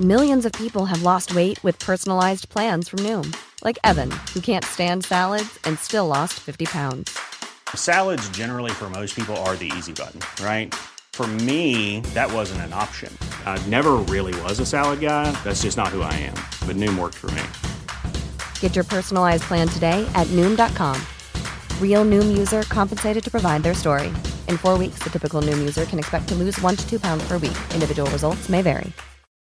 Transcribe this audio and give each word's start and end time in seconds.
No 0.00 0.18
in 0.28 0.40
people 0.56 1.08
way 1.34 1.44
wait 1.62 1.84
pies 1.84 2.08
new 3.00 3.22
like 3.62 3.78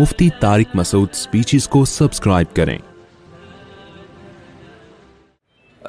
Mufti 0.00 0.28
Tariq 0.40 0.74
Masood 0.76 1.08
speeches 1.14 1.66
کو 1.72 1.84
subscribe 1.92 2.54
کریں 2.56 2.76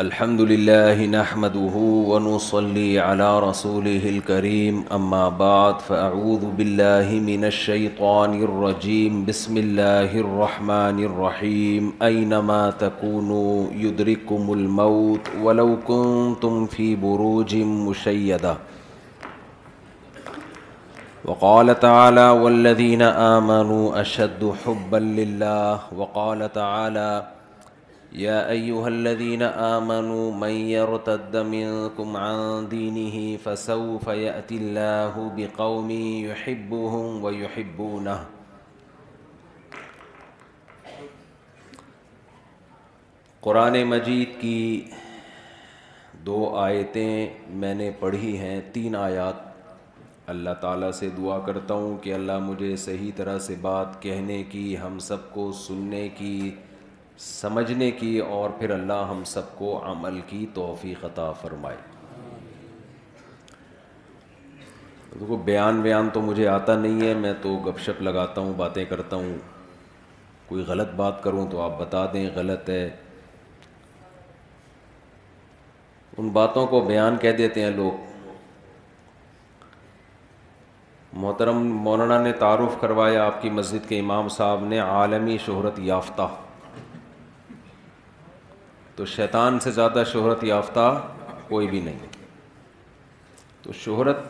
الحمد 0.03 0.39
للہ 0.49 1.05
نحمده 1.11 1.83
ونصلي 2.09 2.83
على 3.05 3.29
رسوله 3.45 4.11
الكريم 4.11 4.81
اما 4.99 5.19
بعد 5.43 5.85
فاعوذ 5.89 6.45
بالله 6.59 7.21
من 7.29 7.49
الشيطان 7.51 8.35
الرجيم 8.49 9.23
بسم 9.31 9.61
اللہ 9.63 10.17
الرّحمٰن 10.25 11.01
الرحیم 11.11 11.89
اعینما 12.09 12.59
يدرككم 12.83 14.51
الموت 14.59 15.35
ولو 15.47 15.69
كنتم 15.93 16.65
في 16.75 16.93
بروج 17.07 17.55
مشا 17.75 18.17
وقال 21.25 21.79
تعالى 21.79 22.29
والذين 22.29 23.01
آمنوا 23.01 24.01
أشد 24.01 24.53
حبا 24.65 24.97
لله 24.97 25.79
وقال 25.95 26.53
تعالى 26.53 27.27
يا 28.13 28.49
أيها 28.49 28.87
الذين 28.87 29.41
آمنوا 29.43 30.31
من 30.31 30.49
يرتد 30.49 31.37
منكم 31.37 32.17
عن 32.17 32.67
دينه 32.69 33.37
فسوف 33.37 34.07
يأتي 34.07 34.57
الله 34.57 35.31
بقوم 35.37 35.91
يحبهم 36.27 37.23
ويحبونه 37.23 38.23
قرآن 43.43 43.73
مجید 43.85 44.29
کی 44.41 44.85
دو 46.25 46.37
آیتیں 46.57 47.27
میں 47.63 47.73
نے 47.79 47.89
پڑھی 47.99 48.37
ہیں 48.39 48.59
تین 48.73 48.95
آیات 48.95 49.51
اللہ 50.31 50.49
تعالیٰ 50.59 50.91
سے 50.99 51.07
دعا 51.17 51.37
کرتا 51.45 51.73
ہوں 51.73 51.97
کہ 52.03 52.13
اللہ 52.13 52.37
مجھے 52.41 52.75
صحیح 52.83 53.11
طرح 53.15 53.37
سے 53.47 53.55
بات 53.61 54.01
کہنے 54.01 54.41
کی 54.49 54.75
ہم 54.83 54.99
سب 55.07 55.31
کو 55.33 55.51
سننے 55.67 56.07
کی 56.17 56.51
سمجھنے 57.19 57.89
کی 57.99 58.17
اور 58.35 58.49
پھر 58.59 58.69
اللہ 58.73 59.07
ہم 59.09 59.23
سب 59.33 59.55
کو 59.57 59.71
عمل 59.91 60.19
کی 60.27 60.45
توفیق 60.53 61.03
عطا 61.05 61.31
فرمائے 61.41 61.77
دیکھو 65.19 65.35
بیان 65.45 65.81
بیان 65.81 66.09
تو 66.13 66.21
مجھے 66.21 66.47
آتا 66.47 66.75
نہیں 66.77 67.07
ہے 67.07 67.13
میں 67.13 67.33
تو 67.41 67.55
گپ 67.65 67.79
شپ 67.85 68.01
لگاتا 68.01 68.41
ہوں 68.41 68.53
باتیں 68.57 68.83
کرتا 68.89 69.15
ہوں 69.15 69.35
کوئی 70.47 70.63
غلط 70.67 70.93
بات 70.95 71.21
کروں 71.23 71.45
تو 71.51 71.61
آپ 71.61 71.79
بتا 71.79 72.05
دیں 72.13 72.27
غلط 72.35 72.69
ہے 72.69 72.89
ان 76.17 76.29
باتوں 76.39 76.65
کو 76.67 76.81
بیان 76.85 77.17
کہہ 77.21 77.31
دیتے 77.37 77.61
ہیں 77.63 77.69
لوگ 77.75 78.11
محترم 81.21 81.57
مولانا 81.83 82.17
نے 82.21 82.31
تعارف 82.39 82.75
کروایا 82.81 83.23
آپ 83.25 83.41
کی 83.41 83.49
مسجد 83.57 83.87
کے 83.89 83.99
امام 83.99 84.29
صاحب 84.35 84.63
نے 84.67 84.77
عالمی 84.79 85.37
شہرت 85.45 85.79
یافتہ 85.79 86.27
تو 88.95 89.05
شیطان 89.15 89.59
سے 89.59 89.71
زیادہ 89.71 90.03
شہرت 90.11 90.43
یافتہ 90.43 90.87
کوئی 91.47 91.67
بھی 91.67 91.81
نہیں 91.81 91.97
تو 93.63 93.73
شہرت 93.83 94.23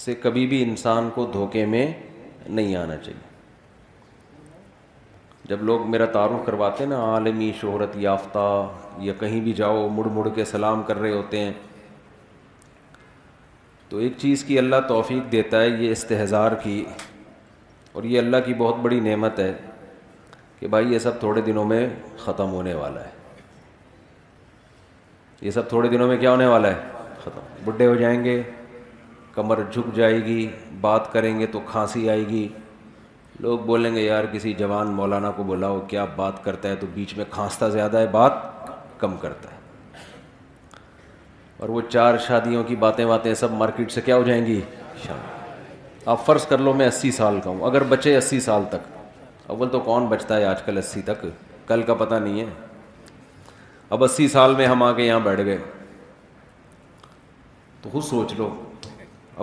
سے 0.00 0.14
کبھی 0.22 0.46
بھی 0.46 0.62
انسان 0.62 1.08
کو 1.14 1.26
دھوکے 1.32 1.64
میں 1.66 1.86
نہیں 2.48 2.76
آنا 2.76 2.96
چاہیے 2.96 3.24
جب 5.48 5.62
لوگ 5.64 5.90
میرا 5.90 6.04
تعارف 6.12 6.46
کرواتے 6.46 6.84
ہیں 6.84 6.90
نا 6.90 7.00
عالمی 7.14 7.50
شہرت 7.60 7.96
یافتہ 8.00 8.46
یا 9.08 9.12
کہیں 9.20 9.40
بھی 9.40 9.52
جاؤ 9.62 9.88
مڑ 9.94 10.06
مڑ 10.14 10.28
کے 10.34 10.44
سلام 10.52 10.82
کر 10.86 11.00
رہے 11.00 11.12
ہوتے 11.12 11.40
ہیں 11.44 11.52
تو 13.96 14.00
ایک 14.02 14.12
چیز 14.18 14.42
کی 14.44 14.58
اللہ 14.58 14.80
توفیق 14.88 15.30
دیتا 15.32 15.60
ہے 15.60 15.68
یہ 15.68 15.90
استحضار 15.90 16.52
کی 16.62 16.84
اور 17.92 18.04
یہ 18.04 18.18
اللہ 18.18 18.36
کی 18.46 18.54
بہت 18.54 18.78
بڑی 18.82 18.98
نعمت 19.00 19.38
ہے 19.40 19.52
کہ 20.58 20.68
بھائی 20.74 20.92
یہ 20.92 20.98
سب 21.04 21.18
تھوڑے 21.20 21.40
دنوں 21.46 21.64
میں 21.68 21.86
ختم 22.24 22.50
ہونے 22.52 22.74
والا 22.74 23.04
ہے 23.04 23.10
یہ 25.40 25.50
سب 25.50 25.68
تھوڑے 25.68 25.88
دنوں 25.88 26.08
میں 26.08 26.16
کیا 26.16 26.30
ہونے 26.30 26.46
والا 26.46 26.72
ہے 26.74 26.90
ختم 27.24 27.64
بڈھے 27.70 27.86
ہو 27.86 27.94
جائیں 28.04 28.22
گے 28.24 28.40
کمر 29.34 29.62
جھک 29.70 29.94
جائے 29.96 30.24
گی 30.24 30.46
بات 30.80 31.12
کریں 31.12 31.38
گے 31.40 31.46
تو 31.52 31.60
کھانسی 31.72 32.08
آئے 32.10 32.26
گی 32.28 32.46
لوگ 33.46 33.58
بولیں 33.72 33.94
گے 33.94 34.02
یار 34.02 34.24
کسی 34.32 34.52
جوان 34.58 34.90
مولانا 35.00 35.30
کو 35.36 35.42
بلاؤ 35.54 35.80
کیا 35.88 36.04
بات 36.16 36.44
کرتا 36.44 36.68
ہے 36.68 36.76
تو 36.80 36.86
بیچ 36.94 37.16
میں 37.16 37.24
کھانستا 37.30 37.68
زیادہ 37.78 37.98
ہے 37.98 38.06
بات 38.20 38.42
کم 38.98 39.16
کرتا 39.20 39.50
ہے 39.50 39.54
اور 41.60 41.68
وہ 41.74 41.80
چار 41.88 42.18
شادیوں 42.26 42.62
کی 42.64 42.76
باتیں 42.76 43.04
باتیں 43.06 43.32
سب 43.34 43.52
مارکیٹ 43.58 43.92
سے 43.92 44.00
کیا 44.04 44.16
ہو 44.16 44.22
جائیں 44.22 44.44
گی 44.46 44.60
شام 45.04 45.18
آپ 46.14 46.24
فرض 46.26 46.46
کر 46.46 46.58
لو 46.58 46.72
میں 46.80 46.86
اسی 46.88 47.10
سال 47.12 47.38
کا 47.44 47.50
ہوں 47.50 47.60
اگر 47.68 47.82
بچے 47.92 48.16
اسی 48.16 48.40
سال 48.40 48.64
تک 48.70 49.50
اول 49.50 49.68
تو 49.68 49.80
کون 49.86 50.06
بچتا 50.06 50.36
ہے 50.36 50.44
آج 50.44 50.62
کل 50.62 50.78
اسی 50.78 51.02
تک 51.04 51.26
کل 51.66 51.82
کا 51.86 51.94
پتہ 52.02 52.14
نہیں 52.14 52.40
ہے 52.40 52.44
اب 53.96 54.04
اسی 54.04 54.28
سال 54.28 54.54
میں 54.56 54.66
ہم 54.66 54.82
آ 54.82 54.92
کے 54.92 55.04
یہاں 55.04 55.20
بیٹھ 55.24 55.40
گئے 55.44 55.56
تو 57.82 57.90
خود 57.92 58.02
سوچ 58.04 58.32
لو 58.38 58.48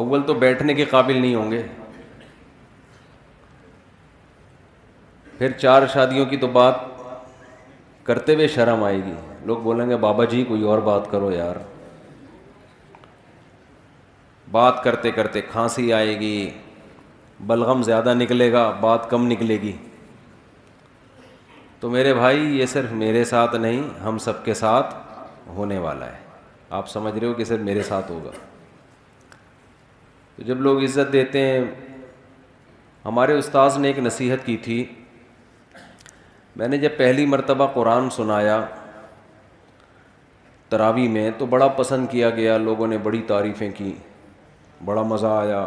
اول 0.03 0.21
تو 0.27 0.33
بیٹھنے 0.45 0.73
کے 0.73 0.85
قابل 0.91 1.17
نہیں 1.21 1.35
ہوں 1.35 1.51
گے 1.51 1.61
پھر 5.37 5.51
چار 5.61 5.85
شادیوں 5.93 6.25
کی 6.25 6.37
تو 6.37 6.47
بات 6.57 6.75
کرتے 8.03 8.33
ہوئے 8.35 8.47
شرم 8.55 8.83
آئے 8.83 8.97
گی 9.05 9.13
لوگ 9.45 9.57
بولیں 9.69 9.89
گے 9.89 9.97
بابا 10.07 10.23
جی 10.31 10.43
کوئی 10.47 10.61
اور 10.71 10.77
بات 10.89 11.11
کرو 11.11 11.31
یار 11.31 11.55
بات 14.53 14.83
کرتے 14.83 15.11
کرتے 15.11 15.41
کھانسی 15.51 15.91
آئے 15.99 16.19
گی 16.19 16.33
بلغم 17.51 17.81
زیادہ 17.83 18.13
نکلے 18.13 18.51
گا 18.53 18.63
بات 18.81 19.09
کم 19.09 19.25
نکلے 19.27 19.55
گی 19.61 19.71
تو 21.79 21.89
میرے 21.95 22.13
بھائی 22.19 22.43
یہ 22.59 22.65
صرف 22.73 22.91
میرے 23.03 23.23
ساتھ 23.29 23.55
نہیں 23.63 23.81
ہم 24.03 24.17
سب 24.25 24.43
کے 24.45 24.53
ساتھ 24.59 24.93
ہونے 25.55 25.77
والا 25.87 26.05
ہے 26.11 26.19
آپ 26.81 26.89
سمجھ 26.89 27.13
رہے 27.17 27.27
ہو 27.27 27.33
کہ 27.39 27.43
صرف 27.51 27.59
میرے 27.69 27.83
ساتھ 27.89 28.11
ہوگا 28.11 28.31
تو 30.35 30.43
جب 30.51 30.61
لوگ 30.67 30.83
عزت 30.83 31.11
دیتے 31.13 31.41
ہیں 31.47 31.59
ہمارے 33.05 33.37
استاذ 33.39 33.77
نے 33.79 33.87
ایک 33.87 33.99
نصیحت 34.11 34.45
کی 34.45 34.57
تھی 34.69 34.83
میں 36.61 36.67
نے 36.67 36.77
جب 36.85 36.97
پہلی 36.97 37.25
مرتبہ 37.35 37.67
قرآن 37.73 38.09
سنایا 38.21 38.63
تراوی 40.69 41.07
میں 41.19 41.29
تو 41.37 41.45
بڑا 41.55 41.67
پسند 41.83 42.07
کیا 42.11 42.29
گیا 42.41 42.57
لوگوں 42.71 42.87
نے 42.87 42.97
بڑی 43.09 43.21
تعریفیں 43.35 43.69
کیں 43.77 43.91
بڑا 44.85 45.01
مزہ 45.09 45.27
آیا 45.27 45.65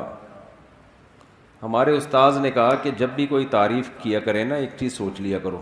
ہمارے 1.63 1.97
استاذ 1.97 2.39
نے 2.41 2.51
کہا 2.51 2.75
کہ 2.83 2.91
جب 2.99 3.11
بھی 3.17 3.27
کوئی 3.27 3.47
تعریف 3.51 3.91
کیا 4.03 4.21
کرے 4.21 4.43
نا 4.45 4.55
ایک 4.55 4.71
چیز 4.79 4.93
سوچ 4.97 5.21
لیا 5.21 5.39
کرو 5.43 5.61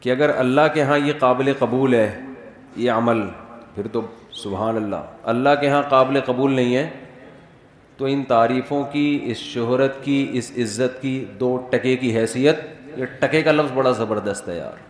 کہ 0.00 0.10
اگر 0.10 0.30
اللہ 0.38 0.72
کے 0.74 0.82
ہاں 0.88 0.98
یہ 0.98 1.12
قابل 1.18 1.52
قبول 1.58 1.94
ہے 1.94 2.08
یہ 2.76 2.90
عمل 2.92 3.20
پھر 3.74 3.86
تو 3.92 4.00
سبحان 4.42 4.76
اللہ 4.76 5.28
اللہ 5.34 5.54
کے 5.60 5.68
ہاں 5.68 5.82
قابل 5.90 6.20
قبول 6.26 6.52
نہیں 6.54 6.74
ہے 6.76 6.88
تو 7.96 8.04
ان 8.06 8.22
تعریفوں 8.28 8.82
کی 8.92 9.08
اس 9.30 9.36
شہرت 9.52 10.02
کی 10.02 10.18
اس 10.38 10.50
عزت 10.62 11.00
کی 11.02 11.14
دو 11.40 11.56
ٹکے 11.70 11.96
کی 12.02 12.16
حیثیت 12.18 12.58
یہ 12.96 13.04
ٹکے 13.20 13.42
کا 13.42 13.52
لفظ 13.52 13.72
بڑا 13.74 13.90
زبردست 14.02 14.48
ہے 14.48 14.56
یار 14.56 14.82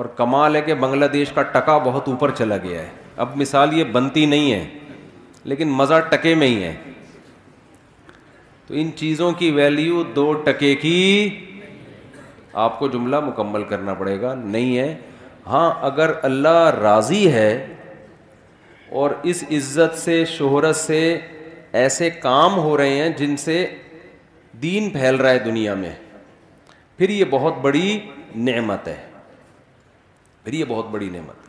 اور 0.00 0.04
کمال 0.16 0.56
ہے 0.56 0.60
کہ 0.62 0.74
بنگلہ 0.80 1.04
دیش 1.12 1.30
کا 1.34 1.42
ٹکا 1.52 1.76
بہت 1.84 2.08
اوپر 2.08 2.30
چلا 2.38 2.56
گیا 2.62 2.80
ہے 2.82 2.88
اب 3.24 3.36
مثال 3.42 3.72
یہ 3.78 3.84
بنتی 3.92 4.24
نہیں 4.34 4.52
ہے 4.52 4.64
لیکن 5.50 5.68
مزہ 5.78 5.98
ٹکے 6.10 6.34
میں 6.34 6.46
ہی 6.48 6.62
ہے 6.62 6.74
تو 8.66 8.74
ان 8.80 8.90
چیزوں 8.96 9.30
کی 9.40 9.50
ویلیو 9.58 10.02
دو 10.14 10.32
ٹکے 10.46 10.74
کی 10.76 10.98
آپ 12.66 12.78
کو 12.78 12.88
جملہ 12.94 13.20
مکمل 13.26 13.64
کرنا 13.72 13.94
پڑے 14.00 14.20
گا 14.20 14.34
نہیں 14.38 14.76
ہے 14.78 14.94
ہاں 15.46 15.70
اگر 15.88 16.10
اللہ 16.28 16.58
راضی 16.82 17.26
ہے 17.32 17.50
اور 19.02 19.10
اس 19.30 19.44
عزت 19.56 19.98
سے 19.98 20.24
شہرت 20.36 20.76
سے 20.76 21.00
ایسے 21.82 22.10
کام 22.26 22.56
ہو 22.66 22.76
رہے 22.76 22.98
ہیں 23.02 23.08
جن 23.18 23.36
سے 23.44 23.54
دین 24.62 24.90
پھیل 24.90 25.16
رہا 25.20 25.30
ہے 25.30 25.38
دنیا 25.44 25.74
میں 25.84 25.92
پھر 26.98 27.10
یہ 27.10 27.24
بہت 27.30 27.58
بڑی 27.68 27.98
نعمت 28.50 28.88
ہے 28.88 28.96
پھر 30.44 30.52
یہ 30.52 30.64
بہت 30.68 30.88
بڑی 30.90 31.08
نعمت 31.12 31.44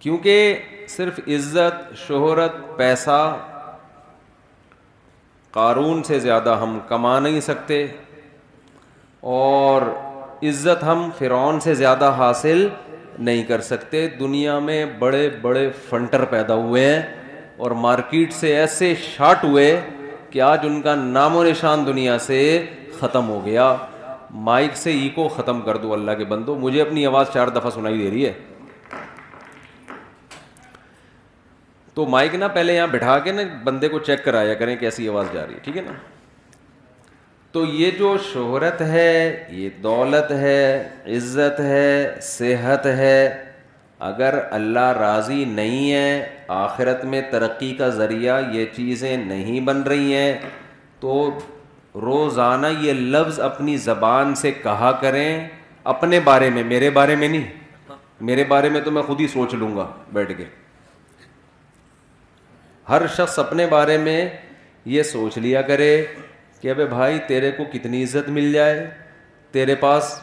کیونکہ 0.00 0.56
صرف 0.96 1.18
عزت 1.34 1.80
شہرت 2.06 2.52
پیسہ 2.76 3.20
قارون 5.52 6.02
سے 6.02 6.18
زیادہ 6.18 6.54
ہم 6.62 6.78
کما 6.88 7.18
نہیں 7.20 7.40
سکتے 7.40 7.86
اور 9.38 9.82
عزت 10.48 10.82
ہم 10.84 11.08
فرعون 11.18 11.60
سے 11.60 11.74
زیادہ 11.74 12.10
حاصل 12.18 12.66
نہیں 13.28 13.42
کر 13.44 13.60
سکتے 13.68 14.06
دنیا 14.20 14.58
میں 14.68 14.84
بڑے 14.98 15.28
بڑے 15.42 15.68
فنٹر 15.88 16.24
پیدا 16.34 16.54
ہوئے 16.64 16.84
ہیں 16.90 17.00
اور 17.62 17.70
مارکیٹ 17.84 18.32
سے 18.32 18.54
ایسے 18.56 18.94
شاٹ 19.08 19.44
ہوئے 19.44 19.66
کہ 20.30 20.40
آج 20.42 20.66
ان 20.66 20.80
کا 20.82 20.94
نام 20.94 21.36
و 21.36 21.44
نشان 21.44 21.86
دنیا 21.86 22.18
سے 22.26 22.40
ختم 22.98 23.28
ہو 23.28 23.44
گیا 23.44 23.74
مائک 24.50 24.76
سے 24.76 24.90
ای 24.90 25.08
کو 25.14 25.28
ختم 25.36 25.60
کر 25.66 25.76
دو 25.82 25.92
اللہ 25.92 26.12
کے 26.18 26.24
بندو 26.34 26.54
مجھے 26.58 26.80
اپنی 26.82 27.06
آواز 27.06 27.26
چار 27.34 27.48
دفعہ 27.56 27.70
سنائی 27.74 27.98
دے 27.98 28.10
رہی 28.10 28.26
ہے 28.26 28.32
تو 31.98 32.04
مائک 32.06 32.34
نا 32.34 32.46
پہلے 32.56 32.74
یہاں 32.74 32.86
بٹھا 32.86 33.18
کے 33.18 33.32
نا 33.32 33.42
بندے 33.64 33.88
کو 33.92 33.98
چیک 34.08 34.22
کرایا 34.24 34.52
کریں 34.58 34.74
کیسی 34.80 35.08
آواز 35.08 35.32
جا 35.32 35.44
رہی 35.46 35.54
ہے 35.54 35.58
ٹھیک 35.62 35.76
ہے 35.76 35.82
نا 35.82 35.92
تو 37.52 37.64
یہ 37.78 37.90
جو 37.98 38.12
شہرت 38.32 38.80
ہے 38.90 39.08
یہ 39.60 39.68
دولت 39.82 40.30
ہے 40.42 40.60
عزت 41.16 41.58
ہے 41.60 41.88
صحت 42.22 42.86
ہے 43.00 43.18
اگر 44.10 44.38
اللہ 44.58 44.86
راضی 44.98 45.44
نہیں 45.56 45.90
ہے 45.92 46.20
آخرت 46.58 47.04
میں 47.14 47.22
ترقی 47.30 47.72
کا 47.78 47.88
ذریعہ 47.98 48.38
یہ 48.52 48.66
چیزیں 48.76 49.16
نہیں 49.24 49.60
بن 49.70 49.82
رہی 49.90 50.14
ہیں 50.16 50.32
تو 51.00 51.18
روزانہ 52.06 52.66
یہ 52.80 52.92
لفظ 53.16 53.40
اپنی 53.48 53.76
زبان 53.90 54.34
سے 54.44 54.52
کہا 54.62 54.92
کریں 55.00 55.28
اپنے 55.96 56.20
بارے 56.30 56.50
میں 56.58 56.62
میرے 56.72 56.90
بارے 57.02 57.14
میں 57.24 57.28
نہیں 57.28 57.98
میرے 58.30 58.44
بارے 58.56 58.68
میں 58.76 58.80
تو 58.84 58.90
میں 58.98 59.02
خود 59.10 59.20
ہی 59.20 59.28
سوچ 59.36 59.54
لوں 59.54 59.76
گا 59.76 59.86
بیٹھ 60.12 60.32
کے 60.36 60.44
ہر 62.88 63.06
شخص 63.16 63.38
اپنے 63.38 63.66
بارے 63.70 63.96
میں 64.04 64.18
یہ 64.94 65.02
سوچ 65.02 65.36
لیا 65.38 65.62
کرے 65.62 65.88
کہ 66.60 66.70
ابے 66.70 66.84
بھائی 66.86 67.18
تیرے 67.28 67.50
کو 67.56 67.64
کتنی 67.72 68.02
عزت 68.04 68.28
مل 68.36 68.52
جائے 68.52 68.86
تیرے 69.52 69.74
پاس 69.80 70.18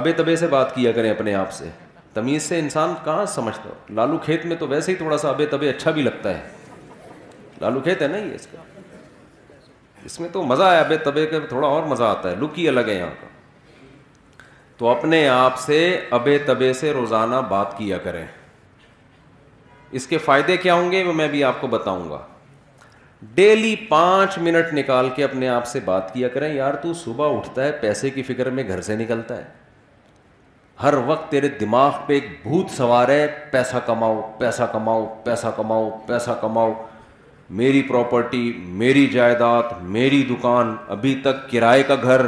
ابے 0.00 0.12
تبے 0.16 0.36
سے 0.36 0.46
بات 0.48 0.74
کیا 0.74 0.92
کریں 0.92 1.10
اپنے 1.10 1.34
آپ 1.34 1.52
سے 1.52 1.68
تمیز 2.14 2.42
سے 2.42 2.58
انسان 2.58 2.94
کہاں 3.04 3.24
سمجھتا 3.34 3.68
ہو 3.68 3.94
لالو 3.94 4.18
کھیت 4.24 4.46
میں 4.46 4.56
تو 4.58 4.66
ویسے 4.68 4.92
ہی 4.92 4.96
تھوڑا 4.96 5.18
سا 5.18 5.28
ابے 5.28 5.46
تبے 5.50 5.68
اچھا 5.70 5.90
بھی 5.98 6.02
لگتا 6.02 6.36
ہے 6.38 6.40
لالو 7.60 7.80
کھیت 7.80 8.02
ہے 8.02 8.06
نا 8.08 8.18
یہ 8.18 8.34
اس 8.34 8.46
کا 8.52 8.62
اس 10.04 10.18
میں 10.20 10.28
تو 10.32 10.42
مزہ 10.52 10.64
ہے 10.72 10.78
ابے 10.78 10.96
تبے 11.04 11.26
کا 11.26 11.38
تھوڑا 11.48 11.68
اور 11.68 11.82
مزہ 11.92 12.04
آتا 12.04 12.30
ہے 12.30 12.34
لک 12.40 12.58
ہی 12.58 12.66
الگ 12.68 12.88
ہے 12.88 12.94
یہاں 12.96 13.10
کا 13.20 13.26
تو 14.78 14.88
اپنے 14.88 15.26
آپ 15.28 15.58
سے 15.60 15.78
ابے 16.18 16.38
تبے 16.46 16.72
سے 16.80 16.92
روزانہ 16.92 17.36
بات 17.48 17.76
کیا 17.78 17.98
کریں 18.04 18.24
اس 19.96 20.06
کے 20.06 20.18
فائدے 20.24 20.56
کیا 20.62 20.74
ہوں 20.74 20.90
گے 20.92 21.02
وہ 21.04 21.12
میں 21.14 21.28
بھی 21.28 21.42
آپ 21.44 21.60
کو 21.60 21.66
بتاؤں 21.66 22.08
گا 22.10 22.18
ڈیلی 23.34 23.74
پانچ 23.88 24.36
منٹ 24.38 24.72
نکال 24.74 25.08
کے 25.16 25.24
اپنے 25.24 25.48
آپ 25.48 25.66
سے 25.66 25.80
بات 25.84 26.12
کیا 26.14 26.28
کریں 26.34 26.52
یار 26.54 26.74
تو 26.82 26.92
صبح 27.04 27.36
اٹھتا 27.36 27.64
ہے 27.64 27.72
پیسے 27.80 28.10
کی 28.10 28.22
فکر 28.22 28.50
میں 28.58 28.64
گھر 28.68 28.80
سے 28.88 28.96
نکلتا 28.96 29.36
ہے 29.36 29.44
ہر 30.82 30.94
وقت 31.06 31.30
تیرے 31.30 31.48
دماغ 31.60 31.92
پہ 32.06 32.12
ایک 32.14 32.28
بھوت 32.42 32.70
سوار 32.76 33.08
ہے 33.08 33.26
پیسہ 33.52 33.76
کماؤ 33.86 34.20
پیسہ 34.38 34.62
کماؤ 34.72 35.06
پیسہ 35.24 35.46
کماؤ 35.56 35.88
پیسہ 36.06 36.34
کماؤ 36.40 36.72
میری 37.60 37.82
پراپرٹی 37.88 38.52
میری 38.82 39.06
جائیداد 39.12 39.82
میری 39.96 40.22
دکان 40.30 40.74
ابھی 40.96 41.14
تک 41.24 41.50
کرائے 41.50 41.82
کا 41.88 41.94
گھر 42.02 42.26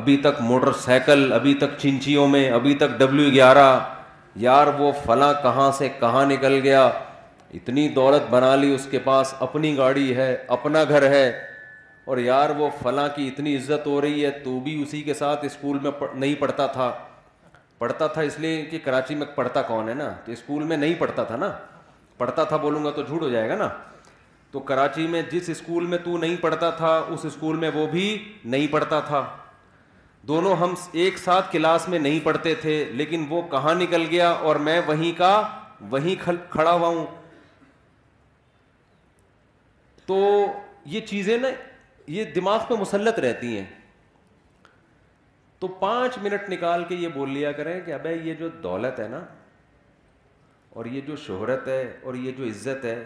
ابھی 0.00 0.16
تک 0.22 0.40
موٹر 0.42 0.72
سائیکل 0.84 1.32
ابھی 1.32 1.54
تک 1.60 1.78
چنچیوں 1.80 2.26
میں 2.28 2.48
ابھی 2.50 2.74
تک 2.78 2.98
ڈبلیو 2.98 3.30
گیارہ 3.34 3.66
یار 4.40 4.66
وہ 4.78 4.90
فلاں 5.04 5.32
کہاں 5.42 5.70
سے 5.76 5.88
کہاں 5.98 6.24
نکل 6.26 6.58
گیا 6.62 6.86
اتنی 7.54 7.88
دولت 7.94 8.30
بنا 8.30 8.54
لی 8.56 8.74
اس 8.74 8.86
کے 8.90 8.98
پاس 9.04 9.34
اپنی 9.42 9.76
گاڑی 9.76 10.14
ہے 10.16 10.36
اپنا 10.56 10.82
گھر 10.88 11.08
ہے 11.10 11.28
اور 12.06 12.18
یار 12.18 12.50
وہ 12.56 12.68
فلاں 12.82 13.08
کی 13.14 13.26
اتنی 13.28 13.56
عزت 13.56 13.86
ہو 13.86 14.00
رہی 14.00 14.24
ہے 14.24 14.30
تو 14.44 14.58
بھی 14.64 14.80
اسی 14.82 15.00
کے 15.02 15.14
ساتھ 15.20 15.44
اسکول 15.44 15.78
میں 15.82 15.90
نہیں 16.14 16.34
پڑھتا 16.40 16.66
تھا 16.76 16.92
پڑھتا 17.78 18.06
تھا 18.06 18.22
اس 18.22 18.38
لیے 18.40 18.60
کہ 18.70 18.78
کراچی 18.84 19.14
میں 19.14 19.26
پڑھتا 19.34 19.62
کون 19.70 19.88
ہے 19.88 19.94
نا 19.94 20.10
تو 20.24 20.32
اسکول 20.32 20.62
میں 20.64 20.76
نہیں 20.76 20.94
پڑھتا 20.98 21.24
تھا 21.24 21.36
نا 21.36 21.50
پڑھتا 22.18 22.44
تھا 22.52 22.56
بولوں 22.56 22.84
گا 22.84 22.90
تو 22.96 23.02
جھوٹ 23.02 23.22
ہو 23.22 23.28
جائے 23.28 23.48
گا 23.48 23.54
نا 23.56 23.68
تو 24.50 24.60
کراچی 24.70 25.06
میں 25.14 25.22
جس 25.32 25.48
اسکول 25.50 25.86
میں 25.86 25.98
تو 26.04 26.16
نہیں 26.18 26.36
پڑھتا 26.40 26.70
تھا 26.80 26.96
اس 27.14 27.24
اسکول 27.24 27.56
میں 27.64 27.70
وہ 27.74 27.86
بھی 27.92 28.06
نہیں 28.44 28.66
پڑھتا 28.72 29.00
تھا 29.08 29.24
دونوں 30.28 30.54
ہم 30.56 30.74
ایک 31.02 31.18
ساتھ 31.18 31.52
کلاس 31.52 31.88
میں 31.88 31.98
نہیں 31.98 32.18
پڑھتے 32.24 32.54
تھے 32.60 32.82
لیکن 33.00 33.24
وہ 33.30 33.40
کہاں 33.50 33.74
نکل 33.74 34.06
گیا 34.10 34.30
اور 34.48 34.56
میں 34.68 34.80
وہیں 34.86 35.16
کا 35.18 35.32
وہیں 35.90 36.14
کھڑا 36.50 36.70
ہوا 36.72 36.88
ہوں 36.88 37.04
تو 40.06 40.16
یہ 40.94 41.00
چیزیں 41.06 41.36
نا 41.38 41.48
یہ 42.14 42.24
دماغ 42.34 42.60
پہ 42.68 42.74
مسلط 42.80 43.18
رہتی 43.20 43.56
ہیں 43.56 43.64
تو 45.60 45.68
پانچ 45.80 46.18
منٹ 46.22 46.48
نکال 46.50 46.84
کے 46.88 46.94
یہ 46.94 47.08
بول 47.14 47.30
لیا 47.32 47.52
کریں 47.60 47.78
کہ 47.84 47.92
ابے 47.94 48.14
یہ 48.24 48.34
جو 48.40 48.48
دولت 48.62 49.00
ہے 49.00 49.06
نا 49.08 49.20
اور 50.80 50.84
یہ 50.96 51.00
جو 51.06 51.16
شہرت 51.26 51.68
ہے 51.68 51.82
اور 52.08 52.14
یہ 52.24 52.32
جو 52.38 52.44
عزت 52.46 52.84
ہے 52.84 52.96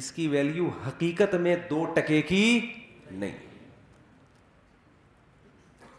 اس 0.00 0.10
کی 0.12 0.28
ویلیو 0.28 0.68
حقیقت 0.86 1.34
میں 1.46 1.56
دو 1.70 1.84
ٹکے 1.96 2.20
کی 2.32 2.42
نہیں 3.10 3.46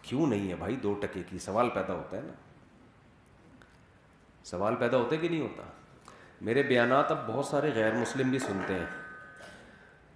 کیوں 0.09 0.27
نہیں 0.27 0.49
ہے 0.49 0.55
بھائی 0.59 0.75
دو 0.83 0.93
ٹکے 1.01 1.21
کی 1.29 1.39
سوال 1.39 1.69
پیدا 1.73 1.93
ہوتا 1.93 2.17
ہے 2.17 2.21
نا 2.21 2.33
سوال 4.51 4.75
پیدا 4.83 4.97
ہوتا 4.97 5.15
ہے 5.15 5.19
کہ 5.21 5.27
نہیں 5.29 5.41
ہوتا 5.41 5.63
میرے 6.47 6.61
بیانات 6.69 7.11
اب 7.11 7.17
بہت 7.27 7.45
سارے 7.45 7.69
غیر 7.75 7.93
مسلم 7.95 8.29
بھی 8.31 8.39
سنتے 8.39 8.73
ہیں 8.73 8.85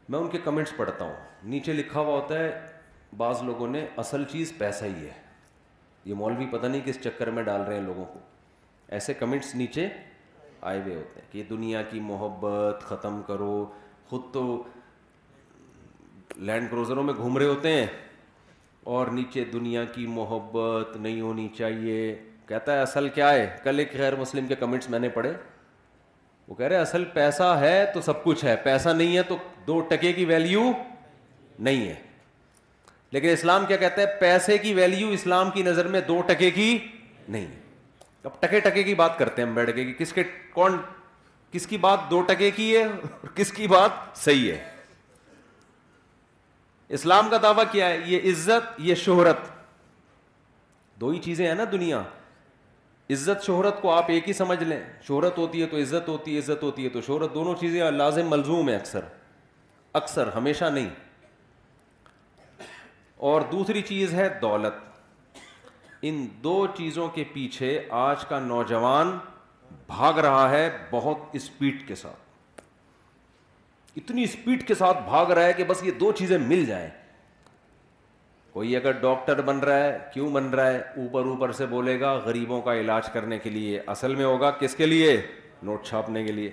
میں 0.10 0.20
ان 0.20 0.28
کے 0.36 0.38
کمنٹس 0.44 0.76
پڑھتا 0.78 1.06
ہوں 1.06 1.14
نیچے 1.54 1.74
لکھا 1.74 2.00
ہوا 2.00 2.20
ہوتا 2.20 2.40
ہے 2.40 2.50
بعض 3.18 3.44
لوگوں 3.50 3.68
نے 3.76 3.86
اصل 4.04 4.24
چیز 4.32 4.54
پیسہ 4.58 4.86
ہی 4.86 5.04
ہے 5.08 5.12
یہ 6.06 6.14
مولوی 6.22 6.46
پتہ 6.52 6.68
نہیں 6.68 6.82
کس 6.86 7.02
چکر 7.04 7.30
میں 7.38 7.44
ڈال 7.52 7.62
رہے 7.68 7.76
ہیں 7.76 7.82
لوگوں 7.90 8.06
کو 8.14 8.20
ایسے 8.98 9.14
کمنٹس 9.20 9.54
نیچے 9.62 9.88
آئے 10.72 10.82
ہوئے 10.82 10.96
ہوتے 10.96 11.20
ہیں 11.22 11.32
کہ 11.32 11.44
دنیا 11.50 11.82
کی 11.92 12.00
محبت 12.14 12.84
ختم 12.88 13.22
کرو 13.28 13.66
خود 14.10 14.32
تو 14.34 14.42
لینڈ 16.50 16.70
کروزروں 16.72 17.04
میں 17.04 17.14
گھوم 17.20 17.38
رہے 17.38 17.46
ہوتے 17.56 17.74
ہیں 17.74 17.86
اور 18.92 19.08
نیچے 19.18 19.44
دنیا 19.54 19.84
کی 19.96 20.06
محبت 20.10 20.96
نہیں 21.02 21.20
ہونی 21.22 21.48
چاہیے 21.58 22.00
کہتا 22.48 22.74
ہے 22.74 22.80
اصل 22.82 23.08
کیا 23.16 23.32
ہے 23.34 23.46
کل 23.64 23.80
ایک 23.80 23.96
غیر 23.98 24.16
مسلم 24.16 24.48
کے 24.48 24.56
کمنٹس 24.60 24.90
میں 24.90 25.00
نے 25.00 25.10
پڑھے 25.10 25.32
وہ 26.48 26.56
کہہ 26.56 26.66
رہے 26.66 26.78
اصل 26.78 27.04
پیسہ 27.14 27.56
ہے 27.62 27.86
تو 27.94 28.02
سب 28.06 28.24
کچھ 28.24 28.44
ہے 28.46 28.56
پیسہ 28.64 28.90
نہیں 28.90 29.16
ہے 29.18 29.22
تو 29.28 29.36
دو 29.68 29.80
ٹکے 29.90 30.12
کی 30.14 30.26
ویلیو 30.26 30.72
نہیں 31.68 31.88
ہے 31.88 31.96
لیکن 33.12 33.30
اسلام 33.30 33.66
کیا 33.66 33.78
کہتا 33.78 34.02
ہے 34.02 34.08
پیسے 34.20 34.58
کی 34.58 34.74
ویلیو 34.74 35.08
اسلام 35.20 35.52
کی 35.52 35.64
نظر 35.64 35.88
میں 35.96 36.02
دو 36.08 36.22
ٹکے 36.28 36.52
کی 36.52 36.78
نہیں 37.28 37.46
ہے 37.46 37.62
اب 38.24 38.40
ٹکے 38.42 38.60
ٹکے 38.70 38.84
کی 38.84 38.96
بات 38.96 39.18
کرتے 39.20 39.42
ہیں 39.42 39.48
ہم 39.50 39.56
بیٹھ 39.56 39.76
کے 39.76 39.92
کس 40.00 40.14
کے 40.14 40.24
کون 40.54 40.78
کس 41.52 41.68
کی 41.68 41.78
بات 41.78 42.10
دو 42.12 42.22
ٹکے 42.28 42.52
کی 42.56 42.76
ہے 42.76 42.84
اور 42.84 43.28
کس 43.36 43.52
کی 43.54 43.68
بات 43.68 44.18
صحیح 44.24 44.52
ہے 44.52 44.58
اسلام 46.98 47.30
کا 47.30 47.38
دعویٰ 47.44 47.64
کیا 47.72 47.88
ہے 47.90 47.98
یہ 48.06 48.30
عزت 48.32 48.80
یہ 48.88 48.96
شہرت 49.06 49.50
دو 51.02 51.10
ہی 51.10 51.20
چیزیں 51.24 51.46
ہیں 51.48 51.54
نا 51.56 51.64
دنیا 51.72 52.02
عزت 53.14 53.46
شہرت 53.46 53.82
کو 53.82 53.92
آپ 53.92 54.06
ایک 54.12 54.28
ہی 54.28 54.34
سمجھ 54.34 54.64
لیں 54.64 54.80
شہرت 55.08 55.38
ہوتی 55.38 55.62
ہے 55.62 55.68
تو 55.68 55.78
عزت 55.78 56.08
ہوتی 56.10 56.34
ہے 56.36 56.40
عزت 56.40 56.64
ہوتی 56.64 56.84
ہے 56.86 56.90
تو 56.90 57.02
شہرت 57.08 57.34
دونوں 57.34 57.54
چیزیں 57.60 57.82
لازم 57.92 58.30
ملزوم 58.32 58.70
ہیں 58.70 58.76
اکثر 58.76 59.04
اکثر 60.02 60.30
ہمیشہ 60.36 60.66
نہیں 60.74 60.88
اور 63.32 63.42
دوسری 63.52 63.82
چیز 63.88 64.14
ہے 64.14 64.28
دولت 64.42 65.42
ان 66.06 66.26
دو 66.44 66.56
چیزوں 66.78 67.08
کے 67.16 67.24
پیچھے 67.34 67.80
آج 68.00 68.26
کا 68.30 68.40
نوجوان 68.46 69.18
بھاگ 69.88 70.20
رہا 70.24 70.50
ہے 70.52 70.70
بہت 70.92 71.36
اسپیڈ 71.36 71.88
کے 71.88 71.96
ساتھ 71.96 72.22
اتنی 73.98 74.24
اسپیڈ 74.24 74.68
کے 74.68 74.76
ساتھ 74.76 75.02
بھاگ 75.06 75.32
رہا 75.32 75.46
ہے 75.46 75.54
کہ 75.54 75.64
بس 75.68 75.84
یہ 75.84 75.92
دو 76.00 76.12
چیزیں 76.20 76.38
مل 76.48 76.66
جائیں 76.66 76.88
کوئی 78.54 78.76
اگر 78.76 78.92
ڈاکٹر 79.02 79.42
بن 79.42 79.60
رہا 79.60 79.84
ہے 79.84 79.98
کیوں 80.14 80.30
بن 80.34 80.50
رہا 80.50 80.72
ہے 80.72 80.78
اوپر 81.02 81.26
اوپر 81.28 81.52
سے 81.60 81.66
بولے 81.66 82.00
گا 82.00 82.14
غریبوں 82.26 82.62
کا 82.62 82.74
علاج 82.80 83.10
کرنے 83.14 83.40
کے 83.44 83.50
لیے 83.50 83.80
اصل 83.94 84.16
میں 84.16 84.26
ہوگا 84.26 84.50
کس 84.60 84.76
کے 84.76 84.86
لیے 84.86 85.16
نوٹ 85.64 85.86
چھاپنے 85.86 86.24
کے 86.24 86.32
لیے 86.32 86.52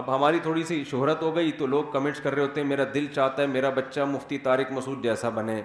اب 0.00 0.14
ہماری 0.14 0.38
تھوڑی 0.42 0.62
سی 0.64 0.82
شہرت 0.90 1.22
ہو 1.22 1.34
گئی 1.36 1.52
تو 1.58 1.66
لوگ 1.66 1.84
کمنٹس 1.92 2.20
کر 2.22 2.34
رہے 2.34 2.42
ہوتے 2.42 2.60
ہیں 2.60 2.68
میرا 2.68 2.84
دل 2.94 3.06
چاہتا 3.14 3.42
ہے 3.42 3.46
میرا 3.46 3.70
بچہ 3.76 4.00
مفتی 4.10 4.38
طارق 4.46 4.70
مسعود 4.72 5.02
جیسا 5.02 5.28
بنے 5.38 5.60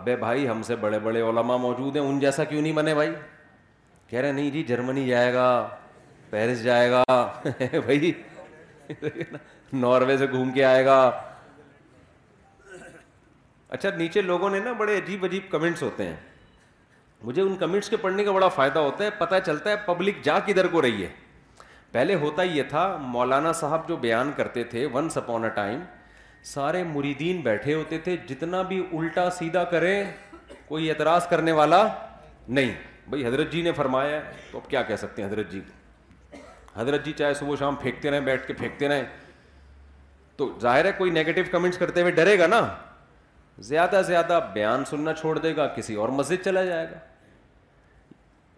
ابے 0.00 0.16
بھائی 0.24 0.48
ہم 0.48 0.62
سے 0.66 0.76
بڑے 0.76 0.98
بڑے 0.98 1.20
علماء 1.28 1.56
موجود 1.66 1.96
ہیں 1.96 2.02
ان 2.02 2.18
جیسا 2.20 2.44
کیوں 2.44 2.62
نہیں 2.62 2.72
بنے 2.80 2.94
بھائی 2.94 3.10
کہہ 4.10 4.18
رہے 4.20 4.32
نہیں 4.32 4.50
جی 4.50 4.62
جرمنی 4.68 5.06
جائے 5.06 5.32
گا 5.34 5.48
پیرس 6.34 6.62
جائے 6.62 6.90
گا 6.90 7.02
بھائی 7.84 8.10
ناروے 9.82 10.16
سے 10.18 10.26
گھوم 10.30 10.50
کے 10.52 10.64
آئے 10.64 10.84
گا 10.86 10.96
اچھا 13.76 13.88
نیچے 13.96 14.22
لوگوں 14.22 14.50
نے 14.50 14.58
نا 14.60 14.72
بڑے 14.80 14.96
عجیب 14.98 15.24
عجیب 15.24 15.42
کمنٹس 15.50 15.82
ہوتے 15.82 16.06
ہیں 16.06 16.16
مجھے 17.24 17.40
ان 17.42 17.54
کمنٹس 17.60 17.88
کے 17.90 17.96
پڑھنے 18.06 18.24
کا 18.24 18.32
بڑا 18.38 18.48
فائدہ 18.56 18.78
ہوتا 18.86 19.04
ہے 19.04 19.10
پتہ 19.18 19.34
چلتا 19.46 19.70
ہے 19.70 19.76
پبلک 19.84 20.22
جا 20.24 20.38
کدھر 20.46 20.66
کو 20.74 20.82
رہی 20.88 21.04
ہے 21.04 21.08
پہلے 21.92 22.14
ہوتا 22.24 22.42
یہ 22.50 22.62
تھا 22.74 22.82
مولانا 23.14 23.52
صاحب 23.60 23.88
جو 23.88 23.96
بیان 24.06 24.32
کرتے 24.36 24.64
تھے 24.74 24.84
ونس 24.94 25.16
اپون 25.18 25.44
اے 25.44 25.50
ٹائم 25.60 25.78
سارے 26.54 26.82
مریدین 26.94 27.40
بیٹھے 27.46 27.74
ہوتے 27.74 27.98
تھے 28.08 28.16
جتنا 28.32 28.62
بھی 28.72 28.82
الٹا 28.98 29.28
سیدھا 29.38 29.64
کریں 29.76 29.96
کوئی 30.72 30.90
اعتراض 30.90 31.28
کرنے 31.36 31.52
والا 31.62 31.82
نہیں 32.58 32.72
بھائی 33.10 33.26
حضرت 33.26 33.52
جی 33.52 33.62
نے 33.70 33.78
فرمایا 33.80 34.16
ہے 34.16 34.32
تو 34.50 34.58
اب 34.58 34.70
کیا 34.76 34.82
کہہ 34.92 34.96
سکتے 35.06 35.22
ہیں 35.22 35.28
حضرت 35.30 35.50
جی 35.52 35.60
کو 35.66 35.82
حضرت 36.76 37.04
جی 37.04 37.12
چاہے 37.18 37.34
صبح 37.34 37.56
شام 37.58 37.74
پھینکتے 37.80 38.10
رہیں 38.10 38.20
بیٹھ 38.20 38.46
کے 38.46 38.52
پھینکتے 38.58 38.88
رہیں 38.88 39.02
تو 40.36 40.52
ظاہر 40.62 40.84
ہے 40.84 40.92
کوئی 40.98 41.10
نگیٹو 41.10 41.40
کمنٹس 41.50 41.78
کرتے 41.78 42.00
ہوئے 42.00 42.12
ڈرے 42.12 42.38
گا 42.38 42.46
نا 42.46 42.60
زیادہ 43.70 44.00
زیادہ 44.06 44.38
بیان 44.54 44.84
سننا 44.90 45.12
چھوڑ 45.20 45.38
دے 45.38 45.54
گا 45.56 45.66
کسی 45.76 45.94
اور 46.04 46.08
مسجد 46.20 46.44
چلا 46.44 46.64
جائے 46.64 46.86
گا 46.90 46.96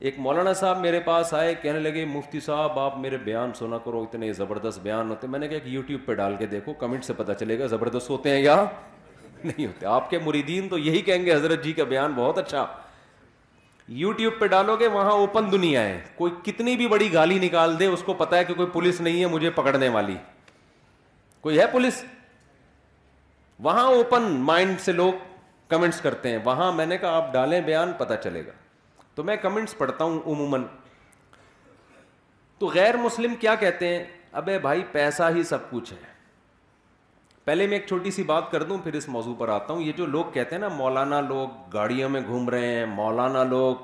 ایک 0.09 0.19
مولانا 0.25 0.53
صاحب 0.53 0.79
میرے 0.81 0.99
پاس 1.05 1.33
آئے 1.35 1.55
کہنے 1.61 1.79
لگے 1.81 2.05
مفتی 2.05 2.41
صاحب 2.47 2.79
آپ 2.79 2.97
میرے 2.99 3.17
بیان 3.25 3.53
سنا 3.59 3.79
کرو 3.85 4.03
اتنے 4.03 4.33
زبردست 4.41 4.79
بیان 4.83 5.11
ہوتے 5.11 5.27
میں 5.35 5.39
نے 5.39 5.49
کہا 5.49 5.59
کہ 5.65 5.69
یوٹیوب 5.69 6.05
پہ 6.07 6.15
ڈال 6.15 6.37
کے 6.39 6.47
دیکھو 6.47 6.73
کمنٹ 6.83 7.05
سے 7.05 7.13
پتا 7.17 7.35
چلے 7.35 7.59
گا 7.59 7.67
زبردست 7.67 8.11
ہوتے 8.11 8.31
ہیں 8.31 8.41
یا 8.43 8.57
نہیں 9.45 9.65
ہوتے 9.67 9.87
آپ 9.87 10.11
کے 10.11 10.19
مریدین 10.25 10.69
تو 10.69 10.79
یہی 10.79 11.01
کہیں 11.09 11.25
گے 11.27 11.35
حضرت 11.35 11.65
جی 11.65 11.73
کا 11.73 11.85
بیان 11.89 12.13
بہت 12.17 12.39
اچھا 12.39 12.67
یو 13.95 14.11
ٹیوب 14.13 14.33
پہ 14.39 14.47
ڈالو 14.51 14.75
گے 14.77 14.87
وہاں 14.89 15.11
اوپن 15.11 15.51
دنیا 15.51 15.83
ہے 15.85 16.01
کوئی 16.15 16.33
کتنی 16.45 16.75
بھی 16.77 16.87
بڑی 16.89 17.13
گالی 17.13 17.39
نکال 17.39 17.79
دے 17.79 17.87
اس 17.87 18.03
کو 18.07 18.15
پتا 18.23 18.37
ہے 18.37 18.45
کہ 18.45 18.55
کوئی 18.55 18.69
پولیس 18.73 19.01
نہیں 19.01 19.21
ہے 19.21 19.27
مجھے 19.33 19.51
پکڑنے 19.59 19.89
والی 19.97 20.17
کوئی 21.41 21.59
ہے 21.61 21.67
پولیس 21.73 22.03
وہاں 23.63 23.85
اوپن 23.97 24.23
مائنڈ 24.47 24.81
سے 24.85 24.93
لوگ 24.93 25.13
کمنٹس 25.69 26.01
کرتے 26.01 26.31
ہیں 26.31 26.39
وہاں 26.45 26.73
میں 26.73 26.87
نے 26.87 26.99
کہا 26.99 27.15
آپ 27.17 27.33
ڈالیں 27.33 27.61
بیان 27.67 27.93
پتا 27.99 28.17
چلے 28.25 28.45
گا 28.47 28.53
تو 29.15 29.25
میں 29.25 29.37
کمنٹس 29.43 29.77
پڑھتا 29.79 30.05
ہوں 30.05 30.19
عموماً 30.33 30.65
تو 32.59 32.67
غیر 32.75 32.97
مسلم 33.05 33.35
کیا 33.41 33.55
کہتے 33.61 33.89
ہیں 33.97 34.05
ابے 34.43 34.59
بھائی 34.59 34.83
پیسہ 34.93 35.31
ہی 35.35 35.43
سب 35.55 35.71
کچھ 35.71 35.93
ہے 35.93 36.15
پہلے 37.47 37.67
میں 37.67 37.77
ایک 37.79 37.87
چھوٹی 37.89 38.11
سی 38.11 38.23
بات 38.29 38.51
کر 38.51 38.63
دوں 38.69 38.77
پھر 38.85 38.95
اس 38.99 39.07
موضوع 39.09 39.35
پر 39.39 39.49
آتا 39.57 39.73
ہوں 39.73 39.83
یہ 39.83 39.93
جو 39.97 40.07
لوگ 40.15 40.31
کہتے 40.33 40.55
ہیں 40.55 40.61
نا 40.61 40.69
مولانا 40.79 41.21
لوگ 41.27 41.49
گاڑیوں 41.73 42.09
میں 42.15 42.21
گھوم 42.27 42.49
رہے 42.51 42.73
ہیں 42.77 42.87
مولانا 42.95 43.43
لوگ 43.51 43.75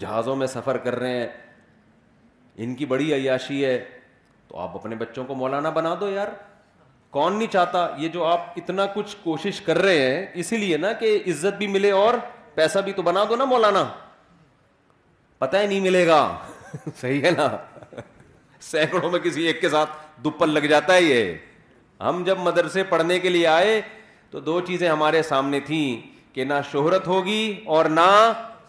جہازوں 0.00 0.36
میں 0.42 0.46
سفر 0.52 0.76
کر 0.84 0.98
رہے 0.98 1.16
ہیں 1.20 1.26
ان 2.64 2.74
کی 2.74 2.86
بڑی 2.94 3.12
عیاشی 3.14 3.64
ہے 3.64 3.76
تو 4.48 4.58
آپ 4.66 4.76
اپنے 4.76 4.96
بچوں 5.02 5.24
کو 5.24 5.34
مولانا 5.42 5.70
بنا 5.80 5.94
دو 6.00 6.10
یار 6.10 6.28
کون 7.18 7.38
نہیں 7.38 7.52
چاہتا 7.52 7.86
یہ 7.98 8.08
جو 8.08 8.24
آپ 8.24 8.46
اتنا 8.62 8.86
کچھ 8.94 9.16
کوشش 9.24 9.60
کر 9.66 9.78
رہے 9.82 10.06
ہیں 10.14 10.24
اسی 10.42 10.56
لیے 10.56 10.76
نا 10.86 10.92
کہ 11.04 11.18
عزت 11.30 11.58
بھی 11.58 11.66
ملے 11.76 11.90
اور 12.06 12.18
پیسہ 12.54 12.78
بھی 12.84 12.92
تو 12.96 13.02
بنا 13.12 13.24
دو 13.28 13.36
نا 13.36 13.44
مولانا 13.54 13.84
پتہ 15.38 15.56
ہی 15.56 15.66
نہیں 15.66 15.80
ملے 15.90 16.06
گا 16.06 16.22
صحیح 17.00 17.22
ہے 17.24 17.30
نا 17.36 17.48
سینکڑوں 18.70 19.10
میں 19.10 19.20
کسی 19.24 19.46
ایک 19.46 19.60
کے 19.60 19.68
ساتھ 19.68 19.90
دوپل 20.24 20.54
لگ 20.54 20.68
جاتا 20.74 20.94
ہے 20.94 21.02
یہ 21.02 21.34
ہم 22.02 22.22
جب 22.26 22.38
مدرسے 22.42 22.82
پڑھنے 22.84 23.18
کے 23.20 23.28
لیے 23.28 23.46
آئے 23.46 23.80
تو 24.30 24.40
دو 24.50 24.60
چیزیں 24.66 24.88
ہمارے 24.88 25.22
سامنے 25.22 25.58
تھیں 25.66 26.34
کہ 26.34 26.44
نہ 26.44 26.54
شہرت 26.72 27.06
ہوگی 27.06 27.42
اور 27.74 27.84
نہ 28.00 28.10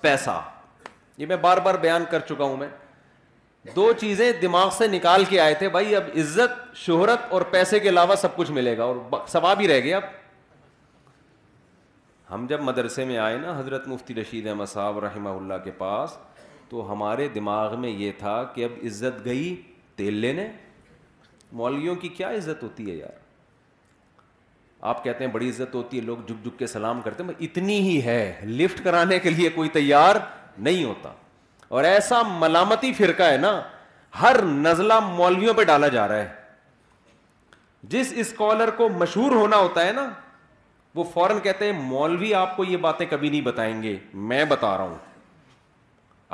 پیسہ 0.02 0.42
یہ 1.18 1.25
میں 1.25 1.36
بار 1.46 1.58
بار 1.66 1.75
بیان 1.82 2.04
کر 2.12 2.20
چکا 2.30 2.44
ہوں 2.44 2.58
میں 2.58 2.68
دو 3.75 3.92
چیزیں 4.00 4.32
دماغ 4.42 4.70
سے 4.78 4.88
نکال 4.88 5.24
کے 5.30 5.40
آئے 5.40 5.54
تھے 5.60 5.70
بھائی 5.75 5.96
اب 5.96 6.04
عزت 6.22 6.75
شہرت 6.78 7.32
اور 7.34 7.42
پیسے 7.52 7.80
کے 7.80 7.90
علاوہ 7.90 8.16
سب 8.22 8.36
کچھ 8.36 8.52
ملے 8.58 8.78
گا 8.78 8.84
اور 8.84 8.96
ثواب 9.32 9.60
ہی 9.62 9.68
رہ 9.68 9.80
گیا 9.84 9.98
اب 9.98 10.12
ہم 12.34 12.46
جب 12.50 12.62
مدرسے 12.70 13.06
میں 13.06 13.18
آئے 13.18 13.38
نا 13.38 13.58
حضرت 13.60 13.88
مفتی 13.88 14.16
رشید 14.16 14.48
احمد 14.48 14.66
صاحب 14.74 15.00
رحمہ 15.06 15.30
اللہ 15.30 15.63
کے 15.63 15.72
پاس 15.78 16.18
تو 16.70 16.92
ہمارے 16.92 17.28
دماغ 17.36 17.80
میں 17.80 17.90
یہ 17.90 18.12
تھا 18.20 18.44
کہ 18.54 18.66
اب 18.66 18.78
عزت 18.86 19.25
گئی 19.25 19.56
تیل 19.96 20.13
لینے 20.25 20.48
مولویوں 21.62 21.96
کی 22.02 22.08
کیا 22.20 22.30
عزت 22.38 22.63
ہوتی 22.63 22.90
ہے 22.90 22.96
یار 22.96 23.22
آپ 24.92 25.04
کہتے 25.04 25.24
ہیں 25.25 25.32
بڑی 25.32 25.50
عزت 25.50 25.75
ہوتی 25.75 25.98
ہے 25.98 26.02
لوگ 26.04 26.18
جھک 26.28 26.44
جھک 26.44 26.58
کے 26.60 26.68
سلام 26.68 27.02
کرتے 27.02 27.24
ہیں 27.24 27.34
اتنی 27.44 27.80
ہی 27.82 28.02
ہے 28.06 28.18
لفٹ 28.46 28.84
کرانے 28.84 29.20
کے 29.20 29.30
لیے 29.30 29.50
کوئی 29.50 29.70
تیار 29.75 30.16
نہیں 30.68 30.84
ہوتا 30.84 31.12
اور 31.78 31.84
ایسا 31.90 32.22
ملامتی 32.40 32.92
فرقہ 32.98 33.30
ہے 33.32 33.38
نا 33.42 33.52
ہر 34.22 34.42
نزلہ 34.46 35.00
مولویوں 35.06 35.54
پہ 35.58 35.63
ڈالا 35.72 35.88
جا 35.96 36.08
رہا 36.08 36.18
ہے 36.18 36.28
جس 37.94 38.12
اسکالر 38.25 38.70
کو 38.78 38.90
مشہور 39.00 39.32
ہونا 39.36 39.58
ہوتا 39.58 39.86
ہے 39.86 39.92
نا 39.94 40.08
وہ 40.96 41.04
فوراً 41.13 41.40
کہتے 41.44 41.66
ہیں 41.72 41.80
مولوی 41.82 42.34
آپ 42.44 42.56
کو 42.58 42.63
یہ 42.63 42.78
باتیں 42.88 43.06
کبھی 43.10 43.30
نہیں 43.30 43.42
بتائیں 43.42 43.82
گے 43.84 43.98
میں 44.32 44.44
بتا 44.50 44.78
رہا 44.78 44.84
ہوں 44.84 44.98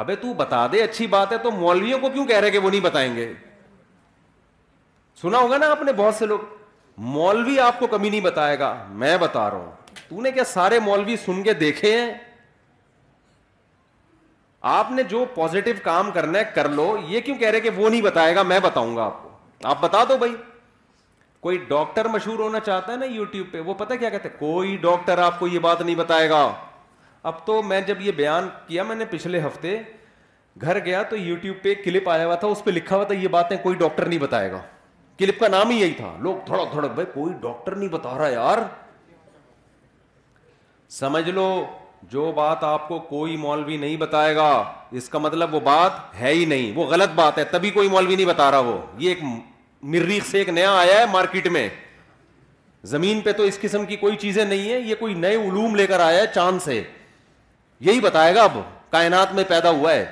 ابے 0.04 0.16
تو 0.16 0.34
بتا 0.38 0.66
دے 0.72 0.82
اچھی 0.84 1.08
بات 1.18 1.32
ہے 1.32 1.38
تو 1.44 1.52
مولویوں 1.52 2.00
کو 2.00 2.10
کیوں 2.10 2.26
کہہ 2.28 2.40
رہے 2.40 2.52
کہ 2.52 2.58
وہ 2.66 2.70
نہیں 2.70 2.82
بتائیں 2.82 3.16
گے 3.16 3.34
سنا 5.22 5.38
ہوگا 5.38 5.58
نا 5.58 5.72
آپ 5.72 5.82
نے 5.84 5.92
بہت 5.98 6.16
سے 6.16 6.26
لوگ 6.26 6.40
مولوی 7.02 7.60
آپ 7.60 7.78
کو 7.80 7.88
کمی 7.88 8.10
نہیں 8.10 8.22
بتائے 8.22 8.58
گا 8.60 8.76
میں 9.02 9.18
بتا 9.18 9.50
رہا 9.50 9.58
ہوں 9.58 9.72
تو 10.08 10.22
نے 10.22 10.32
کیا 10.32 10.44
سارے 10.44 10.80
مولوی 10.84 11.16
سن 11.26 11.42
کے 11.44 11.54
دیکھے 11.60 11.98
ہیں 12.00 12.14
آپ 14.72 14.90
نے 14.92 15.04
جو 15.10 15.24
پوزیٹو 15.36 15.72
کام 15.84 16.10
کرنا 16.14 16.40
ہے 16.40 16.44
کر 16.56 16.70
لو 16.70 16.96
یہ 17.08 17.22
کیوں 17.26 17.36
کہہ 17.38 17.50
رہے 17.50 17.60
کہ 17.62 17.70
وہ 17.76 17.90
نہیں 17.90 18.02
بتائے 18.02 18.36
گا 18.36 18.44
میں 18.44 18.60
بتاؤں 18.64 18.96
گا 18.96 19.04
آپ 19.04 19.22
کو 19.24 19.30
آپ 19.70 19.82
بتا 19.82 20.04
دو 20.10 20.18
بھائی 20.18 20.34
کوئی 21.40 21.58
ڈاکٹر 21.68 22.08
مشہور 22.14 22.40
ہونا 22.40 22.60
چاہتا 22.66 22.92
ہے 22.92 22.98
نا 22.98 23.06
یو 23.06 23.26
ٹیوب 23.36 23.48
پہ 23.52 23.60
وہ 23.66 23.74
پتا 23.80 23.96
کیا 23.96 24.10
کہتے 24.10 24.30
کوئی 24.40 24.76
ڈاکٹر 24.82 25.18
آپ 25.24 25.40
کو 25.40 25.48
یہ 25.48 25.60
بات 25.68 25.82
نہیں 25.82 25.96
بتائے 25.96 26.30
گا 26.30 26.48
اب 27.32 27.46
تو 27.46 27.62
میں 27.70 27.80
جب 27.88 28.02
یہ 28.02 28.12
بیان 28.16 28.48
کیا 28.68 28.84
میں 28.90 28.96
نے 28.96 29.06
پچھلے 29.10 29.40
ہفتے 29.46 29.78
گھر 30.62 30.80
گیا 30.86 31.02
تو 31.10 31.18
یو 31.18 31.36
ٹیوب 31.42 31.64
پہ 31.64 31.70
ایک 31.70 31.84
کلپ 31.84 32.10
آیا 32.10 32.26
ہوا 32.26 32.36
تھا 32.44 32.48
اس 32.48 32.64
پہ 32.64 32.72
لکھا 32.72 32.96
ہوا 32.96 33.04
تھا 33.06 33.14
یہ 33.16 33.28
باتیں 33.38 33.56
کوئی 33.64 33.76
ڈاکٹر 33.76 34.06
نہیں 34.06 34.20
بتائے 34.20 34.52
گا 34.52 34.62
کلپ 35.20 35.40
کا 35.40 35.48
نام 35.48 35.70
ہی 35.70 35.80
یہی 35.80 35.94
تھا 35.94 36.14
لوگ 36.24 36.36
تھوڑا 36.46 36.64
تھوڑا 36.72 36.88
بھائی 36.88 37.06
کوئی 37.14 37.34
ڈاکٹر 37.42 37.76
نہیں 37.76 37.90
بتا 37.90 38.18
رہا 38.18 38.28
یار 38.30 38.58
سمجھ 40.98 41.30
لو 41.30 41.48
جو 42.12 42.32
بات 42.36 42.64
آپ 42.64 42.88
کو 42.88 43.00
کوئی 43.10 43.36
مولوی 43.38 43.78
نہیں 43.78 43.98
بتائے 44.04 44.36
گا 44.36 44.48
اس 45.00 45.10
کا 45.10 45.20
مطلب 45.20 45.54
وہ 45.56 45.60
بات 45.64 45.92
ہے 46.20 46.34
ہی 46.34 46.46
نہیں 46.52 46.72
وہ 46.76 46.86
غلط 46.92 47.12
بات 47.16 47.38
ہے 47.38 47.44
تبھی 47.56 47.70
کوئی 47.78 47.90
مولوی 47.90 48.16
نہیں 48.16 48.26
بتا 48.28 48.50
رہا 48.52 48.60
وہ 48.70 48.78
یہ 48.98 49.10
ایک 49.14 49.24
مریخ 49.96 50.26
سے 50.30 50.38
ایک 50.38 50.50
نیا 50.58 50.72
آیا 50.78 51.00
ہے 51.00 51.06
مارکیٹ 51.12 51.48
میں 51.58 51.68
زمین 52.94 53.20
پہ 53.22 53.32
تو 53.38 53.44
اس 53.44 53.60
قسم 53.62 53.86
کی 53.86 53.96
کوئی 54.06 54.16
چیزیں 54.18 54.44
نہیں 54.44 54.70
ہے 54.72 54.80
یہ 54.80 54.96
کوئی 55.00 55.14
نئے 55.14 55.36
علوم 55.50 55.76
لے 55.76 55.88
کر 55.88 56.00
آیا 56.00 56.22
ہے 56.22 56.28
چاند 56.36 56.62
سے 56.66 56.82
یہی 57.88 58.00
بتائے 58.02 58.34
گا 58.36 58.44
اب 58.44 58.58
کائنات 58.92 59.34
میں 59.36 59.44
پیدا 59.48 59.70
ہوا 59.70 59.94
ہے 59.94 60.06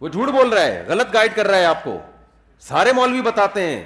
وہ 0.00 0.08
جھوٹ 0.08 0.28
بول 0.32 0.48
رہا 0.52 0.62
ہے 0.64 0.82
غلط 0.88 1.12
گائڈ 1.14 1.34
کر 1.36 1.46
رہا 1.48 1.58
ہے 1.58 1.64
آپ 1.64 1.84
کو 1.84 1.98
سارے 2.68 2.92
مولوی 2.92 3.20
بتاتے 3.22 3.62
ہیں 3.66 3.84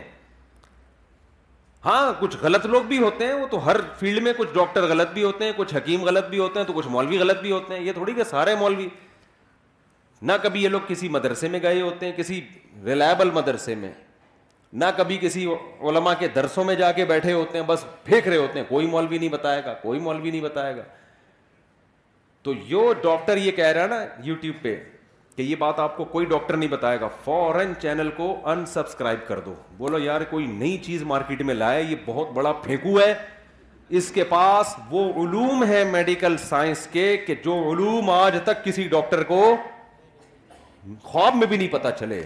ہاں 1.84 2.12
کچھ 2.20 2.36
غلط 2.40 2.66
لوگ 2.66 2.82
بھی 2.84 2.98
ہوتے 2.98 3.26
ہیں 3.26 3.32
وہ 3.34 3.46
تو 3.50 3.64
ہر 3.66 3.76
فیلڈ 3.98 4.22
میں 4.22 4.32
کچھ 4.38 4.48
ڈاکٹر 4.54 4.86
غلط 4.88 5.12
بھی 5.12 5.22
ہوتے 5.24 5.44
ہیں 5.44 5.52
کچھ 5.56 5.74
حکیم 5.74 6.04
غلط 6.04 6.26
بھی 6.30 6.38
ہوتے 6.38 6.58
ہیں 6.60 6.66
تو 6.66 6.72
کچھ 6.76 6.86
مولوی 6.96 7.18
غلط 7.18 7.40
بھی 7.42 7.52
ہوتے 7.52 7.74
ہیں 7.74 7.82
یہ 7.84 7.92
تھوڑی 7.92 8.12
کہ 8.14 8.24
سارے 8.30 8.54
مولوی 8.60 8.88
نہ 10.22 10.32
کبھی 10.42 10.62
یہ 10.62 10.68
لوگ 10.68 10.80
کسی 10.88 11.08
مدرسے 11.08 11.48
میں 11.48 11.58
گئے 11.62 11.80
ہوتے 11.80 12.06
ہیں 12.06 12.12
کسی 12.16 12.40
ریلائبل 12.84 13.30
مدرسے 13.34 13.74
میں 13.74 13.92
نہ 14.80 14.84
کبھی 14.96 15.16
کسی 15.20 15.46
علما 15.90 16.12
کے 16.18 16.28
درسوں 16.34 16.64
میں 16.64 16.74
جا 16.80 16.90
کے 16.96 17.04
بیٹھے 17.04 17.32
ہوتے 17.32 17.58
ہیں 17.58 17.64
بس 17.66 17.84
پھینک 18.04 18.28
رہے 18.28 18.36
ہوتے 18.36 18.58
ہیں 18.58 18.66
کوئی 18.68 18.86
مولوی 18.86 19.18
نہیں 19.18 19.28
بتائے 19.28 19.64
گا 19.64 19.74
کوئی 19.82 20.00
مولوی 20.00 20.30
نہیں 20.30 20.40
بتائے 20.40 20.76
گا 20.76 20.82
تو 22.42 22.52
یہ 22.68 22.92
ڈاکٹر 23.02 23.36
یہ 23.36 23.50
کہہ 23.56 23.72
رہا 23.74 23.82
ہے 23.82 23.88
نا 23.88 24.04
یو 24.24 24.34
ٹیوب 24.40 24.62
پہ 24.62 24.76
کہ 25.40 25.44
یہ 25.44 25.56
بات 25.56 25.78
آپ 25.80 25.96
کو 25.96 26.04
کوئی 26.04 26.26
ڈاکٹر 26.30 26.56
نہیں 26.56 26.68
بتائے 26.70 26.98
گا 27.00 27.08
فوراً 27.24 27.72
چینل 27.82 28.08
کو 28.16 28.24
انسبسکرائب 28.50 29.18
کر 29.26 29.38
دو 29.44 29.52
بولو 29.76 29.98
یار 29.98 30.20
کوئی 30.30 30.46
نئی 30.46 30.76
چیز 30.84 31.02
مارکیٹ 31.12 31.42
میں 31.50 31.54
لائے 31.54 31.82
یہ 31.82 31.94
بہت 32.06 32.32
بڑا 32.32 32.52
پھینکو 32.64 32.98
ہے 33.00 33.12
اس 33.98 34.10
کے 34.14 34.24
پاس 34.32 34.74
وہ 34.90 35.04
علوم 35.22 35.64
ہے 35.68 35.82
میڈیکل 35.92 36.36
سائنس 36.48 36.86
کے 36.92 37.06
کہ 37.26 37.34
جو 37.44 37.54
علوم 37.70 38.10
آج 38.10 38.36
تک 38.44 38.62
کسی 38.64 38.86
ڈاکٹر 38.88 39.22
کو 39.30 39.40
خواب 41.04 41.36
میں 41.36 41.46
بھی 41.46 41.56
نہیں 41.56 41.72
پتا 41.72 41.90
چلے 42.00 42.22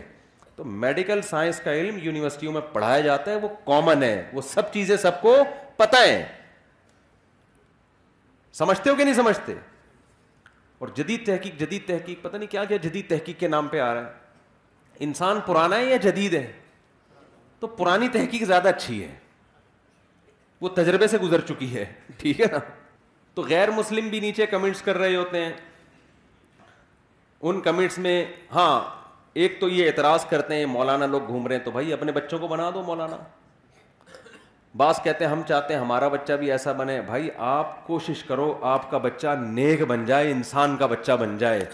تو 0.56 0.64
میڈیکل 0.86 1.22
سائنس 1.28 1.60
کا 1.64 1.74
علم 1.80 1.98
یونیورسٹیوں 2.02 2.52
میں 2.52 2.60
پڑھایا 2.72 3.00
جاتا 3.08 3.30
ہے 3.30 3.36
وہ 3.42 3.48
کامن 3.66 4.02
ہے 4.02 4.14
وہ 4.32 4.40
سب 4.48 4.72
چیزیں 4.72 4.96
سب 5.04 5.20
کو 5.22 5.36
پتہ 5.84 6.00
ہے 6.06 6.22
سمجھتے 8.62 8.90
ہو 8.90 8.94
کہ 8.96 9.04
نہیں 9.04 9.14
سمجھتے 9.22 9.54
اور 10.84 10.90
جدید 10.96 11.24
تحقیق 11.26 11.54
جدید 11.60 11.86
تحقیق 11.86 12.22
پتہ 12.22 12.36
نہیں 12.36 12.50
کیا 12.52 12.62
کیا 12.70 12.76
جدید 12.82 13.08
تحقیق 13.08 13.38
کے 13.40 13.48
نام 13.48 13.68
پہ 13.72 13.78
آ 13.80 13.92
رہا 13.94 14.06
ہے 14.06 15.02
انسان 15.04 15.38
پرانا 15.46 15.76
ہے 15.76 15.84
یا 15.90 15.96
جدید 16.02 16.34
ہے 16.34 16.44
تو 17.60 17.66
پرانی 17.76 18.08
تحقیق 18.12 18.42
زیادہ 18.46 18.68
اچھی 18.68 19.00
ہے 19.02 19.08
وہ 20.60 20.68
تجربے 20.74 21.06
سے 21.12 21.18
گزر 21.22 21.40
چکی 21.48 21.72
ہے 21.74 21.84
ٹھیک 22.20 22.40
ہے 22.40 22.46
نا 22.52 22.58
تو 23.34 23.42
غیر 23.48 23.70
مسلم 23.76 24.08
بھی 24.08 24.20
نیچے 24.20 24.46
کمنٹس 24.46 24.82
کر 24.88 24.98
رہے 24.98 25.16
ہوتے 25.16 25.42
ہیں 25.44 25.52
ان 27.40 27.60
کمنٹس 27.68 27.98
میں 28.08 28.24
ہاں 28.54 28.78
ایک 29.42 29.58
تو 29.60 29.68
یہ 29.76 29.86
اعتراض 29.86 30.24
کرتے 30.30 30.54
ہیں 30.56 30.66
مولانا 30.76 31.06
لوگ 31.16 31.26
گھوم 31.26 31.46
رہے 31.46 31.56
ہیں 31.56 31.64
تو 31.64 31.70
بھائی 31.78 31.92
اپنے 31.92 32.12
بچوں 32.20 32.38
کو 32.38 32.48
بنا 32.48 32.70
دو 32.74 32.82
مولانا 32.86 33.16
بعض 34.76 34.96
کہتے 35.02 35.24
ہیں 35.24 35.30
ہم 35.32 35.42
چاہتے 35.48 35.74
ہیں 35.74 35.80
ہمارا 35.80 36.06
بچہ 36.12 36.32
بھی 36.38 36.50
ایسا 36.52 36.72
بنے 36.78 37.00
بھائی 37.06 37.28
آپ 37.48 37.86
کوشش 37.86 38.22
کرو 38.28 38.52
آپ 38.70 38.90
کا 38.90 38.98
بچہ 39.04 39.34
نیک 39.40 39.82
بن 39.88 40.04
جائے 40.04 40.30
انسان 40.30 40.76
کا 40.76 40.86
بچہ 40.92 41.12
بن 41.20 41.36
جائے 41.38 41.64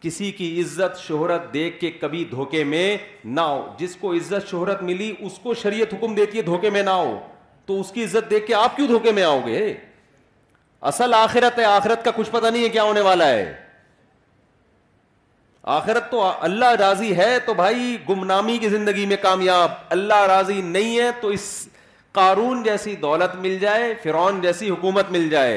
کسی 0.00 0.30
کی 0.38 0.48
عزت 0.60 0.98
شہرت 1.06 1.52
دیکھ 1.54 1.78
کے 1.80 1.90
کبھی 2.00 2.24
دھوکے 2.30 2.62
میں 2.72 2.96
نہ 3.24 3.40
ہو 3.40 3.66
جس 3.78 3.94
کو 4.00 4.12
عزت 4.14 4.50
شہرت 4.50 4.82
ملی 4.90 5.12
اس 5.18 5.38
کو 5.42 5.54
شریعت 5.62 5.94
حکم 5.94 6.14
دیتی 6.14 6.36
ہے 6.38 6.42
دھوکے 6.42 6.70
میں 6.70 6.82
نہ 6.82 6.94
ہو 7.02 7.18
تو 7.66 7.78
اس 7.80 7.90
کی 7.92 8.04
عزت 8.04 8.30
دیکھ 8.30 8.46
کے 8.46 8.54
آپ 8.54 8.76
کیوں 8.76 8.86
دھوکے 8.88 9.12
میں 9.12 9.22
آؤ 9.24 9.38
گے 9.46 9.62
اصل 10.92 11.14
آخرت 11.14 11.58
ہے 11.58 11.64
آخرت 11.64 12.04
کا 12.04 12.10
کچھ 12.16 12.30
پتہ 12.32 12.46
نہیں 12.46 12.62
ہے 12.64 12.68
کیا 12.76 12.82
ہونے 12.82 13.00
والا 13.10 13.26
ہے 13.28 13.52
آخرت 15.78 16.10
تو 16.10 16.30
اللہ 16.50 16.74
راضی 16.80 17.16
ہے 17.16 17.38
تو 17.46 17.54
بھائی 17.64 17.96
گمنامی 18.08 18.58
کی 18.60 18.68
زندگی 18.68 19.06
میں 19.12 19.16
کامیاب 19.22 19.70
اللہ 19.96 20.22
راضی 20.34 20.60
نہیں 20.62 20.98
ہے 20.98 21.10
تو 21.20 21.28
اس 21.38 21.48
قارون 22.16 22.62
جیسی 22.62 22.94
دولت 23.00 23.34
مل 23.46 23.56
جائے 23.64 23.92
فرعون 24.02 24.40
جیسی 24.40 24.68
حکومت 24.70 25.10
مل 25.16 25.28
جائے 25.30 25.56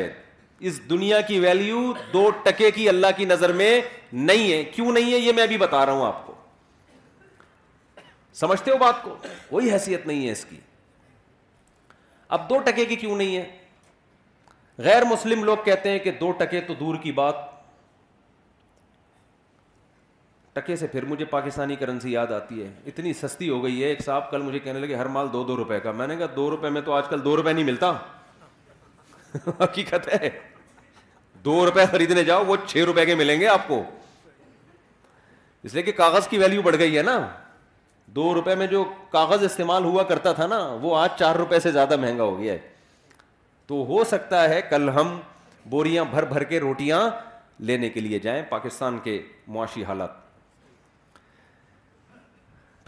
اس 0.69 0.79
دنیا 0.89 1.19
کی 1.27 1.37
ویلیو 1.39 1.81
دو 2.13 2.29
ٹکے 2.43 2.71
کی 2.77 2.87
اللہ 2.89 3.11
کی 3.17 3.25
نظر 3.25 3.51
میں 3.61 3.69
نہیں 4.29 4.51
ہے 4.51 4.63
کیوں 4.73 4.91
نہیں 4.91 5.13
ہے 5.13 5.17
یہ 5.17 5.31
میں 5.37 5.43
ابھی 5.43 5.57
بتا 5.57 5.85
رہا 5.85 5.93
ہوں 5.99 6.05
آپ 6.07 6.25
کو 6.25 6.33
سمجھتے 8.39 8.71
ہو 8.71 8.77
بات 8.83 9.01
کو 9.03 9.15
کوئی 9.49 9.71
حیثیت 9.73 10.07
نہیں 10.07 10.25
ہے 10.25 10.31
اس 10.31 10.43
کی 10.49 10.57
اب 12.37 12.49
دو 12.49 12.59
ٹکے 12.65 12.85
کی 12.91 12.95
کیوں 13.05 13.15
نہیں 13.23 13.35
ہے 13.37 13.45
غیر 14.87 15.05
مسلم 15.11 15.43
لوگ 15.43 15.63
کہتے 15.65 15.89
ہیں 15.91 15.99
کہ 16.07 16.11
دو 16.19 16.31
ٹکے 16.43 16.61
تو 16.67 16.73
دور 16.81 16.95
کی 17.03 17.11
بات 17.21 17.47
ٹکے 20.53 20.75
سے 20.75 20.87
پھر 20.87 21.05
مجھے 21.05 21.25
پاکستانی 21.31 21.75
کرنسی 21.75 22.11
یاد 22.11 22.31
آتی 22.31 22.61
ہے 22.63 22.69
اتنی 22.87 23.13
سستی 23.13 23.49
ہو 23.49 23.63
گئی 23.63 23.81
ہے 23.83 23.87
ایک 23.87 24.01
صاحب 24.05 24.29
کل 24.31 24.41
مجھے 24.41 24.59
کہنے 24.59 24.79
لگے 24.79 24.95
ہر 24.95 25.05
مال 25.15 25.27
دو 25.33 25.43
دو 25.47 25.55
روپے 25.57 25.79
کا 25.79 25.91
میں 25.99 26.07
نے 26.07 26.15
کہا 26.17 26.25
دو 26.35 26.49
روپے 26.49 26.69
میں 26.77 26.81
تو 26.85 26.93
آج 26.93 27.07
کل 27.09 27.23
دو 27.25 27.35
روپے 27.37 27.53
نہیں 27.53 27.65
ملتا 27.65 27.91
حقیقت 29.59 30.07
ہے 30.13 30.29
دو 31.45 31.65
روپے 31.65 31.83
خریدنے 31.91 32.23
جاؤ 32.23 32.43
وہ 32.47 32.55
چھ 32.67 32.83
روپے 32.85 33.05
کے 33.05 33.15
ملیں 33.15 33.39
گے 33.39 33.47
آپ 33.47 33.67
کو 33.67 33.81
اس 35.67 35.73
لیے 35.73 35.83
کہ 35.83 35.91
کاغذ 35.91 36.27
کی 36.27 36.37
ویلیو 36.37 36.61
بڑھ 36.61 36.75
گئی 36.79 36.97
ہے 36.97 37.01
نا 37.03 37.19
دو 38.15 38.33
روپے 38.33 38.55
میں 38.55 38.67
جو 38.67 38.83
کاغذ 39.11 39.43
استعمال 39.43 39.83
ہوا 39.83 40.03
کرتا 40.11 40.31
تھا 40.33 40.47
نا 40.47 40.57
وہ 40.81 40.95
آج 40.99 41.09
چار 41.19 41.35
روپے 41.35 41.59
سے 41.59 41.71
زیادہ 41.71 41.95
مہنگا 42.01 42.23
ہو 42.23 42.37
گیا 42.39 42.53
ہے 42.53 42.59
تو 43.67 43.83
ہو 43.89 44.03
سکتا 44.11 44.47
ہے 44.49 44.61
کل 44.69 44.89
ہم 44.95 45.17
بوریاں 45.69 46.05
بھر 46.11 46.25
بھر 46.25 46.43
کے 46.51 46.59
روٹیاں 46.59 47.09
لینے 47.69 47.89
کے 47.89 47.99
لیے 47.99 48.19
جائیں 48.19 48.41
پاکستان 48.49 48.99
کے 49.03 49.21
معاشی 49.55 49.83
حالات 49.83 50.27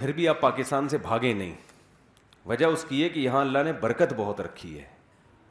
پھر 0.02 0.12
بھی 0.12 0.28
آپ 0.28 0.40
پاکستان 0.42 0.88
سے 0.90 0.98
بھاگے 0.98 1.32
نہیں 1.34 1.52
وجہ 2.50 2.66
اس 2.66 2.86
کی 2.90 3.02
ہے 3.04 3.10
کہ 3.10 3.20
یہاں 3.20 3.40
اللہ 3.42 3.64
نے 3.66 3.72
برکت 3.82 4.14
بہت 4.18 4.40
رکھی 4.42 4.78
ہے 4.78 4.86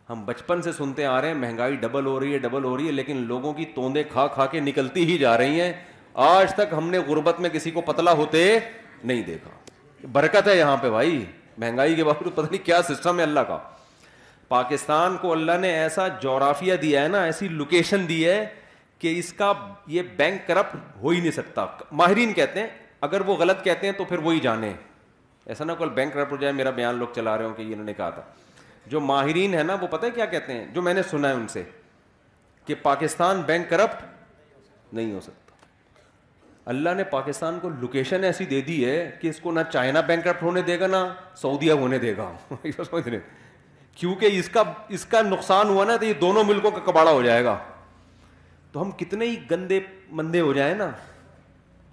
ہم 0.08 0.24
بچپن 0.26 0.62
سے 0.62 0.72
سنتے 0.78 1.04
آ 1.06 1.20
رہے 1.20 1.28
ہیں 1.28 1.34
مہنگائی 1.40 1.76
ڈبل 1.82 2.06
ہو 2.06 2.18
رہی 2.20 2.32
ہے 2.32 2.38
ڈبل 2.46 2.64
ہو 2.64 2.76
رہی 2.76 2.86
ہے 2.86 2.92
لیکن 2.92 3.16
لوگوں 3.26 3.52
کی 3.54 3.64
توندے 3.74 4.02
کھا 4.12 4.26
کھا 4.34 4.46
کے 4.54 4.60
نکلتی 4.60 5.04
ہی 5.12 5.18
جا 5.18 5.36
رہی 5.38 5.60
ہیں 5.60 5.72
آج 6.26 6.54
تک 6.54 6.72
ہم 6.76 6.88
نے 6.90 6.98
غربت 7.08 7.40
میں 7.40 7.50
کسی 7.50 7.70
کو 7.70 7.80
پتلا 7.90 8.12
ہوتے 8.22 8.42
نہیں 9.04 9.22
دیکھا 9.26 10.08
برکت 10.12 10.48
ہے 10.48 10.56
یہاں 10.58 10.76
پہ 10.82 10.90
بھائی 10.90 11.24
مہنگائی 11.58 11.94
کے 11.94 12.04
باوجود 12.04 12.34
پتہ 12.34 12.46
نہیں 12.50 12.64
کیا 12.66 12.82
سسٹم 12.88 13.18
ہے 13.18 13.22
اللہ 13.24 13.46
کا 13.48 13.58
پاکستان 14.48 15.16
کو 15.22 15.32
اللہ 15.32 15.58
نے 15.60 15.70
ایسا 15.78 16.08
جغرافیہ 16.22 16.74
دیا 16.82 17.02
ہے 17.02 17.08
نا 17.08 17.22
ایسی 17.24 17.48
لوکیشن 17.48 18.08
دی 18.08 18.24
ہے 18.26 18.44
کہ 18.98 19.18
اس 19.18 19.32
کا 19.32 19.52
یہ 19.98 20.02
بینک 20.16 20.46
کرپٹ 20.46 20.76
ہو 21.02 21.08
ہی 21.08 21.20
نہیں 21.20 21.40
سکتا 21.40 21.66
ماہرین 22.02 22.32
کہتے 22.32 22.60
ہیں 22.60 22.68
اگر 23.06 23.20
وہ 23.26 23.34
غلط 23.36 23.62
کہتے 23.64 23.86
ہیں 23.86 23.92
تو 23.98 24.04
پھر 24.04 24.18
وہی 24.22 24.40
جانے 24.40 24.72
ایسا 25.52 25.64
نہ 25.64 25.72
کل 25.78 25.88
بینک 25.94 26.12
کرپٹ 26.14 26.32
ہو 26.32 26.36
جائے 26.36 26.52
میرا 26.54 26.70
بیان 26.80 26.94
لوگ 26.98 27.08
چلا 27.14 27.36
رہے 27.38 27.44
ہوں 27.44 27.54
کہ 27.54 27.62
انہوں 27.72 27.84
نے 27.84 27.92
کہا 27.94 28.08
تھا 28.16 28.22
جو 28.94 29.00
ماہرین 29.00 29.54
ہے 29.54 29.62
نا 29.62 29.74
وہ 29.80 29.86
پتہ 29.90 30.06
ہے 30.06 30.10
کیا 30.14 30.24
کہتے 30.34 30.52
ہیں 30.52 30.64
جو 30.74 30.82
میں 30.82 30.94
نے 30.94 31.02
سنا 31.10 31.28
ہے 31.28 31.34
ان 31.34 31.46
سے 31.48 31.62
کہ 32.66 32.74
پاکستان 32.82 33.40
بینک 33.46 33.68
کرپٹ 33.70 34.94
نہیں 34.94 35.12
ہو 35.12 35.20
سکتا 35.20 35.38
اللہ 36.70 36.94
نے 36.96 37.04
پاکستان 37.12 37.58
کو 37.60 37.68
لوکیشن 37.80 38.24
ایسی 38.24 38.44
دے 38.46 38.60
دی 38.66 38.84
ہے 38.84 39.10
کہ 39.20 39.28
اس 39.28 39.38
کو 39.42 39.52
نہ 39.52 39.60
چائنا 39.72 40.00
بینک 40.08 40.24
کرپٹ 40.24 40.42
ہونے 40.42 40.62
دے 40.62 40.78
گا 40.80 40.86
نہ 40.86 40.96
سعودیہ 41.42 41.72
ہونے 41.82 41.98
دے 41.98 42.16
گا 42.16 42.30
کیونکہ 43.96 44.26
اس 44.38 44.48
کا 44.48 44.62
اس 44.96 45.04
کا 45.06 45.20
نقصان 45.22 45.68
ہوا 45.68 45.84
نا 45.84 45.96
تو 46.00 46.04
یہ 46.04 46.12
دونوں 46.20 46.42
ملکوں 46.48 46.70
کا 46.70 46.78
کباڑا 46.90 47.10
ہو 47.10 47.22
جائے 47.22 47.44
گا 47.44 47.56
تو 48.72 48.82
ہم 48.82 48.90
کتنے 48.96 49.26
ہی 49.26 49.36
گندے 49.50 49.80
مندے 50.18 50.40
ہو 50.40 50.52
جائیں 50.52 50.74
نا 50.74 50.90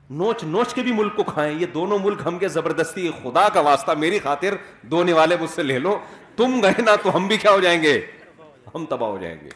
نوچ 0.10 0.44
نوچ 0.44 0.74
کے 0.74 0.82
بھی 0.84 0.92
ملک 0.96 1.16
کو 1.16 1.24
کھائیں 1.24 1.52
یہ 1.60 1.66
دونوں 1.74 1.98
ملک 2.04 2.22
ہم 2.26 2.38
کے 2.40 2.48
زبردستی 2.50 3.10
خدا 3.24 3.48
کا 3.54 3.60
واسطہ 3.62 3.92
میری 4.00 4.20
خاطر 4.24 4.54
دونے 4.92 5.14
والے 5.14 5.36
مجھ 5.40 5.50
سے 5.50 5.64
لے 5.64 5.80
لو 5.80 5.98
تم 6.36 6.60
گئے 6.64 6.82
نا 6.84 6.96
تو 7.04 7.16
ہم 7.16 7.28
بھی 7.28 7.38
کیا 7.38 7.52
ہو 7.52 7.60
جائیں 7.60 7.82
گے 7.84 8.00
ہم 8.76 8.86
تباہ 8.90 9.10
ہو 9.10 9.18
جائیں 9.22 9.36
گے 9.44 9.50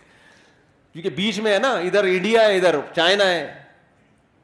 کیونکہ 0.94 1.10
بیچ 1.16 1.40
میں 1.40 1.54
ہے 1.54 1.60
نا 1.60 1.72
ادھر 1.88 2.04
انڈیا 2.16 2.42
ہے 2.48 2.56
ادھر 2.58 2.76
چائنا 2.96 3.28
ہے 3.30 3.46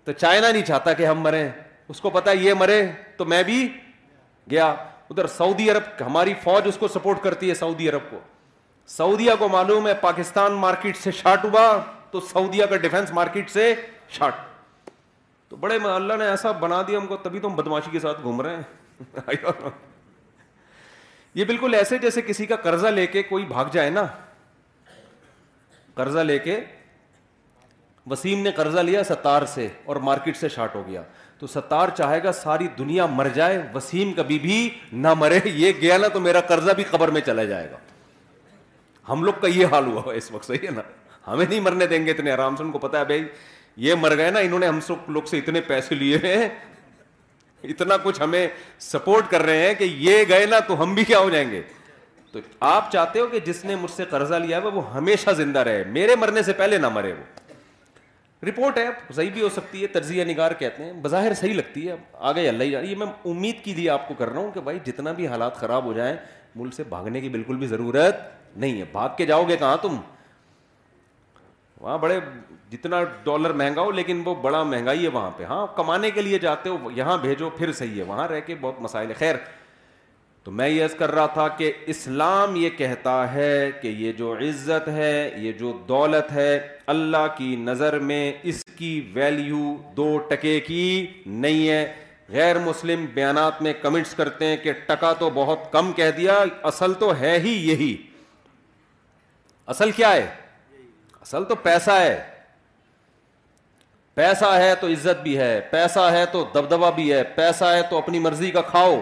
تو 0.06 0.12
چائنا 0.12 0.52
نہیں 0.52 0.62
چاہتا 0.66 0.94
کہ 0.94 1.06
ہم 1.06 1.22
مریں 1.22 1.48
اس 1.90 2.00
کو 2.02 2.10
پتا 2.10 2.32
یہ 2.32 2.54
مرے 2.60 2.82
تو 3.18 3.26
میں 3.26 3.42
بھی 3.44 3.68
گیا 4.52 4.68
ادھر 5.10 5.28
سعودی 5.38 5.70
عرب 5.72 6.06
ہماری 6.06 6.34
فوج 6.44 6.68
اس 6.68 6.78
کو 6.80 6.88
سپورٹ 6.94 7.24
کرتی 7.24 7.50
ہے 7.50 7.54
سعودی 7.56 7.90
عرب 7.90 8.10
کو 8.10 8.20
سعودیہ 8.98 9.32
کو 9.40 9.50
معلوم 9.50 9.88
ہے 9.88 9.94
پاکستان 10.02 10.54
مارکیٹ 10.60 10.98
سے 10.98 11.12
شارٹ 11.22 11.46
ہوا 11.46 11.68
تو 12.12 12.20
سعودیہ 12.34 12.66
کا 12.70 12.78
ڈیفینس 12.84 13.12
مارکیٹ 13.14 13.50
سے 13.52 13.74
شارٹ 14.18 14.34
تو 15.50 15.56
بڑے 15.56 15.78
اللہ 15.94 16.14
نے 16.20 16.26
ایسا 16.28 16.52
بنا 16.62 16.82
دیا 16.88 16.98
ہم 17.00 17.06
کو 17.08 17.18
تبھی 17.24 17.40
تو 17.40 17.48
ہم 17.48 17.56
بدماشی 17.56 17.92
کے 17.92 18.00
ساتھ 18.00 18.22
گھوم 18.22 18.42
رہے 18.42 18.56
ہیں 18.56 19.36
یہ 21.36 21.46
بالکل 21.46 21.74
ایسے 21.78 21.98
جیسے 22.02 22.22
کسی 22.22 22.46
کا 22.46 22.56
قرضہ 22.64 22.88
لے 22.88 23.06
کے 23.08 23.24
کوئی 23.24 23.46
بھاگ 23.46 23.66
جائے 23.72 23.90
نا 23.90 24.06
قرضہ 25.96 26.20
لے 26.20 26.38
کے 26.40 26.60
وسیم 28.10 28.40
نے 28.44 28.52
قرضہ 28.56 28.80
لیا 28.88 29.04
ستار 29.04 29.46
سے 29.54 29.68
اور 29.92 29.96
مارکیٹ 30.10 30.38
سے 30.38 30.50
شارٹ 30.50 30.76
ہو 30.76 30.84
گیا 30.88 31.02
تو 31.40 31.48
ستار 31.48 31.90
چاہے 31.98 32.24
گا 32.24 32.32
ساری 32.34 32.68
دنیا 32.78 33.06
مر 33.06 33.28
جائے 33.34 33.62
وسیم 33.74 34.12
کبھی 34.18 34.38
بھی 34.40 34.70
نہ 35.08 35.14
مرے 35.18 35.40
یہ 35.46 35.72
گیا 35.82 35.98
نا 35.98 36.08
تو 36.14 36.20
میرا 36.20 36.42
قرضہ 36.48 36.72
بھی 36.76 36.84
قبر 36.92 37.08
میں 37.18 37.22
چلا 37.26 37.44
جائے 37.52 37.70
گا 37.72 37.78
ہم 39.10 39.24
لوگ 39.24 39.34
کا 39.42 39.48
یہ 39.48 39.66
حال 39.72 39.86
ہوا 39.86 40.14
اس 40.14 40.32
وقت 40.32 40.46
صحیح 40.46 40.66
ہے 40.68 40.72
نا 40.76 40.82
ہمیں 41.28 41.46
نہیں 41.48 41.60
مرنے 41.60 41.88
دیں 41.88 42.06
گے 42.06 42.12
اتنے 42.12 42.32
آرام 42.32 42.56
سے 42.56 42.64
ان 42.64 42.72
کو 42.72 42.80
پتا 42.80 43.00
ہے 43.00 43.06
بھائی 43.06 43.24
یہ 43.86 43.96
مر 44.02 44.16
گئے 44.18 44.30
نا 44.32 44.40
انہوں 44.40 44.60
نے 44.60 44.68
ہم 44.68 44.80
سب 44.86 45.10
لوگ 45.16 45.24
سے 45.30 45.38
اتنے 45.38 45.62
پیسے 45.68 45.96
لیے 45.96 46.18
ہیں 46.24 46.48
اتنا 47.74 47.96
کچھ 48.04 48.22
ہمیں 48.22 48.48
سپورٹ 48.82 49.30
کر 49.32 49.42
رہے 49.44 49.68
ہیں 49.68 49.74
کہ 49.80 49.84
یہ 49.98 50.24
گئے 50.30 50.46
نا 50.50 50.60
تو 50.68 50.82
ہم 50.82 50.94
بھی 50.96 51.04
کیا 51.06 51.18
ہو 51.20 51.30
جائیں 51.30 51.50
گے 51.52 51.62
تو 52.32 52.40
آپ 52.70 52.92
چاہتے 52.92 53.20
ہو 53.20 53.28
کہ 53.32 53.40
جس 53.46 53.64
نے 53.66 53.76
مجھ 53.82 53.92
سے 53.92 54.06
قرضہ 54.10 54.36
لیا 54.46 54.60
وہ 54.64 54.94
ہمیشہ 54.94 55.32
زندہ 55.38 55.60
رہے 55.70 55.84
میرے 55.98 56.16
مرنے 56.20 56.44
سے 56.44 56.54
پہلے 56.62 56.78
نہ 56.78 56.90
مرے 56.94 57.14
وہ 57.14 58.46
رپورٹ 58.48 58.78
ہے 58.78 58.88
صحیح 59.16 59.30
بھی 59.34 59.42
ہو 59.42 59.50
سکتی 59.54 59.82
ہے 59.82 59.88
تجزیہ 60.00 60.24
نگار 60.26 60.52
کہتے 60.60 60.84
ہیں 60.84 60.92
بظاہر 61.02 61.34
صحیح 61.34 61.54
لگتی 61.54 61.88
ہے 61.88 61.96
آگے 62.32 62.48
اللہ 62.50 62.64
ہی 62.64 62.72
جا 62.72 62.82
رہی 62.82 62.90
ہے 62.90 62.96
میں 62.96 63.08
امید 63.32 63.64
کی 63.64 63.90
آپ 63.90 64.08
کو 64.08 64.14
کر 64.18 64.30
رہا 64.30 64.40
ہوں 64.40 64.52
کہ 64.54 64.62
بھائی 64.68 64.80
جتنا 64.86 65.12
بھی 65.22 65.28
حالات 65.28 65.56
خراب 65.60 65.86
ہو 65.86 65.94
جائیں 65.94 66.16
ملک 66.56 66.74
سے 66.74 66.84
بھاگنے 66.90 67.22
کی 67.22 67.30
بالکل 67.30 67.58
بھی 67.64 67.68
ضرورت 67.68 68.20
نہیں 68.56 68.80
ہے 68.80 68.86
بھاگ 68.92 69.10
کے 69.18 69.26
جاؤ 69.26 69.44
گے 69.48 69.58
کہاں 69.60 69.78
تم 69.82 69.96
وہاں 71.82 71.98
بڑے 71.98 72.20
جتنا 72.70 73.02
ڈالر 73.24 73.52
مہنگا 73.54 73.82
ہو 73.82 73.92
لیکن 73.92 74.22
وہ 74.26 74.34
بڑا 74.42 74.62
مہنگائی 74.64 75.04
ہے 75.04 75.08
وہاں 75.08 75.30
پہ 75.38 75.44
ہاں 75.50 75.66
کمانے 75.76 76.12
کے 76.12 76.22
لیے 76.22 76.40
جاتے 76.40 76.70
ہو 76.70 76.90
یہاں 76.96 77.18
بھیجو 77.22 77.50
پھر 77.58 77.72
صحیح 77.74 77.98
ہے 77.98 78.04
وہاں 78.08 78.28
رہ 78.28 78.40
کے 78.46 78.56
بہت 78.62 78.80
مسائل 78.82 79.12
خیر 79.20 79.36
تو 80.44 80.52
میں 80.58 80.68
یس 80.70 80.94
کر 81.00 81.12
رہا 81.16 81.26
تھا 81.34 81.48
کہ 81.58 81.72
اسلام 81.94 82.56
یہ 82.56 82.70
کہتا 82.78 83.16
ہے 83.34 83.70
کہ 83.82 83.88
یہ 83.88 84.12
جو 84.18 84.34
عزت 84.48 84.88
ہے 84.96 85.30
یہ 85.42 85.52
جو 85.60 85.72
دولت 85.88 86.32
ہے 86.32 86.58
اللہ 86.94 87.26
کی 87.38 87.56
نظر 87.60 87.98
میں 88.12 88.32
اس 88.52 88.64
کی 88.78 89.00
ویلیو 89.14 89.76
دو 89.98 90.18
ٹکے 90.30 90.60
کی 90.68 91.06
نہیں 91.26 91.68
ہے 91.70 91.92
غیر 92.30 92.60
مسلم 92.60 93.06
بیانات 93.14 93.62
میں 93.62 93.74
کمنٹس 93.82 94.14
کرتے 94.16 94.46
ہیں 94.46 94.58
کہ 94.64 94.72
ٹکا 94.88 95.12
تو 95.20 95.30
بہت 95.34 95.72
کم 95.72 95.92
کہہ 95.96 96.12
دیا 96.18 96.44
اصل 96.72 96.94
تو 97.00 97.14
ہے 97.20 97.38
ہی 97.44 97.56
یہی 97.70 97.96
اصل 99.76 99.92
کیا 99.92 100.14
ہے 100.14 100.26
اصل 101.28 101.44
تو 101.46 101.56
پیسہ 101.64 101.92
ہے 102.00 102.14
پیسہ 104.16 104.52
ہے 104.60 104.74
تو 104.82 104.88
عزت 104.92 105.22
بھی 105.24 105.38
ہے 105.38 105.54
پیسہ 105.72 106.00
ہے 106.12 106.26
تو 106.32 106.44
دبدبا 106.54 106.90
بھی 107.00 107.12
ہے 107.14 107.24
پیسہ 107.36 107.66
ہے 107.74 107.82
تو 107.90 107.98
اپنی 107.98 108.20
مرضی 108.20 108.52
کا 108.52 108.62
کھاؤ 108.70 108.94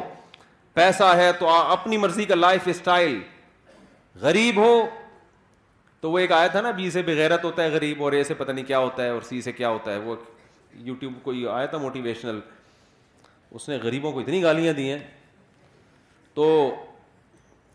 پیسہ 0.79 1.11
ہے 1.17 1.31
تو 1.39 1.49
اپنی 1.49 1.97
مرضی 1.97 2.25
کا 2.31 2.35
لائف 2.35 2.67
اسٹائل 2.71 3.19
غریب 4.21 4.57
ہو 4.61 4.73
تو 6.01 6.11
وہ 6.11 6.19
ایک 6.19 6.31
آیا 6.39 6.47
تھا 6.55 6.61
نا 6.61 6.71
بی 6.79 6.89
سے 6.91 7.01
بغیرت 7.03 7.43
ہوتا 7.43 7.63
ہے 7.63 7.69
غریب 7.75 8.03
اور 8.03 8.11
اے 8.13 8.23
سے 8.23 8.33
پتہ 8.41 8.51
نہیں 8.51 8.65
کیا 8.65 8.79
ہوتا 8.79 9.03
ہے 9.03 9.09
اور 9.09 9.21
سی 9.29 9.41
سے 9.41 9.51
کیا 9.59 9.69
ہوتا 9.69 9.93
ہے 9.93 9.97
وہ 10.09 10.15
یوٹیوب 10.89 11.13
کو 11.23 11.33
یہ 11.33 11.47
آیا 11.57 11.65
تھا 11.73 11.77
موٹیویشنل 11.85 12.39
اس 13.59 13.69
نے 13.69 13.77
غریبوں 13.83 14.11
کو 14.11 14.19
اتنی 14.19 14.41
گالیاں 14.43 14.73
دی 14.81 14.89
ہیں 14.91 14.99
تو 16.33 16.45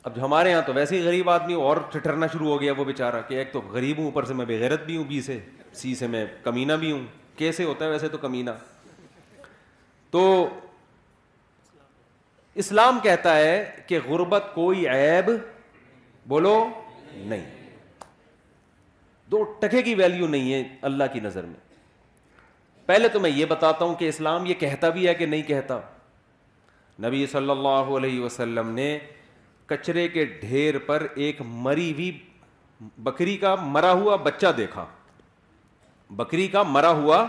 اب 0.07 0.13
ہمارے 0.21 0.51
یہاں 0.51 0.61
تو 0.67 0.73
ویسے 0.75 0.99
ہی 0.99 1.03
غریب 1.05 1.29
آدمی 1.31 1.55
اور 1.63 1.77
ٹھٹرنا 1.93 2.27
شروع 2.33 2.49
ہو 2.49 2.61
گیا 2.61 2.73
وہ 2.77 2.85
بے 2.85 2.93
چارہ 2.99 3.21
کہ 3.29 3.35
ایک 3.39 3.53
تو 3.53 3.61
غریب 3.73 3.99
ہوں 3.99 4.05
اوپر 4.05 4.25
سے 4.25 4.35
میں 4.35 4.45
بےغیرت 4.47 4.85
بھی 4.85 4.97
ہوں 4.97 5.05
بی 5.09 5.21
سے 5.23 5.39
سی 5.81 5.95
سے 5.95 6.07
میں 6.15 6.25
کمینہ 6.43 6.73
بھی 6.81 6.93
ہوں 6.93 7.05
کیسے 7.39 7.65
ہوتا 7.65 7.85
ہے 7.85 7.91
ویسے 7.91 8.09
تو 8.09 8.19
کمینہ 8.19 8.51
تو 10.11 10.23
اسلام 12.63 12.99
کہتا 13.03 13.37
ہے 13.37 13.65
کہ 13.87 13.99
غربت 14.07 14.51
کوئی 14.55 14.89
عیب 14.89 15.31
بولو 16.29 16.55
نہیں 17.17 17.45
دو 19.31 19.43
ٹکے 19.61 19.83
کی 19.83 19.95
ویلیو 19.95 20.27
نہیں 20.29 20.53
ہے 20.53 20.63
اللہ 20.91 21.05
کی 21.13 21.21
نظر 21.23 21.45
میں 21.47 21.59
پہلے 22.87 23.09
تو 23.09 23.21
میں 23.21 23.31
یہ 23.31 23.45
بتاتا 23.49 23.85
ہوں 23.85 23.95
کہ 23.95 24.09
اسلام 24.09 24.47
یہ 24.47 24.55
کہتا 24.61 24.89
بھی 24.97 25.07
ہے 25.09 25.15
کہ 25.15 25.27
نہیں 25.27 25.43
کہتا 25.53 25.81
نبی 27.07 27.25
صلی 27.33 27.51
اللہ 27.51 27.97
علیہ 27.97 28.21
وسلم 28.23 28.71
نے 28.75 28.93
کچرے 29.71 30.07
کے 30.09 30.25
ڈھیر 30.41 30.79
پر 30.87 31.07
ایک 31.25 31.41
مری 31.67 31.93
ہوئی 31.93 32.11
بکری 33.09 33.37
کا 33.39 33.55
مرا 33.77 33.93
ہوا 33.93 34.17
بچہ 34.29 34.47
دیکھا 34.57 34.85
بکری 36.21 36.47
کا 36.55 36.63
مرا 36.77 36.91
ہوا 37.03 37.25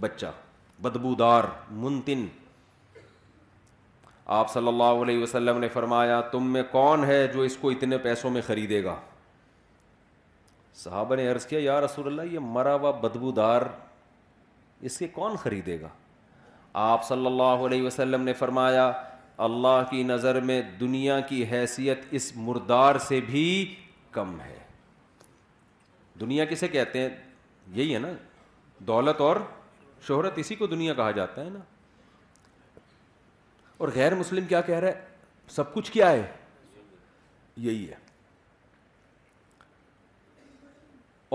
بچہ 0.00 0.30
بدبودار 0.82 1.44
منتن 1.82 2.26
آپ 4.36 4.52
صلی 4.52 4.68
اللہ 4.68 5.02
علیہ 5.02 5.22
وسلم 5.22 5.58
نے 5.60 5.68
فرمایا 5.72 6.20
تم 6.32 6.46
میں 6.52 6.62
کون 6.70 7.04
ہے 7.04 7.26
جو 7.34 7.40
اس 7.48 7.56
کو 7.60 7.70
اتنے 7.70 7.98
پیسوں 8.06 8.30
میں 8.36 8.42
خریدے 8.46 8.82
گا 8.84 8.94
صحابہ 10.84 11.16
نے 11.16 11.26
عرض 11.30 11.46
کیا 11.46 11.58
یا 11.62 11.80
رسول 11.80 12.06
اللہ 12.06 12.32
یہ 12.34 12.38
مرا 12.54 12.74
ہوا 12.74 12.90
بدبودار 13.02 13.62
اس 14.88 14.98
کے 14.98 15.08
کون 15.18 15.36
خریدے 15.42 15.80
گا 15.80 15.88
آپ 16.92 17.04
صلی 17.08 17.26
اللہ 17.26 17.66
علیہ 17.66 17.82
وسلم 17.86 18.22
نے 18.22 18.32
فرمایا 18.38 18.90
اللہ 19.42 19.82
کی 19.90 20.02
نظر 20.02 20.40
میں 20.40 20.60
دنیا 20.80 21.18
کی 21.28 21.44
حیثیت 21.50 22.00
اس 22.14 22.30
مردار 22.36 22.98
سے 23.08 23.20
بھی 23.26 23.74
کم 24.12 24.36
ہے 24.40 24.58
دنیا 26.20 26.44
کسے 26.44 26.68
کہتے 26.68 27.00
ہیں 27.00 27.08
یہی 27.74 27.94
ہے 27.94 27.98
نا 27.98 28.08
دولت 28.86 29.20
اور 29.20 29.36
شہرت 30.06 30.38
اسی 30.38 30.54
کو 30.54 30.66
دنیا 30.66 30.94
کہا 30.94 31.10
جاتا 31.10 31.44
ہے 31.44 31.50
نا 31.50 31.58
اور 33.78 33.88
غیر 33.94 34.14
مسلم 34.14 34.44
کیا 34.46 34.60
کہہ 34.60 34.78
رہے 34.80 34.92
سب 35.54 35.72
کچھ 35.74 35.90
کیا 35.92 36.10
ہے 36.10 36.24
یہی 37.56 37.86
ہے 37.88 38.02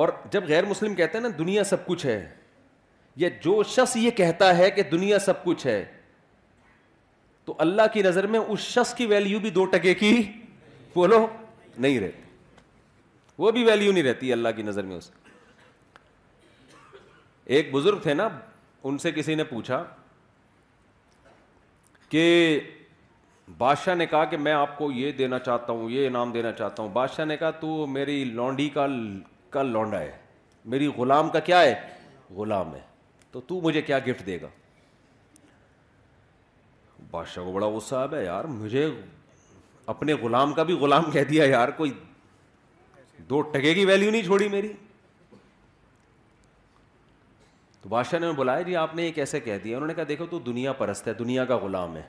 اور 0.04 0.10
جب 0.32 0.44
غیر 0.48 0.66
مسلم 0.66 0.96
کہتے 0.96 1.18
ہیں 1.18 1.26
نا 1.30 1.34
دنیا 1.38 1.64
سب 1.64 1.86
کچھ 1.86 2.06
ہے 2.06 2.20
یا 3.18 3.30
جو 3.44 3.62
شخص 3.70 3.96
یہ 3.98 4.12
کہتا 4.18 4.58
ہے 4.58 4.70
کہ 4.72 4.84
دنیا 4.92 5.20
سب 5.20 5.44
کچھ 5.44 5.66
ہے 5.68 5.84
تو 7.50 7.54
اللہ 7.64 7.82
کی 7.94 8.02
نظر 8.04 8.26
میں 8.34 8.40
اس 8.54 8.60
شخص 8.72 8.94
کی 8.96 9.06
ویلیو 9.12 9.38
بھی 9.40 9.50
دو 9.52 9.64
ٹکے 9.76 9.94
کی 10.00 10.10
بولو 10.96 11.26
نہیں 11.78 11.98
رہتی 12.00 12.22
وہ 13.42 13.52
بھی 13.52 13.64
ویلیو 13.66 13.92
نہیں 13.92 14.04
رہتی 14.04 14.32
اللہ 14.34 14.50
کی 14.56 14.62
نظر 14.64 14.84
میں 14.90 14.96
اس 14.98 15.10
ایک 17.58 17.72
بزرگ 17.72 18.00
تھے 18.04 18.14
نا 18.14 18.28
ان 18.90 18.98
سے 19.06 19.12
کسی 19.12 19.36
نے 19.36 19.44
پوچھا 19.54 19.84
کہ 22.10 22.24
بادشاہ 23.58 23.96
نے 23.96 24.06
کہا 24.12 24.24
کہ 24.34 24.38
میں 24.38 24.54
آپ 24.54 24.78
کو 24.78 24.92
یہ 24.92 25.12
دینا 25.24 25.40
چاہتا 25.48 25.74
ہوں 25.74 25.90
یہ 25.92 26.08
انعام 26.08 26.32
دینا 26.32 26.52
چاہتا 26.62 26.84
ہوں 26.84 26.90
بادشاہ 27.00 27.26
نے 27.26 27.38
کہا 27.38 27.52
تو 27.62 27.86
میری 27.98 28.24
لانڈی 28.36 28.70
کا 28.74 28.86
کا 29.58 29.64
لونڈا 29.74 30.02
ہے 30.02 30.12
میری 30.76 30.88
غلام 30.98 31.30
کا 31.30 31.40
کیا 31.50 31.62
ہے 31.62 31.74
غلام 32.38 32.74
ہے 32.76 32.82
تو 33.32 33.42
تو 33.48 33.60
مجھے 33.64 33.82
کیا 33.90 34.00
گفٹ 34.08 34.26
دے 34.26 34.42
گا 34.42 34.48
بادشاہ 37.12 37.44
کو 37.44 37.52
بڑا 37.52 37.68
غصہ 37.76 38.06
بھائی 38.10 38.26
یار 38.26 38.46
مجھے 38.60 38.86
اپنے 39.94 40.14
غلام 40.22 40.54
کا 40.54 40.64
بھی 40.64 40.74
غلام 40.80 41.10
کہہ 41.12 41.24
دیا 41.30 41.46
یار 41.46 41.70
کوئی 41.78 41.92
دو 43.30 43.42
ٹکے 43.54 43.74
کی 43.74 43.86
ویلیو 43.86 44.12
نہیں 44.12 44.24
چھوڑی 44.24 44.48
میری 44.50 44.72
تو 47.82 47.90
بادشاہ 47.90 48.20
نے 48.20 48.32
بلایا 48.38 48.62
جی 48.62 48.76
آپ 48.76 48.96
نے 48.96 49.06
یہ 49.06 49.12
کیسے 49.14 49.40
کہہ 49.40 49.58
دیا 49.64 49.78
انہوں 49.78 49.88
نے 49.88 49.94
کہا 49.94 50.04
دیکھو 50.08 50.26
تو 50.30 50.40
دنیا 50.46 50.74
پرست 50.84 51.08
ہے 51.08 51.14
دنیا 51.20 51.46
کا 51.46 51.58
غلام 51.58 51.96
ہے 51.98 52.02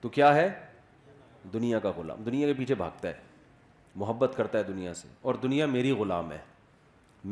تو 0.00 0.08
کیا 0.18 0.34
ہے 0.34 0.48
دنیا 1.52 1.78
کا 1.78 1.90
غلام 1.96 2.22
دنیا 2.24 2.46
کے 2.46 2.54
پیچھے 2.58 2.74
بھاگتا 2.74 3.08
ہے 3.08 3.14
محبت 3.96 4.32
کرتا 4.36 4.58
ہے 4.58 4.62
دنیا 4.62 4.94
سے 4.94 5.08
اور 5.30 5.34
دنیا 5.42 5.66
میری 5.66 5.90
غلام 5.98 6.32
ہے 6.32 6.38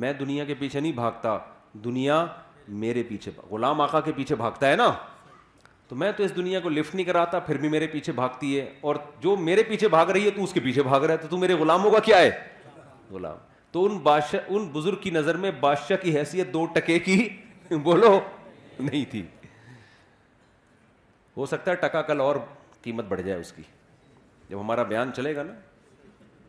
میں 0.03 0.13
دنیا 0.19 0.45
کے 0.45 0.55
پیچھے 0.59 0.81
نہیں 0.81 0.93
بھاگتا 0.93 1.37
دنیا 1.85 2.25
میرے 2.85 3.03
پیچھے 3.09 3.33
غلام 3.51 3.81
آقا 3.81 4.01
کے 4.01 4.13
پیچھے 4.17 4.35
بھاگتا 4.35 4.69
ہے 4.71 4.77
نا 4.77 4.91
تو 5.89 5.97
میں 6.01 6.11
تو 6.17 6.23
اس 6.25 6.37
دنیا 6.37 6.61
کو 6.61 6.69
لفٹ 6.69 6.95
نہیں 6.95 7.07
کراتا 7.07 7.39
پھر 7.47 7.57
بھی 7.61 7.69
میرے 7.69 7.87
پیچھے 7.93 8.13
بھاگتی 8.13 8.59
ہے 8.59 8.69
اور 8.91 8.97
جو 9.21 9.35
میرے 9.37 9.63
پیچھے 9.69 9.89
بھاگ 9.89 10.07
رہی 10.11 10.25
ہے 10.25 10.31
تو 10.31 10.45
اس 10.45 10.53
کے 10.53 10.61
پیچھے 10.61 10.83
بھاگ 10.83 11.01
رہا 11.05 11.13
ہے 11.13 11.19
تو 11.19 11.29
تو 11.29 11.39
میرے 11.39 11.55
غلاموں 11.59 11.91
کا 11.91 11.99
کیا 12.05 12.19
ہے 12.19 12.31
غلام 13.11 13.37
تو 13.73 13.85
ان 13.87 13.99
بادشاہ 14.03 14.53
ان 14.55 14.67
بزرگ 14.73 14.97
کی 15.03 15.11
نظر 15.11 15.37
میں 15.45 15.51
بادشاہ 15.61 15.97
کی 16.03 16.17
حیثیت 16.19 16.53
دو 16.53 16.65
ٹکے 16.75 16.99
کی 17.09 17.19
بولو 17.83 18.19
نہیں 18.79 19.05
تھی 19.11 19.23
ہو 21.37 21.47
سکتا 21.47 21.71
ہے 21.71 21.77
ٹکا 21.77 22.03
کل 22.09 22.21
اور 22.21 22.37
قیمت 22.83 23.05
بڑھ 23.09 23.23
جائے 23.23 23.39
اس 23.41 23.53
کی 23.53 23.63
جب 24.49 24.61
ہمارا 24.61 24.83
بیان 24.93 25.13
چلے 25.17 25.35
گا 25.37 25.43
نا 25.43 25.53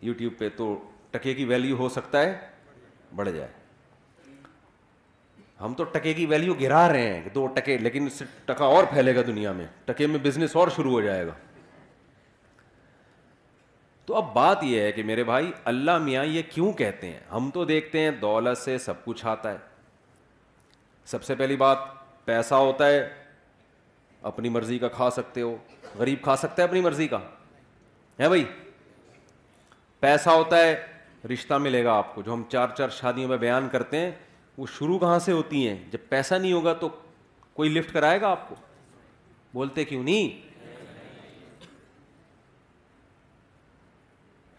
یوٹیوب 0.05 0.33
پہ 0.37 0.49
تو 0.57 0.75
ٹکے 1.11 1.33
کی 1.33 1.45
ویلیو 1.45 1.75
ہو 1.77 1.89
سکتا 1.89 2.21
ہے 2.21 2.35
بڑھ 3.15 3.29
جائے 3.29 3.47
ہم 5.61 5.73
تو 5.77 5.83
ٹکے 5.91 6.13
کی 6.13 6.25
ویلیو 6.25 6.53
گرا 6.61 6.87
رہے 6.89 7.13
ہیں 7.13 7.29
دو 7.35 7.45
ٹکے 7.55 7.77
لیکن 7.77 8.05
اس 8.05 8.13
سے 8.19 8.25
ٹکا 8.45 8.65
اور 8.65 8.83
پھیلے 8.93 9.15
گا 9.15 9.21
دنیا 9.27 9.51
میں 9.59 9.65
ٹکے 9.85 10.07
میں 10.07 10.19
بزنس 10.23 10.55
اور 10.55 10.67
شروع 10.75 10.91
ہو 10.91 11.01
جائے 11.01 11.25
گا 11.27 11.33
تو 14.05 14.15
اب 14.15 14.33
بات 14.33 14.63
یہ 14.63 14.81
ہے 14.81 14.91
کہ 14.91 15.03
میرے 15.03 15.23
بھائی 15.23 15.51
اللہ 15.71 15.97
میاں 15.97 16.25
یہ 16.25 16.41
کیوں 16.49 16.71
کہتے 16.81 17.09
ہیں 17.11 17.19
ہم 17.31 17.49
تو 17.53 17.63
دیکھتے 17.65 17.99
ہیں 17.99 18.09
دولت 18.21 18.57
سے 18.57 18.77
سب 18.77 19.03
کچھ 19.05 19.25
آتا 19.25 19.51
ہے 19.51 19.57
سب 21.11 21.23
سے 21.23 21.35
پہلی 21.35 21.55
بات 21.55 21.77
پیسہ 22.25 22.55
ہوتا 22.55 22.87
ہے 22.89 23.07
اپنی 24.31 24.49
مرضی 24.49 24.77
کا 24.79 24.87
کھا 24.97 25.09
سکتے 25.15 25.41
ہو 25.41 25.55
غریب 25.97 26.21
کھا 26.23 26.35
سکتا 26.35 26.61
ہے 26.61 26.67
اپنی 26.67 26.81
مرضی 26.81 27.07
کا 27.07 27.19
ہے 28.19 28.27
بھائی 28.27 28.45
پیسہ 29.99 30.29
ہوتا 30.29 30.57
ہے 30.65 30.75
رشتہ 31.33 31.53
ملے 31.59 31.83
گا 31.83 31.93
آپ 31.97 32.13
کو 32.15 32.21
جو 32.21 32.33
ہم 32.33 32.43
چار 32.51 32.67
چار 32.77 32.89
شادیوں 32.99 33.29
میں 33.29 33.37
بیان 33.37 33.67
کرتے 33.71 33.97
ہیں 33.99 34.11
وہ 34.57 34.65
شروع 34.77 34.97
کہاں 34.99 35.19
سے 35.19 35.31
ہوتی 35.31 35.67
ہیں 35.67 35.77
جب 35.91 36.07
پیسہ 36.09 36.35
نہیں 36.35 36.53
ہوگا 36.53 36.73
تو 36.81 36.89
کوئی 37.53 37.69
لفٹ 37.69 37.93
کرائے 37.93 38.19
گا 38.21 38.27
آپ 38.31 38.47
کو 38.49 38.55
بولتے 39.53 39.85
کیوں 39.85 40.03
نہیں 40.03 40.43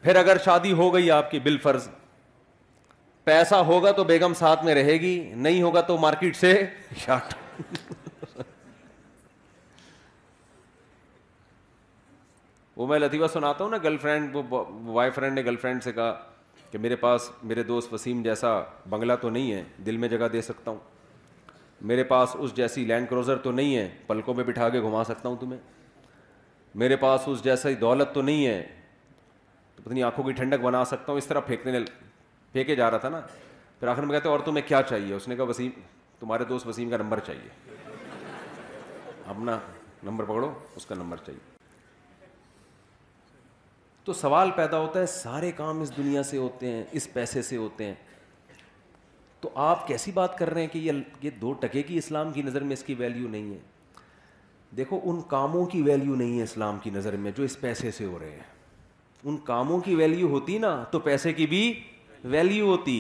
پھر 0.03 0.17
اگر 0.17 0.37
شادی 0.45 0.73
ہو 0.81 0.93
گئی 0.95 1.11
آپ 1.11 1.31
کی 1.31 1.39
بل 1.45 1.57
فرض 1.63 1.89
پیسہ 3.25 3.55
ہوگا 3.69 3.91
تو 3.93 4.05
بیگم 4.11 4.35
ساتھ 4.39 4.65
میں 4.65 4.75
رہے 4.75 4.93
گی 5.01 5.15
نہیں 5.47 5.63
ہوگا 5.63 5.81
تو 5.89 5.97
مارکیٹ 5.99 6.37
سے 6.37 6.53
وہ 12.77 12.87
میں 12.87 12.99
لطیفہ 12.99 13.27
سناتا 13.33 13.65
ہوں 13.65 13.71
نا 13.71 13.77
گرل 13.83 13.97
فرینڈ 13.99 14.33
بوائے 14.49 15.11
فرینڈ 15.11 15.35
نے 15.39 15.45
گرل 15.45 15.57
فرینڈ 15.61 15.83
سے 15.85 15.93
کہا 15.93 16.13
کہ 16.77 16.81
میرے 16.83 16.97
پاس 16.97 17.31
میرے 17.51 17.63
دوست 17.63 17.93
وسیم 17.93 18.23
جیسا 18.23 18.49
بنگلہ 18.91 19.13
تو 19.21 19.29
نہیں 19.31 19.53
ہے 19.53 19.63
دل 19.87 19.97
میں 19.97 20.09
جگہ 20.09 20.27
دے 20.33 20.41
سکتا 20.43 20.71
ہوں 20.71 20.79
میرے 21.91 22.03
پاس 22.11 22.35
اس 22.39 22.55
جیسی 22.57 22.85
لینڈ 22.87 23.09
کروزر 23.11 23.37
تو 23.45 23.53
نہیں 23.53 23.77
ہے 23.77 23.89
پلکوں 24.07 24.35
میں 24.35 24.45
بٹھا 24.49 24.69
کے 24.69 24.81
گھما 24.81 25.03
سکتا 25.05 25.29
ہوں 25.29 25.37
تمہیں 25.41 25.61
میرے 26.83 26.97
پاس 27.07 27.29
اس 27.29 27.45
جیسا 27.45 27.69
ہی 27.69 27.75
دولت 27.85 28.13
تو 28.15 28.23
نہیں 28.31 28.47
ہے 28.47 28.63
تو 29.77 29.83
پتنی 29.83 30.03
آنکھوں 30.11 30.25
کی 30.25 30.33
ٹھنڈک 30.43 30.61
بنا 30.65 30.85
سکتا 30.93 31.13
ہوں 31.13 31.19
اس 31.19 31.27
طرح 31.27 31.41
پھینکنے 31.47 31.79
پھینکے 32.53 32.75
جا 32.77 32.91
رہا 32.91 32.99
تھا 32.99 33.09
نا 33.09 33.21
پھر 33.81 33.89
آخر 33.89 34.03
میں 34.07 34.15
کہتے 34.19 34.29
اور 34.29 34.41
تمہیں 34.51 34.69
کیا 34.69 34.83
چاہیے 34.91 35.15
اس 35.15 35.29
نے 35.29 35.37
کہا 35.37 35.45
وسیم 35.51 35.71
تمہارے 36.21 36.45
دوست 36.55 36.67
وسیم 36.69 36.91
کا 36.91 36.97
نمبر 37.03 37.21
چاہیے 37.27 37.75
اپنا 39.27 39.59
نمبر 40.03 40.25
پکڑو 40.25 40.53
اس 40.77 40.87
کا 40.87 40.95
نمبر 40.99 41.25
چاہیے 41.27 41.55
تو 44.07 44.13
سوال 44.15 44.51
پیدا 44.57 44.79
ہوتا 44.81 45.01
ہے 45.01 45.07
سارے 45.13 45.51
کام 45.57 45.81
اس 45.83 45.97
دنیا 45.97 46.23
سے 46.23 46.37
ہوتے 46.39 46.71
ہیں 46.73 46.83
اس 46.99 47.13
پیسے 47.13 47.41
سے 47.43 47.57
ہوتے 47.57 47.85
ہیں 47.85 47.95
تو 49.41 49.49
آپ 49.63 49.87
کیسی 49.87 50.13
بات 50.15 50.37
کر 50.39 50.51
رہے 50.53 50.61
ہیں 50.61 50.69
کہ 50.73 50.79
یہ 51.23 51.31
دو 51.41 51.53
ٹکے 51.61 51.83
کی 51.89 51.97
اسلام 51.99 52.31
کی 52.33 52.43
نظر 52.43 52.63
میں 52.69 52.73
اس 52.73 52.83
کی 52.91 52.95
ویلیو 52.99 53.29
نہیں 53.29 53.51
ہے 53.55 53.59
دیکھو 54.77 55.01
ان 55.13 55.21
کاموں 55.29 55.65
کی 55.73 55.81
ویلیو 55.83 56.15
نہیں 56.15 56.39
ہے 56.39 56.43
اسلام 56.43 56.79
کی 56.83 56.91
نظر 56.95 57.17
میں 57.25 57.31
جو 57.37 57.43
اس 57.45 57.61
پیسے 57.61 57.91
سے 57.99 58.05
ہو 58.05 58.19
رہے 58.19 58.31
ہیں 58.31 58.55
ان 59.29 59.37
کاموں 59.45 59.81
کی 59.89 59.95
ویلیو 59.95 60.29
ہوتی 60.35 60.59
نا 60.59 60.75
تو 60.91 60.99
پیسے 61.09 61.33
کی 61.33 61.47
بھی 61.55 61.63
ویلیو 62.37 62.67
ہوتی 62.71 62.99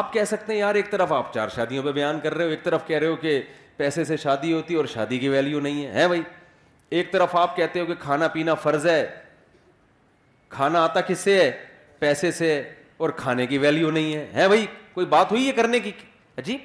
آپ 0.00 0.12
کہہ 0.12 0.24
سکتے 0.30 0.52
ہیں 0.52 0.58
یار 0.60 0.74
ایک 0.80 0.90
طرف 0.90 1.12
آپ 1.12 1.32
چار 1.34 1.48
شادیوں 1.54 1.82
پہ 1.84 1.92
بیان 1.92 2.20
کر 2.22 2.34
رہے 2.34 2.44
ہو 2.44 2.50
ایک 2.50 2.62
طرف 2.64 2.86
کہہ 2.86 2.98
رہے 2.98 3.06
ہو 3.06 3.16
کہ 3.26 3.40
پیسے 3.76 4.04
سے 4.04 4.16
شادی 4.26 4.52
ہوتی 4.52 4.74
اور 4.74 4.86
شادی 4.96 5.18
کی 5.18 5.28
ویلیو 5.28 5.60
نہیں 5.60 5.86
ہے 5.94 6.06
بھائی 6.08 6.22
ایک 6.96 7.12
طرف 7.12 7.34
آپ 7.36 7.54
کہتے 7.56 7.80
ہو 7.80 7.84
کہ 7.86 7.94
کھانا 8.00 8.26
پینا 8.32 8.54
فرض 8.62 8.86
ہے 8.86 9.02
کھانا 10.56 10.80
آتا 10.84 11.00
کس 11.10 11.18
سے 11.18 11.38
ہے 11.40 11.50
پیسے 11.98 12.30
سے 12.38 12.48
اور 13.04 13.10
کھانے 13.20 13.46
کی 13.52 13.58
ویلیو 13.58 13.90
نہیں 13.90 14.12
ہے 14.14 14.26
ہے 14.34 14.46
بھائی 14.48 14.66
کوئی 14.94 15.06
بات 15.14 15.30
ہوئی 15.32 15.46
ہے 15.46 15.52
کرنے 15.56 15.80
کی 15.80 15.92
جی 16.46 16.56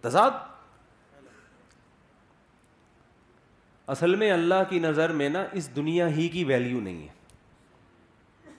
تضاد 0.00 0.42
اصل 3.94 4.14
میں 4.16 4.30
اللہ 4.32 4.62
کی 4.70 4.78
نظر 4.88 5.12
میں 5.22 5.28
نا 5.28 5.44
اس 5.60 5.74
دنیا 5.76 6.08
ہی 6.16 6.28
کی 6.34 6.44
ویلیو 6.50 6.80
نہیں 6.80 7.00
ہے 7.02 8.52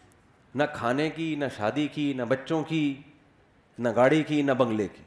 نہ 0.56 0.64
کھانے 0.76 1.10
کی 1.20 1.34
نہ 1.40 1.46
شادی 1.58 1.88
کی 1.94 2.12
نہ 2.18 2.24
بچوں 2.30 2.64
کی 2.74 2.84
نہ 3.86 3.90
گاڑی 3.96 4.24
کی 4.34 4.42
نہ 4.42 4.52
بنگلے 4.64 4.88
کی 4.96 5.04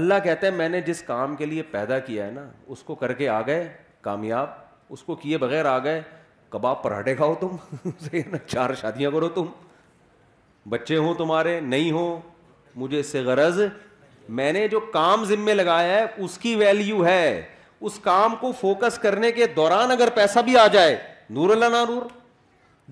اللہ 0.00 0.24
کہتا 0.24 0.46
ہے 0.46 0.52
میں 0.52 0.68
نے 0.68 0.80
جس 0.92 1.02
کام 1.12 1.36
کے 1.36 1.46
لیے 1.46 1.62
پیدا 1.70 1.98
کیا 2.10 2.26
ہے 2.26 2.30
نا 2.30 2.48
اس 2.74 2.82
کو 2.82 2.94
کر 3.04 3.12
کے 3.22 3.28
آ 3.28 3.40
گئے 3.46 3.72
کامیاب 4.04 4.48
اس 4.92 5.02
کو 5.02 5.14
کیے 5.16 5.38
بغیر 5.38 5.64
آ 5.66 5.78
گئے 5.84 6.00
کباب 6.50 6.82
پراٹھے 6.82 7.14
کھاؤ 7.16 7.34
تم 7.40 7.90
چار 8.52 8.74
شادیاں 8.80 9.10
کرو 9.10 9.28
تم 9.34 9.46
بچے 10.72 10.96
ہوں 10.96 11.14
تمہارے 11.18 11.58
نہیں 11.60 11.90
ہوں 11.92 12.20
مجھے 12.80 12.98
اس 13.00 13.06
سے 13.12 13.20
غرض 13.24 13.60
میں 14.38 14.52
نے 14.52 14.66
جو 14.68 14.80
کام 14.92 15.24
ذمے 15.30 15.54
لگایا 15.54 15.98
ہے 15.98 16.04
اس 16.24 16.36
کی 16.38 16.54
ویلیو 16.56 17.04
ہے 17.06 17.24
اس 17.88 17.98
کام 18.02 18.34
کو 18.40 18.50
فوکس 18.60 18.98
کرنے 18.98 19.30
کے 19.38 19.46
دوران 19.56 19.90
اگر 19.90 20.10
پیسہ 20.14 20.38
بھی 20.44 20.56
آ 20.58 20.66
جائے 20.74 20.96
نور 21.38 21.50
اللہ 21.50 21.68
نا 21.72 21.84
نور 21.88 22.02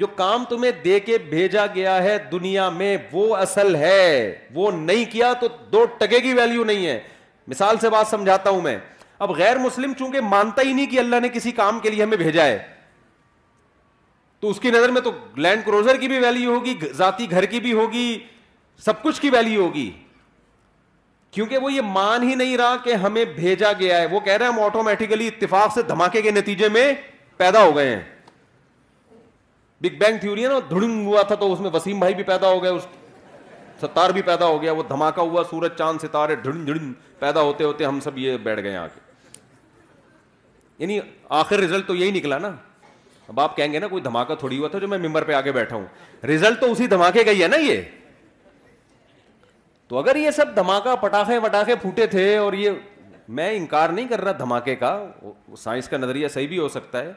جو 0.01 0.07
کام 0.19 0.45
تمہیں 0.49 0.71
دے 0.85 0.99
کے 1.07 1.17
بھیجا 1.31 1.67
گیا 1.75 2.03
ہے 2.03 2.17
دنیا 2.33 2.69
میں 2.81 2.97
وہ 3.13 3.25
اصل 3.37 3.75
ہے 3.77 4.03
وہ 4.55 4.71
نہیں 4.77 5.05
کیا 5.13 5.33
تو 5.41 5.49
دو 5.73 5.85
ٹکے 5.99 6.21
کی 6.27 6.33
ویلیو 6.35 6.65
نہیں 6.73 6.87
ہے 6.87 6.99
مثال 7.53 7.79
سے 7.81 7.91
بات 7.91 8.07
سمجھاتا 8.11 8.51
ہوں 8.51 8.61
میں 8.63 8.77
اب 9.25 9.31
غیر 9.37 9.59
مسلم 9.63 9.93
چونکہ 9.99 10.21
مانتا 10.29 10.63
ہی 10.67 10.73
نہیں 10.73 10.87
کہ 10.91 10.99
اللہ 10.99 11.21
نے 11.23 11.29
کسی 11.33 11.51
کام 11.57 11.79
کے 11.81 11.91
لیے 11.91 12.03
ہمیں 12.03 12.17
بھیجا 12.19 12.45
ہے 12.45 12.59
تو 14.41 14.51
اس 14.51 14.61
کی 14.61 14.71
نظر 14.71 14.91
میں 14.91 15.01
تو 15.01 15.11
لینڈ 15.47 15.65
کروزر 15.67 15.97
کی 15.97 16.09
بھی 16.09 16.19
ویلیو 16.21 16.55
ہوگی 16.55 16.75
ذاتی 17.03 17.31
گھر 17.31 17.45
کی 17.53 17.61
بھی 17.67 17.73
ہوگی 17.73 18.07
سب 18.85 19.03
کچھ 19.03 19.21
کی 19.23 19.31
ویلیو 19.33 19.61
ہوگی 19.65 19.91
کیونکہ 21.37 21.59
وہ 21.59 21.73
یہ 21.73 21.81
مان 21.99 22.23
ہی 22.29 22.35
نہیں 22.41 22.57
رہا 22.59 22.77
کہ 22.85 22.95
ہمیں 23.05 23.25
بھیجا 23.35 23.71
گیا 23.81 24.01
ہے 24.01 24.07
وہ 24.13 24.21
کہہ 24.21 24.33
رہے 24.37 24.47
ہیں 24.47 24.53
ہم 24.53 24.61
آٹومیٹیکلی 24.63 25.27
اتفاق 25.27 25.73
سے 25.75 25.83
دھماکے 25.93 26.23
کے 26.23 26.31
نتیجے 26.31 26.69
میں 26.79 26.93
پیدا 27.45 27.63
ہو 27.65 27.77
گئے 27.77 27.95
ہیں 27.95 28.01
بگ 29.83 29.97
بینگ 30.01 30.19
تھیوری 30.21 30.45
ہے 30.45 30.49
نا 30.49 30.59
دھڑ 30.71 30.83
ہوا 30.83 31.23
تھا 31.29 31.35
تو 31.35 31.53
اس 31.53 31.61
میں 31.61 31.71
وسیم 31.75 31.99
بھائی 31.99 32.15
بھی 32.15 32.25
پیدا 32.33 32.49
ہو 32.53 32.63
گیا 32.63 32.73
ستار 33.83 34.11
بھی 34.17 34.23
پیدا 34.33 34.47
ہو 34.47 34.61
گیا 34.63 34.73
وہ 34.73 34.83
دھماکہ 34.89 35.21
ہوا 35.31 35.43
سورج 35.51 35.79
چاند 35.79 36.03
ستارے 36.07 36.35
دھڑن 36.45 36.93
پیدا 37.19 37.41
ہوتے 37.41 37.65
ہوتے 37.65 37.85
ہم 37.85 38.01
سب 38.11 38.19
یہ 38.25 38.37
بیٹھ 38.51 38.61
گئے 38.63 38.77
آ 38.77 38.87
کے 38.95 39.01
یعنی 40.83 40.99
آخر 41.39 41.57
رزلٹ 41.61 41.87
تو 41.87 41.95
یہی 41.95 42.11
نکلا 42.11 42.37
نا 42.43 42.49
اب 43.29 43.41
آپ 43.41 43.57
کہیں 43.57 43.73
گے 43.73 43.79
نا 43.79 43.89
کوئی 43.89 44.03
دھماکہ 44.03 44.35
تھوڑی 44.39 44.57
ہوا 44.59 44.69
تھا 44.69 44.79
جو 44.79 44.87
میں 44.89 44.97
ممبر 44.99 45.23
پہ 45.25 45.33
آگے 45.33 45.53
بیٹھا 45.53 45.77
ہوں 45.77 46.55
تو 46.61 46.71
اسی 46.71 46.87
دھماکے 46.95 47.23
کا 47.25 47.31
ہی 47.31 47.43
ہے 47.43 47.49
نا 47.49 47.57
یہ 47.63 47.81
تو 49.89 49.99
اگر 49.99 50.17
یہ 50.17 50.31
سب 50.37 50.55
دھماکہ 50.57 50.95
پٹاخے 51.03 51.37
وٹاخے 51.45 51.75
پھوٹے 51.83 52.07
تھے 52.17 52.25
اور 52.37 52.53
یہ 52.63 53.29
میں 53.39 53.49
انکار 53.57 53.89
نہیں 53.89 54.09
کر 54.09 54.21
رہا 54.25 54.33
دھماکے 54.39 54.77
کا 54.77 54.93
سائنس 55.59 55.89
کا 55.89 55.97
نظریہ 55.99 56.29
صحیح 56.35 56.49
بھی 56.49 56.59
ہو 56.59 56.69
سکتا 56.79 57.03
ہے 57.03 57.13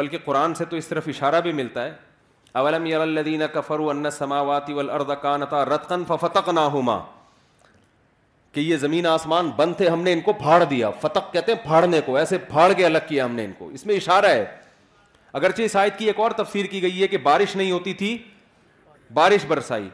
بلکہ 0.00 0.18
قرآن 0.24 0.54
سے 0.54 0.64
تو 0.70 0.76
اس 0.76 0.86
طرف 0.88 1.08
اشارہ 1.14 1.40
بھی 1.46 1.52
ملتا 1.62 1.84
ہے 1.84 1.92
اولم 2.58 2.86
یلدین 2.86 3.42
کفر 3.54 3.80
رتقن 5.72 6.54
نہ 6.54 6.68
کہ 8.52 8.60
یہ 8.60 8.76
زمین 8.76 9.06
آسمان 9.06 9.50
بند 9.56 9.74
تھے 9.76 9.88
ہم 9.88 10.02
نے 10.02 10.12
ان 10.12 10.20
کو 10.20 10.32
پھاڑ 10.38 10.62
دیا 10.70 10.90
فتق 11.00 11.32
کہتے 11.32 11.52
ہیں 11.52 11.58
پھاڑنے 11.64 12.00
کو 12.06 12.16
ایسے 12.16 12.38
پھاڑ 12.48 12.72
کے 12.76 12.84
الگ 12.86 13.06
کیا 13.08 13.24
ہم 13.24 13.34
نے 13.34 13.44
ان 13.44 13.52
کو 13.58 13.68
اس 13.72 13.84
میں 13.86 13.94
اشارہ 13.96 14.30
ہے 14.30 14.44
اگرچہ 15.40 15.62
اس 15.62 15.76
آیت 15.82 15.96
کی 15.98 16.06
ایک 16.06 16.18
اور 16.20 16.30
تفسیر 16.36 16.66
کی 16.70 16.82
گئی 16.82 17.00
ہے 17.02 17.06
کہ 17.08 17.18
بارش 17.28 17.54
نہیں 17.56 17.70
ہوتی 17.70 17.92
تھی 18.02 18.16
بارش 19.14 19.46
برسائی 19.48 19.88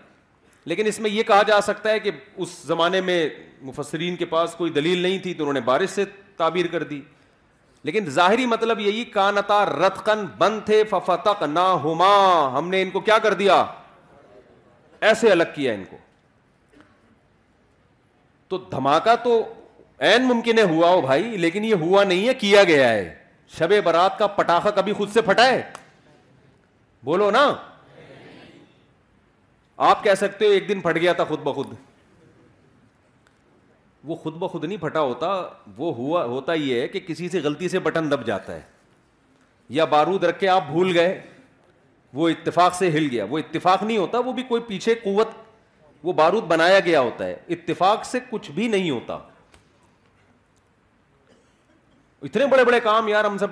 لیکن 0.72 0.86
اس 0.86 0.98
میں 1.00 1.10
یہ 1.10 1.22
کہا 1.26 1.42
جا 1.48 1.60
سکتا 1.66 1.90
ہے 1.90 1.98
کہ 2.00 2.10
اس 2.36 2.48
زمانے 2.66 3.00
میں 3.00 3.28
مفسرین 3.66 4.16
کے 4.16 4.24
پاس 4.34 4.54
کوئی 4.58 4.70
دلیل 4.72 4.98
نہیں 5.02 5.18
تھی 5.22 5.34
تو 5.34 5.42
انہوں 5.44 5.54
نے 5.54 5.60
بارش 5.68 5.90
سے 5.90 6.04
تعبیر 6.36 6.66
کر 6.72 6.82
دی 6.90 7.00
لیکن 7.88 8.10
ظاہری 8.10 8.46
مطلب 8.46 8.80
یہی 8.80 9.04
کانتا 9.14 9.64
رتقن 9.66 10.24
بند 10.38 10.60
تھے 10.66 10.82
ففتق 10.90 11.42
نہ 11.50 11.66
ہما 11.84 12.12
ہم 12.58 12.68
نے 12.70 12.82
ان 12.82 12.90
کو 12.90 13.00
کیا 13.10 13.18
کر 13.22 13.34
دیا 13.42 13.64
ایسے 15.10 15.30
الگ 15.32 15.54
کیا 15.54 15.72
ان 15.72 15.84
کو 15.90 15.96
تو 18.48 18.58
دھماکہ 18.70 19.14
تو 19.24 19.32
این 20.08 20.24
ممکن 20.28 20.58
ہے 20.58 20.62
ہوا 20.74 20.88
ہو 20.90 21.00
بھائی 21.00 21.36
لیکن 21.44 21.64
یہ 21.64 21.74
ہوا 21.80 22.04
نہیں 22.04 22.26
ہے 22.28 22.34
کیا 22.40 22.62
گیا 22.64 22.88
ہے 22.90 23.14
شب 23.58 23.72
برات 23.84 24.18
کا 24.18 24.26
پٹاخہ 24.36 24.68
کبھی 24.76 24.92
خود 24.92 25.10
سے 25.12 25.22
پھٹا 25.28 25.46
ہے 25.48 25.60
بولو 27.04 27.30
نا 27.30 27.46
آپ 29.90 30.02
کہہ 30.04 30.14
سکتے 30.20 30.46
ہو 30.46 30.50
ایک 30.52 30.68
دن 30.68 30.80
پھٹ 30.80 30.96
گیا 31.00 31.12
تھا 31.18 31.24
خود 31.24 31.40
بخود 31.42 31.74
وہ 34.08 34.14
خود 34.22 34.34
بخود 34.38 34.64
نہیں 34.64 34.78
پھٹا 34.80 35.00
ہوتا 35.00 35.28
وہ 35.76 35.92
ہوا 35.94 36.24
ہوتا 36.24 36.52
یہ 36.54 36.80
ہے 36.80 36.88
کہ 36.88 37.00
کسی 37.06 37.28
سے 37.28 37.40
غلطی 37.44 37.68
سے 37.68 37.78
بٹن 37.86 38.10
دب 38.10 38.26
جاتا 38.26 38.54
ہے 38.54 38.60
یا 39.78 39.84
بارود 39.94 40.24
رکھ 40.24 40.38
کے 40.40 40.48
آپ 40.48 40.66
بھول 40.70 40.96
گئے 40.98 41.18
وہ 42.20 42.28
اتفاق 42.28 42.74
سے 42.74 42.90
ہل 42.90 43.08
گیا 43.10 43.24
وہ 43.30 43.38
اتفاق 43.38 43.82
نہیں 43.82 43.98
ہوتا 43.98 44.18
وہ 44.28 44.32
بھی 44.32 44.42
کوئی 44.48 44.62
پیچھے 44.68 44.94
قوت 45.02 45.32
وہ 46.04 46.12
بارود 46.12 46.44
بنایا 46.48 46.80
گیا 46.80 47.00
ہوتا 47.00 47.26
ہے 47.26 47.36
اتفاق 47.50 48.04
سے 48.06 48.18
کچھ 48.30 48.50
بھی 48.54 48.68
نہیں 48.68 48.90
ہوتا 48.90 49.18
اتنے 52.26 52.46
بڑے 52.46 52.64
بڑے 52.64 52.80
کام 52.80 53.08
یار 53.08 53.24
ہم 53.24 53.38
سب 53.38 53.46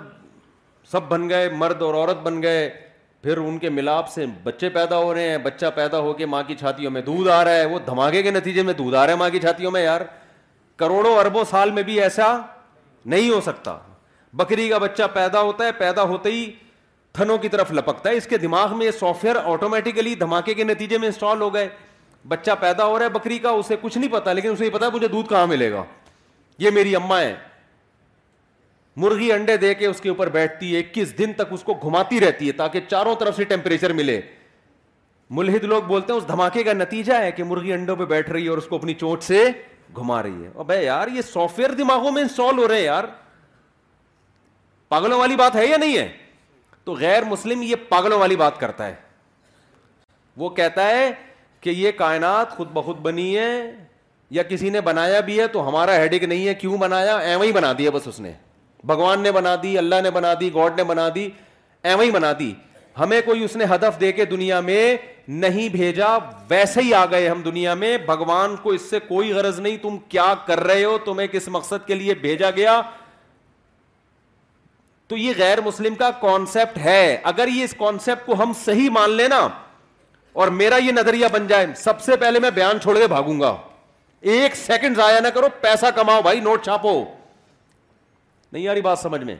سب 0.90 1.02
بن 1.08 1.28
گئے 1.30 1.48
مرد 1.58 1.82
اور 1.82 1.94
عورت 1.94 2.16
بن 2.22 2.42
گئے 2.42 2.68
پھر 3.22 3.36
ان 3.38 3.56
کے 3.58 3.68
ملاپ 3.70 4.08
سے 4.10 4.24
بچے 4.42 4.68
پیدا 4.70 4.96
ہو 4.98 5.12
رہے 5.14 5.30
ہیں 5.30 5.38
بچہ 5.42 5.66
پیدا 5.74 5.98
ہو 6.00 6.12
کے 6.14 6.26
ماں 6.26 6.42
کی 6.46 6.54
چھاتیوں 6.58 6.90
میں 6.92 7.00
دودھ 7.02 7.28
آ 7.30 7.42
رہا 7.44 7.54
ہے 7.54 7.64
وہ 7.66 7.78
دھماکے 7.86 8.22
کے 8.22 8.30
نتیجے 8.30 8.62
میں 8.62 8.74
دودھ 8.78 8.94
آ 8.96 9.04
رہا 9.06 9.12
ہے 9.12 9.18
ماں 9.18 9.28
کی 9.30 9.40
چھاتیوں 9.40 9.70
میں 9.70 9.82
یار 9.82 10.00
کروڑوں 10.78 11.16
اربوں 11.18 11.44
سال 11.50 11.70
میں 11.70 11.82
بھی 11.82 12.00
ایسا 12.02 12.36
نہیں 13.14 13.30
ہو 13.30 13.40
سکتا 13.44 13.76
بکری 14.36 14.68
کا 14.68 14.78
بچہ 14.78 15.02
پیدا 15.12 15.40
ہوتا 15.40 15.64
ہے 15.64 15.72
پیدا 15.78 16.02
ہوتے 16.12 16.32
ہی 16.32 16.46
تھنوں 17.14 17.36
کی 17.42 17.48
طرف 17.48 17.70
لپکتا 17.72 18.10
ہے 18.10 18.16
اس 18.16 18.26
کے 18.28 18.38
دماغ 18.38 18.76
میں 18.78 18.86
یہ 18.86 18.90
سافٹ 19.00 19.24
ویئر 19.24 19.36
آٹومیٹیکلی 19.52 20.14
دھماکے 20.20 20.54
کے 20.54 20.64
نتیجے 20.64 20.98
میں 20.98 21.06
انسٹال 21.08 21.40
ہو 21.40 21.52
گئے 21.54 21.68
بچہ 22.28 22.50
پیدا 22.60 22.84
ہو 22.86 22.98
رہا 22.98 23.04
ہے 23.04 23.10
بکری 23.10 23.38
کا 23.38 23.50
اسے 23.58 23.76
کچھ 23.80 23.96
نہیں 23.98 24.10
پتا 24.12 24.32
لیکن 24.32 24.50
اسے 24.52 24.70
پتا 24.70 24.86
ہے 24.86 24.90
مجھے 24.94 25.08
دودھ 25.08 25.28
کہاں 25.28 25.46
ملے 25.46 25.70
گا 25.72 25.82
یہ 26.58 26.70
میری 26.74 26.94
اما 26.96 27.20
ہے 27.20 27.34
مرغی 29.04 29.30
انڈے 29.32 29.56
دے 29.56 29.72
کے 29.74 29.78
کے 29.80 29.86
اس 29.86 30.00
اوپر 30.08 30.28
بیٹھتی 30.36 30.74
ہے 30.76 31.04
دن 31.18 31.32
تک 31.36 31.52
اس 31.52 31.62
کو 31.62 31.74
گھماتی 31.82 32.20
رہتی 32.20 32.46
ہے 32.46 32.52
تاکہ 32.60 32.80
چاروں 32.90 33.14
طرف 33.20 33.36
سے 33.36 33.44
ٹیمپریچر 33.52 33.92
ملے 34.00 34.20
ملحد 35.38 35.64
لوگ 35.72 35.82
بولتے 35.86 36.12
ہیں 36.12 36.18
اس 36.20 36.26
دھماکے 36.28 36.62
کا 36.64 36.72
نتیجہ 36.72 37.14
ہے 37.22 37.30
کہ 37.36 37.44
مرغی 37.44 37.72
انڈوں 37.72 37.96
پہ 37.96 38.04
بیٹھ 38.14 38.30
رہی 38.30 38.44
ہے 38.44 38.48
اور 38.50 38.58
اس 38.58 38.66
کو 38.68 38.76
اپنی 38.76 38.94
چوٹ 39.00 39.22
سے 39.22 39.44
گھما 39.96 40.22
رہی 40.22 40.44
ہے 40.76 40.82
اور 40.94 41.08
یہ 41.14 41.22
سافٹ 41.32 41.58
ویئر 41.58 41.70
دماغوں 41.78 42.12
میں 42.12 42.22
انسٹال 42.22 42.58
ہو 42.58 42.66
رہے 42.68 42.76
ہیں 42.78 42.84
یار 42.84 43.04
پاگلوں 44.88 45.18
والی 45.20 45.36
بات 45.36 45.56
ہے 45.56 45.66
یا 45.66 45.76
نہیں 45.76 45.96
ہے 45.98 46.08
تو 46.84 46.94
غیر 47.00 47.24
مسلم 47.24 47.62
یہ 47.62 47.74
پاگلوں 47.88 48.18
والی 48.18 48.36
بات 48.36 48.58
کرتا 48.60 48.86
ہے 48.86 48.94
وہ 50.36 50.48
کہتا 50.60 50.86
ہے 50.86 51.10
کہ 51.66 51.70
یہ 51.76 51.90
کائنات 51.98 52.50
خود 52.56 52.68
بخود 52.72 52.96
بنی 53.02 53.36
ہے 53.36 53.52
یا 54.36 54.42
کسی 54.50 54.68
نے 54.70 54.80
بنایا 54.88 55.20
بھی 55.28 55.38
ہے 55.38 55.46
تو 55.54 55.66
ہمارا 55.68 55.94
ہیڈ 55.96 56.12
ایک 56.14 56.24
نہیں 56.24 56.46
ہے 56.48 56.52
کیوں 56.60 56.76
بنایا 56.78 57.16
ایو 57.30 57.40
ہی 57.40 57.50
بنا 57.52 57.72
دیا 57.78 57.90
بس 57.94 58.06
اس 58.08 58.18
نے 58.20 58.30
بھگوان 58.90 59.20
نے 59.22 59.32
بنا 59.36 59.54
دی 59.62 59.76
اللہ 59.78 60.00
نے 60.02 60.10
بنا 60.18 60.32
دی 60.40 60.50
گاڈ 60.54 60.76
نے 60.78 60.84
بنا 60.90 61.08
دی 61.14 61.28
ایو 61.88 61.98
ہی 62.00 62.10
بنا 62.18 62.30
دی 62.38 62.52
ہمیں 63.00 63.20
کوئی 63.26 63.42
اس 63.44 63.56
نے 63.56 63.64
ہدف 63.74 63.98
دے 64.00 64.12
کے 64.20 64.24
دنیا 64.34 64.60
میں 64.68 64.96
نہیں 65.42 65.68
بھیجا 65.76 66.16
ویسے 66.50 66.82
ہی 66.82 66.94
آ 66.94 67.04
گئے 67.10 67.28
ہم 67.28 67.42
دنیا 67.44 67.74
میں 67.82 67.96
بھگوان 68.06 68.56
کو 68.62 68.72
اس 68.78 68.88
سے 68.90 69.00
کوئی 69.08 69.32
غرض 69.32 69.60
نہیں 69.60 69.76
تم 69.82 69.98
کیا 70.08 70.32
کر 70.46 70.60
رہے 70.66 70.84
ہو 70.84 70.96
تمہیں 71.04 71.26
کس 71.32 71.48
مقصد 71.58 71.86
کے 71.86 71.94
لیے 71.94 72.14
بھیجا 72.20 72.50
گیا 72.56 72.80
تو 75.08 75.16
یہ 75.16 75.32
غیر 75.38 75.60
مسلم 75.66 75.94
کا 76.04 76.10
کانسیپٹ 76.20 76.78
ہے 76.84 77.16
اگر 77.32 77.48
یہ 77.54 77.64
اس 77.64 77.74
کانسیپٹ 77.78 78.26
کو 78.26 78.42
ہم 78.42 78.52
صحیح 78.64 78.90
مان 78.90 79.10
لیں 79.16 79.28
اور 80.40 80.48
میرا 80.56 80.76
یہ 80.84 80.92
نظریہ 80.92 81.26
بن 81.32 81.46
جائے 81.46 81.66
سب 81.78 82.00
سے 82.06 82.16
پہلے 82.20 82.38
میں 82.44 82.48
بیان 82.54 82.80
چھوڑ 82.80 82.96
کے 82.98 83.06
بھاگوں 83.08 83.38
گا 83.40 83.54
ایک 84.34 84.56
سیکنڈ 84.62 84.96
ضائع 84.96 85.20
نہ 85.20 85.28
کرو 85.34 85.46
پیسہ 85.60 85.86
کماؤ 85.96 86.20
بھائی 86.22 86.40
نوٹ 86.48 86.64
چھاپو 86.64 86.92
نہیں 88.52 88.80
بات 88.84 88.98
سمجھ 88.98 89.22
میں 89.24 89.36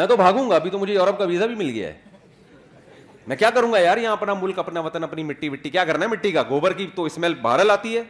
میں 0.00 0.06
تو 0.06 0.16
بھاگوں 0.22 0.48
گا 0.50 0.54
ابھی 0.56 0.70
تو 0.70 0.78
مجھے 0.78 0.94
یورپ 0.94 1.18
کا 1.18 1.24
ویزا 1.32 1.46
بھی 1.52 1.54
مل 1.54 1.70
گیا 1.74 1.88
ہے 1.88 3.26
میں 3.26 3.36
کیا 3.42 3.50
کروں 3.58 3.72
گا 3.72 3.78
یار 3.88 3.96
یہاں 4.04 4.12
اپنا 4.12 4.34
ملک 4.44 4.58
اپنا 4.58 4.80
وطن 4.88 5.04
اپنی 5.10 5.22
مٹی 5.32 5.48
وٹی 5.48 5.70
کیا 5.76 5.84
کرنا 5.84 6.04
ہے 6.04 6.10
مٹی 6.12 6.32
کا 6.32 6.42
گوبر 6.48 6.72
کی 6.80 6.86
تو 6.94 7.04
اسمیل 7.10 7.34
بھارل 7.42 7.70
آتی 7.78 7.96
ہے 7.96 8.02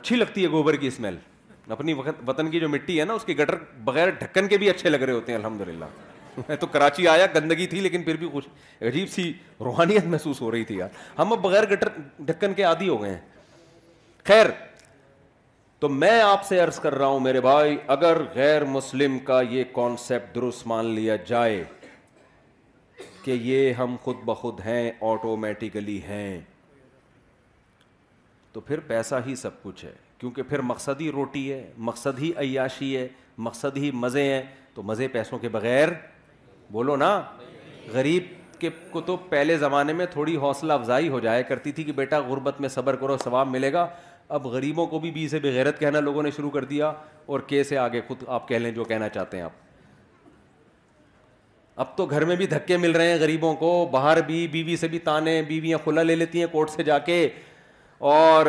اچھی 0.00 0.16
لگتی 0.16 0.42
ہے 0.44 0.50
گوبر 0.50 0.76
کی 0.76 0.86
اسمیل 0.94 1.16
اپنی 1.78 1.94
وطن 2.26 2.50
کی 2.50 2.60
جو 2.60 2.68
مٹی 2.68 2.98
ہے 3.00 3.04
نا 3.04 3.14
اس 3.14 3.24
کی 3.24 3.38
گٹر 3.38 3.56
بغیر 3.84 4.10
ڈھکن 4.24 4.48
کے 4.48 4.58
بھی 4.58 4.70
اچھے 4.70 4.88
لگ 4.88 5.02
رہے 5.08 5.12
ہوتے 5.12 5.32
ہیں 5.32 5.38
الحمد 5.38 5.60
للہ 5.68 5.84
میں 6.48 6.56
تو 6.60 6.66
کراچی 6.66 7.06
آیا 7.08 7.26
گندگی 7.34 7.66
تھی 7.66 7.80
لیکن 7.80 8.02
پھر 8.02 8.16
بھی 8.16 8.28
خوش 8.32 8.44
عجیب 8.88 9.08
سی 9.10 9.32
روحانیت 9.64 10.04
محسوس 10.14 10.40
ہو 10.40 10.50
رہی 10.50 10.64
تھی 10.64 10.76
یار 10.76 10.88
ہم 11.18 11.32
اب 11.32 11.40
بغیر 11.42 11.66
گٹر 11.72 11.88
ڈھکن 12.26 12.54
کے 12.54 12.62
عادی 12.70 12.88
ہو 12.88 13.00
گئے 13.02 13.10
ہیں 13.10 13.20
خیر 14.26 14.46
تو 15.80 15.88
میں 15.88 16.20
آپ 16.22 16.44
سے 16.46 16.58
عرض 16.60 16.78
کر 16.80 16.94
رہا 16.94 17.06
ہوں 17.06 17.20
میرے 17.20 17.40
بھائی 17.40 17.76
اگر 17.94 18.20
غیر 18.34 18.64
مسلم 18.76 19.18
کا 19.24 19.40
یہ 19.50 19.64
کانسیپٹ 19.74 20.34
درست 20.34 20.66
مان 20.66 20.86
لیا 20.94 21.16
جائے 21.26 21.62
کہ 23.24 23.30
یہ 23.30 23.72
ہم 23.78 23.96
خود 24.02 24.16
بخود 24.24 24.60
ہیں 24.64 24.90
آٹومیٹیکلی 25.10 26.00
ہیں 26.08 26.40
تو 28.52 28.60
پھر 28.60 28.80
پیسہ 28.86 29.14
ہی 29.26 29.34
سب 29.36 29.62
کچھ 29.62 29.84
ہے 29.84 29.92
کیونکہ 30.18 30.42
پھر 30.48 30.58
مقصد 30.72 31.00
ہی 31.00 31.10
روٹی 31.12 31.50
ہے 31.52 31.62
مقصد 31.86 32.18
ہی 32.22 32.30
عیاشی 32.40 32.96
ہے 32.96 33.06
مقصد 33.46 33.76
ہی 33.76 33.90
مزے 34.04 34.22
ہیں 34.24 34.42
تو 34.74 34.82
مزے 34.82 35.08
پیسوں 35.12 35.38
کے 35.38 35.48
بغیر 35.48 35.88
بولو 36.72 36.96
نا 36.96 37.10
غریب 37.92 38.26
کے 38.60 38.68
کو 38.90 39.00
تو 39.08 39.16
پہلے 39.28 39.56
زمانے 39.58 39.92
میں 39.92 40.06
تھوڑی 40.10 40.36
حوصلہ 40.42 40.72
افزائی 40.72 41.08
ہو 41.08 41.20
جایا 41.20 41.42
کرتی 41.48 41.72
تھی 41.72 41.84
کہ 41.84 41.92
بیٹا 41.92 42.18
غربت 42.28 42.60
میں 42.60 42.68
صبر 42.68 42.96
کرو 42.96 43.16
ثواب 43.24 43.48
ملے 43.50 43.72
گا 43.72 43.86
اب 44.36 44.46
غریبوں 44.46 44.86
کو 44.86 44.98
بھی 44.98 45.10
بی 45.12 45.26
سے 45.28 45.38
بغیرت 45.38 45.78
کہنا 45.80 46.00
لوگوں 46.00 46.22
نے 46.22 46.30
شروع 46.36 46.50
کر 46.50 46.64
دیا 46.64 46.92
اور 47.32 47.40
کے 47.46 47.62
سے 47.64 47.78
آگے 47.78 48.00
خود 48.06 48.22
آپ 48.36 48.48
کہہ 48.48 48.58
لیں 48.58 48.70
جو 48.74 48.84
کہنا 48.84 49.08
چاہتے 49.08 49.36
ہیں 49.36 49.44
آپ 49.44 49.62
اب 51.82 51.96
تو 51.96 52.06
گھر 52.06 52.24
میں 52.24 52.36
بھی 52.36 52.46
دھکے 52.46 52.76
مل 52.76 52.90
رہے 52.96 53.10
ہیں 53.12 53.18
غریبوں 53.20 53.54
کو 53.62 53.70
باہر 53.92 54.20
بھی 54.26 54.46
بیوی 54.48 54.64
بی 54.64 54.76
سے 54.76 54.88
بھی 54.88 54.98
تانے 55.10 55.40
بیویاں 55.48 55.78
کھلا 55.84 56.02
لے 56.02 56.14
لیتی 56.16 56.40
ہیں 56.40 56.46
کورٹ 56.52 56.70
سے 56.70 56.82
جا 56.82 56.98
کے 57.08 57.26
اور 57.98 58.46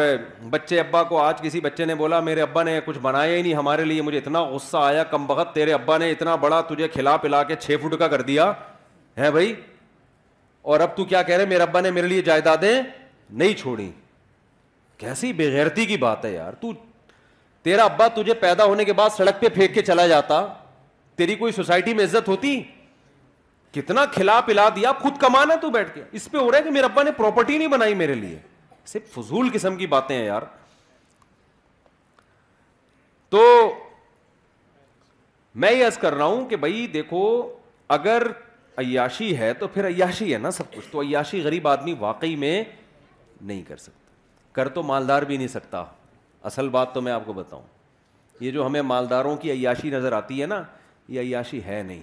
بچے 0.49 0.79
ابا 0.79 1.01
کو 1.03 1.19
آج 1.21 1.41
کسی 1.41 1.59
بچے 1.61 1.85
نے 1.85 1.95
بولا 1.95 2.19
میرے 2.19 2.41
ابا 2.41 2.63
نے 2.63 2.79
کچھ 2.85 2.97
بنایا 3.01 3.35
ہی 3.35 3.41
نہیں 3.41 3.53
ہمارے 3.53 3.83
لیے 3.85 4.01
مجھے 4.01 4.17
اتنا 4.17 4.43
غصہ 4.43 4.77
آیا 4.77 5.03
کم 5.09 5.25
بخت 5.27 5.53
تیرے 5.55 5.73
ابا 5.73 5.97
نے 5.97 6.09
اتنا 6.11 6.35
بڑا 6.45 6.61
تجھے 6.69 6.87
کھلا 6.93 7.15
پلا 7.17 7.43
کے 7.43 7.55
چھ 7.59 7.75
فٹ 7.81 7.97
کا 7.99 8.07
کر 8.07 8.21
دیا 8.29 8.51
ہے 9.17 9.31
بھائی 9.31 9.53
اور 10.73 10.79
اب 10.79 10.95
تو 10.95 11.05
کیا 11.05 11.21
کہہ 11.23 11.35
رہے 11.35 11.45
میرے 11.45 11.63
ابا 11.63 11.81
نے 11.81 11.91
میرے 11.91 12.07
لیے 12.07 12.21
جائیدادیں 12.21 12.81
نہیں 13.29 13.53
چھوڑی 13.59 13.89
کیسی 14.97 15.31
بےغیرتی 15.33 15.85
کی 15.85 15.97
بات 15.97 16.25
ہے 16.25 16.33
یار 16.33 16.53
تو 16.61 16.71
تیرا 17.63 17.83
ابا 17.83 18.07
تجھے 18.15 18.33
پیدا 18.39 18.63
ہونے 18.65 18.85
کے 18.85 18.93
بعد 18.93 19.09
سڑک 19.17 19.39
پہ 19.41 19.49
پھینک 19.53 19.73
کے 19.75 19.81
چلا 19.81 20.05
جاتا 20.07 20.45
تیری 21.17 21.35
کوئی 21.35 21.51
سوسائٹی 21.51 21.93
میں 21.93 22.03
عزت 22.03 22.27
ہوتی 22.27 22.59
کتنا 23.73 24.05
کھلا 24.13 24.39
پلا 24.45 24.67
دیا 24.75 24.91
خود 25.01 25.17
کمانا 25.19 25.55
تو 25.61 25.69
بیٹھ 25.69 25.93
کے 25.93 26.01
اس 26.17 26.29
پہ 26.31 26.37
ہو 26.37 26.51
رہا 26.51 26.57
ہے 26.57 26.63
کہ 26.63 26.69
میرے 26.71 26.85
ابا 26.85 27.03
نے 27.03 27.11
پراپرٹی 27.17 27.57
نہیں 27.57 27.67
بنائی 27.67 27.93
میرے 28.01 28.13
لیے 28.15 28.37
صرف 28.89 29.11
فضول 29.13 29.49
قسم 29.53 29.75
کی 29.77 29.87
باتیں 29.91 30.15
ہیں 30.15 30.25
یار 30.25 30.41
تو 33.29 33.43
میں 35.63 35.71
یہ 35.71 35.85
عرض 35.85 35.97
کر 35.97 36.13
رہا 36.13 36.25
ہوں 36.25 36.45
کہ 36.49 36.55
بھائی 36.63 36.85
دیکھو 36.93 37.23
اگر 37.97 38.27
عیاشی 38.77 39.35
ہے 39.37 39.53
تو 39.59 39.67
پھر 39.73 39.87
عیاشی 39.87 40.33
ہے 40.33 40.37
نا 40.37 40.51
سب 40.51 40.73
کچھ 40.73 40.87
تو 40.91 41.01
عیاشی 41.01 41.41
غریب 41.43 41.67
آدمی 41.67 41.93
واقعی 41.99 42.35
میں 42.35 42.63
نہیں 43.41 43.61
کر 43.67 43.77
سکتا 43.77 44.03
کر 44.53 44.67
تو 44.77 44.83
مالدار 44.83 45.21
بھی 45.29 45.37
نہیں 45.37 45.47
سکتا 45.47 45.83
اصل 46.49 46.69
بات 46.69 46.93
تو 46.93 47.01
میں 47.01 47.11
آپ 47.11 47.25
کو 47.25 47.33
بتاؤں 47.33 47.61
یہ 48.39 48.51
جو 48.51 48.65
ہمیں 48.65 48.81
مالداروں 48.81 49.35
کی 49.37 49.51
عیاشی 49.51 49.89
نظر 49.89 50.11
آتی 50.13 50.41
ہے 50.41 50.45
نا 50.47 50.61
یہ 51.09 51.19
عیاشی 51.21 51.63
ہے 51.63 51.81
نہیں 51.87 52.01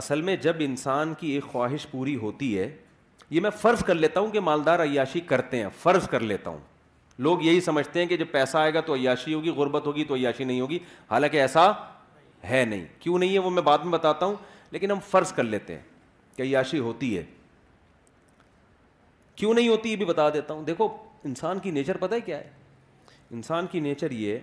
اصل 0.00 0.22
میں 0.22 0.36
جب 0.46 0.56
انسان 0.66 1.14
کی 1.18 1.30
ایک 1.32 1.44
خواہش 1.52 1.86
پوری 1.90 2.16
ہوتی 2.16 2.58
ہے 2.58 2.70
یہ 3.30 3.40
میں 3.40 3.50
فرض 3.60 3.82
کر 3.84 3.94
لیتا 3.94 4.20
ہوں 4.20 4.30
کہ 4.30 4.40
مالدار 4.40 4.80
عیاشی 4.84 5.20
کرتے 5.26 5.60
ہیں 5.62 5.68
فرض 5.82 6.06
کر 6.08 6.20
لیتا 6.20 6.50
ہوں 6.50 6.58
لوگ 7.26 7.42
یہی 7.42 7.60
سمجھتے 7.60 8.00
ہیں 8.00 8.06
کہ 8.06 8.16
جب 8.16 8.26
پیسہ 8.30 8.56
آئے 8.58 8.72
گا 8.74 8.80
تو 8.86 8.94
عیاشی 8.94 9.34
ہوگی 9.34 9.50
غربت 9.56 9.86
ہوگی 9.86 10.04
تو 10.04 10.14
عیاشی 10.14 10.44
نہیں 10.44 10.60
ہوگی 10.60 10.78
حالانکہ 11.10 11.40
ایسا 11.40 11.70
ہے 12.50 12.64
نہیں 12.68 12.84
کیوں 13.00 13.18
نہیں 13.18 13.32
ہے 13.34 13.38
وہ 13.38 13.50
میں 13.50 13.62
بعد 13.62 13.78
میں 13.84 13.92
بتاتا 13.92 14.26
ہوں 14.26 14.34
لیکن 14.70 14.90
ہم 14.90 14.98
فرض 15.10 15.32
کر 15.32 15.42
لیتے 15.42 15.74
ہیں 15.74 15.82
کہ 16.36 16.42
عیاشی 16.42 16.78
ہوتی 16.78 17.16
ہے 17.16 17.24
کیوں 19.36 19.54
نہیں 19.54 19.68
ہوتی 19.68 19.90
یہ 19.90 19.96
بھی 19.96 20.04
بتا 20.04 20.28
دیتا 20.34 20.54
ہوں 20.54 20.64
دیکھو 20.64 20.88
انسان 21.24 21.58
کی 21.62 21.70
نیچر 21.70 21.96
پتہ 21.96 22.14
ہے 22.14 22.20
کیا 22.20 22.38
ہے 22.38 22.48
انسان 23.30 23.66
کی 23.72 23.80
نیچر 23.80 24.10
یہ 24.10 24.38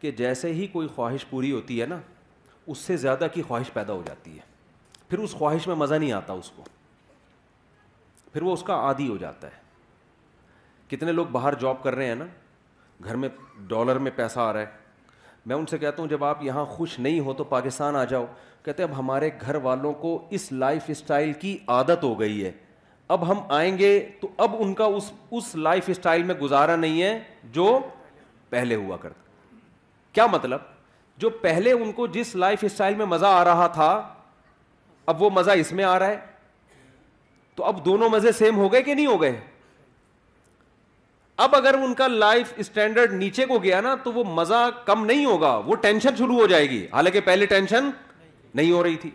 کہ 0.00 0.10
جیسے 0.18 0.52
ہی 0.54 0.66
کوئی 0.72 0.88
خواہش 0.94 1.26
پوری 1.30 1.52
ہوتی 1.52 1.80
ہے 1.80 1.86
نا 1.86 1.98
اس 2.66 2.78
سے 2.78 2.96
زیادہ 2.96 3.26
کی 3.34 3.42
خواہش 3.48 3.72
پیدا 3.72 3.92
ہو 3.92 4.02
جاتی 4.06 4.30
ہے 4.36 4.50
پھر 5.08 5.18
اس 5.18 5.32
خواہش 5.38 5.66
میں 5.66 5.74
مزہ 5.76 5.94
نہیں 5.94 6.12
آتا 6.12 6.32
اس 6.32 6.50
کو 6.56 6.62
پھر 8.32 8.42
وہ 8.42 8.52
اس 8.52 8.62
کا 8.66 8.74
عادی 8.86 9.08
ہو 9.08 9.16
جاتا 9.20 9.46
ہے 9.48 9.60
کتنے 10.90 11.12
لوگ 11.12 11.26
باہر 11.32 11.54
جاب 11.60 11.82
کر 11.82 11.94
رہے 11.94 12.06
ہیں 12.06 12.14
نا 12.14 12.24
گھر 13.04 13.16
میں 13.24 13.28
ڈالر 13.68 13.98
میں 14.06 14.10
پیسہ 14.16 14.40
آ 14.40 14.52
رہا 14.52 14.60
ہے 14.60 14.80
میں 15.46 15.56
ان 15.56 15.66
سے 15.66 15.78
کہتا 15.78 16.02
ہوں 16.02 16.08
جب 16.10 16.24
آپ 16.24 16.42
یہاں 16.44 16.64
خوش 16.74 16.98
نہیں 16.98 17.20
ہو 17.26 17.32
تو 17.38 17.44
پاکستان 17.44 17.96
آ 17.96 18.04
جاؤ 18.10 18.26
کہتے 18.64 18.82
ہیں 18.82 18.88
اب 18.90 18.98
ہمارے 18.98 19.30
گھر 19.46 19.54
والوں 19.62 19.92
کو 20.02 20.18
اس 20.38 20.50
لائف 20.52 20.82
اسٹائل 20.88 21.32
کی 21.40 21.56
عادت 21.76 22.02
ہو 22.04 22.18
گئی 22.20 22.44
ہے 22.44 22.50
اب 23.14 23.30
ہم 23.30 23.40
آئیں 23.52 23.78
گے 23.78 23.88
تو 24.20 24.28
اب 24.44 24.54
ان 24.58 24.74
کا 24.74 24.84
اس 24.98 25.10
اس 25.38 25.54
لائف 25.56 25.88
اسٹائل 25.90 26.22
میں 26.24 26.34
گزارا 26.42 26.76
نہیں 26.76 27.02
ہے 27.02 27.18
جو 27.52 27.78
پہلے 28.50 28.74
ہوا 28.74 28.96
کرتا 29.00 29.20
کیا 30.12 30.26
مطلب 30.32 30.60
جو 31.20 31.30
پہلے 31.42 31.72
ان 31.72 31.92
کو 31.92 32.06
جس 32.16 32.34
لائف 32.36 32.64
اسٹائل 32.64 32.94
میں 32.94 33.06
مزہ 33.06 33.26
آ 33.26 33.44
رہا 33.44 33.66
تھا 33.78 33.90
اب 35.12 35.22
وہ 35.22 35.30
مزہ 35.34 35.50
اس 35.60 35.72
میں 35.72 35.84
آ 35.84 35.98
رہا 35.98 36.08
ہے 36.08 36.20
تو 37.56 37.64
اب 37.64 37.84
دونوں 37.84 38.08
مزے 38.10 38.32
سیم 38.32 38.56
ہو 38.56 38.70
گئے 38.72 38.82
کہ 38.82 38.94
نہیں 38.94 39.06
ہو 39.06 39.20
گئے 39.22 39.36
اب 41.46 41.54
اگر 41.56 41.74
ان 41.82 41.94
کا 41.94 42.06
لائف 42.08 42.52
اسٹینڈرڈ 42.62 43.12
نیچے 43.14 43.44
کو 43.46 43.58
گیا 43.62 43.80
نا 43.80 43.94
تو 44.04 44.12
وہ 44.12 44.24
مزہ 44.34 44.68
کم 44.84 45.04
نہیں 45.06 45.24
ہوگا 45.24 45.54
وہ 45.66 45.74
ٹینشن 45.82 46.16
شروع 46.18 46.36
ہو 46.40 46.46
جائے 46.46 46.68
گی 46.70 46.86
حالانکہ 46.92 47.20
پہلے 47.24 47.46
ٹینشن 47.46 47.90
نہیں 48.54 48.70
ہو 48.72 48.82
رہی 48.84 48.96
تھی 49.02 49.10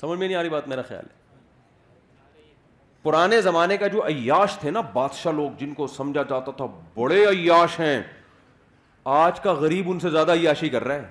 سمجھ 0.00 0.18
میں 0.18 0.26
نہیں 0.26 0.36
آ 0.36 0.42
رہی 0.42 0.48
بات 0.48 0.68
میرا 0.68 0.82
خیال 0.88 1.04
ہے 1.10 1.20
پرانے 3.02 3.40
زمانے 3.42 3.76
کا 3.76 3.86
جو 3.94 4.06
عیاش 4.06 4.56
تھے 4.60 4.70
نا 4.70 4.80
بادشاہ 4.92 5.32
لوگ 5.32 5.50
جن 5.58 5.72
کو 5.74 5.86
سمجھا 5.94 6.22
جاتا 6.28 6.50
تھا 6.56 6.66
بڑے 6.96 7.24
عیاش 7.26 7.78
ہیں 7.80 8.00
آج 9.22 9.40
کا 9.40 9.52
غریب 9.62 9.90
ان 9.90 9.98
سے 10.00 10.10
زیادہ 10.10 10.32
عیاشی 10.32 10.68
کر 10.68 10.84
رہا 10.84 10.94
ہے 10.94 11.10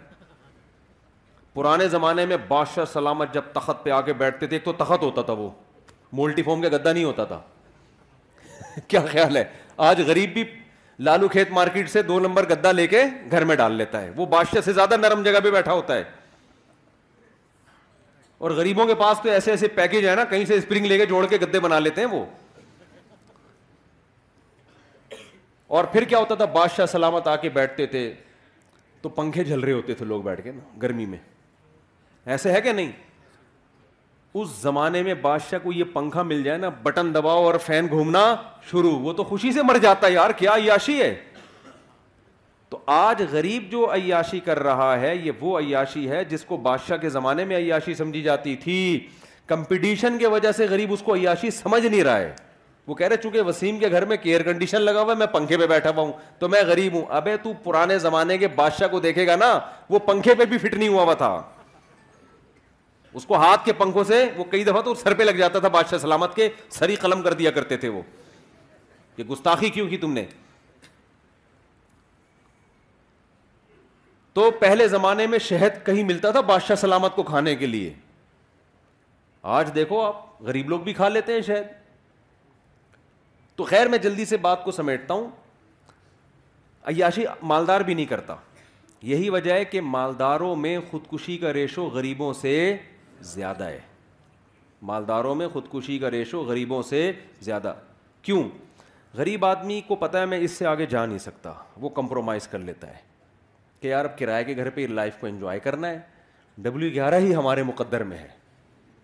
پرانے 1.54 1.88
زمانے 1.90 2.26
میں 2.26 2.38
بادشاہ 2.48 2.86
سلامت 2.94 3.34
جب 3.34 3.52
تخت 3.54 3.84
پہ 3.84 3.90
آ 3.92 4.00
کے 4.02 4.14
بیٹھتے 4.22 4.48
تھے 4.48 4.56
ایک 4.56 4.66
تو 4.66 4.74
تخت 4.84 5.04
ہوتا 5.04 5.22
تھا 5.22 5.34
وہ 5.42 5.50
مولٹی 6.20 6.44
فارم 6.44 6.62
کا 6.62 6.70
گدا 6.76 6.92
نہیں 6.94 7.04
ہوتا 7.04 7.24
تھا 7.26 7.40
کیا 8.88 9.06
خیال 9.12 9.38
ہے 9.38 9.44
آج 9.90 10.02
غریب 10.08 10.34
بھی 10.34 10.44
لالو 11.06 11.28
کھیت 11.28 11.52
مارکیٹ 11.52 11.90
سے 11.90 12.02
دو 12.04 12.20
نمبر 12.20 12.50
گدا 12.50 12.72
لے 12.72 12.86
کے 12.88 13.04
گھر 13.32 13.44
میں 13.46 13.56
ڈال 13.56 13.74
لیتا 13.76 14.02
ہے 14.02 14.10
وہ 14.16 14.26
بادشاہ 14.36 14.62
سے 14.66 14.74
زیادہ 14.74 14.98
نرم 14.98 15.24
جگہ 15.24 15.40
پہ 15.44 15.52
بیٹھا 15.52 15.74
ہوتا 15.74 15.96
ہے 15.98 16.04
اور 18.38 18.52
غریبوں 18.58 18.86
کے 18.88 18.96
پاس 19.00 19.20
تو 19.24 19.30
ایسے 19.30 19.52
ایسے 19.52 19.68
پیکج 19.76 20.08
ہے 20.08 20.16
نا 20.16 20.24
کہیں 20.30 20.46
سے 20.46 20.56
اسپرنگ 20.56 20.86
لے 20.86 20.98
کے 20.98 21.06
جوڑ 21.06 21.26
کے 21.30 21.38
گدے 21.42 21.60
بنا 21.60 21.80
لیتے 21.80 22.02
ہیں 22.02 22.08
وہ 22.12 22.24
اور 25.78 25.84
پھر 25.92 26.04
کیا 26.04 26.18
ہوتا 26.20 26.36
تھا 26.36 26.46
بادشاہ 26.54 26.86
سلامت 26.92 27.28
آ 27.28 27.36
کے 27.42 27.50
بیٹھتے 27.58 27.86
تھے 27.88 28.12
تو 29.02 29.10
پنکھے 29.10 29.44
جھل 29.44 29.60
رہے 29.60 29.74
ہوتے 29.74 29.94
تھے 30.00 30.06
لوگ 30.06 30.22
بیٹھ 30.24 30.42
کے 30.44 30.52
نا 30.52 30.62
گرمی 30.82 31.06
میں 31.06 31.18
ایسے 32.34 32.52
ہے 32.52 32.62
کہ 32.62 32.72
نہیں 32.72 32.92
اس 34.34 34.50
زمانے 34.62 35.02
میں 35.04 35.14
بادشاہ 35.22 35.60
کو 35.64 35.72
یہ 35.74 35.84
پنکھا 35.94 36.24
مل 36.24 36.44
جائے 36.44 36.58
نا 36.58 36.70
بٹن 36.84 37.14
دباؤ 37.16 37.44
اور 37.46 37.56
فین 37.66 37.88
گھومنا 37.90 38.24
شروع 38.70 38.92
وہ 39.08 39.14
تو 39.14 39.24
خوشی 39.24 39.52
سے 39.52 39.64
مر 39.68 39.78
جاتا 39.82 40.08
یار 40.10 40.32
کیا 40.38 40.56
عیاشی 40.56 41.00
ہے 41.02 41.14
تو 42.70 42.78
آج 42.96 43.22
غریب 43.32 43.70
جو 43.72 43.92
عیاشی 43.94 44.40
کر 44.46 44.60
رہا 44.64 45.00
ہے 45.00 45.16
یہ 45.16 45.32
وہ 45.40 45.60
عیاشی 45.60 46.10
ہے 46.10 46.24
جس 46.26 46.44
کو 46.48 46.58
بادشاہ 46.68 46.98
کے 46.98 47.10
زمانے 47.10 47.46
میں 47.46 47.56
عیاشی 47.58 47.94
سمجھی 47.96 48.22
جاتی 48.24 48.56
تھی 48.64 48.78
کمپٹیشن 49.48 50.18
کی 50.18 50.26
وجہ 50.34 50.52
سے 50.58 50.66
غریب 50.70 50.94
اس 50.94 51.02
کو 51.06 51.16
عیاشی 51.16 51.52
سمجھ 51.52 51.86
نہیں 51.86 52.04
رہا 52.04 52.18
ہے 52.20 52.32
وہ 52.88 52.96
کہہ 52.96 53.08
رہے 53.08 53.18
چونکہ 53.24 53.42
وسیم 53.48 53.80
کے 53.80 53.90
گھر 53.92 54.06
میں 54.06 54.18
کیئر 54.22 54.44
کنڈیشن 54.44 54.82
لگا 54.82 55.02
ہوا 55.02 55.14
ہے 55.14 55.18
میں 55.18 55.28
پنکھے 55.34 55.58
پہ 55.58 55.66
بیٹھا 55.68 55.90
ہوا 55.90 56.02
ہوں 56.04 56.12
تو 56.40 56.48
میں 56.50 56.62
غریب 56.68 56.94
ہوں 56.94 57.04
ابے 57.18 57.36
تو 57.44 57.54
پرانے 57.64 57.98
زمانے 58.00 58.38
کے 58.38 58.48
بادشاہ 58.56 58.88
کو 58.92 59.00
دیکھے 59.00 59.28
گا 59.28 59.36
نا 59.40 59.58
وہ 59.90 60.00
پنکھے 60.06 60.36
پہ 60.38 60.46
بھی 60.54 60.58
فٹ 60.58 60.74
نہیں 60.76 60.90
ہوا 60.90 61.04
ہوا 61.04 61.14
تھا 61.26 61.40
اس 63.14 63.26
کو 63.26 63.36
ہاتھ 63.38 63.66
کے 63.66 63.74
پنکھوں 63.78 64.04
سے 64.04 64.24
وہ 64.36 64.44
کئی 64.52 64.64
دفعہ 64.64 64.82
تو 64.82 64.94
سر 64.96 65.14
پہ 65.18 65.24
لگ 65.24 65.38
جاتا 65.38 65.60
تھا 65.60 65.68
بادشاہ 65.68 66.00
سلامت 66.00 66.36
کے 66.36 66.48
سری 66.72 66.96
قلم 66.96 67.22
کر 67.22 67.34
دیا 67.42 67.52
کرتے 67.52 67.78
تھے 67.78 67.88
وہ 67.90 68.02
کہ 69.16 69.24
گستاخی 69.32 69.70
کیوں 69.70 69.88
کی 69.90 69.98
تم 69.98 70.14
نے 70.14 70.26
تو 74.34 74.50
پہلے 74.60 74.88
زمانے 74.88 75.26
میں 75.28 75.40
شہد 75.50 75.86
کہیں 75.86 76.04
ملتا 76.04 76.32
تھا 76.32 76.42
بادشاہ 76.52 76.76
سلامت 76.82 77.16
کو 77.16 77.24
کھانے 77.24 77.56
کے 77.56 77.66
لیے 77.66 77.94
آج 79.58 79.70
دیکھو 79.76 80.00
آپ 80.02 80.42
غریب 80.48 80.70
لوگ 80.70 80.80
بھی 80.82 80.94
کھا 80.94 81.10
لیتے 81.10 81.34
ہیں 81.34 81.42
شہد 81.48 81.80
تو 83.56 83.64
خیر 83.70 83.88
میں 83.90 83.98
جلدی 84.04 84.26
سے 84.26 84.38
بات 84.46 84.64
کو 84.64 84.72
سمیٹتا 84.72 85.14
ہوں 85.14 85.30
عیاشی 86.90 87.24
مالدار 87.52 87.82
بھی 87.86 87.94
نہیں 87.94 88.06
کرتا 88.06 88.36
یہی 89.10 89.30
وجہ 89.30 89.54
ہے 89.54 89.66
کہ 89.66 89.82
مالداروں 89.82 90.56
میں 90.56 90.78
خودکشی 90.90 91.38
کا 91.38 91.54
ریشو 91.54 91.86
غریبوں 91.94 92.32
سے 92.42 92.56
زیادہ 93.30 93.64
ہے 93.64 93.80
مالداروں 94.90 95.34
میں 95.36 95.48
خودکشی 95.54 95.98
کا 96.00 96.12
ریشو 96.12 96.42
غریبوں 96.44 96.82
سے 96.90 97.12
زیادہ 97.42 97.74
کیوں 98.22 98.44
غریب 99.18 99.46
آدمی 99.46 99.80
کو 99.88 99.96
پتہ 99.96 100.18
ہے 100.18 100.26
میں 100.26 100.38
اس 100.42 100.52
سے 100.58 100.66
آگے 100.68 100.86
جا 100.90 101.06
نہیں 101.06 101.18
سکتا 101.20 101.54
وہ 101.82 101.90
کمپرومائز 102.00 102.48
کر 102.48 102.60
لیتا 102.60 102.88
ہے 102.90 103.10
کہ 103.80 103.88
یار 103.88 104.06
اب 104.06 104.18
کرائے 104.20 104.44
کے 104.44 104.56
گھر 104.56 104.70
پہ 104.70 104.86
لائف 104.90 105.18
کو 105.20 105.28
انجوائے 105.28 105.60
کرنا 105.60 105.90
ہے 105.90 106.00
ڈبلیو 106.64 106.90
گیارہ 106.94 107.20
ہی 107.20 107.36
ہمارے 107.36 107.64
مقدر 107.64 108.04
میں 108.04 108.18
ہے 108.18 108.28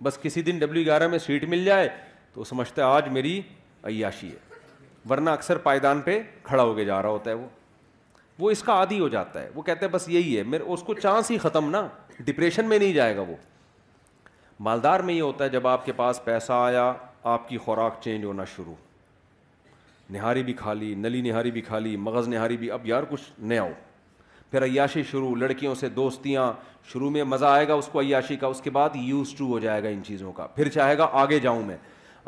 بس 0.03 0.17
کسی 0.21 0.41
دن 0.43 0.57
ڈبلیو 0.59 0.83
گیارہ 0.85 1.07
میں 1.07 1.19
سیٹ 1.19 1.43
مل 1.49 1.63
جائے 1.65 1.87
تو 2.33 2.43
سمجھتا 2.43 2.81
ہے 2.81 2.87
آج 2.95 3.07
میری 3.11 3.39
عیاشی 3.83 4.29
ہے 4.31 4.45
ورنہ 5.09 5.29
اکثر 5.29 5.57
پائدان 5.63 6.01
پہ 6.01 6.19
کھڑا 6.43 6.63
ہو 6.63 6.73
کے 6.75 6.85
جا 6.85 7.01
رہا 7.01 7.09
ہوتا 7.09 7.29
ہے 7.29 7.35
وہ 7.35 7.47
وہ 8.39 8.49
اس 8.51 8.61
کا 8.63 8.73
عادی 8.79 8.99
ہو 8.99 9.07
جاتا 9.09 9.41
ہے 9.43 9.49
وہ 9.53 9.61
کہتے 9.61 9.85
ہیں 9.85 9.91
بس 9.93 10.07
یہی 10.09 10.37
ہے 10.37 10.43
میرے 10.47 10.63
اس 10.73 10.83
کو 10.85 10.93
چانس 10.93 11.31
ہی 11.31 11.37
ختم 11.41 11.69
نا 11.69 11.87
ڈپریشن 12.25 12.65
میں 12.69 12.79
نہیں 12.79 12.93
جائے 12.93 13.15
گا 13.15 13.21
وہ 13.27 13.35
مالدار 14.65 14.99
میں 15.05 15.13
یہ 15.13 15.21
ہوتا 15.21 15.43
ہے 15.43 15.49
جب 15.49 15.67
آپ 15.67 15.85
کے 15.85 15.91
پاس 15.95 16.23
پیسہ 16.25 16.53
آیا 16.53 16.91
آپ 17.33 17.47
کی 17.49 17.57
خوراک 17.65 18.01
چینج 18.03 18.23
ہونا 18.25 18.43
شروع 18.55 18.73
نہاری 20.13 20.43
بھی 20.43 20.53
کھا 20.57 20.73
لی 20.73 20.93
نلی 20.97 21.21
نہاری 21.21 21.51
بھی 21.51 21.61
کھا 21.61 21.79
لی 21.79 21.95
مغز 21.97 22.27
نہاری 22.27 22.57
بھی 22.57 22.71
اب 22.71 22.85
یار 22.87 23.03
کچھ 23.09 23.23
نیا 23.39 23.61
ہو 23.61 23.71
پھر 24.51 24.63
عیاشی 24.65 25.03
شروع 25.09 25.35
لڑکیوں 25.35 25.73
سے 25.75 25.89
دوستیاں 25.89 26.51
شروع 26.91 27.09
میں 27.11 27.23
مزہ 27.23 27.45
آئے 27.45 27.67
گا 27.67 27.73
اس 27.73 27.87
کو 27.91 28.01
عیاشی 28.01 28.35
کا 28.39 28.47
اس 28.47 28.61
کے 28.63 28.69
بعد 28.73 28.89
یوز 28.95 29.33
ٹو 29.37 29.47
ہو 29.47 29.57
جائے 29.59 29.83
گا 29.83 29.89
ان 29.89 30.01
چیزوں 30.05 30.31
کا 30.33 30.45
پھر 30.55 30.69
چاہے 30.73 30.97
گا 30.97 31.07
آگے 31.21 31.39
جاؤں 31.39 31.61
میں 31.65 31.75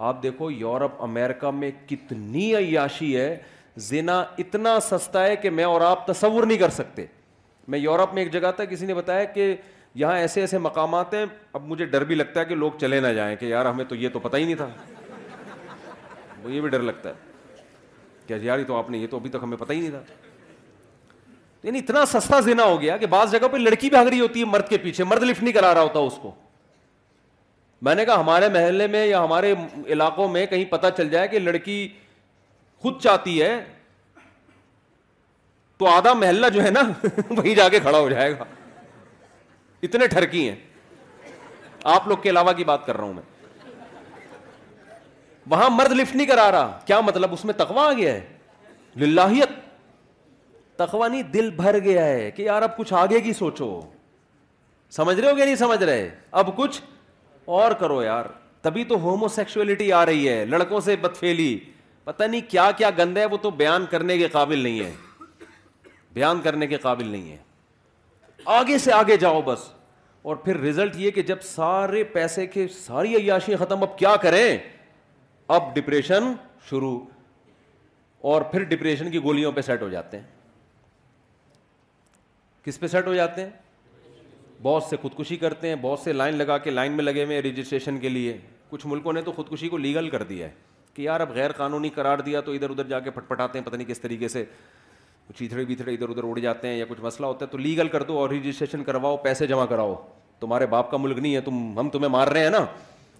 آپ 0.09 0.21
دیکھو 0.23 0.51
یورپ 0.51 1.01
امریکہ 1.03 1.51
میں 1.51 1.71
کتنی 1.89 2.53
عیاشی 2.55 3.15
ہے 3.17 3.35
زنا 3.87 4.19
اتنا 4.37 4.79
سستا 4.89 5.23
ہے 5.25 5.35
کہ 5.35 5.49
میں 5.49 5.63
اور 5.63 5.81
آپ 5.81 6.05
تصور 6.07 6.43
نہیں 6.45 6.57
کر 6.57 6.69
سکتے 6.77 7.05
میں 7.71 7.79
یورپ 7.79 8.13
میں 8.13 8.23
ایک 8.23 8.31
جگہ 8.33 8.51
تھا 8.55 8.65
کسی 8.65 8.85
نے 8.85 8.93
بتایا 8.93 9.23
کہ 9.23 9.53
یہاں 9.95 10.17
ایسے 10.17 10.41
ایسے 10.41 10.57
مقامات 10.57 11.13
ہیں 11.13 11.25
اب 11.53 11.63
مجھے 11.67 11.85
ڈر 11.85 12.03
بھی 12.05 12.15
لگتا 12.15 12.39
ہے 12.39 12.45
کہ 12.45 12.55
لوگ 12.55 12.71
چلے 12.81 12.99
نہ 13.01 13.07
جائیں 13.15 13.35
کہ 13.35 13.45
یار 13.45 13.65
ہمیں 13.65 13.83
تو 13.89 13.95
یہ 13.95 14.09
تو 14.13 14.19
پتہ 14.19 14.37
ہی 14.37 14.43
نہیں 14.43 14.55
تھا 14.55 14.67
یہ 16.47 16.61
بھی 16.61 16.69
ڈر 16.69 16.79
لگتا 16.81 17.09
ہے 17.09 17.13
کہ 18.27 18.33
یار 18.41 18.59
تو 18.67 18.77
آپ 18.77 18.89
نے 18.89 18.97
یہ 18.97 19.07
تو 19.11 19.17
ابھی 19.17 19.29
تک 19.29 19.37
ہمیں 19.43 19.57
پتہ 19.57 19.73
ہی 19.73 19.79
نہیں 19.79 19.89
تھا 19.91 20.01
یعنی 21.63 21.79
اتنا 21.79 22.05
سستا 22.07 22.39
زنا 22.39 22.63
ہو 22.63 22.79
گیا 22.81 22.97
کہ 22.97 23.05
بعض 23.13 23.31
جگہ 23.31 23.47
پہ 23.51 23.57
لڑکی 23.57 23.89
بھی 23.89 24.09
رہی 24.09 24.19
ہوتی 24.19 24.39
ہے 24.39 24.45
مرد 24.49 24.67
کے 24.69 24.77
پیچھے 24.83 25.03
مرد 25.03 25.23
لفٹ 25.23 25.43
نہیں 25.43 25.53
کرا 25.53 25.73
رہا 25.73 25.81
ہوتا 25.81 25.99
اس 25.99 26.17
کو 26.21 26.31
میں 27.87 27.95
نے 27.95 28.05
کہا 28.05 28.19
ہمارے 28.19 28.49
محلے 28.53 28.87
میں 28.93 29.05
یا 29.05 29.23
ہمارے 29.23 29.53
علاقوں 29.93 30.27
میں 30.31 30.45
کہیں 30.45 30.63
پتہ 30.69 30.87
چل 30.97 31.09
جائے 31.09 31.27
کہ 31.27 31.39
لڑکی 31.39 31.87
خود 32.81 33.01
چاہتی 33.01 33.41
ہے 33.41 33.53
تو 35.77 35.85
آدھا 35.89 36.13
محلہ 36.13 36.47
جو 36.53 36.63
ہے 36.63 36.69
نا 36.69 36.81
وہیں 37.29 37.55
جا 37.55 37.67
کے 37.69 37.79
کھڑا 37.79 37.97
ہو 37.97 38.09
جائے 38.09 38.31
گا 38.39 38.45
اتنے 39.83 40.07
ٹھرکی 40.07 40.47
ہیں 40.49 40.55
آپ 41.95 42.07
لوگ 42.07 42.17
کے 42.23 42.29
علاوہ 42.29 42.51
کی 42.53 42.63
بات 42.65 42.85
کر 42.85 42.95
رہا 42.97 43.03
ہوں 43.05 43.13
میں 43.13 43.21
وہاں 45.49 45.69
مرد 45.69 45.91
لفٹ 45.99 46.15
نہیں 46.15 46.27
کرا 46.27 46.51
رہا 46.51 46.79
کیا 46.85 46.99
مطلب 47.01 47.33
اس 47.33 47.45
میں 47.45 47.53
تخوا 47.57 47.85
آ 47.89 47.93
گیا 47.97 48.13
ہے 48.13 49.05
لاہیت 49.07 49.49
تخوا 50.77 51.07
نہیں 51.07 51.23
دل 51.33 51.49
بھر 51.55 51.79
گیا 51.83 52.03
ہے 52.05 52.29
کہ 52.35 52.41
یار 52.41 52.61
اب 52.61 52.75
کچھ 52.77 52.93
آگے 52.97 53.19
کی 53.21 53.33
سوچو 53.33 53.79
سمجھ 54.97 55.19
رہے 55.19 55.29
ہو 55.31 55.35
گیا 55.37 55.45
نہیں 55.45 55.55
سمجھ 55.55 55.83
رہے 55.83 56.09
اب 56.41 56.55
کچھ 56.57 56.81
اور 57.57 57.71
کرو 57.79 58.01
یار 58.03 58.25
تبھی 58.61 58.83
تو 58.85 58.99
ہومو 59.01 59.27
سیکسولیٹی 59.35 59.91
آ 59.93 60.05
رہی 60.05 60.27
ہے 60.29 60.43
لڑکوں 60.45 60.79
سے 60.85 60.95
بدفیلی 61.01 61.57
پتہ 62.03 62.23
نہیں 62.23 62.41
کیا 62.51 62.69
کیا 62.77 62.89
گند 62.97 63.17
ہے 63.17 63.25
وہ 63.33 63.37
تو 63.41 63.49
بیان 63.63 63.85
کرنے 63.91 64.17
کے 64.17 64.27
قابل 64.31 64.59
نہیں 64.63 64.79
ہے 64.79 64.91
بیان 66.13 66.41
کرنے 66.41 66.67
کے 66.67 66.77
قابل 66.81 67.07
نہیں 67.07 67.31
ہے 67.31 67.37
آگے 68.45 68.77
سے 68.77 68.91
آگے 68.93 69.15
جاؤ 69.17 69.41
بس 69.45 69.69
اور 70.21 70.35
پھر 70.43 70.57
ریزلٹ 70.59 70.95
یہ 70.97 71.11
کہ 71.11 71.21
جب 71.23 71.41
سارے 71.43 72.03
پیسے 72.13 72.45
کے 72.47 72.67
ساری 72.79 73.15
عیاشی 73.15 73.55
ختم 73.59 73.83
اب 73.83 73.97
کیا 73.97 74.15
کریں 74.21 74.57
اب 75.55 75.73
ڈپریشن 75.75 76.33
شروع 76.69 76.99
اور 78.31 78.41
پھر 78.51 78.63
ڈپریشن 78.69 79.11
کی 79.11 79.19
گولیوں 79.23 79.51
پہ 79.51 79.61
سیٹ 79.61 79.81
ہو 79.81 79.89
جاتے 79.89 80.17
ہیں 80.19 80.25
کس 82.63 82.79
پہ 82.79 82.87
سیٹ 82.87 83.07
ہو 83.07 83.13
جاتے 83.15 83.41
ہیں 83.41 83.49
بہت 84.63 84.83
سے 84.83 84.97
خودکشی 85.01 85.35
کرتے 85.37 85.67
ہیں 85.67 85.75
بہت 85.81 85.99
سے 85.99 86.13
لائن 86.13 86.35
لگا 86.37 86.57
کے 86.57 86.69
لائن 86.69 86.91
میں 86.91 87.03
لگے 87.03 87.23
ہوئے 87.25 87.41
رجسٹریشن 87.41 87.99
کے 87.99 88.09
لیے 88.09 88.37
کچھ 88.69 88.85
ملکوں 88.87 89.13
نے 89.13 89.21
تو 89.21 89.31
خودکشی 89.31 89.69
کو 89.69 89.77
لیگل 89.77 90.09
کر 90.09 90.23
دیا 90.23 90.47
ہے 90.47 90.51
کہ 90.93 91.01
یار 91.01 91.19
اب 91.21 91.31
غیر 91.35 91.51
قانونی 91.57 91.89
قرار 91.95 92.17
دیا 92.25 92.41
تو 92.41 92.51
ادھر 92.51 92.69
ادھر 92.69 92.87
جا 92.87 92.99
کے 92.99 93.11
پھٹ 93.11 93.27
پٹاتے 93.29 93.59
ہیں 93.59 93.65
پتہ 93.65 93.75
نہیں 93.75 93.87
کس 93.87 93.99
طریقے 94.01 94.27
سے 94.27 94.43
چیتھڑے 95.37 95.63
بیتھڑے 95.65 95.93
ادھر 95.93 96.09
ادھر 96.09 96.23
اڑ 96.29 96.37
جاتے 96.39 96.67
ہیں 96.67 96.77
یا 96.77 96.85
کچھ 96.89 97.01
مسئلہ 97.01 97.27
ہوتا 97.27 97.45
ہے 97.45 97.49
تو 97.51 97.57
لیگل 97.57 97.87
کر 97.87 98.03
دو 98.03 98.17
اور 98.19 98.29
رجسٹریشن 98.29 98.83
کرواؤ 98.83 99.17
پیسے 99.23 99.47
جمع 99.47 99.65
کراؤ 99.69 99.95
تمہارے 100.39 100.65
باپ 100.67 100.89
کا 100.91 100.97
ملک 100.97 101.17
نہیں 101.17 101.35
ہے 101.35 101.41
تم 101.41 101.79
ہم 101.79 101.89
تمہیں 101.93 102.09
مار 102.11 102.27
رہے 102.27 102.43
ہیں 102.43 102.49
نا 102.49 102.63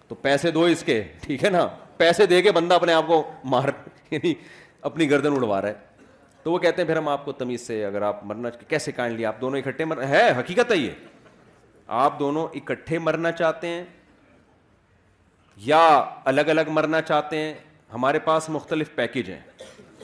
تو 0.08 0.16
پیسے 0.22 0.52
دو 0.52 0.64
اس 0.64 0.84
کے 0.84 1.02
ٹھیک 1.22 1.44
ہے 1.44 1.50
نا 1.50 1.68
پیسے 1.98 2.26
دے 2.26 2.42
کے 2.42 2.52
بندہ 2.52 2.76
اپنے 2.76 2.94
آپ 2.94 3.08
کو 3.08 3.22
مار 3.52 3.68
یعنی 4.12 4.34
اپنی 4.90 5.10
گردن 5.12 5.34
اڑوا 5.38 5.62
رہا 5.62 5.70
ہے 5.70 5.74
تو 6.44 6.52
وہ 6.52 6.58
کہتے 6.60 6.82
ہیں 6.82 6.88
پھر 6.88 6.98
ہم 6.98 7.08
آپ 7.10 7.26
کو 7.26 7.32
تمیز 7.44 7.62
سے 7.68 7.84
اگر 7.86 8.02
آپ 8.02 8.24
مرنا 8.26 8.50
کیسے 8.68 8.92
کائنڈلی 8.92 9.26
آپ 9.26 9.42
دونوں 9.42 9.60
اکٹھے 9.60 9.86
مر 9.86 10.02
ہے 10.08 10.28
حقیقت 10.40 10.72
ہے 10.72 10.78
یہ 10.78 10.92
آپ 12.06 12.20
دونوں 12.20 12.48
اکٹھے 12.56 13.00
مرنا 13.00 13.32
چاہتے 13.32 13.68
ہیں 13.68 13.84
یا 15.66 15.80
الگ 16.32 16.50
الگ 16.50 16.70
مرنا 16.74 17.02
چاہتے 17.02 17.38
ہیں 17.40 17.54
ہمارے 17.94 18.20
پاس 18.26 18.50
مختلف 18.50 18.94
پیکج 18.96 19.30
ہیں 19.30 19.40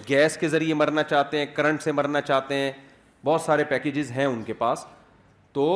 گیس 0.10 0.38
کے 0.38 0.48
ذریعے 0.50 0.74
مرنا 0.74 1.04
چاہتے 1.04 1.38
ہیں 1.40 1.46
کرنٹ 1.56 1.82
سے 1.84 1.92
مرنا 1.92 2.22
چاہتے 2.22 2.56
ہیں 2.56 2.72
بہت 3.26 3.42
سارے 3.42 3.64
پیکیجز 3.70 4.12
ہیں 4.12 4.26
ان 4.26 4.42
کے 4.44 4.54
پاس 4.58 4.86
تو 5.54 5.68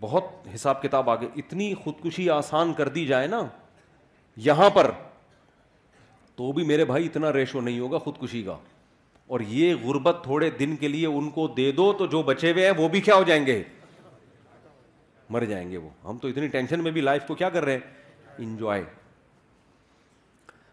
بہت 0.00 0.24
حساب 0.54 0.82
کتاب 0.82 1.10
آگے 1.10 1.26
اتنی 1.40 1.72
خودکشی 1.84 2.28
آسان 2.30 2.72
کر 2.74 2.88
دی 2.96 3.06
جائے 3.06 3.26
نا 3.26 3.42
یہاں 4.44 4.68
پر 4.74 4.90
تو 6.36 6.50
بھی 6.52 6.64
میرے 6.66 6.84
بھائی 6.84 7.04
اتنا 7.06 7.32
ریشو 7.32 7.60
نہیں 7.60 7.78
ہوگا 7.80 7.98
خودکشی 8.04 8.42
کا 8.42 8.56
اور 9.34 9.40
یہ 9.48 9.74
غربت 9.82 10.18
تھوڑے 10.22 10.50
دن 10.58 10.74
کے 10.76 10.88
لیے 10.88 11.06
ان 11.06 11.28
کو 11.34 11.46
دے 11.56 11.70
دو 11.72 11.92
تو 11.98 12.06
جو 12.14 12.22
بچے 12.22 12.50
ہوئے 12.52 12.64
ہیں 12.66 12.72
وہ 12.76 12.88
بھی 12.94 13.00
کیا 13.00 13.14
ہو 13.14 13.22
جائیں 13.26 13.44
گے 13.46 13.62
مر 15.34 15.44
جائیں 15.52 15.70
گے 15.70 15.76
وہ 15.76 15.88
ہم 16.08 16.18
تو 16.22 16.28
اتنی 16.28 16.46
ٹینشن 16.54 16.82
میں 16.82 16.90
بھی 16.92 17.00
لائف 17.00 17.26
کو 17.26 17.34
کیا 17.34 17.48
کر 17.50 17.64
رہے 17.64 17.72
ہیں 17.72 18.34
انجوائے 18.46 18.82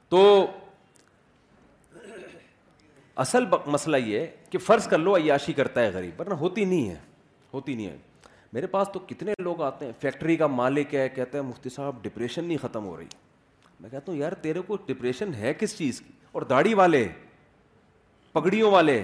تو 0.10 0.22
اصل 3.16 3.46
مسئلہ 3.68 3.98
یہ 4.06 4.26
کہ 4.50 4.58
فرض 4.58 4.88
کر 4.88 4.98
لو 5.00 5.16
عیاشی 5.18 5.54
کرتا 5.54 5.82
ہے 5.82 5.90
غریب 5.94 6.20
ورنہ 6.20 6.34
ہوتی 6.40 6.66
نہیں 6.66 6.90
ہے 6.90 6.96
ہوتی 7.54 7.76
نہیں 7.76 7.88
ہے 7.88 7.98
میرے 8.54 8.68
پاس 8.68 8.88
تو 8.94 9.00
کتنے 9.08 9.34
لوگ 9.44 9.62
آتے 9.64 9.86
ہیں 9.86 9.92
فیکٹری 10.00 10.36
کا 10.38 10.48
مالک 10.48 10.94
ہے 10.96 11.08
کہتے 11.16 11.38
ہیں 11.38 11.46
مفتی 11.46 11.70
صاحب 11.70 12.02
ڈپریشن 12.04 12.44
نہیں 12.46 12.58
ختم 12.62 12.86
ہو 12.86 12.96
رہی 12.98 13.08
میں 13.80 13.90
کہتا 13.90 14.12
ہوں 14.12 14.20
یار 14.20 14.32
تیرے 14.42 14.62
کو 14.68 14.78
ڈپریشن 14.88 15.34
ہے 15.38 15.54
کس 15.60 15.78
چیز 15.78 16.02
کی 16.02 16.14
اور 16.32 16.42
داڑھی 16.50 16.74
والے 16.74 17.08
پگڑیوں 18.34 18.72
والے 18.72 19.04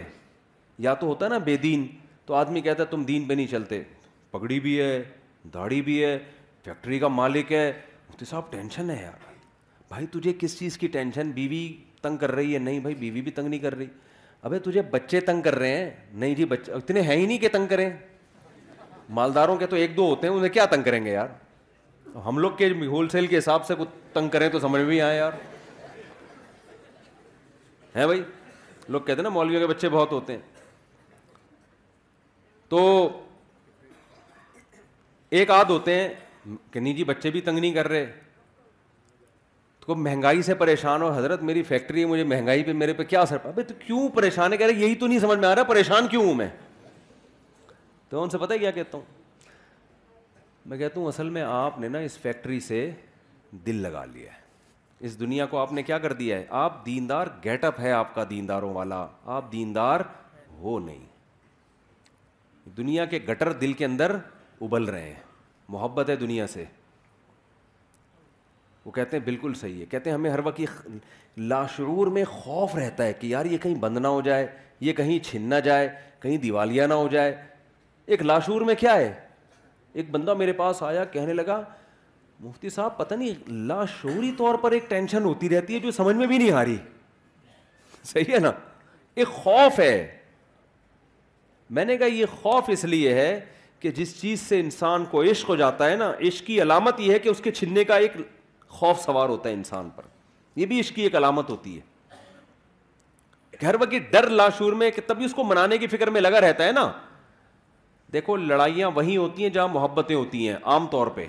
یا 0.79 0.93
تو 0.93 1.07
ہوتا 1.07 1.25
ہے 1.25 1.29
نا 1.29 1.37
بے 1.45 1.55
دین 1.57 1.85
تو 2.25 2.33
آدمی 2.35 2.61
کہتا 2.61 2.83
ہے 2.83 2.87
تم 2.87 3.03
دین 3.05 3.25
پہ 3.27 3.33
نہیں 3.33 3.47
چلتے 3.47 3.81
پگڑی 4.31 4.59
بھی 4.59 4.79
ہے 4.81 5.03
داڑھی 5.53 5.81
بھی 5.81 6.03
ہے 6.03 6.17
فیکٹری 6.63 6.99
کا 6.99 7.07
مالک 7.07 7.51
ہے 7.51 7.71
مفتی 8.09 8.25
صاحب 8.29 8.51
ٹینشن 8.51 8.89
ہے 8.89 9.01
یار 9.01 9.25
بھائی 9.89 10.05
تجھے 10.11 10.33
کس 10.39 10.57
چیز 10.59 10.77
کی 10.77 10.87
ٹینشن 10.95 11.31
بیوی 11.35 11.67
تنگ 12.01 12.17
کر 12.17 12.31
رہی 12.35 12.53
ہے 12.53 12.59
نہیں 12.59 12.79
بھائی 12.79 12.95
بیوی 12.95 13.21
بھی 13.21 13.31
تنگ 13.31 13.47
نہیں 13.47 13.59
کر 13.59 13.75
رہی 13.77 13.87
ابھی 14.47 14.59
تجھے 14.71 14.81
بچے 14.91 15.19
تنگ 15.29 15.41
کر 15.41 15.55
رہے 15.59 15.75
ہیں 15.77 15.89
نہیں 16.13 16.35
جی 16.35 16.45
بچے 16.45 16.71
اتنے 16.73 17.01
ہیں 17.01 17.15
ہی 17.17 17.25
نہیں 17.25 17.37
کہ 17.37 17.47
تنگ 17.53 17.67
کریں 17.67 17.89
مالداروں 19.19 19.55
کے 19.57 19.65
تو 19.67 19.75
ایک 19.75 19.95
دو 19.97 20.05
ہوتے 20.09 20.27
ہیں 20.27 20.33
انہیں 20.33 20.53
کیا 20.53 20.65
تنگ 20.71 20.83
کریں 20.83 21.03
گے 21.05 21.11
یار 21.13 21.27
ہم 22.25 22.37
لوگ 22.39 22.51
کے 22.57 22.69
ہول 22.87 23.09
سیل 23.09 23.27
کے 23.27 23.37
حساب 23.37 23.65
سے 23.65 23.75
کچھ 23.79 23.89
تنگ 24.13 24.29
کریں 24.29 24.47
تو 24.49 24.59
سمجھ 24.59 24.81
بھی 24.81 25.01
آئے 25.01 25.17
یار 25.17 25.31
ہیں 27.95 28.05
بھائی 28.05 28.21
لوگ 28.87 28.99
کہتے 29.01 29.15
ہیں 29.15 29.23
نا 29.23 29.29
مولویوں 29.29 29.59
کے 29.61 29.67
بچے 29.73 29.89
بہت 29.89 30.11
ہوتے 30.11 30.33
ہیں 30.33 30.39
تو 32.69 33.09
ایک 35.39 35.49
آدھ 35.51 35.71
ہوتے 35.71 35.95
ہیں 35.95 36.55
کہ 36.71 36.79
نہیں 36.79 36.93
جی 36.93 37.03
بچے 37.03 37.29
بھی 37.31 37.41
تنگ 37.41 37.59
نہیں 37.59 37.73
کر 37.73 37.87
رہے 37.89 38.05
مہنگائی 39.95 40.41
سے 40.41 40.53
پریشان 40.55 41.01
ہو 41.01 41.09
حضرت 41.17 41.41
میری 41.43 41.63
فیکٹری 41.63 42.01
ہے 42.01 42.05
مجھے 42.07 42.23
مہنگائی 42.23 42.63
پہ 42.63 42.73
میرے 42.73 42.93
پہ 42.93 43.03
کیا 43.03 43.21
اثر 43.21 43.37
پڑا 43.43 43.61
تو 43.67 43.73
کیوں 43.85 44.07
پریشان 44.15 44.51
ہے 44.53 44.57
کہہ 44.57 44.65
رہے 44.67 44.79
یہی 44.85 44.95
تو 44.95 45.07
نہیں 45.07 45.19
سمجھ 45.19 45.37
میں 45.39 45.47
آ 45.47 45.53
رہا 45.55 45.63
پریشان 45.63 46.07
کیوں 46.07 46.23
ہوں 46.25 46.33
میں 46.35 46.47
تو 48.09 48.23
ان 48.23 48.29
سے 48.29 48.37
پتا 48.37 48.53
ہے 48.53 48.59
کیا 48.59 48.71
کہتا 48.71 48.97
ہوں 48.97 49.05
میں 50.69 50.77
کہتا 50.77 50.99
ہوں 50.99 51.07
اصل 51.07 51.29
میں 51.29 51.41
آپ 51.47 51.79
نے 51.79 51.87
نا 51.89 51.99
اس 52.07 52.17
فیکٹری 52.21 52.59
سے 52.59 52.89
دل 53.65 53.75
لگا 53.81 54.03
لیا 54.13 54.31
ہے 54.31 54.45
اس 55.07 55.19
دنیا 55.19 55.45
کو 55.45 55.57
آپ 55.59 55.73
نے 55.73 55.83
کیا 55.83 55.97
کر 56.05 56.13
دیا 56.13 56.37
ہے 56.37 56.45
آپ 56.59 56.85
دیندار 56.85 57.27
گیٹ 57.43 57.63
اپ 57.63 57.79
ہے 57.79 57.91
آپ 57.91 58.13
کا 58.15 58.23
دینداروں 58.29 58.73
والا 58.73 59.05
آپ 59.35 59.51
دیندار 59.51 59.99
ہو 60.61 60.77
نہیں 60.85 61.05
دنیا 62.77 63.05
کے 63.05 63.17
گٹر 63.29 63.51
دل 63.59 63.73
کے 63.81 63.85
اندر 63.85 64.15
ابل 64.61 64.83
رہے 64.89 65.03
ہیں 65.03 65.21
محبت 65.69 66.09
ہے 66.09 66.15
دنیا 66.15 66.47
سے 66.47 66.65
وہ 68.87 68.91
کہتے 68.91 69.17
ہیں 69.17 69.23
بالکل 69.23 69.53
صحیح 69.59 69.79
ہے 69.79 69.85
کہتے 69.89 70.09
ہیں 70.09 70.15
ہمیں 70.17 70.29
ہر 70.29 70.39
وقت 70.43 70.59
یہ 70.59 71.37
لاشعور 71.37 72.07
میں 72.17 72.23
خوف 72.27 72.75
رہتا 72.75 73.03
ہے 73.05 73.13
کہ 73.13 73.27
یار 73.27 73.45
یہ 73.45 73.57
کہیں 73.61 73.73
بند 73.79 73.97
نہ 73.97 74.07
ہو 74.07 74.19
جائے 74.25 74.45
یہ 74.87 74.93
کہیں 74.99 75.17
چھن 75.23 75.41
نہ 75.49 75.55
جائے 75.65 75.89
کہیں 76.21 76.37
دیوالیاں 76.45 76.87
نہ 76.87 76.93
ہو 76.93 77.07
جائے 77.11 77.35
ایک 78.15 78.21
لاشور 78.23 78.61
میں 78.69 78.75
کیا 78.79 78.95
ہے 78.97 79.11
ایک 79.93 80.11
بندہ 80.11 80.33
میرے 80.43 80.53
پاس 80.61 80.81
آیا 80.83 81.03
کہنے 81.15 81.33
لگا 81.33 81.61
مفتی 82.43 82.69
صاحب 82.69 82.97
پتہ 82.97 83.15
نہیں 83.15 83.49
لاشوری 83.67 84.31
طور 84.37 84.55
پر 84.61 84.71
ایک 84.71 84.89
ٹینشن 84.89 85.23
ہوتی 85.23 85.49
رہتی 85.55 85.73
ہے 85.73 85.79
جو 85.85 85.91
سمجھ 85.99 86.15
میں 86.15 86.27
بھی 86.27 86.37
نہیں 86.37 86.51
آ 86.51 86.63
رہی 86.65 86.77
صحیح 88.13 88.33
ہے 88.33 88.39
نا 88.39 88.51
ایک 89.21 89.27
خوف 89.43 89.79
ہے 89.79 89.93
میں 91.77 91.85
نے 91.85 91.97
کہا 91.97 92.07
یہ 92.13 92.25
خوف 92.41 92.69
اس 92.73 92.85
لیے 92.95 93.13
ہے 93.15 93.39
کہ 93.79 93.91
جس 93.97 94.19
چیز 94.21 94.41
سے 94.41 94.59
انسان 94.59 95.05
کو 95.11 95.23
عشق 95.31 95.49
ہو 95.49 95.55
جاتا 95.55 95.89
ہے 95.89 95.95
نا 95.95 96.11
عشق 96.27 96.45
کی 96.45 96.61
علامت 96.61 96.99
یہ 96.99 97.13
ہے 97.13 97.19
کہ 97.25 97.29
اس 97.29 97.41
کے 97.43 97.51
چھننے 97.51 97.83
کا 97.89 97.95
ایک 98.05 98.13
خوف 98.69 99.01
سوار 99.03 99.29
ہوتا 99.29 99.49
ہے 99.49 99.53
انسان 99.53 99.89
پر 99.95 100.03
یہ 100.55 100.65
بھی 100.65 100.79
عشقی 100.79 101.01
ایک 101.01 101.15
علامت 101.15 101.49
ہوتی 101.49 101.75
ہے 101.77 101.85
گھر 103.61 103.75
وقت 103.81 104.11
ڈر 104.11 104.29
لاشور 104.29 104.73
میں 104.79 104.89
کہ 104.91 105.01
تبھی 105.07 105.25
اس 105.25 105.33
کو 105.33 105.43
منانے 105.43 105.77
کی 105.77 105.87
فکر 105.87 106.09
میں 106.15 106.21
لگا 106.21 106.41
رہتا 106.41 106.65
ہے 106.65 106.71
نا 106.71 106.91
دیکھو 108.13 108.35
لڑائیاں 108.37 108.89
وہیں 108.95 109.17
ہوتی 109.17 109.43
ہیں 109.43 109.49
جہاں 109.49 109.67
محبتیں 109.67 110.15
ہوتی 110.15 110.47
ہیں 110.47 110.55
عام 110.73 110.87
طور 110.91 111.07
پہ 111.15 111.25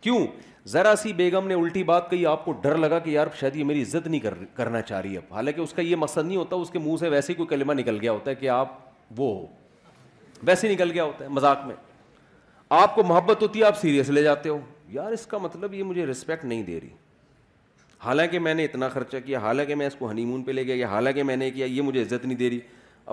کیوں 0.00 0.26
ذرا 0.68 0.94
سی 0.98 1.12
بیگم 1.12 1.46
نے 1.48 1.54
الٹی 1.54 1.82
بات 1.84 2.10
کہی 2.10 2.26
آپ 2.26 2.44
کو 2.44 2.52
ڈر 2.62 2.76
لگا 2.78 2.98
کہ 3.06 3.10
یار 3.10 3.26
شاید 3.38 3.56
یہ 3.56 3.64
میری 3.64 3.82
عزت 3.82 4.06
نہیں 4.06 4.46
کرنا 4.56 4.82
چاہ 4.82 5.00
رہی 5.00 5.16
اب 5.16 5.32
حالانکہ 5.34 5.60
اس 5.60 5.72
کا 5.72 5.82
یہ 5.82 5.96
مقصد 5.98 6.26
نہیں 6.26 6.36
ہوتا 6.36 6.56
اس 6.56 6.70
کے 6.70 6.78
منہ 6.78 6.96
سے 7.00 7.08
ویسے 7.08 7.32
ہی 7.32 7.36
کوئی 7.36 7.46
کلمہ 7.56 7.72
نکل 7.80 7.98
گیا 8.00 8.12
ہوتا 8.12 8.30
ہے 8.30 8.34
کہ 8.34 8.48
آپ 8.48 8.78
وہ 9.18 9.34
ہو 9.38 9.46
ویسے 10.46 10.72
نکل 10.72 10.90
گیا 10.90 11.04
ہوتا 11.04 11.24
ہے 11.24 11.28
مذاق 11.30 11.66
میں 11.66 11.74
آپ 12.80 12.94
کو 12.94 13.02
محبت 13.08 13.42
ہوتی 13.42 13.60
ہے 13.60 13.64
آپ 13.64 13.80
سیریس 13.80 14.08
لے 14.10 14.22
جاتے 14.22 14.48
ہو 14.48 14.58
یار 14.92 15.12
اس 15.12 15.26
کا 15.26 15.38
مطلب 15.38 15.74
یہ 15.74 15.82
مجھے 15.90 16.04
رسپیکٹ 16.06 16.44
نہیں 16.44 16.62
دے 16.62 16.78
رہی 16.80 16.88
حالانکہ 18.04 18.38
میں 18.46 18.54
نے 18.54 18.64
اتنا 18.64 18.88
خرچہ 18.88 19.16
کیا 19.24 19.38
حالانکہ 19.42 19.74
میں 19.74 19.78
میں 19.78 19.86
اس 19.86 19.94
کو 19.98 20.10
ہنی 20.10 20.24
مون 20.24 20.42
پہ 20.42 20.52
لے 20.52 20.64
گیا 20.66 20.74
یا 20.76 20.86
حالانکہ 20.88 21.22
نے 21.42 21.50
کیا 21.50 21.66
یہ 21.66 21.82
مجھے 21.82 22.02
عزت 22.02 22.24
نہیں 22.24 22.38
دے 22.38 22.48
رہی 22.50 22.58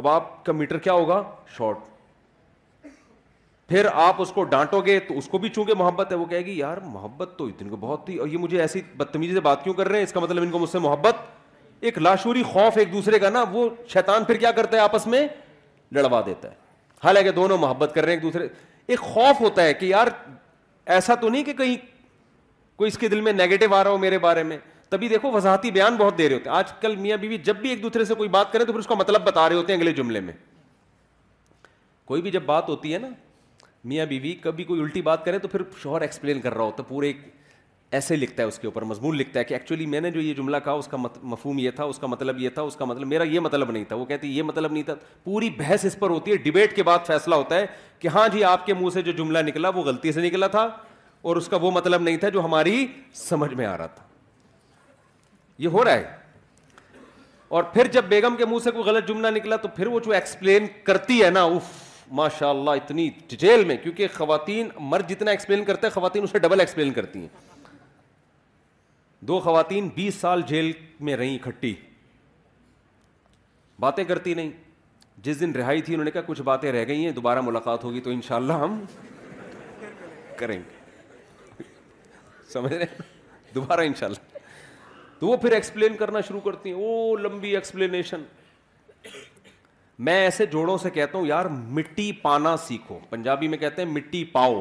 اب 0.02 0.08
آپ 0.08 0.44
کا 0.46 0.52
میٹر 0.62 0.78
کیا 0.88 0.94
ہوگا 0.94 1.22
شارٹ 1.58 1.88
پھر 3.70 3.88
آپ 4.06 4.22
اس 4.22 4.32
کو 4.36 4.44
ڈانٹو 4.54 4.80
گے 4.86 5.00
تو 5.08 5.18
اس 5.18 5.28
کو 5.32 5.38
بھی 5.38 5.50
چونکہ 5.56 5.74
محبت 5.78 6.12
ہے 6.12 6.18
وہ 6.18 6.26
کہے 6.26 6.46
گی 6.46 6.58
یار 6.58 6.78
محبت 6.96 7.34
تو 7.38 7.46
اتنی 7.48 7.70
کو 7.70 7.76
بہت 7.80 8.06
تھی 8.06 8.18
اور 8.20 8.28
یہ 8.28 8.38
مجھے 8.46 8.62
ایسی 8.62 8.82
بدتمیزی 8.98 9.34
سے 9.34 9.40
بات 9.48 9.64
کیوں 9.64 9.74
کر 9.80 9.88
رہے 9.88 9.98
ہیں 9.98 10.04
اس 10.06 10.14
کا 10.14 10.20
مطلب 10.20 10.44
ان 10.44 10.52
کو 10.52 10.60
مجھ 10.60 10.70
سے 10.70 10.80
محبت 10.88 11.16
ایک 11.88 11.98
لاشوری 11.98 12.44
خوف 12.54 12.78
ایک 12.78 12.92
دوسرے 12.94 13.20
کا 13.20 13.30
نا 13.30 13.44
وہ 13.52 13.70
شیطان 13.94 14.24
پھر 14.26 14.38
کیا 14.38 14.52
کرتا 14.58 14.78
ہے 14.78 14.82
آپس 14.82 15.08
میں 15.14 15.28
لڑوا 15.96 16.22
دیتا 16.26 16.50
ہے 16.50 16.54
حالانکہ 17.04 17.32
دونوں 17.32 17.58
محبت 17.58 17.92
کر 17.96 18.04
رہے 18.06 18.12
ہیں 18.12 18.18
ایک 18.18 18.24
دوسرے 18.24 18.48
ایک 18.94 19.00
خوف 19.00 19.42
ہوتا 19.42 19.64
ہے 19.64 19.74
کہ 19.74 19.86
یار 19.86 20.08
ایسا 20.96 21.16
تو 21.22 21.30
نہیں 21.30 21.44
کہ 21.44 21.54
کہیں 21.54 21.76
کوئی 22.76 22.88
اس 22.88 22.98
کے 22.98 23.08
دل 23.10 23.20
میں 23.22 23.32
نیگیٹو 23.34 23.74
آ 23.76 23.84
رہا 23.84 23.92
ہو 23.92 23.98
میرے 23.98 24.18
بارے 24.20 24.44
میں 24.52 24.58
تبھی 24.90 25.08
دیکھو 25.08 25.32
وضاحتی 25.32 25.72
بیان 25.72 25.96
بہت 25.96 26.18
دے 26.18 26.28
رہے 26.30 26.36
ہوتے 26.36 26.50
ہیں 26.50 26.56
آج 26.58 26.72
کل 26.82 26.96
میاں 27.02 27.18
بیوی 27.18 27.38
جب 27.50 27.56
بھی 27.62 27.70
ایک 27.70 27.82
دوسرے 27.84 28.06
سے 28.06 28.14
کوئی 28.22 28.30
بات 28.36 28.52
کریں 28.54 28.66
تو 28.66 28.72
پھر 28.72 28.80
اس 28.80 28.88
کا 28.88 28.96
مطلب 29.00 29.22
بتا 29.26 29.48
رہے 29.50 29.56
ہوتے 29.56 29.74
ہیں 29.74 29.80
اگلے 29.80 29.92
جملے 30.00 30.20
میں 30.30 30.34
کوئی 32.06 32.22
بھی 32.22 32.32
جب 32.32 32.44
بات 32.46 32.70
ہوتی 32.70 32.94
ہے 32.94 33.00
نا 33.00 33.08
میاں 33.90 34.06
بیوی 34.06 34.34
کبھی 34.42 34.64
کوئی 34.70 34.82
الٹی 34.82 35.02
بات 35.02 35.24
کریں 35.26 35.38
تو 35.40 35.48
پھر 35.48 35.62
شوہر 35.84 36.02
ایکسپلین 36.02 36.40
کر 36.42 36.54
رہا 36.54 36.64
ہوتا 36.64 36.84
پورے 36.88 37.08
ایک 37.08 37.18
ایسے 37.92 38.16
لکھتا 38.16 38.44
ہے 38.44 38.48
اس 38.48 38.58
کے 38.60 38.68
اوپر 38.68 38.82
مضمون 38.86 39.16
لکھتا 39.18 39.40
ہے 39.40 39.44
کہ 39.44 39.54
ایکچولی 39.54 39.86
میں 39.92 40.00
نے 40.02 40.10
جو 40.12 40.20
یہ 40.22 40.34
جملہ 40.38 40.58
کہا 40.64 40.72
اس 40.82 40.88
کا 40.88 40.98
مفہوم 40.98 41.60
یہ 41.60 41.72
تھا 41.76 41.84
اس 41.84 42.00
کا 42.00 42.08
مطلب 42.08 42.40
یہ 42.40 42.50
تھا 42.54 42.62
اس 42.62 42.76
کا 42.76 42.86
مطلب 42.86 43.08
میرا 43.08 43.24
یہ 43.24 43.40
مطلب 43.40 43.72
نہیں 43.72 43.84
تھا 43.88 43.96
وہ 43.96 44.06
کہتی 44.06 44.36
یہ 44.38 44.44
مطلب 44.44 44.72
نہیں 44.74 44.84
تھا 44.84 44.96
پوری 45.24 45.50
بحث 45.60 45.86
اس 45.86 45.98
پر 46.00 46.10
ہوتی 46.10 46.32
ہے 46.32 46.36
ڈبیٹ 46.50 46.76
کے 46.76 46.84
بعد 46.90 47.00
فیصلہ 47.08 47.36
ہوتا 47.36 47.56
ہے 47.56 47.66
کہ 48.00 48.08
ہاں 48.16 48.28
جی 48.34 48.44
آپ 48.50 48.66
کے 48.66 48.74
منہ 48.74 48.90
سے 48.94 49.02
جو 49.02 49.12
جملہ 49.18 49.40
نکلا 49.48 49.70
وہ 49.76 49.84
غلطی 49.84 50.12
سے 50.12 50.22
نکلا 50.28 50.48
تھا 50.58 50.68
اور 51.30 51.36
اس 51.36 51.48
کا 51.50 51.58
وہ 51.62 51.72
مطلب 51.76 52.02
نہیں 52.02 52.18
تھا 52.18 52.30
جو 52.38 52.44
ہماری 52.46 52.86
سمجھ 53.24 53.54
میں 53.54 53.66
آ 53.66 53.78
رہا 53.78 53.88
تھا 53.96 54.04
یہ 55.64 55.68
ہو 55.68 55.84
رہا 55.84 55.92
ہے 55.94 56.18
اور 57.58 57.64
پھر 57.74 57.88
جب 57.92 58.04
بیگم 58.10 58.36
کے 58.38 58.46
منہ 58.46 58.60
سے 58.64 58.72
کوئی 58.72 58.84
غلط 58.90 59.08
جملہ 59.08 59.28
نکلا 59.36 59.56
تو 59.62 59.68
پھر 59.76 59.88
وہ 59.88 60.00
جو 60.06 60.12
ایکسپلین 60.12 60.68
کرتی 60.84 61.24
ہے 61.24 61.30
نا 61.30 61.44
اف 61.44 61.78
ماشاء 62.22 62.50
اللہ 62.50 62.72
اتنی 62.84 63.10
ڈیٹیل 63.30 63.64
میں 63.66 63.76
کیونکہ 63.84 64.08
خواتین 64.14 64.70
مرد 64.90 65.10
جتنا 65.10 65.32
ایکسپلین 65.32 65.64
کرتے 65.66 65.88
ہیں 65.88 65.94
خواتین 65.94 66.24
اسے 66.24 66.40
ڈبل 66.40 66.60
ایکسپلین 66.60 66.94
کرتی 66.94 67.20
ہیں 67.20 67.28
دو 69.28 69.40
خواتین 69.44 69.88
بیس 69.96 70.16
سال 70.20 70.42
جیل 70.48 70.72
میں 71.04 71.16
رہیں 71.18 71.36
اکٹھی 71.36 71.74
باتیں 73.80 74.04
کرتی 74.04 74.34
نہیں 74.34 74.50
جس 75.24 75.40
دن 75.40 75.52
رہائی 75.56 75.82
تھی 75.82 75.94
انہوں 75.94 76.06
نے 76.06 76.12
کہا 76.12 76.22
کچھ 76.26 76.42
باتیں 76.42 76.72
رہ 76.72 76.86
گئی 76.88 77.04
ہیں 77.06 77.12
دوبارہ 77.12 77.42
ملاقات 77.42 77.84
ہوگی 77.84 78.02
تو 78.02 78.10
انشاءاللہ 78.10 78.54
ہم 78.62 78.82
کریں 80.38 80.58
گے 80.58 81.64
سمجھ 82.54 82.74
رہے 82.74 82.86
ہیں 82.92 83.50
دوبارہ 83.56 83.82
انشاءاللہ 83.86 84.28
تو 85.20 85.28
وہ 85.28 85.38
پھر 85.38 85.52
ایکسپلین 85.52 85.96
کرنا 85.98 86.22
شروع 86.28 86.40
کرتی 86.42 86.70
ہیں 86.74 86.78
وہ 86.80 87.18
لمبی 87.18 87.54
ایکسپلینیشن 87.56 88.22
میں 90.08 90.14
ایسے 90.24 90.46
جوڑوں 90.52 90.78
سے 90.82 90.90
کہتا 90.90 91.18
ہوں 91.18 91.26
یار 91.28 91.46
مٹی 91.78 92.12
پانا 92.22 92.56
سیکھو 92.68 93.00
پنجابی 93.10 93.48
میں 93.48 93.58
کہتے 93.58 93.82
ہیں 93.84 93.90
مٹی 93.92 94.24
پاؤ 94.32 94.60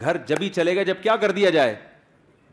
گھر 0.00 0.16
جبھی 0.26 0.48
چلے 0.50 0.76
گا 0.76 0.82
جب 0.92 0.96
کیا 1.02 1.16
کر 1.20 1.30
دیا 1.32 1.50
جائے 1.50 1.74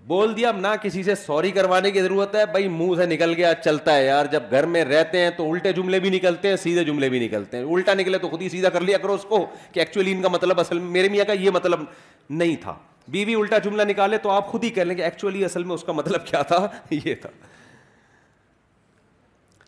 بول 0.08 0.36
دیا 0.36 0.50
اب 0.50 0.58
نہ 0.60 0.68
کسی 0.82 1.02
سے 1.04 1.16
سوری 1.26 1.50
کروانے 1.52 1.90
کی 1.92 2.02
ضرورت 2.02 2.36
ہے 2.36 2.46
بھائی 2.52 2.68
منہ 2.72 2.96
سے 2.98 3.06
نکل 3.06 3.34
گیا 3.38 3.54
چلتا 3.64 3.96
ہے 3.96 4.06
یار 4.06 4.26
جب 4.32 4.44
گھر 4.52 4.66
میں 4.76 4.84
رہتے 4.86 5.20
ہیں 5.22 5.30
تو 5.38 5.52
الٹے 5.52 5.74
جملے 5.74 6.00
بھی 6.00 6.10
نکلتے 6.10 6.50
ہیں 6.50 6.56
سیدھے 6.64 6.84
جملے 6.84 7.10
بھی 7.10 7.26
نکلتے 7.26 7.58
ہیں 7.58 7.64
الٹا 7.74 7.94
نکلے 7.94 8.18
تو 8.18 8.30
خود 8.30 8.42
ہی 8.42 8.50
سیدھا 8.50 8.70
کر 8.70 8.82
لیا 8.82 8.98
کرو 8.98 9.14
اس 9.14 9.24
کو 9.30 9.46
کہ 9.72 9.80
ایکچولی 9.80 10.12
ان 10.12 10.22
کا 10.22 10.28
مطلب 10.30 10.60
اصل 10.60 10.80
میں 10.80 10.90
میرے 10.92 11.10
میاں 11.10 11.26
کا 11.28 11.34
یہ 11.34 11.50
مطلب 11.54 11.84
نہیں 12.30 12.56
تھا 12.62 12.76
بیوی 13.12 13.36
الٹا 13.36 13.58
جملہ 13.64 13.82
نکالے 13.90 14.18
تو 14.24 14.30
آپ 14.32 14.48
خود 14.48 14.64
ہی 14.64 14.70
کہہ 14.70 14.84
لیں 14.84 14.96
کہ 14.96 15.02
ایکچولی 15.02 15.46
اصل 15.46 15.64
میں 15.64 15.76
اس 15.76 15.84
کا 15.84 15.92
مطلب 15.94 16.26
کیا 16.26 16.42
تھا 16.54 16.66
یہ 16.90 17.14
تھا 17.22 17.30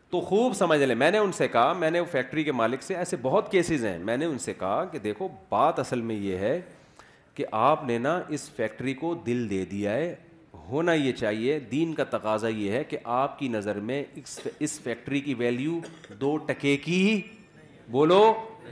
تو 0.09 0.19
خوب 0.21 0.53
سمجھ 0.55 0.79
لیں 0.81 0.95
میں 0.95 1.11
نے 1.11 1.17
ان 1.17 1.31
سے 1.31 1.47
کہا 1.47 1.71
میں 1.79 1.89
نے 1.91 2.03
فیکٹری 2.11 2.43
کے 2.43 2.51
مالک 2.51 2.81
سے 2.83 2.95
ایسے 2.97 3.17
بہت 3.21 3.51
کیسز 3.51 3.85
ہیں 3.85 3.97
میں 4.03 4.15
نے 4.17 4.25
ان 4.25 4.37
سے 4.39 4.53
کہا 4.59 4.83
کہ 4.91 4.99
دیکھو 4.99 5.27
بات 5.49 5.79
اصل 5.79 6.01
میں 6.09 6.15
یہ 6.15 6.37
ہے 6.37 6.59
کہ 7.35 7.45
آپ 7.65 7.83
نے 7.87 7.97
نا 7.97 8.19
اس 8.35 8.49
فیکٹری 8.55 8.93
کو 9.01 9.13
دل 9.25 9.49
دے 9.49 9.63
دیا 9.65 9.93
ہے 9.93 10.13
ہونا 10.69 10.93
یہ 10.93 11.11
چاہیے 11.19 11.59
دین 11.71 11.93
کا 11.95 12.03
تقاضا 12.09 12.47
یہ 12.47 12.71
ہے 12.71 12.83
کہ 12.83 12.97
آپ 13.19 13.37
کی 13.39 13.47
نظر 13.49 13.79
میں 13.89 14.03
اس 14.59 14.79
فیکٹری 14.83 15.19
کی 15.21 15.33
ویلیو 15.37 15.79
دو 16.21 16.35
ٹکے 16.47 16.75
کی 16.85 16.97
بولو 17.91 18.23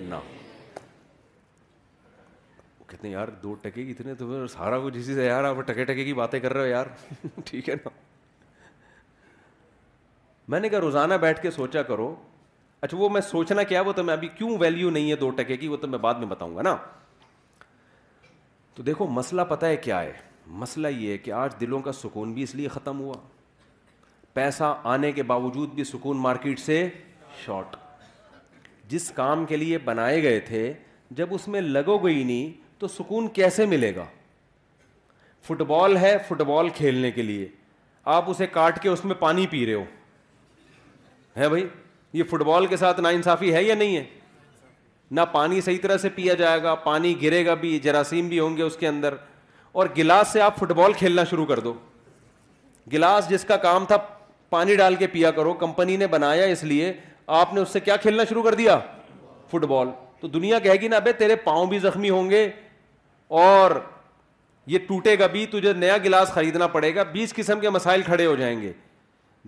نہ 0.09 0.15
کہتے 2.87 3.07
ہیں 3.07 3.13
یار 3.13 3.27
دو 3.43 3.53
ٹکے 3.61 3.83
کی 3.85 3.91
اتنے 3.91 4.13
تو 4.19 4.45
سارا 4.53 4.79
کچھ 4.83 4.97
اسی 4.97 5.15
سے 5.15 5.25
یار 5.25 5.43
آپ 5.43 5.57
ٹکے 5.65 5.83
ٹکے 5.85 6.03
کی 6.03 6.13
باتیں 6.19 6.39
کر 6.39 6.53
رہے 6.53 6.61
ہو 6.63 6.67
یار 6.67 6.85
ٹھیک 7.45 7.69
ہے 7.69 7.75
نا 7.85 7.89
میں 10.53 10.59
نے 10.59 10.69
کہا 10.69 10.79
روزانہ 10.81 11.13
بیٹھ 11.21 11.41
کے 11.41 11.51
سوچا 11.51 11.81
کرو 11.89 12.13
اچھا 12.81 12.97
وہ 12.97 13.09
میں 13.13 13.21
سوچنا 13.21 13.63
کیا 13.71 13.81
وہ 13.85 13.91
تو 13.93 14.03
میں 14.03 14.13
ابھی 14.13 14.27
کیوں 14.37 14.57
ویلیو 14.59 14.89
نہیں 14.89 15.11
ہے 15.11 15.15
دو 15.15 15.29
ٹکے 15.41 15.57
کی 15.57 15.67
وہ 15.67 15.77
تو 15.77 15.87
میں 15.87 15.99
بعد 16.05 16.15
میں 16.19 16.27
بتاؤں 16.27 16.55
گا 16.55 16.61
نا 16.61 16.75
تو 18.79 18.83
دیکھو 18.85 19.05
مسئلہ 19.11 19.41
پتہ 19.47 19.65
ہے 19.65 19.75
کیا 19.77 20.01
ہے 20.01 20.11
مسئلہ 20.59 20.87
یہ 20.87 21.11
ہے 21.11 21.17
کہ 21.23 21.31
آج 21.37 21.53
دلوں 21.61 21.79
کا 21.83 21.91
سکون 21.93 22.31
بھی 22.33 22.43
اس 22.43 22.53
لیے 22.55 22.67
ختم 22.75 22.99
ہوا 22.99 23.13
پیسہ 24.33 24.63
آنے 24.93 25.11
کے 25.11 25.23
باوجود 25.31 25.73
بھی 25.75 25.83
سکون 25.83 26.17
مارکیٹ 26.21 26.59
سے 26.59 26.75
شارٹ 27.45 27.75
جس 28.89 29.09
کام 29.15 29.45
کے 29.45 29.57
لیے 29.57 29.77
بنائے 29.85 30.21
گئے 30.23 30.39
تھے 30.47 30.61
جب 31.19 31.33
اس 31.33 31.47
میں 31.55 31.61
لگو 31.61 31.97
گئی 32.05 32.23
نہیں 32.23 32.49
تو 32.81 32.87
سکون 32.95 33.27
کیسے 33.39 33.65
ملے 33.73 33.93
گا 33.95 34.05
فٹ 35.47 35.61
بال 35.73 35.97
ہے 35.97 36.15
فٹ 36.27 36.41
بال 36.53 36.69
کھیلنے 36.75 37.11
کے 37.11 37.21
لیے 37.23 37.47
آپ 38.17 38.29
اسے 38.29 38.47
کاٹ 38.59 38.81
کے 38.83 38.89
اس 38.89 39.05
میں 39.05 39.15
پانی 39.25 39.47
پی 39.49 39.65
رہے 39.65 39.73
ہو 39.73 39.83
ہے 41.37 41.49
بھائی 41.49 41.67
یہ 42.19 42.23
فٹ 42.31 42.43
بال 42.51 42.67
کے 42.67 42.77
ساتھ 42.85 42.99
ناانصافی 43.01 43.53
ہے 43.55 43.63
یا 43.63 43.75
نہیں 43.75 43.95
ہے 43.97 44.03
نہ 45.17 45.21
پانی 45.31 45.61
صحیح 45.61 45.77
طرح 45.81 45.97
سے 45.97 46.09
پیا 46.15 46.33
جائے 46.39 46.61
گا 46.63 46.73
پانی 46.83 47.13
گرے 47.21 47.45
گا 47.45 47.53
بھی 47.61 47.77
جراثیم 47.83 48.27
بھی 48.29 48.39
ہوں 48.39 48.57
گے 48.57 48.63
اس 48.63 48.75
کے 48.77 48.87
اندر 48.87 49.13
اور 49.81 49.87
گلاس 49.97 50.27
سے 50.33 50.41
آپ 50.41 50.57
فٹ 50.59 50.71
بال 50.77 50.93
کھیلنا 50.97 51.23
شروع 51.29 51.45
کر 51.45 51.59
دو 51.59 51.73
گلاس 52.93 53.29
جس 53.29 53.43
کا 53.45 53.57
کام 53.63 53.85
تھا 53.85 53.97
پانی 54.49 54.75
ڈال 54.75 54.95
کے 54.95 55.07
پیا 55.07 55.31
کرو 55.31 55.53
کمپنی 55.53 55.95
نے 55.97 56.07
بنایا 56.07 56.43
اس 56.51 56.63
لیے 56.63 56.93
آپ 57.39 57.53
نے 57.53 57.61
اس 57.61 57.69
سے 57.73 57.79
کیا 57.79 57.95
کھیلنا 58.03 58.23
شروع 58.29 58.43
کر 58.43 58.55
دیا 58.55 58.79
فٹ 59.51 59.65
بال 59.71 59.87
تو 60.19 60.27
دنیا 60.27 60.59
کہے 60.59 60.75
گی 60.81 60.87
نا 60.87 60.99
بھائی 60.99 61.13
تیرے 61.17 61.35
پاؤں 61.43 61.65
بھی 61.67 61.79
زخمی 61.79 62.09
ہوں 62.09 62.29
گے 62.29 62.49
اور 63.41 63.71
یہ 64.67 64.79
ٹوٹے 64.87 65.17
گا 65.19 65.27
بھی 65.31 65.45
تجھے 65.51 65.73
نیا 65.73 65.97
گلاس 66.03 66.29
خریدنا 66.33 66.67
پڑے 66.67 66.93
گا 66.95 67.03
بیس 67.11 67.33
قسم 67.33 67.59
کے 67.59 67.69
مسائل 67.69 68.01
کھڑے 68.05 68.25
ہو 68.25 68.35
جائیں 68.35 68.61
گے 68.61 68.71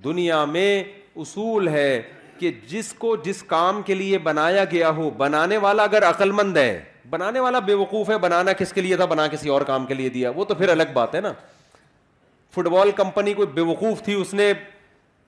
دنیا 0.03 0.43
میں 0.45 0.84
اصول 1.24 1.68
ہے 1.68 2.01
کہ 2.41 2.51
جس 2.67 2.91
کو 3.01 3.15
جس 3.25 3.41
کام 3.47 3.81
کے 3.85 3.95
لیے 3.95 4.17
بنایا 4.27 4.63
گیا 4.71 4.89
ہو 4.97 5.09
بنانے 5.17 5.57
والا 5.65 5.83
اگر 5.89 6.03
عقل 6.09 6.31
مند 6.37 6.55
ہے 6.57 6.69
بنانے 7.09 7.39
والا 7.39 7.59
بے 7.65 7.73
وقوف 7.81 8.09
ہے 8.09 8.17
بنانا 8.23 8.53
کس 8.61 8.71
کے 8.73 8.81
لیے 8.81 8.95
تھا 9.01 9.05
بنا 9.11 9.27
کسی 9.33 9.49
اور 9.57 9.61
کام 9.71 9.85
کے 9.85 9.93
لیے 9.99 10.09
دیا 10.15 10.29
وہ 10.35 10.45
تو 10.51 10.55
پھر 10.61 10.69
الگ 10.75 10.89
بات 10.93 11.15
ہے 11.15 11.21
نا 11.21 11.31
فٹ 12.55 12.67
بال 12.75 12.91
کمپنی 12.99 13.33
کوئی 13.39 13.47
بے 13.53 13.61
وقوف 13.69 14.01
تھی 14.05 14.13
اس 14.21 14.33
نے 14.39 14.51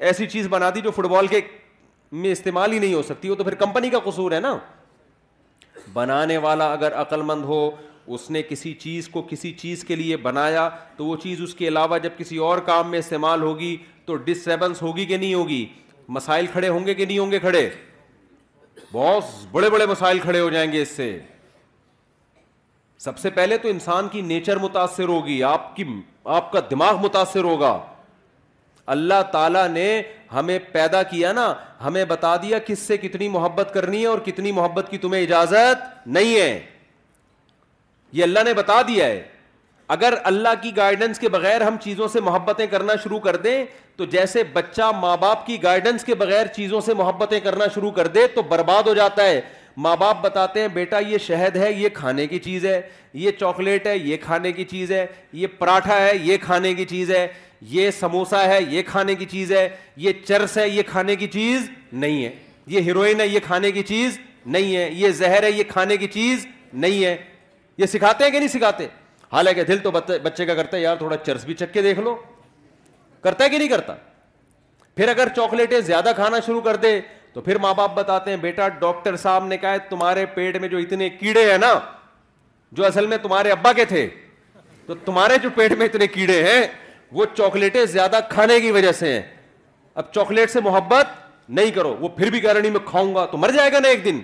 ایسی 0.09 0.27
چیز 0.29 0.47
بنا 0.49 0.69
دی 0.75 0.81
جو 0.87 0.91
فٹ 0.95 1.05
بال 1.11 1.27
کے 1.35 1.41
میں 2.23 2.31
استعمال 2.31 2.71
ہی 2.73 2.79
نہیں 2.79 2.93
ہو 2.93 3.01
سکتی 3.11 3.29
وہ 3.29 3.35
تو 3.35 3.43
پھر 3.43 3.55
کمپنی 3.63 3.89
کا 3.89 3.99
قصور 4.07 4.31
ہے 4.31 4.39
نا 4.47 4.55
بنانے 5.93 6.37
والا 6.47 6.71
اگر 6.73 6.99
عقل 7.01 7.21
مند 7.31 7.45
ہو 7.51 7.59
اس 8.15 8.29
نے 8.31 8.41
کسی 8.49 8.73
چیز 8.87 9.07
کو 9.09 9.21
کسی 9.29 9.51
چیز 9.61 9.83
کے 9.87 9.95
لیے 10.01 10.17
بنایا 10.27 10.67
تو 10.97 11.05
وہ 11.05 11.15
چیز 11.23 11.41
اس 11.41 11.53
کے 11.61 11.67
علاوہ 11.67 11.97
جب 12.05 12.17
کسی 12.17 12.37
اور 12.47 12.57
کام 12.73 12.89
میں 12.91 12.99
استعمال 12.99 13.41
ہوگی 13.41 13.75
تو 14.05 14.15
ڈسٹربنس 14.29 14.81
ہوگی 14.81 15.05
کہ 15.05 15.17
نہیں 15.17 15.33
ہوگی 15.33 15.65
مسائل 16.07 16.47
کھڑے 16.51 16.69
ہوں 16.69 16.85
گے 16.85 16.93
کہ 16.93 17.05
نہیں 17.05 17.17
ہوں 17.19 17.31
گے 17.31 17.39
کھڑے 17.39 17.69
بہت 18.91 19.25
بڑے 19.51 19.69
بڑے 19.69 19.85
مسائل 19.85 20.19
کھڑے 20.19 20.39
ہو 20.39 20.49
جائیں 20.49 20.71
گے 20.71 20.81
اس 20.81 20.89
سے 20.95 21.17
سب 22.99 23.17
سے 23.19 23.29
پہلے 23.29 23.57
تو 23.57 23.67
انسان 23.67 24.07
کی 24.11 24.21
نیچر 24.21 24.57
متاثر 24.59 25.07
ہوگی 25.07 25.41
آپ 25.43 25.75
کی 25.75 25.83
آپ 26.35 26.51
کا 26.51 26.59
دماغ 26.71 27.01
متاثر 27.03 27.43
ہوگا 27.43 27.79
اللہ 28.93 29.21
تعالی 29.31 29.67
نے 29.71 30.01
ہمیں 30.33 30.57
پیدا 30.71 31.01
کیا 31.03 31.31
نا 31.33 31.53
ہمیں 31.83 32.03
بتا 32.05 32.35
دیا 32.41 32.57
کس 32.67 32.79
سے 32.79 32.97
کتنی 32.97 33.27
محبت 33.29 33.73
کرنی 33.73 34.01
ہے 34.01 34.05
اور 34.07 34.19
کتنی 34.25 34.51
محبت 34.51 34.89
کی 34.91 34.97
تمہیں 34.97 35.21
اجازت 35.21 36.07
نہیں 36.07 36.35
ہے 36.39 36.59
یہ 38.11 38.23
اللہ 38.23 38.43
نے 38.45 38.53
بتا 38.53 38.81
دیا 38.87 39.05
ہے 39.07 39.21
اگر 39.89 40.13
اللہ 40.23 40.49
کی 40.61 40.75
گائیڈنس 40.77 41.19
کے 41.19 41.29
بغیر 41.29 41.61
ہم 41.67 41.75
چیزوں 41.83 42.07
سے 42.11 42.19
محبتیں 42.21 42.65
کرنا 42.71 42.93
شروع 43.03 43.19
کر 43.19 43.35
دیں 43.35 43.63
تو 43.95 44.05
جیسے 44.11 44.43
بچہ 44.53 44.89
ماں 44.99 45.15
باپ 45.21 45.45
کی 45.45 45.61
گائیڈنس 45.63 46.03
کے 46.05 46.15
بغیر 46.15 46.47
چیزوں 46.55 46.81
سے 46.81 46.93
محبتیں 46.97 47.39
کرنا 47.43 47.65
شروع 47.75 47.91
کر 47.95 48.07
دے 48.07 48.25
تو 48.35 48.41
برباد 48.49 48.83
ہو 48.87 48.93
جاتا 48.95 49.23
ہے 49.27 49.41
ماں 49.85 49.95
باپ 49.97 50.21
بتاتے 50.21 50.61
ہیں 50.61 50.67
بیٹا 50.73 50.99
یہ 51.07 51.17
شہد 51.27 51.55
ہے 51.57 51.71
یہ 51.71 51.89
کھانے 51.93 52.25
کی 52.27 52.39
چیز 52.39 52.65
ہے 52.65 52.79
یہ 53.13 53.31
چاکلیٹ 53.39 53.87
ہے 53.87 53.97
یہ 53.97 54.17
کھانے 54.21 54.51
کی 54.51 54.63
چیز 54.69 54.91
ہے 54.91 55.05
یہ 55.33 55.47
پراٹھا 55.59 55.99
ہے 56.05 56.11
یہ 56.23 56.37
کھانے 56.41 56.73
کی 56.73 56.85
چیز 56.89 57.11
ہے 57.11 57.27
یہ 57.75 57.91
سموسا 57.99 58.43
ہے 58.49 58.59
یہ 58.69 58.81
کھانے 58.85 59.15
کی 59.15 59.25
چیز 59.31 59.51
ہے 59.51 59.67
یہ 60.05 60.13
چرس 60.27 60.57
ہے 60.57 60.67
یہ 60.69 60.81
کھانے 60.89 61.15
کی 61.15 61.27
چیز 61.33 61.69
نہیں 61.91 62.23
ہے 62.23 62.29
یہ 62.75 62.81
ہیروئن 62.85 63.21
ہے 63.21 63.27
یہ 63.27 63.39
کھانے 63.45 63.71
کی 63.71 63.83
چیز 63.87 64.17
نہیں 64.45 64.75
ہے 64.75 64.89
یہ 64.93 65.09
زہر 65.21 65.43
ہے 65.43 65.51
یہ 65.51 65.63
کھانے 65.67 65.97
کی 65.97 66.07
چیز 66.17 66.45
نہیں 66.73 67.03
ہے 67.03 67.15
یہ 67.77 67.85
سکھاتے 67.85 68.23
ہیں 68.23 68.31
کہ 68.31 68.37
نہیں 68.39 68.49
سکھاتے 68.53 68.85
حالانکہ 69.33 69.63
دل 69.67 69.77
تو 69.83 69.91
بچے 69.91 70.45
کا 70.45 70.53
کرتا 70.55 70.77
ہے 70.77 70.81
یار 70.81 70.95
تھوڑا 70.95 71.15
چرس 71.25 71.45
بھی 71.45 71.53
چکھ 71.59 71.73
کے 71.73 71.81
دیکھ 71.81 71.99
لو 72.05 72.15
کرتا 73.23 73.43
ہے 73.43 73.49
کہ 73.49 73.57
نہیں 73.57 73.67
کرتا 73.67 73.93
پھر 74.95 75.07
اگر 75.09 75.27
چاکلیٹیں 75.35 75.79
زیادہ 75.85 76.11
کھانا 76.15 76.39
شروع 76.45 76.61
کر 76.61 76.75
دے 76.83 76.99
تو 77.33 77.41
پھر 77.41 77.57
ماں 77.61 77.73
باپ 77.73 77.95
بتاتے 77.95 78.29
ہیں 78.29 78.37
بیٹا 78.41 78.67
ڈاکٹر 78.83 79.15
صاحب 79.17 79.45
نے 79.45 79.57
کہا 79.57 79.71
ہے 79.71 79.79
تمہارے 79.89 80.25
پیٹ 80.35 80.57
میں 80.61 80.67
جو 80.69 80.77
اتنے 80.77 81.09
کیڑے 81.09 81.49
ہیں 81.51 81.57
نا 81.57 81.73
جو 82.77 82.85
اصل 82.85 83.07
میں 83.07 83.17
تمہارے 83.21 83.51
ابا 83.51 83.71
کے 83.79 83.85
تھے 83.85 84.07
تو 84.85 84.95
تمہارے 85.05 85.37
جو 85.43 85.49
پیٹ 85.55 85.71
میں 85.77 85.85
اتنے 85.85 86.07
کیڑے 86.17 86.41
ہیں 86.49 86.61
وہ 87.17 87.25
چاکلیٹیں 87.37 87.83
زیادہ 87.95 88.19
کھانے 88.29 88.59
کی 88.61 88.71
وجہ 88.77 88.91
سے 88.99 89.11
ہیں 89.13 89.21
اب 90.01 90.11
چاکلیٹ 90.13 90.51
سے 90.51 90.59
محبت 90.63 91.19
نہیں 91.59 91.71
کرو 91.71 91.95
وہ 91.99 92.07
پھر 92.17 92.29
بھی 92.31 92.39
کہہ 92.39 92.51
رہی 92.57 92.69
میں 92.71 92.79
کھاؤں 92.85 93.13
گا 93.15 93.25
تو 93.31 93.37
مر 93.37 93.51
جائے 93.55 93.71
گا 93.71 93.79
نا 93.79 93.87
ایک 93.87 94.05
دن 94.05 94.19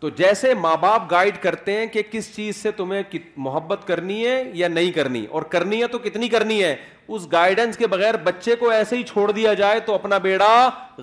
تو 0.00 0.08
جیسے 0.16 0.52
ماں 0.54 0.76
باپ 0.80 1.10
گائڈ 1.10 1.36
کرتے 1.42 1.72
ہیں 1.78 1.86
کہ 1.92 2.02
کس 2.10 2.34
چیز 2.34 2.56
سے 2.56 2.70
تمہیں 2.76 3.02
محبت 3.44 3.80
کرنی 3.86 4.24
ہے 4.26 4.42
یا 4.54 4.68
نہیں 4.68 4.90
کرنی 4.92 5.24
اور 5.30 5.42
کرنی 5.54 5.80
ہے 5.80 5.86
تو 5.94 5.98
کتنی 6.04 6.28
کرنی 6.34 6.62
ہے 6.62 6.74
اس 7.16 7.26
گائیڈنس 7.32 7.76
کے 7.76 7.86
بغیر 7.94 8.16
بچے 8.24 8.54
کو 8.56 8.68
ایسے 8.70 8.96
ہی 8.96 9.02
چھوڑ 9.10 9.30
دیا 9.30 9.52
جائے 9.54 9.80
تو 9.86 9.94
اپنا 9.94 10.18
بیڑا 10.28 10.52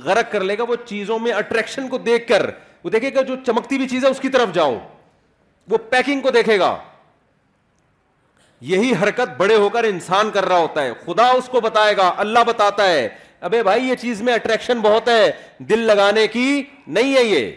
غرق 0.03 0.31
کر 0.31 0.43
لے 0.43 0.57
گا 0.57 0.63
وہ 0.69 0.75
چیزوں 0.85 1.17
میں 1.19 1.33
اٹریکشن 1.33 1.87
کو 1.89 1.97
دیکھ 2.07 2.27
کر 2.27 2.49
وہ 2.83 2.89
دیکھے 2.89 3.13
گا 3.15 3.21
جو 3.27 3.35
چمکتی 3.45 3.77
بھی 3.77 3.87
چیز 3.89 4.05
ہے 4.05 4.09
اس 4.09 4.19
کی 4.21 4.29
طرف 4.37 4.53
جاؤ 4.53 4.77
وہ 5.69 5.77
پیکنگ 5.89 6.21
کو 6.21 6.31
دیکھے 6.31 6.57
گا 6.59 6.75
یہی 8.71 8.91
حرکت 9.03 9.37
بڑے 9.37 9.55
ہو 9.55 9.69
کر 9.69 9.83
انسان 9.83 10.31
کر 10.33 10.47
رہا 10.47 10.57
ہوتا 10.57 10.83
ہے 10.83 10.91
خدا 11.05 11.27
اس 11.37 11.49
کو 11.49 11.61
بتائے 11.61 11.95
گا 11.97 12.11
اللہ 12.25 12.43
بتاتا 12.47 12.89
ہے 12.89 13.07
ابے 13.49 13.63
بھائی 13.63 13.87
یہ 13.89 13.95
چیز 14.01 14.21
میں 14.27 14.33
اٹریکشن 14.33 14.79
بہت 14.81 15.07
ہے 15.09 15.29
دل 15.69 15.79
لگانے 15.87 16.27
کی 16.27 16.61
نہیں 16.97 17.15
ہے 17.15 17.23
یہ 17.23 17.51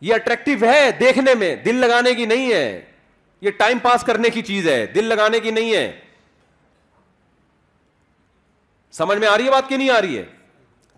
یہ 0.00 0.14
اٹریکٹو 0.14 0.50
ہے 0.66 0.90
دیکھنے 1.00 1.34
میں 1.38 1.54
دل 1.64 1.76
لگانے 1.80 2.14
کی 2.14 2.24
نہیں 2.26 2.52
ہے 2.52 2.80
یہ 3.40 3.50
ٹائم 3.56 3.78
پاس 3.82 4.02
کرنے 4.04 4.30
کی 4.30 4.42
چیز 4.42 4.68
ہے 4.68 4.84
دل 4.94 5.04
لگانے 5.04 5.40
کی 5.40 5.50
نہیں 5.50 5.74
ہے 5.74 5.90
سمجھ 8.96 9.18
میں 9.18 9.28
آ 9.28 9.36
رہی 9.36 9.44
ہے 9.46 9.50
بات 9.50 9.68
کی 9.68 9.76
نہیں 9.76 9.90
آ 9.90 10.00
رہی 10.02 10.16
ہے 10.18 10.24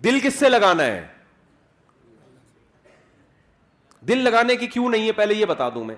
دل 0.04 0.18
کس 0.22 0.34
سے 0.38 0.48
لگانا 0.48 0.84
ہے 0.86 1.06
دل 4.08 4.18
لگانے 4.24 4.56
کی 4.56 4.66
کیوں 4.66 4.88
نہیں 4.90 5.06
ہے 5.06 5.12
پہلے 5.16 5.34
یہ 5.34 5.46
بتا 5.46 5.68
دوں 5.74 5.84
میں 5.84 5.94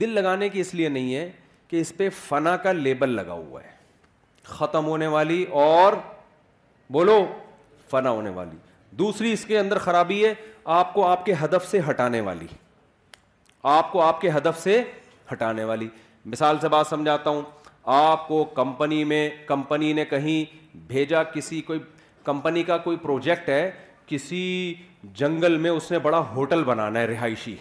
دل 0.00 0.10
لگانے 0.14 0.48
کی 0.48 0.60
اس 0.60 0.74
لیے 0.74 0.88
نہیں 0.88 1.14
ہے 1.14 1.30
کہ 1.68 1.80
اس 1.80 1.92
پہ 1.96 2.08
فنا 2.26 2.56
کا 2.66 2.72
لیبل 2.72 3.10
لگا 3.16 3.32
ہوا 3.32 3.62
ہے 3.64 3.70
ختم 4.44 4.86
ہونے 4.86 5.06
والی 5.06 5.44
اور 5.64 5.92
بولو 6.92 7.24
فنا 7.90 8.10
ہونے 8.10 8.30
والی 8.34 8.56
دوسری 8.98 9.32
اس 9.32 9.44
کے 9.46 9.58
اندر 9.58 9.78
خرابی 9.84 10.24
ہے 10.24 10.32
آپ 10.64 10.92
کو 10.94 11.04
آپ 11.06 11.24
کے 11.26 11.34
ہدف 11.42 11.66
سے 11.70 11.78
ہٹانے 11.88 12.20
والی 12.20 12.46
آپ 13.70 13.90
کو 13.92 14.00
آپ 14.02 14.20
کے 14.20 14.30
ہدف 14.36 14.60
سے 14.62 14.82
ہٹانے 15.32 15.64
والی 15.64 15.88
مثال 16.32 16.58
سے 16.60 16.68
بات 16.68 16.86
سمجھاتا 16.86 17.30
ہوں 17.30 17.40
آپ 18.00 18.26
کو 18.28 18.44
کمپنی 18.54 19.02
میں 19.10 19.28
کمپنی 19.46 19.92
نے 19.92 20.04
کہیں 20.10 20.44
بھیجا 20.88 21.22
کسی 21.32 21.60
کوئی 21.66 21.78
کمپنی 22.24 22.62
کا 22.62 22.76
کوئی 22.78 22.96
پروجیکٹ 23.02 23.48
ہے 23.48 23.70
کسی 24.06 24.42
جنگل 25.18 25.56
میں 25.58 25.70
اس 25.70 25.90
نے 25.90 25.98
بڑا 25.98 26.18
ہوٹل 26.34 26.62
بنانا 26.64 27.00
ہے 27.00 27.06
رہائشی 27.06 27.54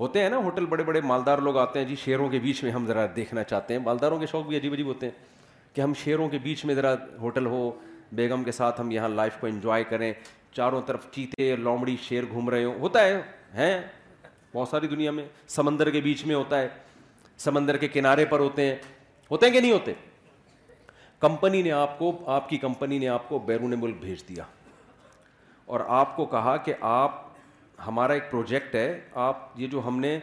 ہوتے 0.00 0.22
ہیں 0.22 0.28
نا 0.30 0.36
ہوٹل 0.44 0.66
بڑے 0.66 0.84
بڑے 0.84 1.00
مالدار 1.04 1.38
لوگ 1.42 1.56
آتے 1.58 1.78
ہیں 1.78 1.86
جی 1.86 1.94
شیروں 2.04 2.28
کے 2.30 2.38
بیچ 2.42 2.62
میں 2.64 2.70
ہم 2.72 2.86
ذرا 2.86 3.06
دیکھنا 3.16 3.42
چاہتے 3.44 3.74
ہیں 3.74 3.80
مالداروں 3.84 4.18
کے 4.18 4.26
شوق 4.32 4.46
بھی 4.46 4.56
عجیب 4.56 4.72
عجیب 4.72 4.86
ہوتے 4.86 5.06
ہیں 5.06 5.74
کہ 5.74 5.80
ہم 5.80 5.92
شیروں 6.02 6.28
کے 6.28 6.38
بیچ 6.42 6.64
میں 6.64 6.74
ذرا 6.74 6.94
ہوٹل 7.20 7.46
ہو 7.46 7.70
بیگم 8.18 8.44
کے 8.44 8.52
ساتھ 8.52 8.80
ہم 8.80 8.90
یہاں 8.90 9.08
لائف 9.08 9.32
کو 9.40 9.46
انجوائے 9.46 9.84
کریں 9.88 10.12
چاروں 10.56 10.80
طرف 10.86 11.06
چیتے 11.12 11.54
لومڑی 11.56 11.96
شیر 12.08 12.24
گھوم 12.30 12.48
رہے 12.50 12.64
ہوتا 12.64 13.04
ہے 13.04 13.20
ہیں 13.54 13.80
بہت 14.54 14.68
ساری 14.68 14.88
دنیا 14.88 15.10
میں 15.10 15.24
سمندر 15.56 15.90
کے 15.90 16.00
بیچ 16.00 16.24
میں 16.26 16.34
ہوتا 16.34 16.60
ہے 16.60 16.68
سمندر 17.44 17.76
کے 17.76 17.88
کنارے 17.88 18.24
پر 18.30 18.40
ہوتے 18.40 18.66
ہیں 18.66 18.76
ہوتے 19.30 19.46
ہیں 19.46 19.52
کہ 19.52 19.60
نہیں 19.60 19.72
ہوتے 19.72 19.92
کمپنی 21.20 21.62
نے 21.62 21.70
آپ 21.72 21.98
کو 21.98 22.12
آپ 22.32 22.48
کی 22.48 22.56
کمپنی 22.58 22.98
نے 22.98 23.08
آپ 23.08 23.28
کو 23.28 23.38
بیرون 23.46 23.74
ملک 23.80 23.96
بھیج 24.00 24.28
دیا 24.28 24.44
اور 25.74 25.80
آپ 26.00 26.16
کو 26.16 26.24
کہا 26.26 26.56
کہ 26.64 26.74
آپ 26.90 27.26
ہمارا 27.86 28.12
ایک 28.12 28.30
پروجیکٹ 28.30 28.74
ہے 28.74 29.00
آپ 29.26 29.48
یہ 29.60 29.66
جو 29.72 29.80
ہم 29.86 30.00
نے 30.00 30.18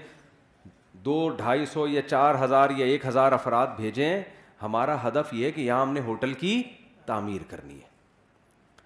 دو 1.06 1.18
ڈھائی 1.38 1.66
سو 1.74 1.88
یا 1.88 2.02
چار 2.10 2.44
ہزار 2.44 2.70
یا 2.78 2.86
ایک 2.86 3.06
ہزار 3.08 3.32
افراد 3.32 3.68
بھیجے 3.76 4.06
ہیں 4.06 4.22
ہمارا 4.62 4.96
ہدف 5.08 5.34
یہ 5.34 5.46
ہے 5.46 5.52
کہ 5.52 5.62
یہاں 5.62 5.82
ہم 5.82 5.94
نے 5.94 6.00
ہوٹل 6.06 6.34
کی 6.44 6.62
تعمیر 7.06 7.42
کرنی 7.50 7.80
ہے 7.82 7.94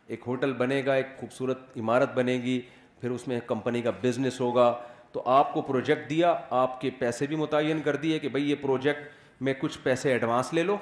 ایک 0.10 0.20
ہوٹل 0.28 0.54
بنے 0.58 0.82
گا 0.86 0.94
ایک 1.00 1.08
خوبصورت 1.20 1.78
عمارت 1.78 2.14
بنے 2.14 2.34
گی 2.44 2.60
پھر 3.02 3.12
اس 3.12 3.28
میں 3.28 3.40
کمپنی 3.48 3.82
کا 3.82 3.90
بزنس 4.02 4.40
ہوگا 4.42 4.72
تو 5.12 5.22
آپ 5.32 5.54
کو 5.54 5.62
پروجیکٹ 5.68 6.10
دیا 6.10 6.34
آپ 6.62 6.80
کے 6.82 6.90
پیسے 7.00 7.26
بھی 7.28 7.36
متعین 7.36 7.82
کر 7.86 7.96
دیے 8.06 8.18
کہ 8.20 8.30
بھائی 8.30 8.50
یہ 8.50 8.56
پروجیکٹ 8.62 9.42
میں 9.48 9.54
کچھ 9.60 9.78
پیسے 9.84 10.12
ایڈوانس 10.12 10.52
لے 10.54 10.64
لو 10.64 10.78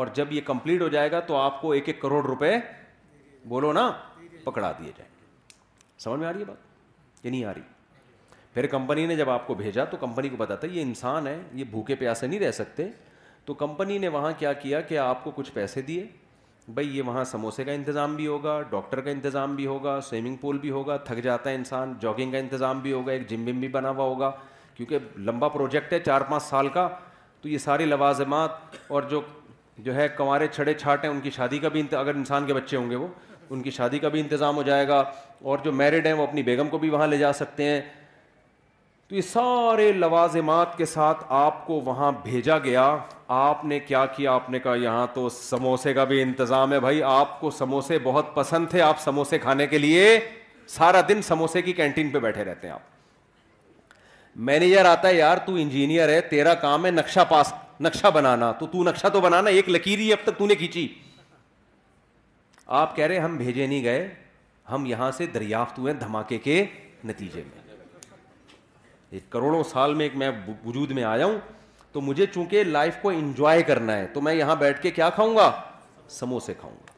اور 0.00 0.06
جب 0.14 0.32
یہ 0.32 0.40
کمپلیٹ 0.44 0.82
ہو 0.82 0.88
جائے 0.96 1.10
گا 1.12 1.20
تو 1.30 1.36
آپ 1.36 1.60
کو 1.62 1.72
ایک 1.72 1.88
ایک 1.88 2.00
کروڑ 2.02 2.22
روپے 2.26 2.52
بولو 3.48 3.72
نا 3.72 3.90
پکڑا 4.44 4.72
دیے 4.78 4.92
جائیں 4.96 5.10
سمجھ 6.02 6.20
میں 6.20 6.28
آ 6.28 6.32
رہی 6.32 6.40
ہے 6.40 6.44
بات 6.44 7.24
یہ 7.24 7.30
نہیں 7.30 7.44
آ 7.44 7.54
رہی 7.54 7.62
پھر 8.54 8.66
کمپنی 8.76 9.06
نے 9.06 9.16
جب 9.16 9.30
آپ 9.30 9.46
کو 9.46 9.54
بھیجا 9.64 9.84
تو 9.90 9.96
کمپنی 10.00 10.28
کو 10.28 10.36
بتاتا 10.36 10.66
تھا 10.66 10.74
یہ 10.74 10.82
انسان 10.82 11.26
ہے 11.26 11.38
یہ 11.54 11.64
بھوکے 11.70 11.94
پیاسے 12.04 12.26
نہیں 12.26 12.40
رہ 12.40 12.50
سکتے 12.62 12.88
تو 13.44 13.54
کمپنی 13.62 13.98
نے 13.98 14.08
وہاں 14.16 14.32
کیا 14.38 14.52
کیا 14.64 14.80
کہ 14.88 14.98
آپ 15.10 15.22
کو 15.24 15.30
کچھ 15.36 15.52
پیسے 15.52 15.82
دیے 15.82 16.06
بھائی 16.68 16.96
یہ 16.96 17.02
وہاں 17.06 17.22
سموسے 17.24 17.64
کا 17.64 17.72
انتظام 17.72 18.14
بھی 18.16 18.26
ہوگا 18.26 18.60
ڈاکٹر 18.70 19.00
کا 19.00 19.10
انتظام 19.10 19.54
بھی 19.56 19.66
ہوگا 19.66 19.98
سوئمنگ 20.08 20.36
پول 20.40 20.58
بھی 20.58 20.70
ہوگا 20.70 20.96
تھک 21.06 21.20
جاتا 21.24 21.50
ہے 21.50 21.54
انسان 21.54 21.92
جاگنگ 22.00 22.32
کا 22.32 22.38
انتظام 22.38 22.80
بھی 22.80 22.92
ہوگا 22.92 23.12
ایک 23.12 23.28
جم 23.28 23.44
بم 23.44 23.60
بھی 23.60 23.68
بنا 23.68 23.90
ہوا 23.90 24.04
ہوگا 24.04 24.30
کیونکہ 24.74 24.98
لمبا 25.16 25.48
پروجیکٹ 25.48 25.92
ہے 25.92 25.98
چار 26.06 26.20
پانچ 26.30 26.42
سال 26.42 26.68
کا 26.74 26.88
تو 27.40 27.48
یہ 27.48 27.58
ساری 27.58 27.84
لوازمات 27.86 28.76
اور 28.88 29.02
جو 29.10 29.20
جو 29.84 29.94
ہے 29.94 30.06
کنوارے 30.16 30.46
چھڑے 30.52 30.74
چھاٹ 30.74 31.04
ہیں 31.04 31.10
ان 31.10 31.20
کی 31.20 31.30
شادی 31.36 31.58
کا 31.58 31.68
بھی 31.68 31.80
انت... 31.80 31.94
اگر 31.94 32.14
انسان 32.14 32.46
کے 32.46 32.54
بچے 32.54 32.76
ہوں 32.76 32.90
گے 32.90 32.96
وہ 32.96 33.06
ان 33.50 33.62
کی 33.62 33.70
شادی 33.70 33.98
کا 33.98 34.08
بھی 34.08 34.20
انتظام 34.20 34.56
ہو 34.56 34.62
جائے 34.62 34.86
گا 34.88 35.02
اور 35.50 35.58
جو 35.64 35.72
میرڈ 35.72 36.06
ہیں 36.06 36.12
وہ 36.12 36.22
اپنی 36.26 36.42
بیگم 36.42 36.68
کو 36.70 36.78
بھی 36.78 36.88
وہاں 36.90 37.06
لے 37.06 37.18
جا 37.18 37.32
سکتے 37.32 37.64
ہیں 37.64 37.80
تو 39.12 39.16
یہ 39.16 39.22
سارے 39.22 39.90
لوازمات 39.92 40.76
کے 40.76 40.84
ساتھ 40.86 41.24
آپ 41.38 41.66
کو 41.66 41.80
وہاں 41.84 42.10
بھیجا 42.22 42.56
گیا 42.58 42.82
آپ 43.38 43.64
نے 43.72 43.78
کیا 43.86 44.04
کیا 44.14 44.32
آپ 44.32 44.48
نے 44.50 44.58
کہا 44.58 44.74
یہاں 44.82 45.06
تو 45.14 45.28
سموسے 45.32 45.92
کا 45.94 46.04
بھی 46.12 46.20
انتظام 46.22 46.72
ہے 46.72 46.78
بھائی 46.80 47.02
آپ 47.14 47.38
کو 47.40 47.50
سموسے 47.58 47.98
بہت 48.02 48.34
پسند 48.34 48.66
تھے 48.70 48.80
آپ 48.82 49.00
سموسے 49.00 49.38
کھانے 49.38 49.66
کے 49.72 49.78
لیے 49.78 50.18
سارا 50.76 51.00
دن 51.08 51.22
سموسے 51.26 51.62
کی 51.62 51.72
کینٹین 51.80 52.10
پہ 52.10 52.18
بیٹھے 52.18 52.44
رہتے 52.44 52.66
ہیں 52.66 52.74
آپ 52.74 54.38
مینیجر 54.50 54.84
آتا 54.90 55.08
ہے 55.08 55.14
یار 55.16 55.38
تو 55.46 55.54
انجینئر 55.62 56.08
ہے 56.08 56.20
تیرا 56.30 56.54
کام 56.66 56.86
ہے 56.86 56.90
نقشہ 56.90 57.24
پاس 57.30 57.52
نقشہ 57.88 58.10
بنانا 58.14 58.50
تو 58.60 58.66
تو 58.72 58.84
نقشہ 58.84 59.08
تو 59.12 59.20
بنانا 59.20 59.50
ایک 59.50 59.68
لکیری 59.70 60.12
اب 60.12 60.26
تک 60.26 60.38
تو 60.38 60.46
نے 60.46 60.54
کھینچی 60.64 60.86
آپ 62.82 62.96
کہہ 62.96 63.04
رہے 63.06 63.18
ہم 63.18 63.36
بھیجے 63.36 63.66
نہیں 63.66 63.84
گئے 63.84 64.08
ہم 64.72 64.86
یہاں 64.86 65.10
سے 65.16 65.26
دریافت 65.34 65.78
ہوئے 65.78 65.92
دھماکے 66.06 66.38
کے 66.48 66.64
نتیجے 67.04 67.42
میں 67.46 67.60
ایک 69.12 69.24
کروڑوں 69.32 69.62
سال 69.70 69.94
میں 69.94 70.04
ایک 70.04 70.14
میں 70.16 70.30
وجود 70.64 70.90
میں 70.98 71.02
آیا 71.04 71.24
ہوں 71.26 71.38
تو 71.92 72.00
مجھے 72.00 72.26
چونکہ 72.34 72.62
لائف 72.64 72.94
کو 73.02 73.08
انجوائے 73.10 73.62
کرنا 73.62 73.96
ہے 73.96 74.06
تو 74.12 74.20
میں 74.26 74.32
یہاں 74.34 74.54
بیٹھ 74.56 74.80
کے 74.82 74.90
کیا 74.90 75.08
کھاؤں 75.14 75.34
گا 75.36 75.50
سموسے 76.18 76.54
کھاؤں 76.60 76.76
گا 76.86 76.92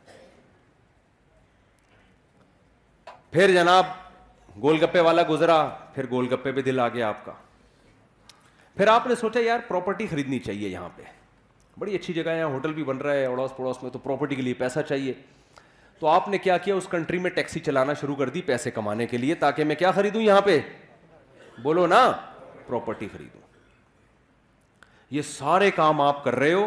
پھر 3.30 3.52
جناب 3.54 3.86
گول 4.62 4.78
گپے 4.82 5.00
والا 5.08 5.22
گزرا 5.30 5.62
پھر 5.94 6.08
گول 6.10 6.28
گپے 6.32 6.52
پہ 6.52 6.62
دل 6.66 6.80
آ 6.80 6.88
گیا 6.88 7.08
آپ 7.08 7.24
کا 7.24 7.32
پھر 8.76 8.88
آپ 8.88 9.06
نے 9.06 9.14
سوچا 9.20 9.40
یار 9.44 9.58
پراپرٹی 9.68 10.06
خریدنی 10.10 10.38
چاہیے 10.44 10.68
یہاں 10.68 10.88
پہ 10.96 11.02
بڑی 11.78 11.94
اچھی 11.94 12.14
جگہ 12.14 12.30
ہے 12.30 12.38
یہاں 12.38 12.48
ہوٹل 12.54 12.72
بھی 12.74 12.84
بن 12.84 12.98
رہا 12.98 13.12
ہے 13.14 13.26
اڑوس 13.26 13.56
پڑوس 13.56 13.82
میں 13.82 13.90
تو 13.90 13.98
پراپرٹی 14.02 14.34
کے 14.34 14.42
لیے 14.42 14.54
پیسہ 14.58 14.80
چاہیے 14.88 15.12
تو 15.98 16.06
آپ 16.08 16.28
نے 16.28 16.38
کیا 16.38 16.56
کیا 16.58 16.74
اس 16.74 16.86
کنٹری 16.90 17.18
میں 17.26 17.30
ٹیکسی 17.34 17.60
چلانا 17.60 17.92
شروع 18.00 18.14
کر 18.16 18.28
دی 18.28 18.42
پیسے 18.52 18.70
کمانے 18.70 19.06
کے 19.06 19.16
لیے 19.18 19.34
تاکہ 19.44 19.64
میں 19.64 19.74
کیا 19.78 19.90
خریدوں 19.98 20.22
یہاں 20.22 20.40
پہ 20.44 20.58
بولو 21.62 21.86
نا 21.86 22.10
پراپرٹی 22.66 23.08
خریدو 23.12 23.38
یہ 25.14 25.22
سارے 25.28 25.70
کام 25.76 26.00
آپ 26.00 26.22
کر 26.24 26.34
رہے 26.38 26.52
ہو 26.52 26.66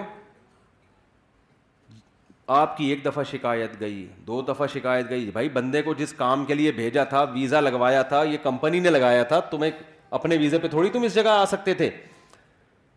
آپ 2.56 2.76
کی 2.78 2.86
ایک 2.90 3.04
دفعہ 3.06 3.24
شکایت 3.32 3.80
گئی 3.80 4.08
دو 4.28 4.42
دفعہ 4.48 4.68
شکایت 4.74 5.10
گئی 5.10 5.30
بھائی 5.34 5.50
بندے 5.54 5.82
کو 5.84 5.94
جس 5.94 6.14
کام 6.18 6.46
کے 6.46 6.54
لیے 6.54 6.72
بھیجا 6.72 7.04
تھا 7.14 7.24
ویزا 7.34 7.60
لگوایا 7.62 8.02
تھا 8.12 8.22
یہ 8.24 8.38
کمپنی 8.44 8.80
نے 8.80 8.90
لگایا 8.90 9.24
تھا 9.32 9.40
تمہیں 9.52 9.72
اپنے 10.20 10.38
ویزے 10.40 10.58
پہ 10.64 10.68
تھوڑی 10.68 10.90
تم 10.90 11.04
اس 11.04 11.16
جگہ 11.16 11.30
آ 11.30 11.44
سکتے 11.52 11.74
تھے 11.82 11.90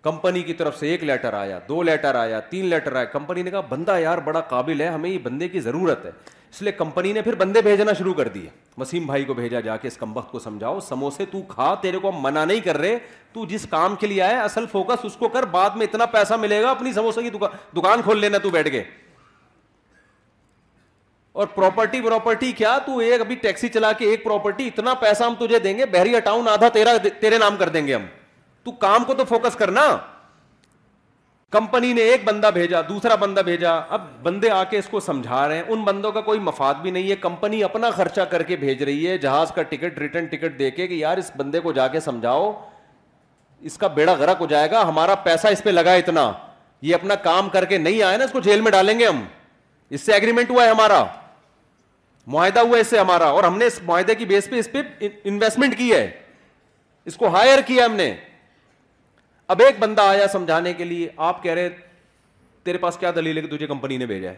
کمپنی 0.03 0.43
کی 0.43 0.53
طرف 0.59 0.79
سے 0.79 0.89
ایک 0.91 1.03
لیٹر 1.05 1.35
آیا 1.35 1.59
دو 1.69 1.83
لیٹر 1.83 2.15
آیا 2.15 2.39
تین 2.51 2.65
لیٹر 2.67 2.97
آیا 2.97 3.05
کمپنی 3.17 3.43
نے 3.43 3.51
کہا 3.51 3.61
بندہ 3.69 3.99
یار 4.01 4.19
بڑا 4.25 4.41
قابل 4.51 4.81
ہے 4.81 4.87
ہمیں 4.89 5.11
یہ 5.11 5.19
بندے 5.25 5.49
کی 5.49 5.61
ضرورت 5.61 6.05
ہے 6.07 6.11
اس 6.53 6.63
لیے 6.63 6.73
کمپنی 6.73 7.13
نے 7.13 7.23
پھر 7.23 7.35
بندے 7.39 7.61
بھیجنا 7.63 7.93
شروع 7.99 8.13
کر 8.15 8.29
دیے 8.29 8.49
وسیم 8.79 9.05
بھائی 9.07 9.25
کو 9.25 9.35
بھیجا 9.35 9.61
جا 9.61 9.77
کے 9.83 9.89
اس 9.89 9.97
کمبخت 9.97 10.31
کو 10.31 10.39
سمجھاؤ 10.39 10.81
سموسے 10.89 11.25
تو 11.33 11.43
کھا 11.49 11.75
تیرے 11.83 11.99
کو 11.99 12.11
ہم 12.11 12.23
منع 12.23 12.45
نہیں 12.45 12.61
کر 12.61 12.77
رہے 12.79 12.99
تو 13.33 13.45
جس 13.49 13.67
کام 13.71 13.95
کے 13.97 14.07
لیے 14.07 14.23
آئے 14.23 14.37
اصل 14.39 14.67
فوکس 14.73 15.05
اس 15.05 15.17
کو 15.17 15.29
کر 15.37 15.43
بعد 15.51 15.77
میں 15.77 15.87
اتنا 15.87 16.07
پیسہ 16.17 16.35
ملے 16.41 16.61
گا 16.63 16.71
اپنی 16.71 16.93
سموسے 16.93 17.23
کی 17.23 17.31
دکان 17.77 18.03
کھول 18.03 18.19
لینا 18.21 18.39
تو 18.43 18.51
بیٹھ 18.51 18.71
کے 18.73 18.83
اور 21.41 21.47
پراپرٹی 21.55 22.01
پراپرٹی 22.03 22.51
کیا 22.53 22.77
تو 22.87 22.99
ایک 22.99 23.21
ابھی 23.21 23.35
ٹیکسی 23.43 23.69
چلا 23.75 23.93
کے 23.99 24.09
ایک 24.11 24.25
پراپرٹی 24.25 24.67
اتنا 24.67 24.95
پیسہ 25.01 25.25
ہم 25.25 25.35
تجھے 25.47 25.59
دیں 25.59 25.77
گے 25.79 25.87
بحریہ 25.93 26.19
ٹاؤن 26.25 26.49
آدھا 26.49 26.69
تیرا 26.73 26.97
تیرے 27.21 27.39
نام 27.39 27.57
کر 27.59 27.69
دیں 27.77 27.87
گے 27.87 27.95
ہم 27.95 28.07
تو 28.65 28.73
کام 28.87 29.05
کو 29.05 29.15
تو 29.15 29.25
فوکس 29.29 29.55
کرنا 29.57 29.87
کمپنی 31.53 31.93
نے 31.93 32.01
ایک 32.11 32.25
بندہ 32.25 32.51
بھیجا 32.55 32.81
دوسرا 32.89 33.15
بندہ 33.21 33.41
بھیجا 33.45 33.73
اب 33.97 34.03
بندے 34.23 34.51
آ 34.51 34.63
کے 34.71 34.79
اس 34.79 34.89
کو 34.91 35.01
سمجھا 35.01 35.47
رہے 35.49 35.57
ہیں 35.57 35.63
ان 35.73 35.83
بندوں 35.85 36.13
کا 36.13 36.21
کوئی 36.29 36.41
مفاد 36.41 36.75
بھی 36.83 36.91
نہیں 36.91 37.11
ہے 37.11 37.17
کمپنی 37.21 37.63
اپنا 37.65 37.91
خرچہ 37.97 38.21
کر 38.31 38.43
کے 38.51 38.57
بھیج 38.57 38.83
رہی 38.83 39.07
ہے 39.09 39.17
جہاز 39.25 39.53
کا 39.55 39.63
ٹکٹ 39.71 39.99
ریٹرن 39.99 40.27
ٹکٹ 40.31 40.59
دے 40.59 40.71
کے 40.71 40.87
کہ 40.89 40.95
یار 40.95 41.19
اس 41.19 41.31
بندے 41.37 41.61
کو 41.61 41.73
جا 41.73 41.89
کے 41.97 42.01
سمجھاؤ 42.01 42.53
اس 43.71 43.77
کا 43.79 43.87
بیڑا 43.97 44.13
غرق 44.19 44.41
ہو 44.41 44.47
جائے 44.51 44.71
گا 44.71 44.83
ہمارا 44.89 45.15
پیسہ 45.25 45.49
اس 45.53 45.63
پہ 45.65 45.71
لگا 45.71 45.93
اتنا 46.03 46.31
یہ 46.83 46.95
اپنا 46.95 47.15
کام 47.25 47.49
کر 47.53 47.65
کے 47.73 47.79
نہیں 47.79 48.03
آیا 48.03 48.17
نا 48.17 48.25
اس 48.25 48.31
کو 48.33 48.41
جیل 48.41 48.61
میں 48.67 48.71
ڈالیں 48.73 48.99
گے 48.99 49.07
ہم 49.07 49.25
اس 49.91 50.01
سے 50.03 50.13
ایگریمنٹ 50.13 50.51
ہوا 50.51 50.65
ہے 50.65 50.71
ہمارا 50.71 51.05
معاہدہ 52.33 52.61
ہوا 52.61 52.77
ہے 52.77 52.81
اس 52.81 52.87
سے 52.87 52.99
ہمارا 52.99 53.25
اور 53.37 53.45
ہم 53.45 53.59
نے 53.59 53.67
اس 53.67 53.81
معاہدے 53.85 54.15
کی 54.15 54.25
بیس 54.33 54.49
پہ 54.51 54.59
اس 54.59 54.71
پہ 54.73 54.83
انویسٹمنٹ 55.09 55.77
کی 55.79 55.93
ہے 55.93 56.09
اس 57.11 57.17
کو 57.17 57.29
ہائر 57.37 57.61
کیا 57.67 57.85
ہم 57.87 57.95
نے 57.97 58.13
اب 59.53 59.61
ایک 59.65 59.79
بندہ 59.79 60.03
آیا 60.09 60.27
سمجھانے 60.33 60.73
کے 60.79 60.85
لیے 60.85 61.07
آپ 61.29 61.43
کہہ 61.43 61.53
رہے 61.55 61.69
تیرے 62.65 62.79
پاس 62.79 62.97
کیا 62.97 63.11
دلیل 63.15 63.37
ہے 63.37 63.43
کہ 63.43 63.51
تجھے 63.57 63.67
کمپنی 63.67 63.97
نے 63.99 64.07
بھیجا 64.07 64.31
ہے 64.31 64.37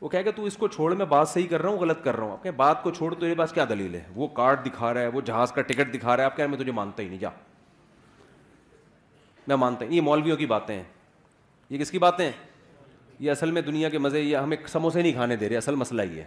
وہ 0.00 0.08
کہہ 0.08 0.22
کہ 0.24 0.30
تو 0.36 0.44
اس 0.44 0.56
کو 0.56 0.68
چھوڑ 0.68 0.92
میں 0.94 1.06
بات 1.12 1.28
صحیح 1.28 1.46
کر 1.50 1.62
رہا 1.62 1.68
ہوں 1.70 1.78
غلط 1.78 2.02
کر 2.04 2.16
رہا 2.16 2.24
ہوں 2.24 2.32
آپ 2.32 2.42
کہہ 2.42 2.50
بات 2.56 2.82
کو 2.82 2.90
چھوڑ 2.96 3.12
تیرے 3.14 3.34
پاس 3.34 3.52
کیا 3.52 3.64
دلیل 3.68 3.94
ہے 3.94 4.00
وہ 4.14 4.26
کارڈ 4.40 4.64
دکھا 4.66 4.92
رہا 4.94 5.00
ہے 5.00 5.06
وہ 5.14 5.20
جہاز 5.26 5.52
کا 5.52 5.62
ٹکٹ 5.70 5.94
دکھا 5.94 6.16
رہا 6.16 6.22
ہے 6.22 6.26
آپ 6.30 6.36
کہہ 6.36 6.44
رہے 6.44 6.50
میں 6.52 6.58
تجھے 6.62 6.72
مانتا 6.72 7.02
ہی 7.02 7.08
نہیں 7.08 7.18
جا 7.18 7.30
میں 9.46 9.56
مانتا 9.64 9.84
یہ 9.90 10.00
مولویوں 10.00 10.36
کی 10.36 10.46
باتیں 10.46 10.74
ہیں 10.74 10.82
یہ 11.70 11.78
کس 11.78 11.90
کی 11.90 11.98
باتیں 11.98 12.30
یہ 13.18 13.30
اصل 13.30 13.50
میں 13.50 13.62
دنیا 13.62 13.88
کے 13.88 13.98
مزے 13.98 14.20
یہ 14.20 14.36
ہمیں 14.36 14.56
سموسے 14.72 15.02
نہیں 15.02 15.12
کھانے 15.12 15.36
دے 15.36 15.48
رہے 15.48 15.56
اصل 15.56 15.74
مسئلہ 15.84 16.02
یہ 16.12 16.20
ہے 16.22 16.26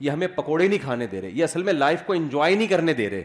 یہ 0.00 0.10
ہمیں 0.10 0.26
پکوڑے 0.34 0.66
نہیں 0.68 0.78
کھانے 0.82 1.06
دے 1.06 1.20
رہے 1.20 1.30
یہ 1.34 1.44
اصل 1.44 1.62
میں 1.62 1.72
لائف 1.72 2.02
کو 2.06 2.12
انجوائے 2.12 2.54
نہیں 2.54 2.68
کرنے 2.68 2.92
دے 2.94 3.10
رہے 3.10 3.24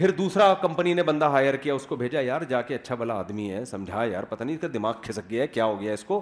پھر 0.00 0.10
دوسرا 0.18 0.52
کمپنی 0.60 0.92
نے 0.94 1.02
بندہ 1.02 1.24
ہائر 1.30 1.54
کیا 1.62 1.74
اس 1.74 1.84
کو 1.86 1.96
بھیجا 2.02 2.20
یار 2.20 2.42
جا 2.48 2.60
کے 2.68 2.74
اچھا 2.74 2.94
بلا 2.98 3.14
آدمی 3.20 3.50
ہے 3.52 3.64
سمجھا 3.70 4.04
یار 4.10 4.22
پتا 4.28 4.44
نہیں 4.44 4.56
اس 4.56 4.60
کا 4.62 4.68
دماغ 4.74 4.92
کھسک 5.02 5.28
گیا 5.30 5.42
ہے 5.42 5.46
کیا 5.46 5.64
ہو 5.64 5.80
گیا 5.80 5.92
اس 5.92 6.04
کو 6.04 6.20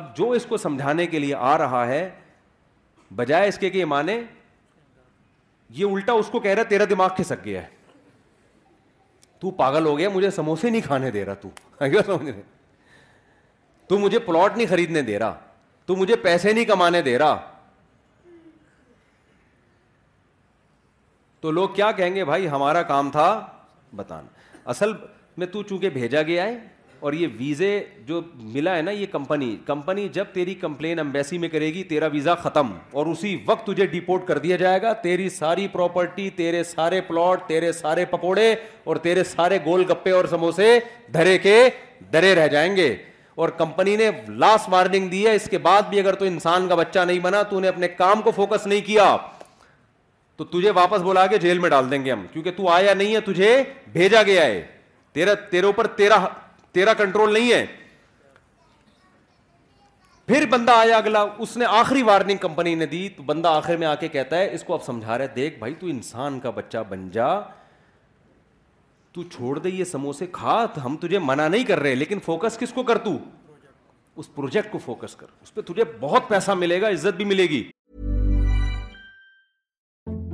اب 0.00 0.16
جو 0.16 0.30
اس 0.38 0.46
کو 0.48 0.56
سمجھانے 0.56 1.06
کے 1.06 1.18
لیے 1.18 1.34
آ 1.50 1.56
رہا 1.58 1.86
ہے 1.88 2.08
بجائے 3.16 3.48
اس 3.48 3.58
کے 3.58 3.70
کہ 3.70 3.84
مانے 3.92 4.20
یہ 5.76 5.84
الٹا 5.90 6.12
اس 6.22 6.30
کو 6.32 6.40
کہہ 6.46 6.54
رہا 6.54 6.62
تیرا 6.72 6.84
دماغ 6.90 7.08
کھسک 7.16 7.44
گیا 7.44 7.62
ہے 7.62 7.68
تو 9.40 9.50
پاگل 9.62 9.86
ہو 9.86 9.96
گیا 9.98 10.08
مجھے 10.14 10.30
سموسے 10.40 10.70
نہیں 10.70 10.82
کھانے 10.86 11.10
دے 11.10 11.24
رہا 11.24 11.34
تو 11.42 11.50
سمجھ 11.80 12.30
رہے 12.30 12.40
تو 13.88 13.98
مجھے 13.98 14.18
پلاٹ 14.26 14.56
نہیں 14.56 14.66
خریدنے 14.70 15.02
دے 15.12 15.18
رہا 15.18 15.34
تو 15.86 15.96
مجھے 15.96 16.16
پیسے 16.26 16.52
نہیں 16.52 16.64
کمانے 16.64 17.02
دے 17.02 17.18
رہا 17.18 17.38
تو 21.44 21.50
لوگ 21.50 21.68
کیا 21.74 21.90
کہیں 21.92 22.14
گے 22.14 22.24
بھائی 22.24 22.48
ہمارا 22.48 22.82
کام 22.90 23.08
تھا 23.12 23.24
بتانا 23.96 24.60
اصل 24.70 24.92
میں 25.38 25.46
تو 25.52 25.62
چونکہ 25.62 25.88
بھیجا 25.96 26.20
گیا 26.28 26.44
ہے 26.44 26.56
اور 27.06 27.12
یہ 27.12 27.28
ویزے 27.38 27.68
جو 28.06 28.20
ملا 28.54 28.76
ہے 28.76 28.82
نا 28.82 28.90
یہ 28.90 29.06
کمپنی 29.12 29.48
کمپنی 29.66 30.06
جب 30.12 30.24
تیری 30.32 30.54
کمپلین 30.60 30.98
امبیسی 30.98 31.38
میں 31.38 31.48
کرے 31.52 31.66
گی 31.74 31.82
تیرا 31.90 32.06
ویزا 32.12 32.34
ختم 32.44 32.70
اور 32.92 33.06
اسی 33.06 33.36
وقت 33.46 33.66
تجھے 33.66 33.86
ڈیپورٹ 33.86 34.26
کر 34.28 34.38
دیا 34.46 34.56
جائے 34.62 34.80
گا 34.82 34.92
تیری 35.02 35.28
ساری 35.30 35.66
پراپرٹی 35.72 36.28
تیرے 36.36 36.62
سارے 36.64 37.00
پلاٹ 37.08 37.46
تیرے 37.48 37.72
سارے 37.82 38.04
پکوڑے 38.10 38.52
اور 38.84 38.96
تیرے 39.08 39.24
سارے 39.36 39.58
گول 39.64 39.84
گپے 39.90 40.10
اور 40.10 40.24
سموسے 40.30 40.78
دھرے 41.14 41.36
کے 41.42 41.56
درے 42.12 42.34
رہ 42.34 42.48
جائیں 42.56 42.74
گے 42.76 42.94
اور 43.42 43.48
کمپنی 43.58 43.96
نے 43.96 44.10
لاسٹ 44.38 44.68
وارننگ 44.72 45.08
دی 45.10 45.24
ہے 45.26 45.34
اس 45.34 45.48
کے 45.50 45.58
بعد 45.68 45.82
بھی 45.90 46.00
اگر 46.00 46.14
تو 46.14 46.24
انسان 46.24 46.68
کا 46.68 46.74
بچہ 46.84 47.00
نہیں 47.06 47.18
بنا 47.22 47.42
تو 47.50 47.60
نے 47.60 47.68
اپنے 47.68 47.88
کام 47.88 48.20
کو 48.22 48.30
فوکس 48.36 48.66
نہیں 48.66 48.80
کیا 48.86 49.16
تو 50.36 50.44
تجھے 50.50 50.70
واپس 50.74 51.02
بولا 51.02 51.26
کے 51.26 51.38
جیل 51.38 51.58
میں 51.64 51.68
ڈال 51.70 51.90
دیں 51.90 52.04
گے 52.04 52.10
ہم 52.12 52.24
کیونکہ 52.32 52.50
تو 52.56 52.68
آیا 52.68 52.94
نہیں 52.94 53.14
ہے 53.14 53.20
تجھے 53.32 53.50
بھیجا 53.92 54.22
گیا 54.26 54.44
ہے 54.44 54.60
تیرا 54.60 55.34
تیرا 55.50 55.84
تیرا 55.96 56.16
تیرے 56.72 56.90
اوپر 56.92 57.04
کنٹرول 57.04 57.32
نہیں 57.32 57.52
ہے 57.52 57.64
پھر 60.26 60.44
بندہ 60.50 60.72
آیا 60.72 60.96
اگلا 60.96 61.24
اس 61.44 61.56
نے 61.56 61.64
آخری 61.68 62.02
وارننگ 62.02 62.36
کمپنی 62.40 62.74
نے 62.74 62.86
دی 62.92 63.08
تو 63.16 63.22
بندہ 63.22 63.48
آخر 63.48 63.76
میں 63.76 63.86
آ 63.86 63.94
کے 64.00 64.08
کہتا 64.08 64.38
ہے 64.38 64.52
اس 64.54 64.62
کو 64.64 64.74
آپ 64.74 64.84
سمجھا 64.84 65.18
رہے 65.18 65.26
دیکھ 65.34 65.58
بھائی 65.58 65.74
تو 65.80 65.86
انسان 65.86 66.38
کا 66.40 66.50
بچہ 66.58 66.78
بن 66.88 67.08
جا 67.12 67.26
تو 69.14 69.22
چھوڑ 69.34 69.58
دے 69.58 69.68
یہ 69.70 69.84
سموسے 69.84 70.26
کھا 70.32 70.64
تو 70.74 70.84
ہم 70.86 70.96
تجھے 71.00 71.18
منع 71.26 71.48
نہیں 71.48 71.64
کر 71.64 71.80
رہے 71.80 71.94
لیکن 71.94 72.18
فوکس 72.24 72.58
کس 72.58 72.72
کو 72.74 72.82
کر 72.90 72.98
تو 73.04 73.16
اس 74.22 74.34
پروجیکٹ 74.34 74.70
کو 74.72 74.78
فوکس 74.84 75.16
کر 75.16 75.26
اس 75.42 75.54
پہ 75.54 75.60
تجھے 75.72 75.84
بہت 76.00 76.28
پیسہ 76.28 76.50
ملے 76.58 76.80
گا 76.80 76.88
عزت 76.90 77.16
بھی 77.16 77.24
ملے 77.24 77.46
گی 77.50 77.62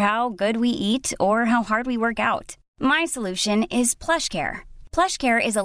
How 0.00 0.28
good 0.40 0.56
we 0.60 0.70
ate 0.86 1.14
our 1.20 1.44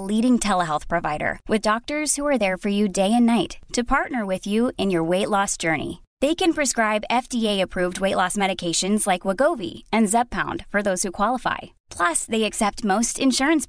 leading 0.00 0.36
telehealth 0.68 0.88
provider 0.88 1.32
with 1.48 1.64
doctors 1.64 2.18
you 2.18 2.28
day 2.40 3.02
and 3.02 3.26
night 3.26 3.54
to 3.76 3.82
partner 3.88 4.22
with 4.28 4.48
you 4.48 4.68
in 4.78 4.90
your 4.90 5.08
weight 5.08 5.28
loss 5.28 5.60
journey 5.62 5.92
they 6.22 6.34
can 6.38 6.52
prescribe 6.56 7.02
F 7.10 7.28
T 7.30 7.46
approved 7.48 7.98
weight 8.02 8.16
loss 8.16 8.38
medication 8.38 8.96
like 9.06 9.26
Wegovy 9.58 9.72
and 9.92 10.08
Zepbound 10.34 10.62
for 10.72 10.80
those qualify 10.94 11.68
plus 11.98 12.28
they 12.32 12.44
X 12.44 12.62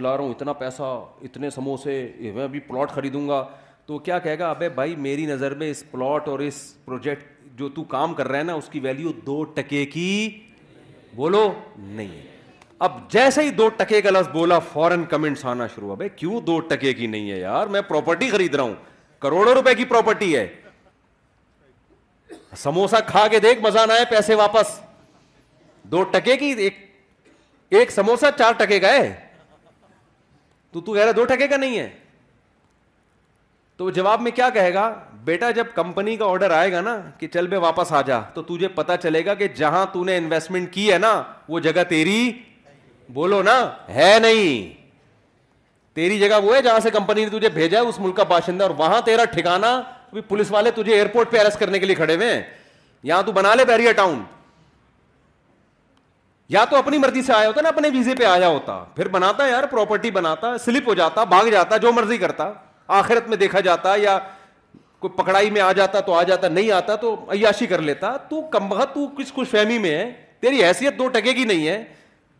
loss. 0.02 0.42
That's 0.42 0.80
اتنے 1.28 1.50
سموسے 1.56 1.94
میں 2.34 2.46
plot 2.68 2.92
خریدوں 2.94 3.22
گا 3.28 3.38
تو 3.86 3.92
کیا 4.08 4.46
میری 5.08 5.24
نظر 5.34 5.50
میں 5.62 5.70
اس 5.70 5.80
plot 5.90 6.22
اور 6.28 6.38
اس 6.48 6.58
پروجیکٹ 6.84 7.22
جو 7.58 7.66
کام 7.96 8.08
کر 8.14 8.34
ہے 8.34 8.42
نا 8.42 8.54
اس 8.62 8.68
کی 8.72 8.78
ویلیو 8.90 9.08
دو 9.26 9.36
ٹکے 9.58 9.82
کی 9.96 10.10
بولو 11.16 11.44
نہیں 11.86 12.14
اب 12.82 12.92
جیسے 13.10 13.42
ہی 13.42 13.50
دو 13.56 13.68
ٹکے 13.76 14.00
کا 14.02 14.10
لفظ 14.10 14.28
بولا 14.32 14.58
فورن 14.72 15.04
کمنٹس 15.08 15.44
آنا 15.46 15.66
شروع 15.74 15.94
بھائی 15.96 16.08
کیوں 16.16 16.40
دو 16.46 16.58
ٹکے 16.68 16.92
کی 17.00 17.06
نہیں 17.06 17.30
ہے 17.30 17.38
یار 17.38 17.66
میں 17.74 17.80
پراپرٹی 17.88 18.28
خرید 18.30 18.54
رہا 18.54 18.62
ہوں 18.62 18.74
کروڑوں 19.22 19.54
روپے 19.54 19.74
کی 19.74 19.84
پراپرٹی 19.88 20.34
ہے 20.36 20.46
سموسا 22.56 23.00
کھا 23.10 23.26
کے 23.30 23.38
دیکھ 23.46 23.60
مزہ 23.62 23.84
نہ 23.88 23.92
آئے 23.92 24.04
پیسے 24.10 24.34
واپس 24.44 24.72
دو 25.90 26.02
ٹکے 26.12 26.36
کی 26.36 26.50
ایک 26.62 26.78
ایک 27.78 27.90
سموسا 27.90 28.30
چار 28.38 28.52
ٹکے 28.64 28.78
کا 28.80 28.92
ہے 28.94 29.12
تو 30.72 30.80
تو 30.80 30.94
کہہ 30.94 31.02
رہا 31.02 31.12
دو 31.16 31.24
ٹکے 31.34 31.48
کا 31.48 31.56
نہیں 31.56 31.78
ہے 31.78 31.88
تو 33.76 33.90
جواب 33.90 34.20
میں 34.20 34.30
کیا 34.34 34.48
کہے 34.54 34.72
گا 34.74 34.90
بیٹا 35.24 35.50
جب 35.58 35.66
کمپنی 35.74 36.16
کا 36.16 36.26
آرڈر 36.30 36.50
آئے 36.56 36.72
گا 36.72 36.80
نا 36.80 37.00
کہ 37.18 37.26
چل 37.32 37.46
بے 37.46 37.56
واپس 37.66 37.92
آ 37.92 38.00
جا 38.06 38.20
تو 38.34 38.42
تجھے 38.50 38.68
پتا 38.74 38.96
چلے 38.96 39.24
گا 39.26 39.34
کہ 39.34 39.48
جہاں 39.56 39.84
تھی 39.92 40.14
انویسٹمنٹ 40.16 40.72
کی 40.72 40.92
ہے 40.92 40.98
نا 40.98 41.20
وہ 41.48 41.60
جگہ 41.68 41.82
تیری 41.88 42.20
بولو 43.12 43.42
نا 43.42 43.54
ہے 43.94 44.14
نہیں 44.22 44.78
تیری 45.96 46.18
جگہ 46.18 46.38
وہ 46.42 46.54
ہے 46.56 46.60
جہاں 46.62 46.80
سے 46.80 46.90
کمپنی 46.90 47.24
نے 47.24 47.30
تجھے 47.38 47.48
بھیجا 47.54 47.80
ہے 47.80 47.86
اس 47.86 47.98
ملک 48.00 48.16
کا 48.16 48.22
باشندہ 48.32 48.62
اور 48.64 48.70
وہاں 48.78 49.00
تیرا 49.04 49.24
ٹھکانا 49.36 49.80
پولیس 50.28 50.50
والے 50.50 50.70
تجھے 50.76 50.92
ایئرپورٹ 50.94 51.30
پہ 51.30 51.38
اریسٹ 51.38 51.58
کرنے 51.60 51.78
کے 51.78 51.86
لیے 51.86 51.94
کھڑے 51.94 52.14
ہوئے 52.14 52.32
ہیں 52.34 52.42
یہاں 53.10 53.22
تو 53.26 53.32
بنا 53.32 53.54
لے 53.54 53.64
بیریا 53.64 53.92
ٹاؤن 54.02 54.22
یا 56.54 56.64
تو 56.70 56.76
اپنی 56.76 56.98
مرضی 56.98 57.22
سے 57.22 57.32
آیا 57.34 57.48
ہوتا 57.48 57.60
نا 57.62 57.68
اپنے 57.68 57.88
ویزے 57.92 58.14
پہ 58.18 58.24
آیا 58.24 58.48
ہوتا 58.48 58.82
پھر 58.94 59.08
بناتا 59.16 59.46
یار 59.48 59.66
پراپرٹی 59.70 60.10
بناتا 60.10 60.56
سلپ 60.64 60.88
ہو 60.88 60.94
جاتا 61.00 61.24
بھاگ 61.34 61.48
جاتا 61.52 61.76
جو 61.84 61.92
مرضی 61.92 62.16
کرتا 62.18 62.50
آخرت 63.00 63.28
میں 63.28 63.36
دیکھا 63.36 63.60
جاتا 63.68 63.94
یا 64.02 64.18
کوئی 65.00 65.18
پکڑائی 65.20 65.50
میں 65.50 65.60
آ 65.60 65.70
جاتا 65.72 66.00
تو 66.06 66.14
آ 66.14 66.22
جاتا 66.30 66.48
نہیں 66.48 66.70
آتا 66.78 66.96
تو 67.04 67.14
عیاشی 67.32 67.66
کر 67.66 67.82
لیتا 67.88 68.16
تو 68.30 68.40
کم 68.56 68.68
بہت 68.68 68.96
کچھ 69.16 69.32
خوش 69.34 69.48
فہمی 69.50 69.78
میں 69.86 69.96
ہے 69.96 70.10
تیری 70.40 70.64
حیثیت 70.64 70.98
دو 70.98 71.06
ٹکے 71.14 71.32
کی 71.34 71.44
نہیں 71.44 71.66
ہے 71.68 71.82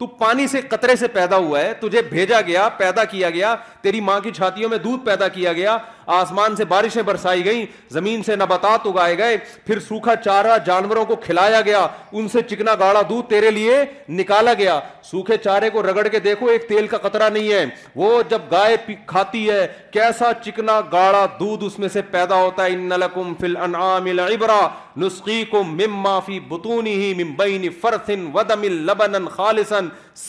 تو 0.00 0.06
پانی 0.20 0.46
سے 0.48 0.60
قطرے 0.70 0.94
سے 0.96 1.08
پیدا 1.14 1.36
ہوا 1.36 1.60
ہے 1.60 1.72
تجھے 1.80 2.02
بھیجا 2.10 2.40
گیا 2.46 2.68
پیدا 2.76 3.04
کیا 3.04 3.30
گیا 3.30 3.54
تیری 3.82 4.00
ماں 4.00 4.18
کی 4.20 4.30
چھاتیوں 4.36 4.70
میں 4.70 4.78
دودھ 4.78 5.04
پیدا 5.04 5.28
کیا 5.34 5.52
گیا 5.52 5.76
آسمان 6.20 6.56
سے 6.56 6.64
بارشیں 6.64 7.02
برسائی 7.06 7.44
گئیں 7.44 7.64
زمین 7.92 8.22
سے 8.26 8.36
نباتات 8.36 8.86
اگائے 8.86 9.16
گئے 9.18 9.36
پھر 9.66 9.78
سوکھا 9.88 10.14
چارہ 10.24 10.56
جانوروں 10.66 11.04
کو 11.06 11.16
کھلایا 11.24 11.60
گیا 11.66 11.86
ان 12.12 12.28
سے 12.28 12.42
چکنا 12.50 12.74
گاڑا 12.80 13.00
دودھ 13.08 13.28
تیرے 13.30 13.50
لیے 13.50 13.76
نکالا 14.08 14.54
گیا 14.58 14.78
سوکھے 15.10 15.36
چارے 15.44 15.70
کو 15.70 15.82
رگڑ 15.82 16.06
کے 16.08 16.18
دیکھو 16.20 16.46
ایک 16.50 16.68
تیل 16.68 16.86
کا 16.86 16.98
قطرہ 17.08 17.28
نہیں 17.32 17.52
ہے 17.52 17.64
وہ 17.96 18.20
جب 18.30 18.50
گائے 18.52 18.76
کھاتی 19.06 19.48
ہے 19.48 19.66
کیسا 19.92 20.32
چکنا 20.44 20.80
گاڑا 20.92 21.24
دودھ 21.40 21.64
اس 21.64 21.78
میں 21.78 21.88
سے 21.92 22.02
پیدا 22.10 22.36
ہوتا 22.42 22.64
ہے 22.64 22.72
ان 22.72 22.88
لکم 23.00 23.32
فی 23.40 23.46
الانعام 23.46 24.04
العبرہ 24.16 24.60
نسقیکم 25.04 25.76
مما 25.82 26.18
فی 26.26 26.40
بطونہ 26.48 26.94
من 27.22 27.32
بین 27.38 27.68
فرث 27.80 28.10
ودم 28.34 28.64
لبنا 28.88 29.18
خالصا 29.36 29.78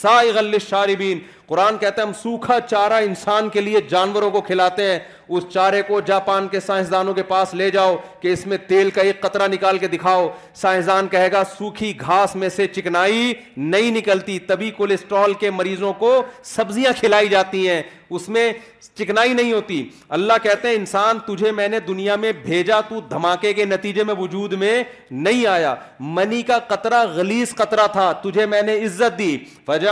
سائغا 0.00 0.40
للشاربین 0.40 1.18
قرآن 1.52 1.76
کہتا 1.78 2.00
ہے 2.02 2.06
ہم 2.06 2.12
سوکھا 2.22 2.58
چارہ 2.68 3.00
انسان 3.06 3.48
کے 3.54 3.60
لیے 3.60 3.80
جانوروں 3.90 4.30
کو 4.36 4.40
کھلاتے 4.42 4.82
ہیں 4.90 4.98
اس 5.28 5.44
چارے 5.52 5.80
کو 5.88 6.00
جاپان 6.06 6.48
کے 6.48 6.60
سائنسدانوں 6.60 7.12
کے 7.14 7.22
پاس 7.22 7.52
لے 7.54 7.70
جاؤ 7.70 7.96
کہ 8.20 8.32
اس 8.32 8.46
میں 8.46 8.56
تیل 8.66 8.90
کا 8.94 9.02
ایک 9.02 9.20
قطرہ 9.22 9.46
نکال 9.52 9.78
کے 9.78 9.86
دکھاؤ 9.88 10.28
سائنسدان 10.60 11.08
کہے 11.08 11.30
گا 11.32 11.42
سوکھی 11.56 11.92
گھاس 12.00 12.34
میں 12.36 12.48
سے 12.56 12.66
چکنائی 12.66 13.32
نہیں 13.56 13.90
نکلتی 13.96 14.38
تبھی 14.48 14.70
کولیسٹرول 14.76 15.34
کے 15.40 15.50
مریضوں 15.50 15.92
کو 15.98 16.20
سبزیاں 16.54 16.92
کھلائی 17.00 17.28
جاتی 17.28 17.68
ہیں 17.68 17.82
اس 18.16 18.28
میں 18.28 18.52
چکنائی 18.98 19.32
نہیں 19.34 19.52
ہوتی 19.52 19.82
اللہ 20.16 20.32
کہتے 20.42 20.68
ہیں 20.68 20.74
انسان 20.76 21.18
تجھے 21.26 21.50
میں 21.52 21.68
نے 21.68 21.78
دنیا 21.86 22.16
میں 22.24 22.32
بھیجا 22.42 22.80
تو 22.88 23.00
دھماکے 23.10 23.52
کے 23.54 23.64
نتیجے 23.64 24.04
میں 24.04 24.14
وجود 24.18 24.52
میں 24.62 24.82
نہیں 25.10 25.46
آیا 25.46 25.74
منی 26.00 26.42
کا 26.46 26.58
قطرہ 26.68 27.02
غلیظ 27.14 27.54
قطرہ 27.56 27.86
تھا 27.92 28.10
تجھے 28.22 28.46
میں 28.46 28.60
نے 28.62 28.74
عزت 28.84 29.18
دی 29.18 29.36
فجا 29.66 29.90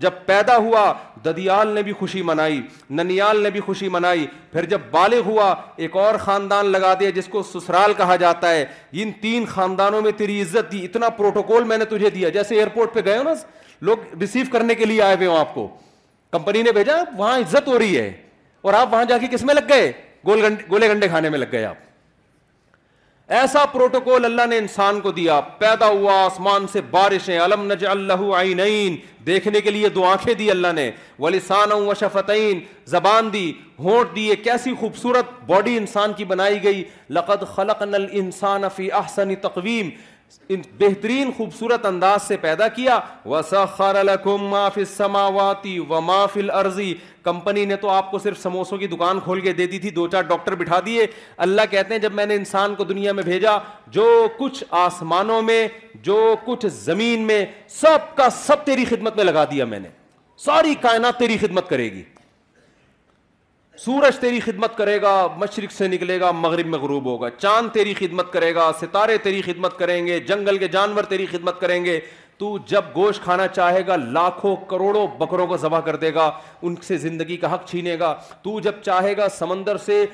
جب 0.00 0.10
پیدا 0.26 0.56
ہوا 0.56 0.92
ددیال 1.24 1.68
نے 1.74 1.82
بھی 1.82 1.92
خوشی 1.98 2.22
منائی 2.22 2.60
ننیال 2.90 3.41
نے 3.42 3.50
بھی 3.50 3.60
خوشی 3.60 3.88
منائی 3.88 4.26
پھر 4.52 4.64
جب 4.68 4.80
بالغ 4.90 5.20
ہوا 5.26 5.54
ایک 5.84 5.96
اور 5.96 6.14
خاندان 6.20 6.66
لگا 6.72 6.92
دیا 7.00 7.10
جس 7.16 7.26
کو 7.30 7.42
سسرال 7.52 7.92
کہا 7.96 8.16
جاتا 8.22 8.50
ہے 8.54 8.64
ان 9.02 9.10
تین 9.20 9.44
خاندانوں 9.48 10.00
میں 10.02 10.12
تیری 10.16 10.40
عزت 10.42 10.72
دی 10.72 10.84
اتنا 10.84 11.08
پروٹوکول 11.18 11.64
میں 11.72 11.78
نے 11.78 11.84
تجھے 11.90 12.10
دیا 12.10 12.28
جیسے 12.38 12.54
ایئرپورٹ 12.54 12.94
پہ 12.94 13.00
گئے 13.04 13.18
ہو 13.18 13.22
نا 13.22 13.32
لوگ 13.88 14.12
ریسیو 14.20 14.44
کرنے 14.52 14.74
کے 14.74 14.84
لیے 14.84 15.02
آئے 15.02 15.14
ہوئے 15.16 15.26
ہوں 15.26 15.38
آپ 15.38 15.54
کو 15.54 15.68
کمپنی 16.32 16.62
نے 16.62 16.72
بھیجا 16.72 16.96
وہاں 17.16 17.38
عزت 17.38 17.68
ہو 17.68 17.78
رہی 17.78 17.98
ہے 17.98 18.10
اور 18.64 18.74
آپ 18.74 18.92
وہاں 18.92 19.04
جا 19.08 19.18
کے 19.20 19.26
کس 19.30 19.42
میں 19.44 19.54
لگ 19.54 19.68
گئے 19.72 19.92
گول 20.26 20.42
گنڈے 20.44 20.64
گولے 20.70 20.88
گنڈے 20.88 21.08
کھانے 21.08 21.28
میں 21.30 21.38
لگ 21.38 21.46
گئے 21.52 21.64
آپ 21.64 21.90
ایسا 23.40 23.64
پروٹوکول 23.72 24.24
اللہ 24.24 24.46
نے 24.48 24.56
انسان 24.58 25.00
کو 25.00 25.10
دیا 25.18 25.38
پیدا 25.58 25.86
ہوا 25.90 26.14
آسمان 26.24 26.66
سے 26.72 26.80
بارشیں 26.90 27.38
علم 27.40 27.62
نج 27.72 27.84
اللہ 27.90 28.22
عینین 28.38 28.96
دیکھنے 29.26 29.60
کے 29.60 29.70
لیے 29.70 29.88
دو 29.94 30.04
آنکھیں 30.06 30.32
دی 30.38 30.50
اللہ 30.50 30.72
نے 30.76 30.90
ولیسان 31.18 31.72
و 31.76 31.94
شفتعین 32.00 32.60
زبان 32.94 33.32
دی 33.32 33.50
ہونٹ 33.84 34.14
دی 34.16 34.28
کیسی 34.44 34.72
خوبصورت 34.80 35.30
باڈی 35.46 35.76
انسان 35.76 36.12
کی 36.16 36.24
بنائی 36.34 36.62
گئی 36.62 36.82
لقد 37.18 37.44
خلق 37.54 37.82
نل 37.82 38.06
انسان 38.24 38.64
فی 38.76 38.90
احسنی 39.00 39.36
تقویم 39.48 39.88
بہترین 40.80 41.30
خوبصورت 41.36 41.86
انداز 41.86 42.22
سے 42.28 42.36
پیدا 42.40 42.66
کیا 42.74 42.98
وسخر 43.30 44.02
لکم 44.04 44.44
ما 44.50 44.68
فی 44.74 44.80
السماواتی 44.80 45.78
و 45.88 46.00
ما 46.00 46.24
فل 46.32 46.50
کمپنی 47.24 47.64
نے 47.64 47.76
تو 47.80 47.88
آپ 47.90 48.10
کو 48.10 48.18
صرف 48.18 48.38
سموسوں 48.42 48.78
کی 48.78 48.86
دکان 48.92 49.20
کھول 49.24 49.40
کے 49.40 49.52
دے 49.58 49.66
دی 49.66 49.78
تھی 49.78 49.90
دو 49.98 50.06
چار 50.12 50.22
ڈاکٹر 50.28 50.54
بٹھا 50.62 50.78
دیے 50.86 51.06
اللہ 51.46 51.70
کہتے 51.70 51.94
ہیں 51.94 52.00
جب 52.02 52.12
میں 52.14 52.26
نے 52.26 52.34
انسان 52.34 52.74
کو 52.74 52.84
دنیا 52.84 53.12
میں 53.18 53.22
بھیجا 53.24 53.56
جو 53.96 54.06
کچھ 54.38 54.62
آسمانوں 54.84 55.40
میں 55.42 55.66
جو 56.04 56.18
کچھ 56.44 56.66
زمین 56.80 57.26
میں 57.26 57.44
سب 57.80 58.14
کا 58.16 58.28
سب 58.42 58.64
تیری 58.66 58.84
خدمت 58.88 59.16
میں 59.16 59.24
لگا 59.24 59.44
دیا 59.50 59.64
میں 59.74 59.80
نے 59.80 59.88
ساری 60.44 60.74
کائنات 60.80 61.18
تیری 61.18 61.38
خدمت 61.42 61.68
کرے 61.70 61.90
گی 61.92 62.02
سورج 63.84 64.18
تیری 64.20 64.40
خدمت 64.40 64.76
کرے 64.78 65.00
گا 65.02 65.12
مشرق 65.38 65.72
سے 65.72 65.86
نکلے 65.88 66.18
گا 66.20 66.30
مغرب 66.40 66.66
میں 66.74 66.78
غروب 66.78 67.04
ہوگا 67.06 67.30
چاند 67.38 67.68
تیری 67.74 67.94
خدمت 67.98 68.32
کرے 68.32 68.54
گا 68.54 68.70
ستارے 68.80 69.16
تیری 69.22 69.40
خدمت 69.42 69.78
کریں 69.78 70.06
گے 70.06 70.18
جنگل 70.28 70.58
کے 70.58 70.68
جانور 70.74 71.04
تیری 71.12 71.26
خدمت 71.30 71.60
کریں 71.60 71.84
گے 71.84 71.98
تو 72.42 72.48
جب 72.68 72.84
گوشت 72.94 73.22
کھانا 73.24 73.46
چاہے 73.48 73.82
گا 73.86 73.96
لاکھوں 73.96 74.54
کروڑوں 74.68 75.06
بکروں 75.18 75.46
کو 75.46 75.56
ذبح 75.64 75.80
کر 75.88 75.96
دے 76.04 76.12
گا 76.14 76.24
ان 76.66 76.74
سے 76.86 76.96
زندگی 76.98 77.36
کا 77.42 77.52
حق 77.52 77.66
چھینے 77.68 77.94
گا 77.98 78.12
تو 78.42 78.58
جب 78.60 78.80
چاہے 78.84 79.16
گا 79.16 79.28
سمندر 79.38 79.76
سے 79.84 80.04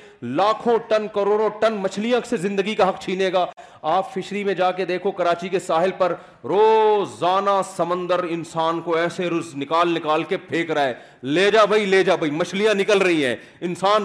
لاکھوں 0.41 0.76
ٹن 0.89 1.07
کروڑوں 1.14 1.49
ٹن 1.61 1.76
مچھلیاں 1.83 2.20
سے 2.31 2.37
زندگی 2.45 2.74
کا 2.81 2.89
حق 2.89 3.01
چھینے 3.03 3.33
گا 3.33 3.47
آپ 3.95 4.12
فشری 4.14 4.43
میں 4.45 4.55
جا 4.61 4.70
کے 4.81 4.85
دیکھو 4.93 5.11
کراچی 5.22 5.49
کے 5.49 5.59
ساحل 5.70 5.91
پر 5.99 6.14
روزانہ 6.53 7.61
سمندر 7.76 8.24
انسان 8.31 8.81
کو 8.85 8.97
ایسے 8.97 9.29
روز 9.31 9.55
نکال 9.64 9.95
نکال 9.95 10.24
کے 10.33 10.37
پھینک 10.49 10.70
رہا 10.70 10.85
ہے 10.87 10.95
لے 11.35 11.51
جا 11.55 11.64
بھائی 11.72 11.87
لے 11.87 12.03
جا 12.11 12.14
بھائی 12.24 12.31
مچھلیاں 12.33 12.74
نکل 12.85 13.03
رہی 13.03 13.24
ہیں 13.24 13.37
انسان 13.70 14.05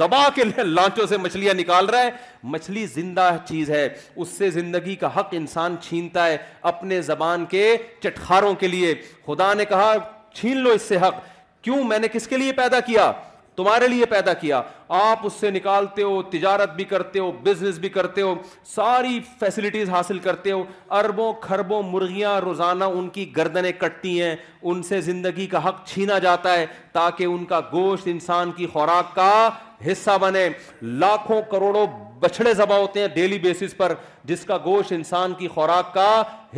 دبا 0.00 0.18
کے 0.34 0.42
لانچوں 0.64 1.06
سے 1.06 1.16
مچھلیاں 1.16 1.54
نکال 1.54 1.86
رہا 1.86 2.02
ہے 2.02 2.10
مچھلی 2.52 2.84
زندہ 2.94 3.28
چیز 3.48 3.70
ہے 3.70 3.88
اس 4.16 4.28
سے 4.38 4.50
زندگی 4.50 4.94
کا 5.00 5.08
حق 5.18 5.34
انسان 5.38 5.74
چھینتا 5.88 6.26
ہے 6.26 6.36
اپنے 6.72 7.00
زبان 7.10 7.44
کے 7.50 7.66
چٹخاروں 8.02 8.54
کے 8.60 8.68
لیے 8.68 8.94
خدا 9.26 9.52
نے 9.54 9.64
کہا 9.74 9.94
چھین 10.34 10.58
لو 10.64 10.70
اس 10.74 10.82
سے 10.88 10.96
حق 11.06 11.22
کیوں 11.64 11.82
میں 11.88 11.98
نے 11.98 12.08
کس 12.12 12.26
کے 12.28 12.36
لیے 12.36 12.52
پیدا 12.62 12.80
کیا 12.86 13.12
تمہارے 13.56 13.86
لیے 13.88 14.04
پیدا 14.06 14.32
کیا 14.42 14.60
آپ 14.98 15.24
اس 15.26 15.32
سے 15.40 15.50
نکالتے 15.50 16.02
ہو 16.02 16.20
تجارت 16.32 16.74
بھی 16.74 16.84
کرتے 16.92 17.18
ہو 17.18 17.30
بزنس 17.44 17.78
بھی 17.78 17.88
کرتے 17.96 18.22
ہو 18.22 18.34
ساری 18.74 19.18
فیسلٹیز 19.40 19.90
حاصل 19.90 20.18
کرتے 20.26 20.52
ہو 20.52 20.62
اربوں 20.98 21.32
کھربوں 21.40 21.82
مرغیاں 21.90 22.38
روزانہ 22.44 22.84
ان 22.98 23.08
کی 23.16 23.24
گردنیں 23.36 23.70
کٹتی 23.78 24.20
ہیں 24.22 24.34
ان 24.62 24.82
سے 24.88 25.00
زندگی 25.10 25.46
کا 25.54 25.66
حق 25.68 25.84
چھینا 25.88 26.18
جاتا 26.28 26.54
ہے 26.58 26.64
تاکہ 26.92 27.24
ان 27.24 27.44
کا 27.52 27.60
گوشت 27.72 28.08
انسان 28.10 28.52
کی 28.56 28.66
خوراک 28.72 29.14
کا 29.14 29.30
حصہ 29.90 30.16
بنے 30.20 30.48
لاکھوں 30.82 31.40
کروڑوں 31.50 31.86
بچھڑے 32.20 32.52
ذبح 32.54 32.76
ہوتے 32.78 33.00
ہیں 33.00 33.08
ڈیلی 33.14 33.38
بیسس 33.42 33.76
پر 33.76 33.92
جس 34.30 34.44
کا 34.44 34.56
گوشت 34.64 34.92
انسان 34.92 35.34
کی 35.34 35.46
خوراک 35.48 35.92
کا 35.94 36.08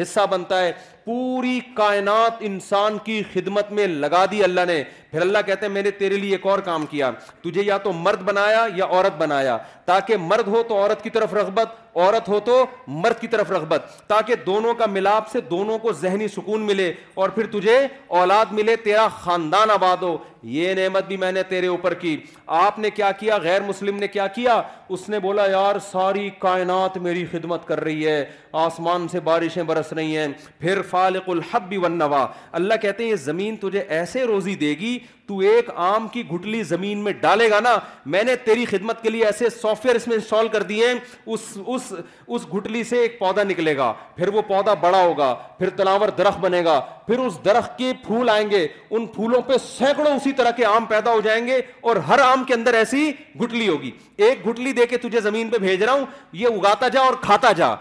حصہ 0.00 0.20
بنتا 0.30 0.60
ہے 0.62 0.72
پوری 1.04 1.58
کائنات 1.76 2.36
انسان 2.48 2.96
کی 3.04 3.22
خدمت 3.32 3.70
میں 3.72 3.86
لگا 3.86 4.24
دی 4.30 4.42
اللہ 4.44 4.64
نے 4.66 4.82
پھر 5.10 5.20
اللہ 5.20 5.38
کہتے 5.46 5.66
ہیں 5.66 5.72
میں 5.72 5.82
نے 5.82 5.90
تیرے 5.98 6.16
لیے 6.16 6.32
ایک 6.36 6.46
اور 6.46 6.58
کام 6.64 6.86
کیا 6.90 7.10
تجھے 7.44 7.62
یا 7.66 7.78
تو 7.84 7.92
مرد 7.92 8.22
بنایا 8.24 8.64
یا 8.76 8.84
عورت 8.84 9.16
بنایا 9.20 9.56
تاکہ 9.86 10.16
مرد 10.26 10.48
ہو 10.48 10.62
تو 10.68 10.76
عورت 10.82 11.02
کی 11.02 11.10
طرف 11.10 11.34
رغبت 11.34 11.74
عورت 11.96 12.28
ہو 12.28 12.40
تو 12.44 12.64
مرد 13.04 13.20
کی 13.20 13.26
طرف 13.28 13.50
رغبت 13.50 13.86
تاکہ 14.08 14.34
دونوں 14.46 14.74
کا 14.74 14.86
ملاپ 14.92 15.30
سے 15.30 15.40
دونوں 15.50 15.78
کو 15.78 15.92
ذہنی 16.02 16.28
سکون 16.36 16.66
ملے 16.66 16.92
اور 17.14 17.28
پھر 17.38 17.46
تجھے 17.52 17.78
اولاد 18.20 18.52
ملے 18.60 18.76
تیرا 18.84 19.08
خاندان 19.20 19.70
آباد 19.70 20.02
ہو 20.02 20.16
یہ 20.52 20.74
نعمت 20.74 21.06
بھی 21.06 21.16
میں 21.16 21.30
نے 21.32 21.42
تیرے 21.48 21.66
اوپر 21.66 21.94
کی 21.94 22.16
آپ 22.58 22.78
نے 22.78 22.90
کیا 22.90 23.10
کیا 23.18 23.36
غیر 23.42 23.62
مسلم 23.62 23.96
نے 23.98 24.08
کیا 24.08 24.26
کیا 24.36 24.60
اس 24.94 25.08
نے 25.08 25.18
بولا 25.20 25.46
یار 25.50 25.78
ساری 25.90 26.28
کائنات 26.38 26.96
میری 27.06 27.24
خدمت 27.30 27.66
کر 27.66 27.80
رہی 27.84 28.06
ہے 28.06 28.24
آسمان 28.66 29.06
سے 29.12 29.20
بارشیں 29.28 29.62
برس 29.66 29.92
رہی 29.92 30.16
ہیں 30.16 30.26
پھر 30.60 30.82
فالق 30.90 31.28
الحب 31.30 31.68
بھی 31.68 31.78
اللہ 31.84 32.74
کہتے 32.82 33.02
ہیں 33.04 33.10
یہ 33.10 33.16
زمین 33.28 33.56
تجھے 33.60 33.82
ایسے 33.98 34.24
روزی 34.26 34.54
دے 34.64 34.70
گی 34.80 34.98
تو 35.32 35.38
ایک 35.48 35.68
آم 35.82 36.06
کی 36.12 36.22
گٹلی 36.32 36.60
زمین 36.68 36.98
میں 37.04 37.12
ڈالے 37.20 37.44
گا 37.50 37.58
نا 37.64 37.70
میں 38.14 38.22
نے 38.24 38.32
تیری 38.44 38.64
خدمت 38.70 38.98
کے 39.02 39.10
لیے 39.10 39.22
ایسے 39.26 39.48
سافٹ 39.50 39.84
ویئر 39.86 39.96
اس 39.96 40.02
اس 40.04 40.08
اس 40.08 40.08
اس 40.08 40.08
میں 40.08 40.14
انسٹال 40.14 40.48
کر 40.52 40.62
دیے 42.66 42.82
سے 42.88 42.96
ایک 43.02 43.18
پودا 43.18 43.42
نکلے 43.42 43.76
گا 43.76 43.92
پھر 44.16 44.28
وہ 44.34 44.42
پودا 44.48 44.74
بڑا 44.80 45.00
ہوگا 45.02 45.32
پھر 45.58 45.70
تناور 45.76 46.08
درخت 46.18 46.38
بنے 46.40 46.62
گا 46.64 46.78
پھر 47.06 47.18
اس 47.18 47.38
درخت 47.44 47.76
کے 47.78 47.92
پھول 48.06 48.28
آئیں 48.30 48.50
گے 48.50 48.66
ان 48.90 49.06
پھولوں 49.14 49.40
پہ 49.46 49.56
سینکڑوں 49.68 50.14
اسی 50.14 50.32
طرح 50.42 50.50
کے 50.56 50.64
آم 50.64 50.84
پیدا 50.88 51.12
ہو 51.12 51.20
جائیں 51.24 51.46
گے 51.46 51.58
اور 51.88 51.96
ہر 52.08 52.18
آم 52.26 52.44
کے 52.48 52.54
اندر 52.54 52.74
ایسی 52.82 53.10
گٹلی 53.40 53.68
ہوگی 53.68 53.90
ایک 54.16 54.46
گٹلی 54.46 54.72
دے 54.72 54.86
کے 54.86 54.96
تجھے 55.08 55.20
زمین 55.20 55.48
پہ 55.50 55.58
بھیج 55.58 55.82
رہا 55.82 55.92
ہوں 55.92 56.04
یہ 56.42 56.46
اگاتا 56.58 56.88
جا 56.96 57.00
اور 57.00 57.14
کھاتا 57.22 57.52
جا 57.56 57.74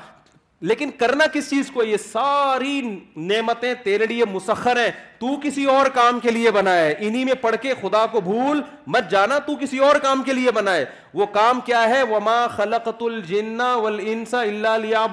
لیکن 0.70 0.90
کرنا 1.00 1.26
کس 1.34 1.50
چیز 1.50 1.70
کو 1.74 1.84
یہ 1.84 1.98
ساری 2.12 2.82
نعمتیں 3.16 3.74
تیرے 3.84 4.06
لیے 4.08 4.26
مسخر 4.32 4.78
ہیں 4.80 4.90
تو 5.20 5.36
کسی 5.44 5.64
اور 5.76 5.86
کام 5.94 6.20
کے 6.20 6.32
لیے 6.32 6.52
بنا 6.52 6.76
ہے 6.78 6.94
انہی 6.98 7.24
میں 7.26 7.34
پڑھ 7.42 7.56
کے 7.62 7.74
خدا 7.82 8.06
کو 8.12 8.22
بھول 8.22 8.62
مت 8.96 9.10
جانا 9.12 9.38
تو 9.46 9.56
کسی 9.62 9.78
اور 9.88 9.96
کام 10.04 10.22
کے 10.26 10.34
لیے 10.34 10.52
بنا 10.56 10.74
ہے 10.76 10.86
وہ 11.14 11.26
کام 11.34 11.60
کیا 11.66 11.84
ہے 11.90 12.02
وما 12.12 12.38
خلقت 12.56 13.02
الجنا 13.08 13.76
ولسا 13.76 14.42
اللہ 14.42 14.78
لیا 14.82 15.06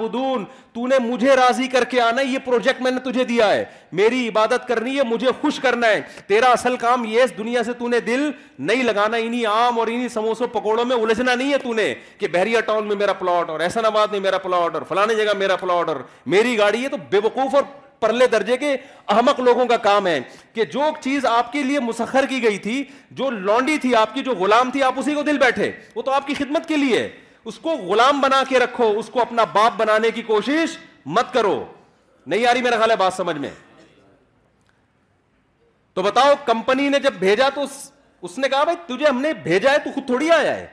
تو 0.78 0.86
نے 0.86 0.98
مجھے 1.04 1.34
راضی 1.36 1.66
کر 1.68 1.84
کے 1.90 2.00
آنا 2.00 2.22
یہ 2.22 2.38
پروجیکٹ 2.44 2.82
میں 2.82 2.90
نے 2.90 2.98
تجھے 3.10 3.22
دیا 3.28 3.48
ہے 3.52 3.64
میری 4.00 4.20
عبادت 4.28 4.66
کرنی 4.68 4.96
ہے 4.96 5.02
مجھے 5.10 5.30
خوش 5.40 5.58
کرنا 5.60 5.86
ہے 5.88 6.00
تیرا 6.26 6.50
اصل 6.52 6.76
کام 6.80 7.04
یہ 7.08 7.22
اس 7.22 7.36
دنیا 7.38 7.62
سے 7.64 7.72
تو 7.72 7.78
تو 7.78 7.88
نے 7.88 7.96
نے 7.96 8.00
دل 8.06 8.20
نہیں 8.20 8.66
نہیں 8.66 8.82
لگانا 8.82 9.16
انہی 9.16 9.44
انہی 9.46 9.80
اور 9.80 9.88
سموسوں 10.14 10.46
پکوڑوں 10.52 10.84
میں 10.84 10.96
الجھنا 10.96 11.32
ہے 11.66 11.90
کہ 12.18 12.28
بحریہ 12.32 12.60
ٹاؤن 12.66 12.86
میں 12.88 12.96
میرا 12.96 13.12
پلاٹ 13.22 13.50
اور 13.50 13.60
احسان 13.60 13.84
آباد 13.86 14.12
میں 14.12 14.20
میرا 14.28 14.38
پلاٹ 14.46 14.74
اور 14.74 14.82
فلانے 14.88 15.14
جگہ 15.24 15.32
میرا 15.38 15.56
پلاٹ 15.64 15.88
اور 15.88 15.96
میری 16.36 16.56
گاڑی 16.58 16.82
ہے 16.84 16.88
تو 16.88 16.96
بے 17.10 17.18
وقوف 17.24 17.54
اور 17.54 17.62
پرلے 18.00 18.26
درجے 18.36 18.56
کے 18.56 18.74
احمق 19.16 19.40
لوگوں 19.50 19.66
کا 19.66 19.76
کام 19.90 20.06
ہے 20.06 20.18
کہ 20.54 20.64
جو 20.74 20.90
چیز 21.00 21.24
آپ 21.36 21.52
کے 21.52 21.62
لیے 21.62 21.80
مسخر 21.90 22.26
کی 22.30 22.42
گئی 22.42 22.58
تھی 22.68 22.82
جو 23.22 23.30
لانڈی 23.30 23.78
تھی 23.86 23.94
آپ 24.04 24.14
کی 24.14 24.22
جو 24.30 24.34
غلام 24.44 24.70
تھی 24.70 24.82
آپ 24.90 24.98
اسی 25.00 25.14
کو 25.14 25.22
دل 25.32 25.38
بیٹھے 25.44 25.70
وہ 25.94 26.02
تو 26.02 26.12
آپ 26.20 26.26
کی 26.26 26.34
خدمت 26.40 26.68
کے 26.68 26.76
لیے 26.76 27.08
اس 27.48 27.58
کو 27.64 27.74
غلام 27.88 28.20
بنا 28.20 28.42
کے 28.48 28.58
رکھو 28.58 28.88
اس 28.98 29.06
کو 29.12 29.20
اپنا 29.20 29.44
باپ 29.52 29.76
بنانے 29.76 30.10
کی 30.14 30.22
کوشش 30.22 30.76
مت 31.18 31.32
کرو 31.32 31.52
نہیں 32.30 32.46
آ 32.46 32.52
رہی 32.54 32.62
میرا 32.62 32.76
خیال 32.78 32.90
ہے 32.90 32.96
بات 33.02 33.14
سمجھ 33.14 33.36
میں 33.44 33.50
تو 35.94 36.02
بتاؤ 36.02 36.34
کمپنی 36.46 36.88
نے 36.88 36.98
جب 37.06 37.12
بھیجا 37.18 37.48
تو 37.54 37.62
اس, 37.62 37.78
اس 38.22 38.36
نے 38.38 38.42
نے 38.42 38.48
کہا 38.48 38.64
بھائی 38.64 38.76
تجھے 38.88 39.06
ہم 39.06 39.22
بھیجا 39.42 39.72
ہے 39.72 39.78
تو 39.84 39.90
خود 39.94 40.06
تھوڑی 40.06 40.30
آیا 40.30 40.54
ہے 40.56 40.66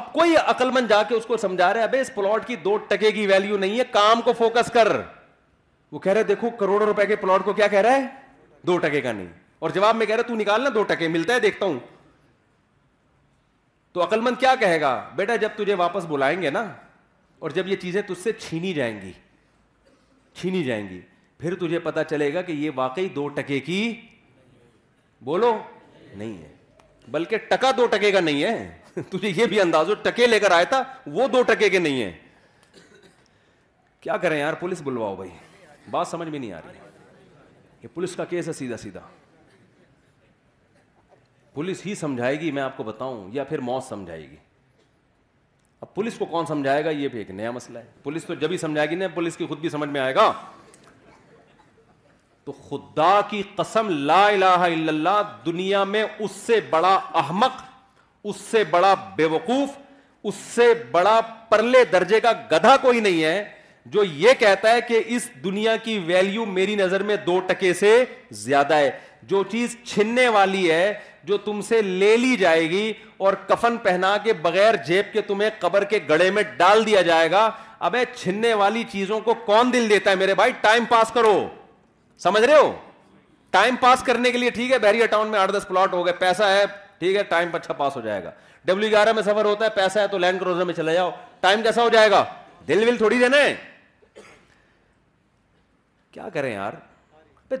اب 0.00 0.12
کوئی 0.12 0.36
عقل 0.44 0.70
مند 0.74 0.88
جا 0.90 1.02
کے 1.08 1.14
اس 1.14 1.26
کو 1.26 1.36
سمجھا 1.46 1.72
رہے 1.74 1.82
ابھی 1.88 1.98
اس 2.00 2.14
پلاٹ 2.14 2.46
کی 2.46 2.56
دو 2.68 2.76
ٹکے 2.88 3.10
کی 3.18 3.26
ویلو 3.32 3.56
نہیں 3.64 3.78
ہے 3.78 3.84
کام 3.98 4.20
کو 4.28 4.32
فوکس 4.44 4.70
کر 4.74 4.92
وہ 5.92 5.98
کہہ 6.04 6.12
رہے 6.12 6.22
دیکھو 6.32 6.50
کروڑوں 6.60 6.86
روپے 6.86 7.06
کے 7.06 7.16
پلاٹ 7.24 7.44
کو 7.44 7.52
کیا 7.62 7.66
کہہ 7.74 7.80
رہا 7.88 7.96
ہے 7.96 8.06
دو 8.70 8.78
ٹکے 8.86 9.00
کا 9.00 9.12
نہیں 9.12 9.28
اور 9.60 9.70
جواب 9.78 9.96
میں 9.96 10.06
کہہ 10.06 10.14
رہا 10.16 10.28
تو 10.28 10.34
نکالنا 10.44 10.70
دو 10.74 10.82
ٹکے 10.92 11.08
ملتا 11.16 11.34
ہے 11.34 11.40
دیکھتا 11.48 11.66
ہوں 11.66 11.78
تو 13.92 14.02
عقل 14.04 14.20
مند 14.22 14.38
کیا 14.40 14.54
کہے 14.60 14.80
گا 14.80 14.90
بیٹا 15.16 15.36
جب 15.36 15.48
تجھے 15.56 15.74
واپس 15.78 16.04
بلائیں 16.08 16.40
گے 16.42 16.50
نا 16.50 16.64
اور 17.44 17.50
جب 17.50 17.68
یہ 17.68 17.76
چیزیں 17.76 18.00
تجھ 18.06 18.18
سے 18.22 18.32
چھینی 18.38 18.72
جائیں 18.74 19.00
گی 19.00 19.12
چھینی 20.40 20.62
جائیں 20.64 20.88
گی 20.88 21.00
پھر 21.38 21.54
تجھے 21.60 21.78
پتا 21.86 22.04
چلے 22.04 22.32
گا 22.34 22.42
کہ 22.42 22.52
یہ 22.52 22.70
واقعی 22.74 23.08
دو 23.14 23.26
ٹکے 23.38 23.58
کی 23.60 23.78
بولو 25.24 25.56
نہیں 26.14 26.36
ہے 26.42 26.48
بلکہ 27.10 27.36
ٹکا 27.48 27.70
دو 27.76 27.86
ٹکے 27.94 28.10
کا 28.12 28.20
نہیں 28.20 28.42
ہے 28.42 29.02
تجھے 29.10 29.30
یہ 29.36 29.46
بھی 29.50 29.60
انداز 29.60 29.88
ہو 29.88 29.94
ٹکے 30.02 30.26
لے 30.26 30.38
کر 30.40 30.50
آیا 30.52 30.64
تھا 30.72 30.82
وہ 31.18 31.26
دو 31.32 31.42
ٹکے 31.52 31.68
کے 31.70 31.78
نہیں 31.78 32.02
ہیں 32.02 32.12
کیا 34.00 34.16
کریں 34.22 34.38
یار 34.38 34.54
پولیس 34.60 34.80
بلواؤ 34.84 35.16
بھائی 35.16 35.30
بات 35.90 36.08
سمجھ 36.08 36.28
میں 36.28 36.38
نہیں 36.38 36.52
آ 36.52 36.60
رہی 36.66 36.78
یہ 37.82 37.88
پولیس 37.94 38.16
کا 38.16 38.24
کیس 38.30 38.48
ہے 38.48 38.52
سیدھا 38.52 38.76
سیدھا 38.76 39.00
پولیس 41.54 41.84
ہی 41.86 41.94
سمجھائے 41.94 42.38
گی 42.40 42.50
میں 42.56 42.62
آپ 42.62 42.76
کو 42.76 42.82
بتاؤں 42.82 43.28
یا 43.32 43.44
پھر 43.44 43.58
موت 43.64 43.84
سمجھائے 43.88 44.20
گی 44.30 44.36
اب 45.80 45.94
پولیس 45.94 46.16
کو 46.18 46.24
کون 46.26 46.46
سمجھائے 46.46 46.84
گا 46.84 46.90
یہ 46.90 47.08
بھی 47.12 47.18
ایک 47.18 47.30
نیا 47.30 47.50
مسئلہ 47.50 47.78
ہے 47.78 47.84
پولیس 48.02 48.24
تو 48.24 48.34
جب 48.42 48.50
ہی 48.52 48.56
سمجھائے 48.58 48.88
گی 48.90 48.94
نا 48.96 49.06
پولیس 49.14 49.36
کی 49.36 49.46
خود 49.46 49.58
بھی 49.60 49.68
سمجھ 49.68 49.88
میں 49.90 50.00
آئے 50.00 50.14
گا 50.14 50.32
تو 52.44 52.52
خدا 52.68 53.20
کی 53.30 53.42
قسم 53.56 53.88
لا 54.06 54.24
الہ 54.26 54.54
الا 54.60 54.88
اللہ 54.92 55.20
دنیا 55.46 55.82
میں 55.94 56.04
اس 56.18 56.30
سے 56.46 56.60
بڑا 56.70 56.98
احمق 57.22 57.62
اس 58.30 58.36
سے 58.50 58.64
بڑا 58.70 58.94
بے 59.16 59.24
وقوف 59.34 59.76
اس 60.30 60.34
سے 60.54 60.72
بڑا 60.90 61.20
پرلے 61.50 61.84
درجے 61.92 62.20
کا 62.20 62.32
گدھا 62.52 62.76
کوئی 62.82 63.00
نہیں 63.00 63.22
ہے 63.24 63.44
جو 63.94 64.02
یہ 64.16 64.32
کہتا 64.38 64.72
ہے 64.74 64.80
کہ 64.88 65.02
اس 65.14 65.28
دنیا 65.44 65.76
کی 65.84 65.98
ویلیو 66.06 66.44
میری 66.46 66.74
نظر 66.76 67.02
میں 67.06 67.16
دو 67.26 67.38
ٹکے 67.46 67.72
سے 67.74 67.94
زیادہ 68.42 68.74
ہے 68.74 68.90
جو 69.30 69.42
چیز 69.50 69.76
چھننے 69.84 70.28
والی 70.36 70.70
ہے 70.70 70.92
جو 71.24 71.36
تم 71.44 71.60
سے 71.68 71.80
لے 71.82 72.16
لی 72.16 72.36
جائے 72.36 72.68
گی 72.70 72.92
اور 73.26 73.32
کفن 73.48 73.76
پہنا 73.82 74.16
کے 74.22 74.32
بغیر 74.42 74.74
جیب 74.86 75.12
کے 75.12 75.20
تمہیں 75.26 75.50
قبر 75.58 75.84
کے 75.90 75.98
گڑے 76.08 76.30
میں 76.38 76.42
ڈال 76.56 76.84
دیا 76.86 77.02
جائے 77.02 77.30
گا 77.30 77.50
اب 77.88 77.96
چھننے 78.14 78.52
والی 78.54 78.82
چیزوں 78.90 79.18
کو 79.20 79.34
کون 79.44 79.72
دل 79.72 79.88
دیتا 79.90 80.10
ہے 80.10 80.14
میرے 80.16 80.34
بھائی 80.34 80.52
ٹائم 80.60 80.84
پاس 80.88 81.10
کرو 81.14 81.38
سمجھ 82.22 82.42
رہے 82.44 82.56
ہو 82.56 82.72
ٹائم 83.50 83.76
پاس 83.80 84.02
کرنے 84.02 84.30
کے 84.32 84.38
لیے 84.38 84.50
ٹھیک 84.50 84.70
ہے 84.72 84.78
بحریہ 84.78 85.06
ٹاؤن 85.10 85.28
میں 85.30 85.38
آٹھ 85.38 85.52
دس 85.52 85.66
پلاٹ 85.68 85.92
ہو 85.92 86.04
گئے 86.06 86.12
پیسہ 86.18 86.42
ہے 86.50 86.64
ٹھیک 86.98 87.16
ہے 87.16 87.22
ٹائم 87.30 87.54
اچھا 87.54 87.74
پاس 87.80 87.96
ہو 87.96 88.00
جائے 88.00 88.22
گا 88.24 88.30
ڈبلو 88.64 88.88
گیارہ 88.90 89.12
میں 89.12 89.22
سفر 89.22 89.44
ہوتا 89.44 89.64
ہے 89.64 89.70
پیسہ 89.74 89.98
ہے 89.98 90.06
تو 90.08 90.18
لینڈ 90.18 90.40
کروزر 90.40 90.64
میں 90.64 90.74
چلے 90.74 90.94
جاؤ 90.94 91.10
ٹائم 91.40 91.62
کیسا 91.62 91.82
ہو 91.82 91.88
جائے 91.92 92.10
گا 92.10 92.24
دل 92.68 92.88
ول 92.88 92.96
تھوڑی 92.96 93.18
دینا 93.18 93.36
ہے 93.42 93.54
کیا 96.10 96.28
کریں 96.32 96.52
یار 96.52 96.72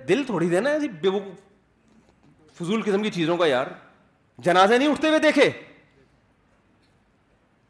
دل 0.08 0.22
تھوڑی 0.26 0.48
دینا 0.48 0.70
ہے 0.70 0.78
فضول 2.60 2.82
قسم 2.86 3.02
کی 3.02 3.10
چیزوں 3.10 3.36
کا 3.36 3.46
یار 3.46 3.66
جنازے 4.46 4.78
نہیں 4.78 4.88
اٹھتے 4.88 5.08
ہوئے 5.08 5.18
دیکھے 5.20 5.48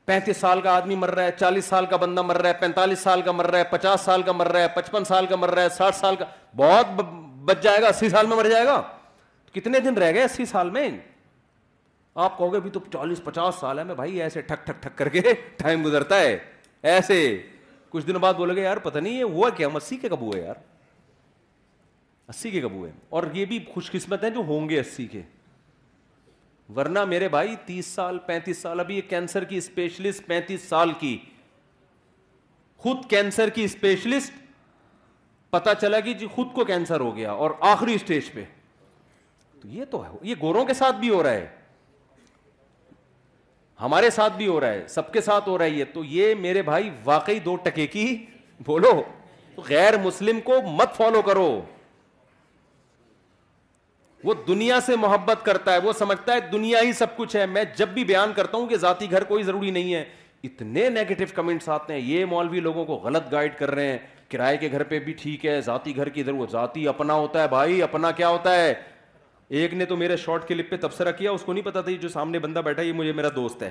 پینتیس 0.05 0.37
سال 0.37 0.61
کا 0.61 0.75
آدمی 0.77 0.95
مر 0.97 1.11
رہا 1.15 1.25
ہے 1.25 1.31
چالیس 1.39 1.65
سال 1.65 1.87
کا 1.87 1.97
بندہ 1.97 2.23
مر 2.23 2.41
رہا 2.43 2.49
ہے 2.49 2.55
پینتالیس 2.61 2.99
سال 2.99 3.23
کا 3.23 3.33
مر 3.33 3.47
رہا 3.51 3.59
ہے 3.59 3.65
پچاس 3.71 4.01
سال 4.05 4.23
کا 4.23 4.33
مر 4.33 4.49
رہا 4.53 4.61
ہے 4.63 4.69
پچپن 4.77 5.05
سال 5.05 5.27
کا 5.27 5.37
مر 5.37 5.51
رہا 5.55 5.63
ہے 5.63 5.69
ساٹھ 5.77 5.97
سال 5.97 6.17
کا 6.17 6.25
بہت 6.57 7.01
بچ 7.51 7.63
جائے 7.63 7.83
گا 7.83 7.89
اسی 7.89 8.09
سال 8.09 8.27
میں 8.27 8.37
مر 8.37 8.49
جائے 8.51 8.65
گا 8.67 8.81
کتنے 9.55 9.81
دن 9.85 9.95
رہ 9.99 10.13
گئے 10.15 10.25
اسی 10.25 10.45
سال 10.51 10.71
میں 10.71 10.89
آپ 12.25 12.37
کہو 12.39 12.53
گے 12.53 12.57
ابھی 12.57 12.71
تو 12.71 12.81
چالیس 12.93 13.23
پچاس 13.25 13.55
سال 13.61 13.79
ہے 13.79 13.85
میں 13.85 13.95
بھائی 13.95 14.21
ایسے 14.23 14.41
ٹھک 14.41 14.67
ٹھک 14.67 14.83
ٹھک 14.83 14.97
کر 14.99 15.09
کے 15.09 15.21
ٹائم 15.57 15.85
گزرتا 15.87 16.19
ہے 16.21 16.37
ایسے 16.93 17.17
کچھ 17.91 18.07
دنوں 18.07 18.21
بعد 18.21 18.35
بولو 18.35 18.55
گے 18.57 18.63
یار 18.63 18.77
پتہ 18.83 18.99
نہیں 18.99 19.19
یہ 19.19 19.25
ہوا 19.35 19.51
کیا 19.57 19.69
مسیح 19.73 19.99
کے 20.03 20.09
کب 20.09 20.21
ہوا 20.21 20.39
یار 20.39 20.55
اسی 22.35 22.51
کے 22.51 22.61
کب 22.61 22.73
ہوئے 22.73 22.91
اور 23.17 23.23
یہ 23.35 23.45
بھی 23.45 23.59
خوش 23.73 23.91
قسمت 23.93 24.23
ہیں 24.25 24.29
جو 24.37 24.41
ہوں 24.51 24.69
گے 24.69 24.79
اسی 24.81 25.07
کے 25.15 25.21
ورنہ 26.77 27.05
میرے 27.05 27.29
بھائی 27.29 27.55
تیس 27.65 27.87
سال 27.97 28.19
پینتیس 28.27 28.59
سال 28.63 28.81
ابھی 28.81 28.95
یہ 28.97 29.03
کینسر 29.09 29.45
کی 29.53 29.57
اسپیشلسٹ 29.63 30.27
پینتیس 30.27 30.61
سال 30.69 30.93
کی 30.99 31.17
خود 32.85 33.05
کینسر 33.11 33.49
کی 33.57 33.65
اسپیشلسٹ 33.65 34.33
پتا 35.57 35.75
چلا 35.81 36.01
کہ 36.07 36.13
جی 36.23 36.27
خود 36.35 36.47
کو 36.55 36.65
کینسر 36.65 37.01
ہو 37.01 37.15
گیا 37.17 37.33
اور 37.45 37.51
آخری 37.73 37.95
اسٹیج 37.95 38.33
پہ 38.35 38.45
تو 39.63 39.69
یہ 39.73 39.85
تو 39.91 40.03
ہے 40.05 40.09
یہ 40.29 40.35
گوروں 40.41 40.65
کے 40.71 40.75
ساتھ 40.81 40.97
بھی 41.01 41.11
ہو 41.11 41.23
رہا 41.23 41.31
ہے 41.41 41.47
ہمارے 43.81 44.11
ساتھ 44.19 44.37
بھی 44.37 44.47
ہو 44.47 44.59
رہا 44.61 44.73
ہے 44.73 44.87
سب 44.95 45.13
کے 45.13 45.21
ساتھ 45.29 45.49
ہو 45.49 45.59
رہا 45.59 45.65
ہے 45.65 45.71
یہ 45.81 45.85
تو 45.93 46.05
یہ 46.15 46.35
میرے 46.47 46.63
بھائی 46.73 46.91
واقعی 47.05 47.39
دو 47.45 47.57
ٹکے 47.65 47.87
کی 47.99 48.07
بولو 48.67 49.01
غیر 49.69 49.97
مسلم 50.05 50.41
کو 50.45 50.61
مت 50.79 50.97
فالو 50.97 51.23
کرو 51.31 51.47
وہ 54.25 54.35
دنیا 54.49 54.79
سے 54.87 54.97
محبت 55.01 55.45
کرتا 55.45 55.73
ہے 55.75 55.79
وہ 55.85 55.93
سمجھتا 55.99 56.35
ہے 56.35 56.41
دنیا 56.53 56.81
ہی 56.85 56.93
سب 56.99 57.17
کچھ 57.17 57.37
ہے 57.37 57.47
میں 57.47 57.65
جب 57.77 57.89
بھی 57.95 58.05
بیان 58.05 58.33
کرتا 58.37 58.57
ہوں 58.59 58.67
کہ 58.69 58.77
ذاتی 58.77 59.11
گھر 59.11 59.25
کوئی 59.29 59.43
ضروری 59.45 59.71
نہیں 59.71 59.95
ہے 59.95 60.05
اتنے 60.45 60.89
نیگیٹو 60.91 61.25
کمنٹس 61.35 61.69
آتے 61.69 61.93
ہیں 61.95 62.01
یہ 62.01 62.25
مولوی 62.27 62.61
لوگوں 62.61 62.85
کو 62.85 62.95
غلط 63.05 63.31
گائڈ 63.33 63.55
کر 63.59 63.71
رہے 63.75 63.89
ہیں 63.91 63.99
کرائے 64.31 64.57
کے 64.57 64.69
گھر 64.73 64.83
پہ 64.91 64.99
بھی 65.05 65.13
ٹھیک 65.21 65.45
ہے 65.47 65.61
ذاتی 65.65 65.97
گھر 65.97 66.09
کی 66.09 66.23
ضرورت 66.23 66.51
ذاتی 66.53 66.87
اپنا 66.89 67.15
ہوتا 67.15 67.43
ہے 67.43 67.49
بھائی 67.49 67.83
اپنا 67.83 68.11
کیا 68.17 68.29
ہوتا 68.29 68.55
ہے 68.57 68.73
ایک 69.61 69.75
نے 69.75 69.85
تو 69.85 69.97
میرے 69.97 70.17
شارٹ 70.17 70.49
کلپ 70.49 70.71
پہ 70.71 70.77
تبصرہ 70.81 71.13
کیا 71.19 71.31
اس 71.31 71.43
کو 71.45 71.53
نہیں 71.53 71.65
پتا 71.65 71.81
تھا 71.81 71.93
جو 72.01 72.09
سامنے 72.09 72.39
بندہ 72.39 72.59
بیٹھا 72.65 72.83
یہ 72.83 72.93
مجھے 72.93 73.13
میرا 73.13 73.29
دوست 73.37 73.63
ہے 73.63 73.71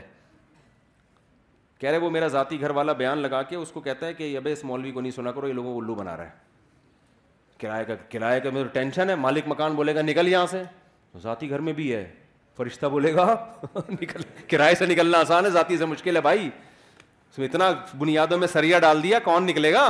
کہہ 1.79 1.89
رہے 1.89 1.97
وہ 1.97 2.09
میرا 2.11 2.27
ذاتی 2.37 2.59
گھر 2.61 2.69
والا 2.79 2.93
بیان 2.93 3.17
لگا 3.17 3.41
کے 3.43 3.55
اس 3.55 3.71
کو 3.71 3.81
کہتا 3.81 4.07
ہے 4.07 4.13
کہ 4.13 4.35
اس 4.51 4.63
مولوی 4.63 4.91
کو 4.91 5.01
نہیں 5.01 5.11
سنا 5.11 5.31
کرو 5.31 5.47
یہ 5.47 5.53
لوگوں 5.53 5.73
کو 5.73 5.79
الو 5.81 5.95
بنا 5.95 6.17
رہا 6.17 6.23
ہے 6.25 6.49
کرایہ 7.61 7.83
کا 7.85 7.95
کرایہ 8.11 8.39
کا 8.41 8.49
میرا 8.53 8.67
ٹینشن 8.73 9.09
ہے 9.09 9.15
مالک 9.15 9.47
مکان 9.47 9.73
بولے 9.75 9.95
گا 9.95 10.01
نکل 10.01 10.27
یہاں 10.27 10.45
سے 10.51 10.61
ذاتی 11.23 11.49
گھر 11.49 11.59
میں 11.67 11.73
بھی 11.79 11.93
ہے 11.93 12.03
فرشتہ 12.57 12.85
بولے 12.93 13.13
گا 13.15 13.25
نکل 13.89 14.21
کرائے 14.51 14.75
سے 14.75 14.85
نکلنا 14.85 15.17
آسان 15.25 15.45
ہے 15.45 15.49
ذاتی 15.57 15.77
سے 15.77 15.85
مشکل 15.93 16.15
ہے 16.15 16.21
بھائی 16.27 16.47
اس 16.49 17.37
میں 17.39 17.47
اتنا 17.47 17.71
بنیادوں 17.97 18.37
میں 18.37 18.47
سریا 18.53 18.79
ڈال 18.85 19.03
دیا 19.03 19.19
کون 19.23 19.45
نکلے 19.47 19.73
گا 19.73 19.85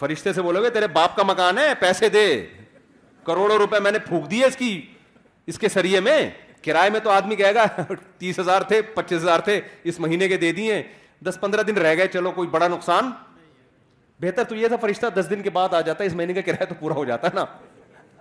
فرشتے 0.00 0.32
سے 0.32 0.42
بولو 0.42 0.62
گے 0.62 0.70
تیرے 0.70 0.86
باپ 0.98 1.16
کا 1.16 1.22
مکان 1.28 1.58
ہے 1.58 1.72
پیسے 1.80 2.08
دے 2.16 2.24
کروڑوں 3.26 3.56
روپے 3.58 3.80
میں 3.88 3.92
نے 3.92 3.98
پھونک 4.08 4.30
دیے 4.30 4.44
اس 4.46 4.56
کی 4.56 4.72
اس 5.52 5.58
کے 5.58 5.68
سریے 5.76 6.00
میں 6.08 6.18
کرائے 6.64 6.90
میں 6.90 7.00
تو 7.00 7.10
آدمی 7.10 7.36
کہے 7.36 7.54
گا 7.54 7.64
تیس 8.18 8.38
ہزار 8.38 8.62
تھے 8.70 8.80
پچیس 8.94 9.20
ہزار 9.22 9.40
تھے 9.48 9.60
اس 9.90 10.00
مہینے 10.06 10.28
کے 10.28 10.36
دے 10.46 10.52
دیے 10.52 10.82
دس 11.28 11.38
پندرہ 11.40 11.62
دن 11.68 11.76
رہ 11.78 11.94
گئے 11.96 12.08
چلو 12.12 12.30
کوئی 12.38 12.48
بڑا 12.52 12.68
نقصان 12.68 13.10
بہتر 14.20 14.42
تو 14.48 14.54
یہ 14.56 14.68
تھا 14.68 14.76
فرشتہ 14.80 15.06
دس 15.18 15.30
دن 15.30 15.42
کے 15.42 15.50
بعد 15.56 15.74
آ 15.74 15.80
جاتا 15.86 16.04
ہے 16.04 16.06
اس 16.06 16.14
مہینے 16.14 16.32
کا 16.34 16.40
کرایہ 16.46 16.64
تو 16.68 16.74
پورا 16.80 16.94
ہو 16.94 17.04
جاتا 17.04 17.28
ہے 17.28 17.34
نا 17.38 17.44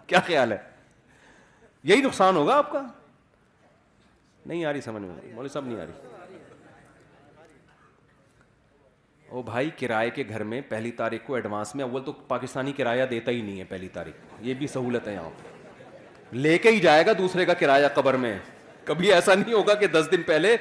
کیا 0.07 0.19
خیال 0.27 0.51
ہے 0.51 0.57
یہی 1.91 2.01
نقصان 2.01 2.35
ہوگا 2.35 2.55
آپ 2.57 2.71
کا 2.71 2.81
نہیں 4.45 4.65
آ 4.65 4.73
رہی 4.73 4.81
سمجھ 4.81 5.01
میں 5.03 5.09
مولوی 5.33 5.49
صاحب 5.53 5.65
نہیں 5.65 5.79
آ 5.81 5.85
رہی 5.85 6.13
او 9.29 9.41
بھائی 9.41 9.69
کرائے 9.79 10.09
کے 10.15 10.23
گھر 10.29 10.43
میں 10.49 10.61
پہلی 10.69 10.91
تاریخ 10.97 11.21
کو 11.27 11.35
ایڈوانس 11.35 11.73
میں 11.75 11.83
اول 11.83 12.03
تو 12.05 12.11
پاکستانی 12.27 12.71
کرایہ 12.77 13.05
دیتا 13.11 13.31
ہی 13.31 13.41
نہیں 13.41 13.59
ہے 13.59 13.63
پہلی 13.69 13.87
تاریخ 13.93 14.33
یہ 14.47 14.53
بھی 14.59 14.67
سہولت 14.73 15.07
ہے 15.07 15.15
آپ 15.17 16.33
لے 16.33 16.57
کے 16.57 16.69
ہی 16.71 16.79
جائے 16.79 17.05
گا 17.05 17.11
دوسرے 17.17 17.45
کا 17.45 17.53
کرایہ 17.59 17.87
قبر 17.95 18.13
میں 18.27 18.37
کبھی 18.85 19.11
ایسا 19.13 19.33
نہیں 19.35 19.53
ہوگا 19.53 19.73
کہ 19.75 19.87
دس 19.93 20.07
دن 20.11 20.21
پہلے 20.25 20.55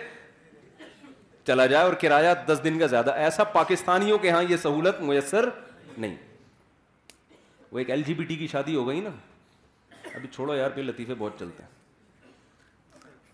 چلا 1.46 1.66
جائے 1.66 1.84
اور 1.84 1.92
کرایہ 2.00 2.34
دس 2.46 2.60
دن 2.64 2.78
کا 2.78 2.86
زیادہ 2.86 3.10
ایسا 3.24 3.44
پاکستانیوں 3.58 4.18
کے 4.18 4.30
ہاں 4.30 4.42
یہ 4.48 4.56
سہولت 4.62 5.00
میسر 5.08 5.48
نہیں 5.96 6.14
وہ 7.72 7.78
ایک 7.78 7.90
ایل 7.90 8.02
جی 8.06 8.14
بی 8.14 8.24
ٹی 8.24 8.36
کی 8.36 8.46
شادی 8.52 8.76
ہو 8.76 8.86
گئی 8.88 9.00
نا 9.00 9.10
ابھی 10.14 10.28
چھوڑو 10.32 10.54
یار 10.54 10.70
پھر 10.74 10.82
لطیفے 10.82 11.14
بہت 11.18 11.38
چلتے 11.38 11.62
ہیں 11.62 11.72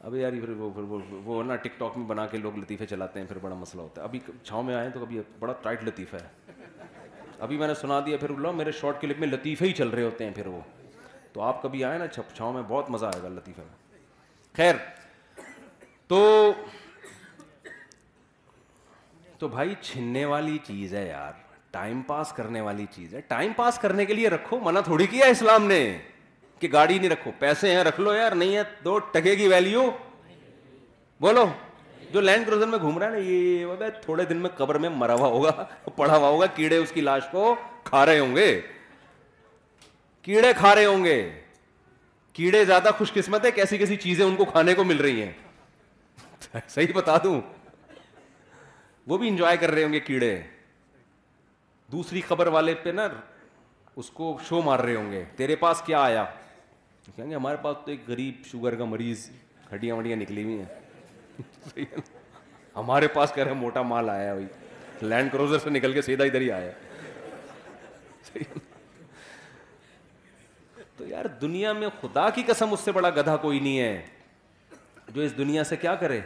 ابھی 0.08 0.20
یار 0.20 0.32
پھر 0.40 0.48
وہ 0.58 0.70
پھر 0.74 0.82
وہ 1.24 1.42
نا 1.44 1.56
ٹک 1.62 1.78
ٹاک 1.78 1.96
میں 1.98 2.06
بنا 2.06 2.26
کے 2.26 2.36
لوگ 2.38 2.56
لطیفے 2.58 2.86
چلاتے 2.86 3.20
ہیں 3.20 3.26
پھر 3.26 3.38
بڑا 3.42 3.54
مسئلہ 3.56 3.82
ہوتا 3.82 4.00
ہے 4.02 4.06
ابھی 4.06 4.20
چھاؤں 4.42 4.62
میں 4.62 4.74
آئے 4.74 4.88
ہیں 4.88 4.92
تو 5.08 5.22
بڑا 5.38 5.52
ٹائٹ 5.62 5.82
لطیفہ 5.88 6.16
ہے 6.16 6.54
ابھی 7.46 7.56
میں 7.58 7.68
نے 7.68 7.74
سنا 7.80 8.00
دیا 8.06 8.16
پھر 8.20 8.30
اللہ 8.30 8.50
میرے 8.54 8.72
شارٹ 8.80 9.00
کلپ 9.00 9.18
میں 9.18 9.28
لطیفے 9.28 9.66
ہی 9.66 9.72
چل 9.76 9.88
رہے 9.88 10.02
ہوتے 10.02 10.24
ہیں 10.24 10.32
پھر 10.34 10.46
وہ 10.46 10.60
تو 11.32 11.40
آپ 11.42 11.62
کبھی 11.62 11.84
آئے 11.84 11.98
نا 11.98 12.06
چھپ 12.06 12.34
چھاؤں 12.36 12.52
میں 12.52 12.62
بہت 12.68 12.90
مزہ 12.90 13.06
آئے 13.14 13.22
گا 13.22 13.28
لطیفہ 13.34 13.60
میں 13.60 13.96
خیر 14.56 14.74
تو 16.08 16.18
تو 19.40 19.48
بھائی 19.48 19.74
چھننے 19.80 20.24
والی 20.28 20.56
چیز 20.66 20.94
ہے 20.94 21.06
یار 21.08 21.30
ٹائم 21.70 22.00
پاس 22.06 22.32
کرنے 22.36 22.60
والی 22.60 22.84
چیز 22.94 23.12
ہے 23.14 23.20
ٹائم 23.28 23.52
پاس 23.56 23.78
کرنے 23.82 24.04
کے 24.06 24.14
لیے 24.14 24.28
رکھو 24.30 24.58
منع 24.62 24.80
تھوڑی 24.84 25.06
کیا 25.10 25.26
اسلام 25.34 25.66
نے 25.66 25.78
کہ 26.60 26.68
گاڑی 26.72 26.98
نہیں 26.98 27.10
رکھو 27.10 27.30
پیسے 27.38 27.70
ہیں 27.74 27.84
رکھ 27.84 28.00
لو 28.00 28.14
یار 28.14 28.32
نہیں 28.40 28.56
ہے 28.56 28.62
دو 28.84 28.98
ٹکے 29.12 29.34
کی 29.36 29.46
ویلیو 29.48 29.88
بولو 31.20 31.44
جو 32.12 32.20
لینڈ 32.20 32.48
میں 32.70 32.78
گھوم 32.78 32.98
رہا 32.98 33.06
ہے 33.06 33.10
نا 33.12 33.18
یہ 33.86 34.00
تھوڑے 34.02 34.24
دن 34.24 34.36
میں 34.42 34.50
قبر 34.56 34.78
میں 34.84 34.88
مرا 34.94 35.14
ہوا 35.14 35.28
ہوگا 35.34 35.64
پڑا 35.96 36.16
ہوا 36.16 36.28
ہوگا 36.28 36.46
کیڑے 36.56 36.76
اس 36.76 36.92
کی 36.94 37.00
لاش 37.00 37.22
کو 37.30 37.54
کھا 37.84 38.04
رہے 38.06 38.18
ہوں 38.18 38.34
گے 38.36 38.48
کیڑے 40.22 40.52
کھا 40.58 40.74
رہے 40.74 40.84
ہوں 40.84 41.04
گے 41.04 41.16
کیڑے 42.32 42.64
زیادہ 42.64 42.90
خوش 42.98 43.12
قسمت 43.12 43.44
ہے 43.44 43.50
کیسی 43.60 43.78
کیسی 43.78 43.96
چیزیں 44.06 44.24
ان 44.24 44.36
کو 44.36 44.44
کھانے 44.52 44.74
کو 44.74 44.84
مل 44.84 45.00
رہی 45.06 45.22
ہیں 45.22 45.32
صحیح 46.68 46.86
بتا 46.94 47.16
دوں 47.24 47.40
وہ 49.10 49.16
بھی 49.18 49.28
انجوائے 49.28 49.56
کر 49.60 49.70
رہے 49.70 49.82
ہوں 49.84 49.92
گے 49.92 50.00
کیڑے 50.00 50.28
دوسری 51.92 52.20
خبر 52.26 52.46
والے 52.56 52.74
پہ 52.82 52.90
نا 52.94 53.06
اس 54.02 54.10
کو 54.18 54.26
شو 54.48 54.60
مار 54.62 54.78
رہے 54.80 54.94
ہوں 54.96 55.10
گے 55.12 55.22
تیرے 55.36 55.56
پاس 55.62 55.80
کیا 55.86 56.02
آیا 56.02 56.24
کہیں 57.16 57.30
گے 57.30 57.34
ہمارے 57.34 57.56
پاس 57.62 57.76
تو 57.84 57.90
ایک 57.90 58.00
غریب 58.08 58.44
شوگر 58.50 58.74
کا 58.80 58.84
مریض 58.92 59.28
ہڈیاں 59.72 59.94
وڈیاں 59.96 60.16
نکلی 60.16 60.42
ہوئی 60.44 60.58
ہیں 60.58 61.84
ہمارے 62.76 63.08
پاس 63.14 63.32
کہہ 63.34 63.44
رہے 63.44 63.52
موٹا 63.64 63.82
مال 63.92 64.10
آیا 64.10 64.34
ہے 64.34 64.46
لینڈ 65.08 65.32
کروزر 65.32 65.58
سے 65.64 65.70
نکل 65.70 65.92
کے 65.92 66.02
سیدھا 66.02 66.24
ادھر 66.24 66.40
ہی 66.40 66.50
آیا 66.58 66.70
تو 70.96 71.06
یار 71.08 71.24
دنیا 71.40 71.72
میں 71.80 71.88
خدا 72.00 72.28
کی 72.38 72.42
قسم 72.46 72.72
اس 72.72 72.80
سے 72.84 72.92
بڑا 73.00 73.10
گدھا 73.20 73.36
کوئی 73.46 73.58
نہیں 73.60 73.78
ہے 73.80 75.14
جو 75.14 75.22
اس 75.22 75.36
دنیا 75.38 75.64
سے 75.72 75.76
کیا 75.84 75.94
کرے 76.04 76.20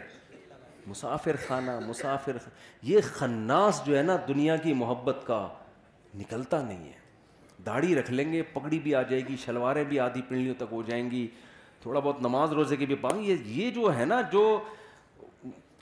مسافر 0.89 1.37
خانہ 1.47 1.79
مسافر 1.87 2.37
یہ 2.83 3.01
خناس 3.15 3.81
جو 3.87 3.97
ہے 3.99 4.03
نا 4.03 4.17
دنیا 4.29 4.57
کی 4.63 4.73
محبت 4.83 5.21
کا 5.27 5.47
نکلتا 6.19 6.61
نہیں 6.63 6.85
ہے 6.89 7.03
داڑھی 7.67 7.95
رکھ 7.95 8.11
لیں 8.11 8.33
گے 8.33 8.43
پگڑی 8.53 8.79
بھی 8.87 8.95
آ 8.95 9.03
جائے 9.03 9.23
گی 9.29 9.37
شلواریں 9.45 9.83
بھی 9.89 10.01
آدھی 10.01 10.23
پنڈلیوں 10.29 10.55
تک 10.59 10.73
ہو 10.73 10.83
جائیں 10.87 11.11
گی 11.11 11.27
تھوڑا 11.83 11.99
بہت 12.01 12.21
نماز 12.23 12.53
روزے 12.53 12.77
کی 12.77 12.87
بھی 12.87 12.95
پاؤں 13.01 13.23
گی 13.23 13.37
یہ 13.61 13.71
جو 13.75 13.97
ہے 13.99 14.05
نا 14.05 14.21
جو 14.33 14.45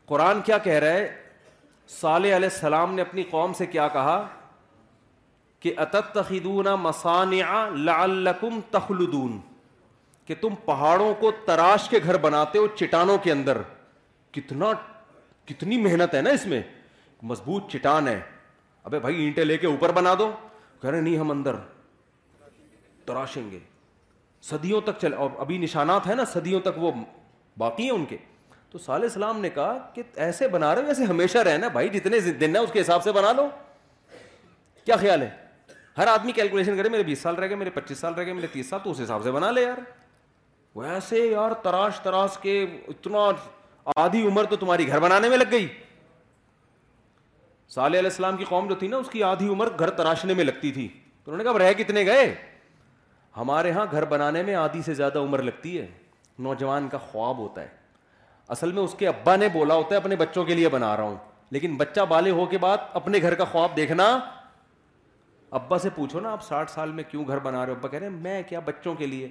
قرآن 0.06 0.40
کیا 0.44 0.58
کہہ 0.66 0.78
رہا 0.82 0.92
ہے 0.92 1.10
صالح 2.00 2.36
علیہ 2.36 2.48
السلام 2.52 2.94
نے 2.94 3.02
اپنی 3.02 3.22
قوم 3.30 3.52
سے 3.58 3.66
کیا 3.66 3.88
کہا 3.96 4.24
کہ 5.60 5.74
تخیدون 6.14 6.66
مسان 6.80 7.34
لعلکم 7.86 8.60
تخلدون 8.70 9.38
کہ 10.26 10.34
تم 10.40 10.54
پہاڑوں 10.64 11.12
کو 11.20 11.30
تراش 11.46 11.88
کے 11.88 11.98
گھر 12.04 12.16
بناتے 12.22 12.58
ہو 12.58 12.66
چٹانوں 12.76 13.16
کے 13.22 13.32
اندر 13.32 13.58
کتنا 14.32 14.70
کتنی 15.46 15.76
محنت 15.82 16.14
ہے 16.14 16.20
نا 16.22 16.30
اس 16.38 16.46
میں 16.46 16.60
مضبوط 17.30 17.70
چٹان 17.72 18.08
ہے 18.08 18.20
بھائی 19.00 19.22
اینٹیں 19.24 19.44
لے 19.44 19.56
کے 19.58 19.66
اوپر 19.66 19.92
بنا 19.94 20.14
دو 20.18 20.30
کہہ 20.80 20.90
رہے 20.90 21.00
نہیں 21.00 21.16
ہم 21.18 21.30
اندر 21.30 21.56
تراشیں 23.06 23.50
گے 23.50 23.58
صدیوں 24.48 24.80
تک 24.84 25.04
اور 25.16 25.30
ابھی 25.40 25.58
نشانات 25.58 26.06
ہیں 26.06 26.14
نا 26.14 26.24
صدیوں 26.32 26.60
تک 26.60 26.78
وہ 26.82 26.90
باقی 27.58 27.82
ہیں 27.84 27.90
ان 27.90 28.04
کے 28.10 28.16
تو 28.70 28.78
صالح 28.78 29.04
السلام 29.04 29.40
نے 29.40 29.50
کہا 29.54 29.76
کہ 29.94 30.02
ایسے 30.26 30.48
بنا 30.48 30.74
رہے 30.74 30.84
ویسے 30.86 31.04
ہمیشہ 31.04 31.38
رہنا 31.48 31.68
بھائی 31.72 31.88
جتنے 31.88 32.20
دن 32.40 32.56
ہیں 32.56 32.62
اس 32.62 32.72
کے 32.72 32.80
حساب 32.80 33.02
سے 33.04 33.12
بنا 33.12 33.32
لو 33.36 33.48
کیا 34.84 34.96
خیال 35.00 35.22
ہے 35.22 35.28
ہر 35.98 36.06
آدمی 36.06 36.32
کیلکولیشن 36.32 36.76
کرے 36.76 36.88
میرے 36.88 37.02
بیس 37.02 37.18
سال 37.20 37.34
رہ 37.34 37.48
گئے 37.48 37.56
میرے 37.56 37.70
پچیس 37.70 37.98
سال 37.98 38.14
رہ 38.14 38.24
گئے 38.24 38.32
میرے 38.32 38.46
تیس 38.52 38.68
سال 38.70 38.78
تو 38.84 38.90
اس 38.90 39.00
حساب 39.00 39.22
سے 39.22 39.30
بنا 39.32 39.50
لے 39.50 39.62
یار 39.62 39.80
ویسے 40.78 41.18
یار 41.26 41.52
تراش 41.62 42.00
تراش 42.02 42.38
کے 42.42 42.62
اتنا 42.88 43.28
آدھی 43.96 44.26
عمر 44.26 44.44
تو 44.50 44.56
تمہاری 44.56 44.86
گھر 44.88 44.98
بنانے 45.00 45.28
میں 45.28 45.36
لگ 45.36 45.50
گئی 45.50 45.66
صالح 47.74 47.86
علیہ 47.98 48.08
السلام 48.08 48.36
کی 48.36 48.44
قوم 48.48 48.68
جو 48.68 48.74
تھی 48.78 48.88
نا 48.88 48.96
اس 48.96 49.08
کی 49.10 49.22
آدھی 49.24 49.48
عمر 49.52 49.68
گھر 49.78 49.90
تراشنے 49.96 50.34
میں 50.34 50.44
لگتی 50.44 50.72
تھی 50.72 50.86
تو 50.92 51.30
انہوں 51.32 51.44
نے 51.44 51.44
کہا 51.50 51.58
رہ 51.66 51.72
کتنے 51.78 52.04
گئے 52.06 52.34
ہمارے 53.36 53.68
یہاں 53.68 53.86
گھر 53.90 54.04
بنانے 54.04 54.42
میں 54.42 54.54
آدھی 54.54 54.82
سے 54.82 54.94
زیادہ 54.94 55.18
عمر 55.18 55.42
لگتی 55.42 55.78
ہے 55.78 55.86
نوجوان 56.46 56.88
کا 56.88 56.98
خواب 57.10 57.38
ہوتا 57.38 57.62
ہے 57.62 57.68
اصل 58.56 58.72
میں 58.72 58.82
اس 58.82 58.94
کے 58.98 59.08
ابا 59.08 59.36
نے 59.36 59.48
بولا 59.52 59.74
ہوتا 59.74 59.94
ہے 59.94 60.00
اپنے 60.00 60.16
بچوں 60.16 60.44
کے 60.44 60.54
لیے 60.54 60.68
بنا 60.68 60.96
رہا 60.96 61.04
ہوں 61.04 61.16
لیکن 61.50 61.76
بچہ 61.76 62.00
بالغ 62.08 62.32
ہو 62.38 62.46
کے 62.46 62.58
بعد 62.58 62.78
اپنے 63.00 63.18
گھر 63.22 63.34
کا 63.34 63.44
خواب 63.44 63.76
دیکھنا 63.76 64.08
ابا 65.60 65.78
سے 65.78 65.88
پوچھو 65.94 66.20
نا 66.20 66.32
آپ 66.32 66.42
ساٹھ 66.44 66.70
سال 66.70 66.92
میں 66.92 67.04
کیوں 67.10 67.24
گھر 67.28 67.38
بنا 67.38 67.64
رہے 67.64 67.72
ہو 67.72 67.78
ابا 67.78 67.88
کہہ 67.88 67.98
رہے 67.98 68.06
ہیں 68.08 68.20
میں 68.22 68.42
کیا 68.48 68.60
بچوں 68.64 68.94
کے 68.94 69.06
لیے 69.06 69.28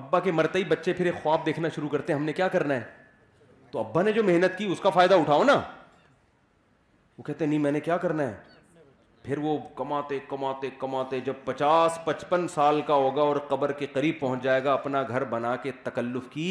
ابا 0.00 0.20
کے 0.20 0.32
مرتے 0.32 0.58
ہی 0.58 0.64
بچے 0.72 0.92
پھر 0.92 1.06
ایک 1.06 1.22
خواب 1.22 1.44
دیکھنا 1.46 1.68
شروع 1.74 1.88
کرتے 1.88 2.12
ہیں 2.12 2.18
ہم 2.20 2.24
نے 2.26 2.32
کیا 2.32 2.48
کرنا 2.48 2.74
ہے 2.74 2.96
تو 3.70 3.78
ابا 3.80 4.02
نے 4.02 4.12
جو 4.12 4.22
محنت 4.24 4.56
کی 4.58 4.64
اس 4.72 4.80
کا 4.80 4.90
فائدہ 4.90 5.14
اٹھاؤ 5.20 5.42
نا 5.44 5.60
وہ 7.18 7.22
کہتے 7.22 7.46
نہیں 7.46 7.58
میں 7.58 7.72
نے 7.72 7.80
کیا 7.88 7.96
کرنا 8.04 8.28
ہے 8.28 8.34
پھر 9.22 9.38
وہ 9.44 9.56
کماتے 9.76 10.18
کماتے 10.28 10.68
کماتے 10.78 11.20
جب 11.20 11.34
پچاس 11.44 11.98
پچپن 12.04 12.46
سال 12.48 12.80
کا 12.86 12.94
ہوگا 13.04 13.22
اور 13.22 13.36
قبر 13.48 13.72
کے 13.80 13.86
قریب 13.92 14.14
پہنچ 14.20 14.42
جائے 14.42 14.64
گا 14.64 14.72
اپنا 14.72 15.02
گھر 15.08 15.24
بنا 15.34 15.54
کے 15.64 15.72
تکلف 15.82 16.28
کی 16.32 16.48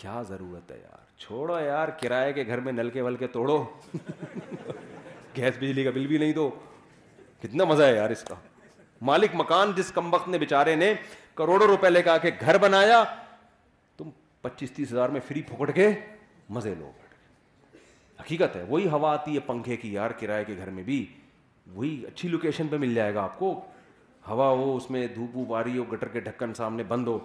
کیا 0.00 0.22
ضرورت 0.28 0.70
ہے 0.72 0.78
یار 0.78 1.04
چھوڑو 1.20 1.58
یار 1.60 1.88
کرائے 2.00 2.32
کے 2.32 2.46
گھر 2.46 2.60
میں 2.64 2.72
نل 2.72 2.90
کے 2.96 3.02
ول 3.02 3.16
کے 3.16 3.26
توڑو 3.36 3.62
گیس 5.36 5.54
بجلی 5.60 5.84
کا 5.84 5.90
بل 5.94 6.06
بھی 6.06 6.18
نہیں 6.18 6.32
دو 6.32 6.48
کتنا 7.42 7.64
مزہ 7.72 7.82
ہے 7.82 7.94
یار 7.96 8.10
اس 8.10 8.22
کا 8.28 8.34
مالک 9.12 9.34
مکان 9.34 9.72
جس 9.76 9.90
کمبخت 9.94 10.28
نے 10.28 10.38
بیچارے 10.38 10.74
نے 10.82 10.92
کروڑوں 11.36 11.66
روپے 11.66 11.90
لے 11.90 12.02
کے 12.02 12.10
آ 12.10 12.16
کے 12.18 12.30
گھر 12.40 12.58
بنایا 12.58 13.02
پچیس 14.48 14.70
تیس 14.74 14.90
ہزار 14.92 15.08
میں 15.14 15.20
فری 15.28 15.42
پھکٹ 15.48 15.74
کے 15.74 15.88
مزے 16.56 16.74
لو 16.78 16.90
بیٹھ 17.00 17.14
کے 17.14 18.22
حقیقت 18.22 18.56
ہے 18.56 18.64
وہی 18.68 18.88
ہوا 18.88 19.12
آتی 19.12 19.34
ہے 19.34 19.40
پنکھے 19.46 19.76
کی 19.76 19.92
یار 19.92 20.10
کرائے 20.20 20.44
کے 20.44 20.54
گھر 20.58 20.70
میں 20.78 20.82
بھی 20.82 21.04
وہی 21.74 21.94
اچھی 22.08 22.28
لوکیشن 22.28 22.68
پہ 22.70 22.76
مل 22.84 22.94
جائے 22.94 23.14
گا 23.14 23.22
آپ 23.22 23.38
کو 23.38 23.48
ہوا 24.28 24.46
ہو 24.48 24.76
اس 24.76 24.90
میں 24.90 25.06
دھوپ 25.14 25.54
آ 25.54 25.62
رہی 25.64 25.78
ہو 25.78 25.84
گٹر 25.92 26.08
کے 26.12 26.20
ڈھکن 26.20 26.54
سامنے 26.56 26.82
بند 26.94 27.08
ہو 27.08 27.18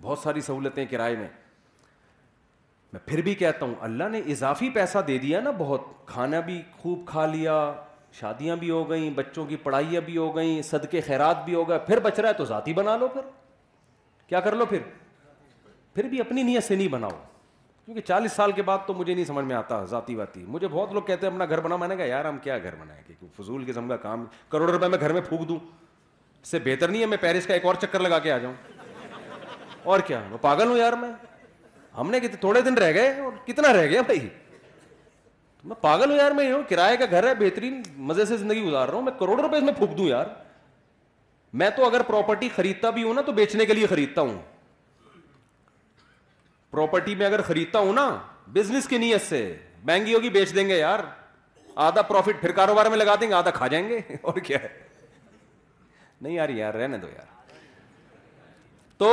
بہت 0.00 0.18
ساری 0.18 0.40
سہولتیں 0.50 0.84
کرائے 0.90 1.16
میں 1.16 1.28
پھر 3.06 3.20
بھی 3.22 3.34
کہتا 3.44 3.64
ہوں 3.66 3.74
اللہ 3.88 4.08
نے 4.12 4.18
اضافی 4.34 4.68
پیسہ 4.74 4.98
دے 5.06 5.16
دیا 5.24 5.40
نا 5.40 5.50
بہت 5.58 5.82
کھانا 6.12 6.40
بھی 6.50 6.60
خوب 6.82 7.04
کھا 7.06 7.26
لیا 7.32 7.54
شادیاں 8.20 8.56
بھی 8.56 8.70
ہو 8.70 8.88
گئیں 8.90 9.08
بچوں 9.16 9.44
کی 9.46 9.56
پڑھائیاں 9.64 10.00
بھی 10.04 10.16
ہو 10.16 10.30
گئیں 10.36 10.62
صدقے 10.72 11.00
خیرات 11.08 11.44
بھی 11.44 11.54
ہو 11.54 11.68
گئے 11.68 11.78
پھر 11.86 12.00
بچ 12.06 12.18
رہا 12.20 12.28
ہے 12.28 12.32
تو 12.34 12.44
ذاتی 12.54 12.72
بنا 12.80 12.96
لو 13.02 13.08
پھر 13.18 13.28
کیا 14.28 14.40
کر 14.46 14.54
لو 14.56 14.64
پھر 14.72 14.78
پھر 15.94 16.04
بھی 16.08 16.20
اپنی 16.20 16.42
نیت 16.42 16.64
سے 16.64 16.74
نہیں 16.76 16.88
بناؤ 16.88 17.10
کیونکہ 17.84 18.00
چالیس 18.08 18.32
سال 18.32 18.52
کے 18.52 18.62
بعد 18.62 18.78
تو 18.86 18.94
مجھے 18.94 19.14
نہیں 19.14 19.24
سمجھ 19.24 19.44
میں 19.44 19.54
آتا 19.56 19.84
ذاتی 19.90 20.14
واتی 20.14 20.44
مجھے 20.46 20.68
بہت 20.68 20.92
لوگ 20.94 21.02
کہتے 21.02 21.26
ہیں 21.26 21.32
اپنا 21.32 21.44
گھر 21.48 21.60
بنا 21.60 21.76
میں 21.76 21.88
نے 21.88 21.96
کہا 21.96 22.04
یار 22.04 22.24
ہم 22.24 22.38
کیا 22.42 22.58
گھر 22.62 22.74
بنائیں 22.80 23.02
گے 23.08 23.14
فضول 23.36 23.64
قسم 23.66 23.88
کا 23.88 23.96
کام 23.96 24.24
کروڑوں 24.50 24.72
روپئے 24.74 24.88
میں 24.88 24.98
گھر 25.00 25.12
میں 25.12 25.20
پھونک 25.28 25.48
دوں 25.48 25.56
اس 26.42 26.48
سے 26.50 26.58
بہتر 26.64 26.88
نہیں 26.88 27.00
ہے 27.02 27.06
میں 27.06 27.16
پیرس 27.20 27.46
کا 27.46 27.54
ایک 27.54 27.64
اور 27.66 27.74
چکر 27.82 28.00
لگا 28.00 28.18
کے 28.26 28.32
آ 28.32 28.36
جاؤں 28.38 28.54
اور 29.92 30.00
کیا 30.06 30.20
پاگل 30.40 30.68
ہوں 30.68 30.76
یار 30.78 30.92
میں 31.00 31.08
ہم 31.98 32.10
نے 32.10 32.18
تھوڑے 32.40 32.60
دن 32.62 32.74
رہ 32.78 32.92
گئے 32.94 33.18
اور 33.20 33.32
کتنا 33.46 33.72
رہ 33.72 33.86
گیا 33.90 34.02
بھائی 34.06 34.28
میں 35.64 35.76
پاگل 35.80 36.10
ہوں 36.10 36.16
یار 36.16 36.30
میں 36.32 36.52
ہوں 36.52 36.62
کرائے 36.68 36.96
کا 36.96 37.04
گھر 37.10 37.26
ہے 37.28 37.34
بہترین 37.38 37.80
مزے 38.10 38.24
سے 38.24 38.36
زندگی 38.36 38.62
گزار 38.64 38.88
رہا 38.88 38.94
ہوں 38.96 39.02
میں 39.04 39.12
کروڑوں 39.20 39.42
روپئے 39.44 39.58
اس 39.58 39.64
میں 39.64 39.72
پھونک 39.78 39.96
دوں 39.98 40.06
یار 40.08 40.26
میں 41.60 41.68
تو 41.76 41.84
اگر 41.86 42.02
پراپرٹی 42.06 42.48
خریدتا 42.56 42.90
بھی 42.96 43.02
ہوں 43.02 43.14
نا 43.14 43.20
تو 43.26 43.32
بیچنے 43.32 43.66
کے 43.66 43.74
لیے 43.74 43.86
خریدتا 43.86 44.20
ہوں 44.20 44.38
پراپرٹی 46.72 47.14
میں 47.14 47.26
اگر 47.26 47.42
خریدتا 47.42 47.78
ہوں 47.78 47.92
نا 47.92 48.08
بزنس 48.52 48.88
کی 48.88 48.98
نیت 48.98 49.22
سے 49.28 49.40
مہنگی 49.84 50.14
ہوگی 50.14 50.28
بیچ 50.30 50.54
دیں 50.54 50.66
گے 50.68 50.78
یار 50.78 51.00
آدھا 51.86 52.02
پروفٹ 52.02 52.40
پھر 52.40 52.52
کاروبار 52.52 52.86
میں 52.90 52.96
لگا 52.96 53.14
دیں 53.20 53.28
گے 53.28 53.34
آدھا 53.34 53.50
کھا 53.58 53.66
جائیں 53.74 53.88
گے 53.88 53.98
اور 54.22 54.38
کیا 54.48 54.58
ہے 54.62 54.68
نہیں 56.20 56.34
یار 56.34 56.48
یار 56.48 56.74
رہنے 56.74 56.98
دو 56.98 57.06
یار 57.16 57.36
تو 58.98 59.12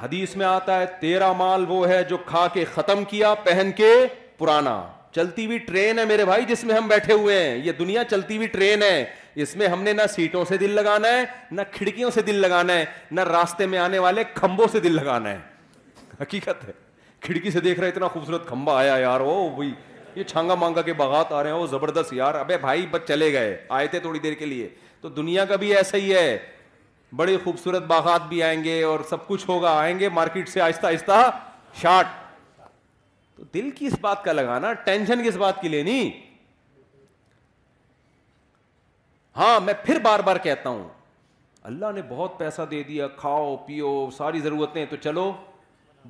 حدیث 0.00 0.36
میں 0.36 0.46
آتا 0.46 0.78
ہے 0.80 0.86
تیرا 1.00 1.32
مال 1.36 1.64
وہ 1.68 1.86
ہے 1.88 2.02
جو 2.08 2.16
کھا 2.26 2.46
کے 2.52 2.64
ختم 2.74 3.04
کیا 3.10 3.34
پہن 3.44 3.70
کے 3.76 3.92
پرانا 4.38 4.80
چلتی 5.14 5.44
ہوئی 5.46 5.58
ٹرین 5.66 5.98
ہے 5.98 6.04
میرے 6.04 6.24
بھائی 6.24 6.44
جس 6.48 6.64
میں 6.64 6.74
ہم 6.74 6.88
بیٹھے 6.88 7.12
ہوئے 7.12 7.42
ہیں 7.42 7.56
یہ 7.64 7.72
دنیا 7.78 8.02
چلتی 8.10 8.36
ہوئی 8.36 8.46
ٹرین 8.56 8.82
ہے 8.82 9.04
اس 9.42 9.54
میں 9.56 9.66
ہم 9.68 9.82
نے 9.82 9.92
نہ 9.92 10.02
سیٹوں 10.14 10.44
سے 10.48 10.56
دل 10.58 10.70
لگانا 10.74 11.08
ہے 11.12 11.24
نہ 11.54 11.62
کھڑکیوں 11.72 12.10
سے 12.10 12.22
دل 12.22 12.34
لگانا 12.40 12.72
ہے 12.72 12.84
نہ 13.10 13.20
راستے 13.30 13.66
میں 13.72 13.78
آنے 13.78 13.98
والے 13.98 14.22
کھمبوں 14.34 14.66
سے 14.72 14.80
دل 14.80 14.94
لگانا 14.96 15.30
ہے 15.30 15.38
حقیقت 16.20 16.64
ہے 16.68 16.72
کھڑکی 17.26 17.50
سے 17.50 17.60
دیکھ 17.60 17.80
رہے 17.80 17.88
اتنا 17.88 18.08
خوبصورت 18.08 18.46
کھمبا 18.48 18.78
آیا 18.80 18.96
یار 18.98 19.20
وہ 19.26 19.64
چھانگا 20.26 20.54
مانگا 20.54 20.82
کے 20.82 20.92
باغات 20.98 21.32
آ 21.32 21.42
رہے 21.42 21.50
ہیں 21.50 21.56
وہ 21.58 21.66
زبردست 21.70 22.12
یار 22.14 22.34
ابے 22.34 22.56
بھائی 22.58 22.86
بس 22.90 23.06
چلے 23.08 23.32
گئے 23.32 23.56
آئے 23.78 23.86
تھے 23.86 23.98
تھوڑی 24.00 24.18
دیر 24.18 24.34
کے 24.34 24.46
لیے 24.46 24.68
تو 25.00 25.08
دنیا 25.16 25.44
کا 25.44 25.56
بھی 25.64 25.74
ایسا 25.76 25.96
ہی 25.98 26.14
ہے 26.14 26.38
بڑے 27.16 27.36
خوبصورت 27.44 27.82
باغات 27.86 28.26
بھی 28.28 28.42
آئیں 28.42 28.62
گے 28.64 28.82
اور 28.82 29.00
سب 29.10 29.26
کچھ 29.26 29.48
ہوگا 29.48 29.76
آئیں 29.80 29.98
گے 29.98 30.08
مارکیٹ 30.14 30.48
سے 30.48 30.60
آہستہ 30.60 30.86
آہستہ 30.86 31.30
شارٹ 31.80 32.06
تو 33.36 33.42
دل 33.54 33.70
کی 33.78 33.86
اس 33.86 33.96
بات 34.00 34.24
کا 34.24 34.32
لگانا 34.32 34.72
ٹینشن 34.88 35.24
کس 35.26 35.36
بات 35.36 35.60
کی 35.60 35.68
لینی 35.68 35.98
ہاں 39.36 39.58
میں 39.60 39.72
پھر 39.84 39.98
بار 40.02 40.20
بار 40.24 40.36
کہتا 40.42 40.68
ہوں 40.68 40.88
اللہ 41.70 41.90
نے 41.94 42.00
بہت 42.08 42.38
پیسہ 42.38 42.62
دے 42.70 42.82
دیا 42.88 43.06
کھاؤ 43.16 43.54
پیو 43.66 44.08
ساری 44.16 44.38
ضرورتیں 44.40 44.84
تو 44.90 44.96
چلو 44.96 45.32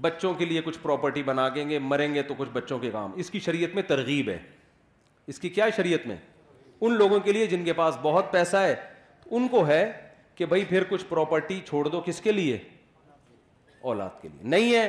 بچوں 0.00 0.32
کے 0.38 0.44
لیے 0.44 0.60
کچھ 0.64 0.78
پراپرٹی 0.82 1.22
بنا 1.22 1.48
دیں 1.54 1.68
گے 1.68 1.78
مریں 1.78 2.12
گے 2.14 2.22
تو 2.22 2.34
کچھ 2.38 2.48
بچوں 2.52 2.78
کے 2.78 2.90
کام 2.90 3.10
اس 3.20 3.30
کی 3.30 3.40
شریعت 3.46 3.74
میں 3.74 3.82
ترغیب 3.88 4.28
ہے 4.30 4.38
اس 5.32 5.38
کی 5.40 5.48
کیا 5.48 5.64
ہے 5.64 5.70
شریعت 5.76 6.06
میں 6.06 6.16
ان 6.80 6.94
لوگوں 6.98 7.20
کے 7.20 7.32
لیے 7.32 7.46
جن 7.46 7.64
کے 7.64 7.72
پاس 7.72 7.98
بہت 8.02 8.30
پیسہ 8.32 8.56
ہے 8.66 8.74
ان 9.30 9.48
کو 9.50 9.66
ہے 9.66 9.90
کہ 10.34 10.46
بھائی 10.46 10.64
پھر 10.68 10.84
کچھ 10.88 11.04
پراپرٹی 11.08 11.60
چھوڑ 11.68 11.86
دو 11.88 12.00
کس 12.06 12.20
کے 12.20 12.32
لیے 12.32 12.58
اولاد 13.90 14.20
کے 14.22 14.28
لیے 14.28 14.48
نہیں 14.56 14.74
ہے 14.74 14.88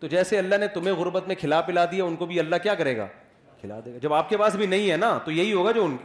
تو 0.00 0.06
جیسے 0.08 0.38
اللہ 0.38 0.54
نے 0.60 0.66
تمہیں 0.74 0.94
غربت 0.98 1.26
میں 1.28 1.34
کھلا 1.40 1.60
پلا 1.60 1.84
دیا 1.90 2.04
ان 2.04 2.16
کو 2.16 2.26
بھی 2.26 2.40
اللہ 2.40 2.56
کیا 2.62 2.74
کرے 2.74 2.96
گا 2.96 3.06
کھلا 3.60 3.80
دے 3.84 3.92
گا 3.92 3.98
جب 4.02 4.12
آپ 4.14 4.28
کے 4.28 4.36
پاس 4.36 4.54
بھی 4.56 4.66
نہیں 4.66 4.90
ہے 4.90 4.96
نا 4.96 5.16
تو 5.24 5.30
یہی 5.30 5.52
ہوگا 5.52 5.70
جو 5.72 5.84
ان 5.84 5.96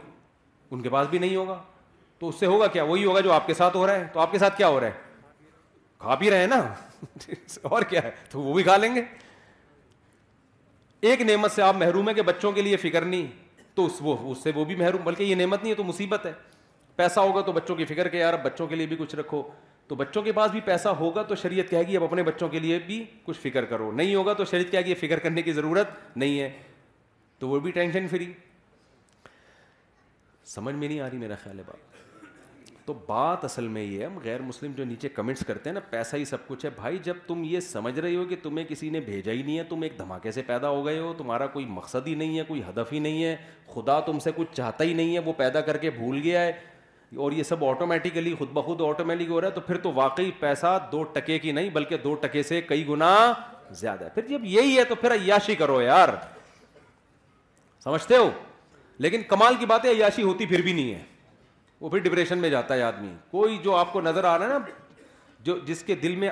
ان 0.72 0.80
کے 0.82 0.88
پاس 0.90 1.08
بھی 1.08 1.18
نہیں 1.18 1.36
ہوگا 1.36 1.58
تو 2.18 2.28
اس 2.28 2.34
سے 2.40 2.46
ہوگا 2.46 2.66
کیا 2.66 2.82
وہی 2.84 3.04
ہوگا 3.04 3.20
جو 3.20 3.32
آپ 3.32 3.46
کے 3.46 3.54
ساتھ 3.54 3.76
ہو 3.76 3.86
رہا 3.86 3.94
ہے 3.98 4.06
تو 4.12 4.20
آپ 4.20 4.32
کے 4.32 4.38
ساتھ 4.38 4.56
کیا 4.58 4.68
ہو 4.68 4.80
رہا 4.80 4.86
ہے 4.86 5.04
کھا 5.98 6.14
بھی 6.20 6.30
رہے 6.30 6.38
ہیں 6.38 6.46
نا 6.46 6.60
اور 7.70 7.82
کیا 7.88 8.02
ہے 8.02 8.10
تو 8.30 8.40
وہ 8.40 8.54
بھی 8.54 8.62
کھا 8.62 8.76
لیں 8.76 8.94
گے 8.94 9.02
ایک 11.10 11.20
نعمت 11.22 11.52
سے 11.52 11.62
آپ 11.62 11.76
محروم 11.76 12.08
ہیں 12.08 12.14
کہ 12.14 12.22
بچوں 12.22 12.52
کے 12.52 12.62
لیے 12.62 12.76
فکر 12.76 13.04
نہیں 13.04 13.26
تو 13.74 13.86
اس 13.86 13.92
وہ 14.00 14.16
اس 14.30 14.42
سے 14.42 14.52
وہ 14.54 14.64
بھی 14.64 14.74
محروم 14.76 15.02
بلکہ 15.04 15.22
یہ 15.22 15.34
نعمت 15.34 15.62
نہیں 15.62 15.70
ہے 15.72 15.76
تو 15.76 15.84
مصیبت 15.84 16.26
ہے 16.26 16.32
پیسہ 16.96 17.20
ہوگا 17.20 17.40
تو 17.46 17.52
بچوں 17.52 17.76
کی 17.76 17.84
فکر 17.84 18.08
کہ 18.08 18.16
یار 18.16 18.32
اب 18.34 18.44
بچوں 18.44 18.66
کے 18.66 18.74
لیے 18.76 18.86
بھی 18.86 18.96
کچھ 18.98 19.14
رکھو 19.16 19.42
تو 19.88 19.94
بچوں 19.94 20.22
کے 20.22 20.32
پاس 20.32 20.50
بھی 20.50 20.60
پیسہ 20.64 20.88
ہوگا 21.00 21.22
تو 21.22 21.34
شریعت 21.42 21.68
کہے 21.70 21.82
گی 21.88 21.96
اب 21.96 22.04
اپنے 22.04 22.22
بچوں 22.22 22.48
کے 22.48 22.58
لیے 22.60 22.78
بھی 22.86 23.04
کچھ 23.24 23.38
فکر 23.40 23.64
کرو 23.64 23.90
نہیں 23.96 24.14
ہوگا 24.14 24.32
تو 24.34 24.44
شریعت 24.50 24.70
کہے 24.72 24.84
گی 24.84 24.94
فکر 25.00 25.18
کرنے 25.18 25.42
کی 25.42 25.52
ضرورت 25.52 26.16
نہیں 26.16 26.40
ہے 26.40 26.50
تو 27.38 27.48
وہ 27.48 27.60
بھی 27.60 27.70
ٹینشن 27.72 28.08
فری 28.10 28.32
سمجھ 30.54 30.74
میں 30.74 30.88
نہیں 30.88 31.00
آ 31.00 31.08
رہی 31.10 31.18
میرا 31.18 31.34
خیال 31.42 31.58
ہے 31.58 31.64
بات 31.68 31.94
تو 32.86 32.92
بات 33.06 33.44
اصل 33.44 33.68
میں 33.68 33.82
یہ 33.82 34.00
ہے 34.00 34.04
ہم 34.04 34.18
غیر 34.24 34.42
مسلم 34.48 34.72
جو 34.76 34.84
نیچے 34.84 35.08
کمنٹس 35.14 35.44
کرتے 35.46 35.68
ہیں 35.68 35.74
نا 35.74 35.80
پیسہ 35.90 36.16
ہی 36.16 36.24
سب 36.24 36.46
کچھ 36.46 36.64
ہے 36.64 36.70
بھائی 36.76 36.98
جب 37.04 37.16
تم 37.26 37.42
یہ 37.44 37.60
سمجھ 37.68 37.98
رہی 37.98 38.16
ہو 38.16 38.24
کہ 38.24 38.36
تمہیں 38.42 38.64
کسی 38.66 38.90
نے 38.90 39.00
بھیجا 39.06 39.32
ہی 39.32 39.42
نہیں 39.42 39.58
ہے 39.58 39.62
تم 39.68 39.82
ایک 39.82 39.98
دھماکے 39.98 40.32
سے 40.32 40.42
پیدا 40.46 40.68
ہو 40.70 40.84
گئے 40.86 40.98
ہو 40.98 41.12
تمہارا 41.18 41.46
کوئی 41.56 41.64
مقصد 41.68 42.06
ہی 42.06 42.14
نہیں 42.22 42.38
ہے 42.38 42.44
کوئی 42.48 42.62
ہدف 42.68 42.92
ہی 42.92 42.98
نہیں 43.08 43.24
ہے 43.24 43.34
خدا 43.74 43.98
تم 44.10 44.18
سے 44.24 44.30
کچھ 44.36 44.54
چاہتا 44.56 44.84
ہی 44.84 44.94
نہیں 45.00 45.14
ہے 45.14 45.20
وہ 45.26 45.32
پیدا 45.36 45.60
کر 45.70 45.76
کے 45.86 45.90
بھول 45.98 46.20
گیا 46.24 46.42
ہے 46.46 46.52
اور 47.24 47.32
یہ 47.32 47.42
سب 47.48 47.64
آٹومیٹیکلی 47.64 48.34
خود 48.38 48.50
بخود 48.52 48.80
آٹومیٹک 48.88 49.30
ہو 49.30 49.40
رہا 49.40 49.48
ہے 49.48 49.52
تو 49.54 49.60
پھر 49.66 49.76
تو 49.82 49.92
واقعی 49.94 50.30
پیسہ 50.38 50.78
دو 50.92 51.02
ٹکے 51.12 51.38
کی 51.38 51.52
نہیں 51.58 51.70
بلکہ 51.78 51.96
دو 52.04 52.14
ٹکے 52.22 52.42
سے 52.52 52.60
کئی 52.68 52.86
گنا 52.88 53.12
زیادہ 53.80 54.04
ہے 54.04 54.10
پھر 54.14 54.26
جب 54.28 54.44
یہی 54.56 54.78
ہے 54.78 54.84
تو 54.84 54.94
پھر 55.04 55.12
عیاشی 55.14 55.54
کرو 55.64 55.80
یار 55.82 56.08
سمجھتے 57.84 58.16
ہو 58.16 58.30
لیکن 58.98 59.22
کمال 59.28 59.54
کی 59.60 59.66
بات 59.66 59.84
عیاشی 59.86 60.22
ہوتی 60.22 60.46
پھر 60.46 60.62
بھی 60.62 60.72
نہیں 60.72 60.92
ہے 60.94 61.02
وہ 61.80 61.88
پھر 61.90 61.98
ڈپریشن 62.00 62.38
میں 62.38 62.50
جاتا 62.50 62.74
ہے 62.74 62.82
آدمی 62.82 63.12
کوئی 63.30 63.58
جو 63.64 63.74
آپ 63.76 63.92
کو 63.92 64.00
نظر 64.00 64.24
آ 64.24 64.38
رہا 64.38 64.44
ہے 64.46 64.58
نا 64.58 64.58
جو 65.44 65.58
جس 65.66 65.82
کے 65.86 65.94
دل 66.02 66.16
میں 66.16 66.30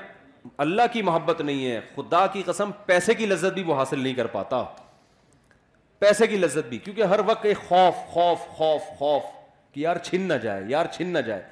اللہ 0.64 0.82
کی 0.92 1.02
محبت 1.02 1.40
نہیں 1.40 1.66
ہے 1.66 1.80
خدا 1.96 2.26
کی 2.32 2.42
قسم 2.46 2.70
پیسے 2.86 3.14
کی 3.14 3.26
لذت 3.26 3.52
بھی 3.54 3.62
وہ 3.66 3.74
حاصل 3.76 3.98
نہیں 4.02 4.14
کر 4.14 4.26
پاتا 4.36 4.62
پیسے 5.98 6.26
کی 6.26 6.36
لذت 6.36 6.68
بھی 6.68 6.78
کیونکہ 6.84 7.02
ہر 7.12 7.20
وقت 7.26 7.44
ایک 7.46 7.58
خوف 7.68 8.04
خوف 8.12 8.40
خوف 8.56 8.82
خوف 8.98 9.22
کہ 9.74 9.80
یار 9.80 9.96
چھن 10.04 10.20
نہ 10.28 10.34
جائے 10.42 10.64
یار 10.68 10.86
چھن 10.96 11.08
نہ 11.12 11.18
جائے 11.26 11.42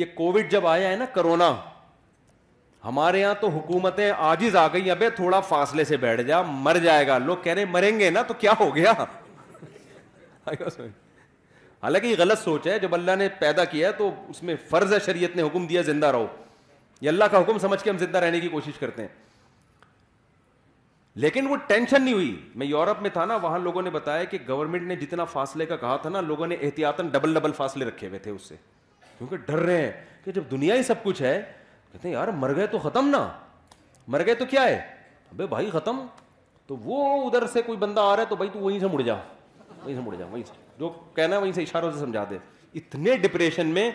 یہ 0.00 0.04
کووڈ 0.14 0.50
جب 0.50 0.66
آیا 0.66 0.88
ہے 0.90 0.96
نا 0.96 1.04
کرونا 1.14 1.54
ہمارے 2.84 3.20
یہاں 3.20 3.34
تو 3.40 3.48
حکومتیں 3.48 4.10
آجز 4.16 4.56
آ 4.62 4.66
گئی 4.72 4.90
ابے 4.90 5.10
تھوڑا 5.16 5.40
فاصلے 5.50 5.84
سے 5.84 5.96
بیٹھ 5.96 6.22
جا 6.30 6.40
مر 6.46 6.76
جائے 6.82 7.06
گا 7.06 7.18
لوگ 7.18 7.36
کہہ 7.42 7.52
رہے 7.54 7.64
مریں 7.70 7.98
گے 8.00 8.10
نا 8.10 8.22
تو 8.28 8.34
کیا 8.40 8.52
ہو 8.60 8.74
گیا 8.74 8.92
حالانکہ 10.46 12.06
یہ 12.06 12.14
غلط 12.18 12.38
سوچ 12.42 12.66
ہے 12.66 12.78
جب 12.78 12.94
اللہ 12.94 13.16
نے 13.18 13.28
پیدا 13.38 13.64
کیا 13.72 13.90
تو 13.98 14.10
اس 14.28 14.42
میں 14.42 14.54
فرض 14.68 14.92
ہے 14.92 14.98
شریعت 15.06 15.36
نے 15.36 15.42
حکم 15.42 15.66
دیا 15.66 15.82
زندہ 15.82 16.06
رہو 16.12 16.26
یہ 17.00 17.08
اللہ 17.08 17.24
کا 17.30 17.40
حکم 17.40 17.58
سمجھ 17.58 17.82
کے 17.82 17.90
ہم 17.90 17.98
زندہ 17.98 18.18
رہنے 18.24 18.40
کی 18.40 18.48
کوشش 18.48 18.78
کرتے 18.78 19.02
ہیں 19.02 19.08
لیکن 21.22 21.46
وہ 21.46 21.56
ٹینشن 21.66 22.02
نہیں 22.02 22.14
ہوئی 22.14 22.36
میں 22.60 22.66
یورپ 22.66 23.02
میں 23.02 23.10
تھا 23.12 23.24
نا 23.24 23.36
وہاں 23.42 23.58
لوگوں 23.58 23.82
نے 23.82 23.90
بتایا 23.90 24.24
کہ 24.30 24.38
گورنمنٹ 24.48 24.82
نے 24.88 24.96
جتنا 24.96 25.24
فاصلے 25.32 25.66
کا 25.66 25.76
کہا 25.82 25.96
تھا 26.02 26.10
نا 26.10 26.20
لوگوں 26.20 26.46
نے 26.46 26.56
احتیاط 26.60 27.00
ڈبل 27.12 27.34
ڈبل 27.34 27.52
فاصلے 27.56 27.84
رکھے 27.88 28.08
ہوئے 28.08 28.18
تھے 28.18 28.30
اس 28.30 28.42
سے 28.48 28.56
کیونکہ 29.18 29.36
ڈر 29.46 29.58
رہے 29.66 29.80
ہیں 29.82 29.90
کہ 30.24 30.32
جب 30.32 30.50
دنیا 30.50 30.74
ہی 30.74 30.82
سب 30.82 31.02
کچھ 31.02 31.22
ہے 31.22 31.40
کہتے 31.92 32.08
ہیں 32.08 32.14
یار 32.14 32.28
مر 32.40 32.54
گئے 32.56 32.66
تو 32.66 32.78
ختم 32.88 33.08
نا 33.08 33.26
مر 34.12 34.24
گئے 34.26 34.34
تو 34.34 34.44
کیا 34.50 34.64
ہے 34.64 34.76
ابھی 35.30 35.46
بھائی 35.50 35.70
ختم 35.72 36.04
تو 36.66 36.76
وہ 36.84 37.04
ادھر 37.26 37.46
سے 37.52 37.62
کوئی 37.62 37.78
بندہ 37.78 38.00
آ 38.00 38.14
رہا 38.16 38.22
ہے 38.22 38.28
تو 38.28 38.36
بھائی 38.36 38.50
تو 38.52 38.58
وہیں 38.58 38.78
سے 38.80 38.86
مڑ 38.92 39.00
جا 39.02 39.16
وہیں 39.84 39.94
سے 39.96 40.00
مڑ 40.00 40.14
جاؤں 40.16 40.30
وہیں 40.30 40.42
سے 40.46 40.52
جو 40.78 40.88
کہنا 41.14 41.36
ہے 41.36 41.40
وہیں 41.40 41.52
سے 41.52 41.62
اشاروں 41.62 41.90
سے 41.92 41.98
سمجھا 41.98 42.24
دے 42.30 42.38
اتنے 42.78 43.16
ڈپریشن 43.22 43.66
میں 43.74 43.90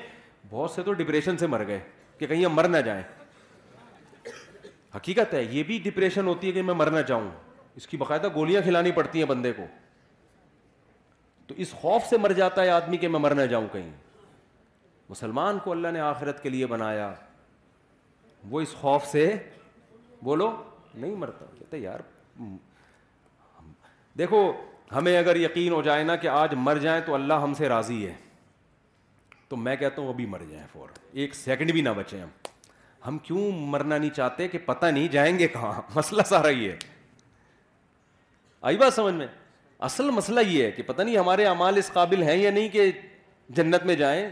بہت 0.49 0.71
سے 0.71 0.83
تو 0.83 0.93
ڈپریشن 0.99 1.37
سے 1.37 1.47
مر 1.47 1.65
گئے 1.67 1.79
کہ 2.17 2.27
کہیں 2.27 2.45
ہم 2.45 2.53
مر 2.55 2.67
نہ 2.69 2.77
جائیں 2.85 3.01
حقیقت 4.95 5.33
ہے 5.33 5.43
یہ 5.43 5.63
بھی 5.63 5.79
ڈپریشن 5.83 6.27
ہوتی 6.27 6.47
ہے 6.47 6.51
کہ 6.51 6.61
میں 6.69 6.73
مر 6.73 6.91
نہ 6.91 7.01
چاہوں 7.07 7.29
اس 7.79 7.87
کی 7.87 7.97
باقاعدہ 7.97 8.27
گولیاں 8.35 8.61
کھلانی 8.61 8.91
پڑتی 8.91 9.19
ہیں 9.19 9.25
بندے 9.27 9.51
کو 9.57 9.65
تو 11.47 11.53
اس 11.65 11.71
خوف 11.81 12.07
سے 12.09 12.17
مر 12.17 12.31
جاتا 12.39 12.63
ہے 12.63 12.69
آدمی 12.69 12.97
کہ 13.03 13.07
میں 13.07 13.19
مر 13.19 13.35
نہ 13.35 13.41
جاؤں 13.51 13.67
کہیں 13.71 13.89
مسلمان 15.09 15.59
کو 15.63 15.71
اللہ 15.71 15.87
نے 15.93 15.99
آخرت 16.07 16.41
کے 16.43 16.49
لیے 16.49 16.65
بنایا 16.73 17.13
وہ 18.49 18.61
اس 18.61 18.73
خوف 18.81 19.05
سے 19.11 19.27
بولو 20.23 20.51
نہیں 20.93 21.15
مرتا 21.15 21.45
کہتے 21.59 21.77
یار 21.77 21.99
دیکھو 24.17 24.41
ہمیں 24.95 25.17
اگر 25.17 25.35
یقین 25.35 25.71
ہو 25.73 25.81
جائے 25.81 26.03
نا 26.03 26.15
کہ 26.21 26.27
آج 26.27 26.53
مر 26.57 26.77
جائیں 26.81 27.01
تو 27.05 27.13
اللہ 27.13 27.33
ہم 27.43 27.53
سے 27.57 27.69
راضی 27.69 28.05
ہے 28.05 28.13
تو 29.49 29.55
میں 29.55 29.75
کہتا 29.75 30.01
ہوں 30.01 30.09
ابھی 30.09 30.25
مر 30.29 30.41
جائیں 30.49 30.65
فور 30.71 30.87
ایک 31.21 31.35
سیکنڈ 31.35 31.71
بھی 31.71 31.81
نہ 31.81 31.89
بچیں 31.97 32.19
ہم 32.21 32.27
ہم 33.07 33.17
کیوں 33.23 33.49
مرنا 33.51 33.97
نہیں 33.97 34.09
چاہتے 34.15 34.47
کہ 34.47 34.57
پتہ 34.65 34.85
نہیں 34.85 35.07
جائیں 35.11 35.37
گے 35.39 35.47
کہاں 35.47 35.81
مسئلہ 35.95 36.21
سارا 36.29 36.49
یہ 36.49 36.71
ہے 36.71 36.77
آئی 38.69 38.77
بات 38.77 38.93
سمجھ 38.93 39.13
میں 39.13 39.27
اصل 39.87 40.09
مسئلہ 40.11 40.39
یہ 40.47 40.63
ہے 40.63 40.71
کہ 40.71 40.83
پتہ 40.87 41.01
نہیں 41.01 41.17
ہمارے 41.17 41.45
امال 41.47 41.77
اس 41.77 41.91
قابل 41.93 42.23
ہیں 42.23 42.35
یا 42.37 42.51
نہیں 42.51 42.67
کہ 42.69 42.89
جنت 43.59 43.85
میں 43.85 43.95
جائیں 43.95 44.29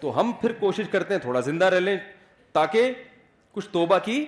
تو 0.00 0.18
ہم 0.20 0.32
پھر 0.40 0.52
کوشش 0.60 0.88
کرتے 0.92 1.14
ہیں 1.14 1.20
تھوڑا 1.20 1.40
زندہ 1.50 1.64
رہ 1.74 1.80
لیں 1.80 1.96
تاکہ 2.52 2.92
کچھ 3.52 3.68
توبہ 3.72 3.98
کی 4.04 4.24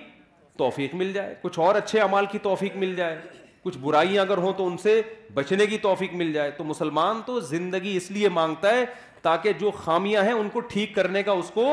توفیق 0.57 0.95
مل 0.95 1.11
جائے 1.13 1.33
کچھ 1.41 1.59
اور 1.59 1.75
اچھے 1.75 1.99
امال 2.01 2.25
کی 2.31 2.39
توفیق 2.43 2.75
مل 2.83 2.95
جائے 2.95 3.17
کچھ 3.65 3.77
برائیاں 3.81 4.21
اگر 4.23 4.37
ہوں 4.37 4.51
تو 4.57 4.65
ان 4.67 4.75
سے 4.77 5.01
بچنے 5.33 5.65
کی 5.67 5.77
توفیق 5.83 6.13
مل 6.15 6.31
جائے 6.33 6.49
تو 6.57 6.63
مسلمان 6.63 7.21
تو 7.25 7.39
زندگی 7.51 7.95
اس 7.97 8.09
لیے 8.11 8.29
مانگتا 8.29 8.73
ہے 8.75 8.83
تاکہ 9.21 9.53
جو 9.59 9.71
خامیاں 9.83 10.23
ہیں 10.23 10.31
ان 10.33 10.49
کو 10.53 10.59
ٹھیک 10.73 10.93
کرنے 10.95 11.23
کا 11.23 11.31
اس 11.31 11.49
کو 11.53 11.63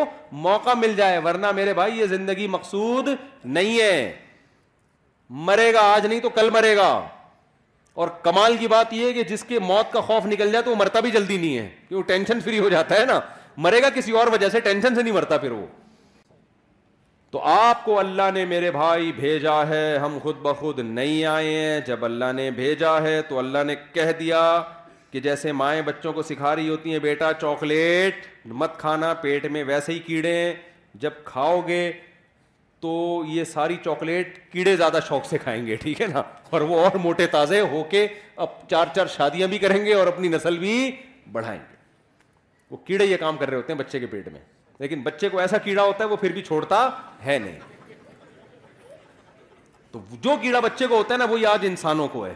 موقع 0.46 0.74
مل 0.78 0.94
جائے 0.96 1.18
ورنہ 1.24 1.50
میرے 1.56 1.74
بھائی 1.80 1.98
یہ 1.98 2.06
زندگی 2.12 2.46
مقصود 2.54 3.08
نہیں 3.44 3.78
ہے 3.80 4.12
مرے 5.50 5.72
گا 5.74 5.80
آج 5.92 6.06
نہیں 6.06 6.20
تو 6.20 6.28
کل 6.38 6.50
مرے 6.54 6.74
گا 6.76 6.88
اور 8.02 8.08
کمال 8.22 8.56
کی 8.60 8.68
بات 8.68 8.92
یہ 8.92 9.06
ہے 9.06 9.12
کہ 9.12 9.22
جس 9.34 9.44
کے 9.48 9.58
موت 9.58 9.92
کا 9.92 10.00
خوف 10.00 10.26
نکل 10.26 10.52
جائے 10.52 10.64
تو 10.64 10.70
وہ 10.70 10.76
مرتا 10.76 11.00
بھی 11.06 11.10
جلدی 11.10 11.36
نہیں 11.36 11.56
ہے 11.58 11.68
کہ 11.88 11.94
وہ 11.96 12.02
ٹینشن 12.12 12.40
فری 12.44 12.58
ہو 12.58 12.68
جاتا 12.68 13.00
ہے 13.00 13.04
نا 13.06 13.20
مرے 13.66 13.82
گا 13.82 13.90
کسی 13.94 14.12
اور 14.20 14.26
وجہ 14.32 14.48
سے 14.52 14.60
ٹینشن 14.60 14.94
سے 14.94 15.02
نہیں 15.02 15.14
مرتا 15.14 15.36
پھر 15.38 15.50
وہ 15.50 15.66
تو 17.32 17.38
آپ 17.48 17.84
کو 17.84 17.98
اللہ 17.98 18.30
نے 18.34 18.44
میرے 18.44 18.70
بھائی 18.70 19.12
بھیجا 19.16 19.56
ہے 19.68 19.96
ہم 19.98 20.18
خود 20.22 20.38
بخود 20.42 20.78
نہیں 20.78 21.24
آئے 21.26 21.54
ہیں 21.58 21.78
جب 21.86 22.04
اللہ 22.04 22.32
نے 22.36 22.50
بھیجا 22.58 22.90
ہے 23.02 23.20
تو 23.28 23.38
اللہ 23.38 23.64
نے 23.66 23.74
کہہ 23.92 24.10
دیا 24.18 24.40
کہ 25.10 25.20
جیسے 25.20 25.52
مائیں 25.62 25.80
بچوں 25.84 26.12
کو 26.12 26.22
سکھا 26.22 26.54
رہی 26.56 26.68
ہوتی 26.68 26.92
ہیں 26.92 26.98
بیٹا 27.06 27.32
چاکلیٹ 27.40 28.26
مت 28.62 28.76
کھانا 28.80 29.12
پیٹ 29.22 29.46
میں 29.54 29.64
ویسے 29.66 29.92
ہی 29.92 29.98
کیڑے 30.06 30.34
ہیں 30.34 30.52
جب 31.04 31.12
کھاؤ 31.24 31.60
گے 31.68 31.82
تو 32.80 32.92
یہ 33.28 33.44
ساری 33.54 33.76
چاکلیٹ 33.84 34.38
کیڑے 34.52 34.76
زیادہ 34.76 34.98
شوق 35.08 35.26
سے 35.30 35.38
کھائیں 35.44 35.64
گے 35.66 35.74
ٹھیک 35.82 36.00
ہے 36.02 36.06
نا 36.12 36.22
اور 36.50 36.60
وہ 36.70 36.80
اور 36.84 36.96
موٹے 37.02 37.26
تازے 37.38 37.60
ہو 37.72 37.82
کے 37.90 38.06
اب 38.46 38.66
چار 38.70 38.94
چار 38.96 39.06
شادیاں 39.16 39.48
بھی 39.54 39.58
کریں 39.58 39.84
گے 39.84 39.94
اور 39.94 40.06
اپنی 40.06 40.28
نسل 40.36 40.58
بھی 40.58 40.78
بڑھائیں 41.32 41.58
گے 41.60 41.76
وہ 42.70 42.76
کیڑے 42.86 43.04
یہ 43.06 43.16
کام 43.20 43.36
کر 43.36 43.48
رہے 43.50 43.56
ہوتے 43.56 43.72
ہیں 43.72 43.80
بچے 43.80 44.00
کے 44.00 44.06
پیٹ 44.06 44.28
میں 44.32 44.40
لیکن 44.82 45.00
بچے 45.02 45.28
کو 45.32 45.38
ایسا 45.38 45.58
کیڑا 45.64 45.82
ہوتا 45.82 46.02
ہے 46.04 46.08
وہ 46.08 46.16
پھر 46.20 46.32
بھی 46.32 46.42
چھوڑتا 46.42 46.76
ہے 47.26 47.38
نہیں 47.42 47.58
تو 49.92 50.00
جو 50.22 50.34
کیڑا 50.42 50.60
بچے 50.60 50.86
کو 50.86 50.96
ہوتا 50.96 51.14
ہے 51.14 51.18
نا 51.18 51.24
وہی 51.32 51.46
آج 51.46 51.66
انسانوں 51.66 52.06
کو 52.12 52.24
ہے 52.26 52.32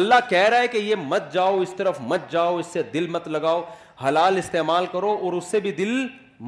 اللہ 0.00 0.26
کہہ 0.28 0.46
رہا 0.50 0.60
ہے 0.62 0.68
کہ 0.68 0.78
یہ 0.78 0.94
مت 1.12 1.32
جاؤ 1.32 1.60
اس 1.60 1.74
طرف 1.76 2.00
مت 2.12 2.30
جاؤ 2.30 2.56
اس 2.58 2.66
سے 2.72 2.82
دل 2.94 3.06
مت 3.16 3.28
لگاؤ 3.36 3.62
حلال 4.06 4.38
استعمال 4.38 4.86
کرو 4.92 5.10
اور 5.22 5.32
اس 5.38 5.44
سے 5.50 5.60
بھی 5.66 5.72
دل 5.84 5.92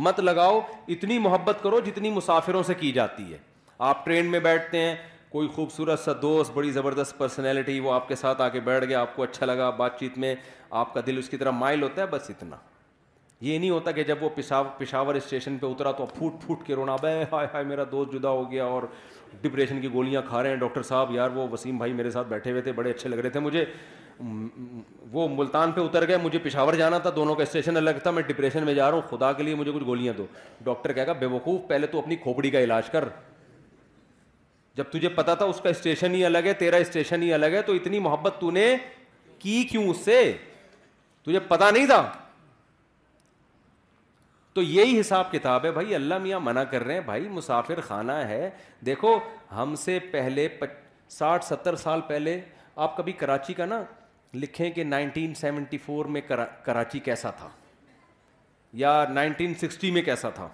مت 0.06 0.20
لگاؤ 0.20 0.60
اتنی 0.94 1.18
محبت 1.28 1.62
کرو 1.62 1.80
جتنی 1.86 2.10
مسافروں 2.18 2.62
سے 2.66 2.74
کی 2.84 2.92
جاتی 3.00 3.30
ہے 3.32 3.38
آپ 3.90 4.04
ٹرین 4.04 4.30
میں 4.30 4.40
بیٹھتے 4.48 4.80
ہیں 4.84 4.94
کوئی 5.32 5.48
خوبصورت 5.54 6.00
سا 6.00 6.12
دوست 6.22 6.50
بڑی 6.54 6.70
زبردست 6.82 7.18
پرسنالٹی 7.18 7.78
وہ 7.86 7.92
آپ 7.92 8.08
کے 8.08 8.16
ساتھ 8.24 8.42
آ 8.42 8.48
کے 8.48 8.60
بیٹھ 8.70 8.84
گیا 8.84 9.00
آپ 9.00 9.14
کو 9.16 9.22
اچھا 9.22 9.46
لگا 9.46 9.70
بات 9.82 9.98
چیت 10.00 10.18
میں 10.24 10.34
آپ 10.82 10.94
کا 10.94 11.00
دل 11.06 11.18
اس 11.18 11.28
کی 11.28 11.36
طرح 11.36 11.50
مائل 11.64 11.82
ہوتا 11.82 12.02
ہے 12.02 12.06
بس 12.10 12.30
اتنا 12.30 12.56
یہ 13.40 13.58
نہیں 13.58 13.70
ہوتا 13.70 13.90
کہ 13.92 14.02
جب 14.04 14.22
وہ 14.22 14.28
پشاور 14.34 14.68
پشاور 14.78 15.14
اسٹیشن 15.14 15.56
پہ 15.60 15.66
اترا 15.66 15.90
تو 15.92 16.02
اب 16.02 16.14
پھوٹ 16.18 16.34
پھوٹ 16.44 16.64
کے 16.66 16.74
رونا 16.74 16.94
بے 17.02 17.10
ہائے 17.32 17.46
ہائے 17.54 17.64
میرا 17.64 17.84
دوست 17.90 18.12
جدا 18.12 18.28
ہو 18.28 18.50
گیا 18.50 18.64
اور 18.64 18.82
ڈپریشن 19.40 19.80
کی 19.80 19.88
گولیاں 19.92 20.22
کھا 20.28 20.42
رہے 20.42 20.48
ہیں 20.50 20.56
ڈاکٹر 20.56 20.82
صاحب 20.88 21.12
یار 21.14 21.30
وہ 21.34 21.46
وسیم 21.52 21.78
بھائی 21.78 21.92
میرے 21.92 22.10
ساتھ 22.10 22.28
بیٹھے 22.28 22.50
ہوئے 22.50 22.62
تھے 22.62 22.72
بڑے 22.72 22.90
اچھے 22.90 23.08
لگ 23.08 23.16
رہے 23.18 23.30
تھے 23.30 23.40
مجھے 23.40 23.64
وہ 25.12 25.26
ملتان 25.28 25.72
پہ 25.72 25.80
اتر 25.80 26.06
گئے 26.08 26.16
مجھے 26.22 26.38
پشاور 26.42 26.74
جانا 26.74 26.98
تھا 26.98 27.10
دونوں 27.16 27.34
کا 27.34 27.42
اسٹیشن 27.42 27.76
الگ 27.76 27.98
تھا 28.02 28.10
میں 28.10 28.22
ڈپریشن 28.26 28.64
میں 28.66 28.74
جا 28.74 28.90
رہا 28.90 28.96
ہوں 28.98 29.16
خدا 29.16 29.32
کے 29.32 29.42
لیے 29.42 29.54
مجھے 29.54 29.72
کچھ 29.74 29.84
گولیاں 29.86 30.12
دو 30.18 30.26
ڈاکٹر 30.64 30.92
کہے 30.92 31.06
گا 31.06 31.12
بے 31.20 31.26
وقوف 31.36 31.60
پہلے 31.68 31.86
تو 31.86 31.98
اپنی 31.98 32.16
کھوپڑی 32.22 32.50
کا 32.50 32.60
علاج 32.64 32.90
کر 32.90 33.08
جب 34.76 34.84
تجھے 34.92 35.08
پتا 35.08 35.34
تھا 35.34 35.44
اس 35.46 35.60
کا 35.62 35.68
اسٹیشن 35.70 36.14
ہی 36.14 36.24
الگ 36.24 36.44
ہے 36.46 36.52
تیرا 36.64 36.76
اسٹیشن 36.84 37.22
ہی 37.22 37.32
الگ 37.32 37.54
ہے 37.54 37.62
تو 37.66 37.72
اتنی 37.72 37.98
محبت 38.08 38.40
تو 38.40 38.50
نے 38.50 38.76
کی 39.38 39.62
کیوں 39.70 39.88
اس 39.90 39.98
سے 40.04 40.20
تجھے 41.26 41.38
پتا 41.48 41.70
نہیں 41.70 41.86
تھا 41.86 42.04
تو 44.56 44.62
یہی 44.62 44.98
حساب 44.98 45.30
کتاب 45.32 45.64
ہے 45.64 45.70
بھائی 45.76 45.94
اللہ 45.94 46.18
میاں 46.22 46.38
منع 46.40 46.62
کر 46.70 46.82
رہے 46.84 46.94
ہیں 46.94 47.00
بھائی 47.06 47.26
مسافر 47.28 47.80
خانہ 47.86 48.12
ہے 48.28 48.48
دیکھو 48.86 49.08
ہم 49.56 49.74
سے 49.78 49.98
پہلے 50.10 50.46
ساٹھ 51.16 51.44
ستر 51.44 51.76
سال 51.82 52.00
پہلے 52.08 52.38
آپ 52.84 52.96
کبھی 52.96 53.12
کراچی 53.22 53.54
کا 53.54 53.64
نا 53.66 53.80
لکھیں 54.34 54.70
کہ 54.76 54.84
نائنٹین 54.84 55.34
سیونٹی 55.42 55.78
فور 55.86 56.04
میں 56.14 56.20
کراچی 56.64 56.98
کیسا 57.08 57.30
تھا 57.40 57.48
یا 58.84 58.94
نائنٹین 59.12 59.54
سکسٹی 59.62 59.90
میں 59.90 60.02
کیسا 60.08 60.30
تھا 60.38 60.48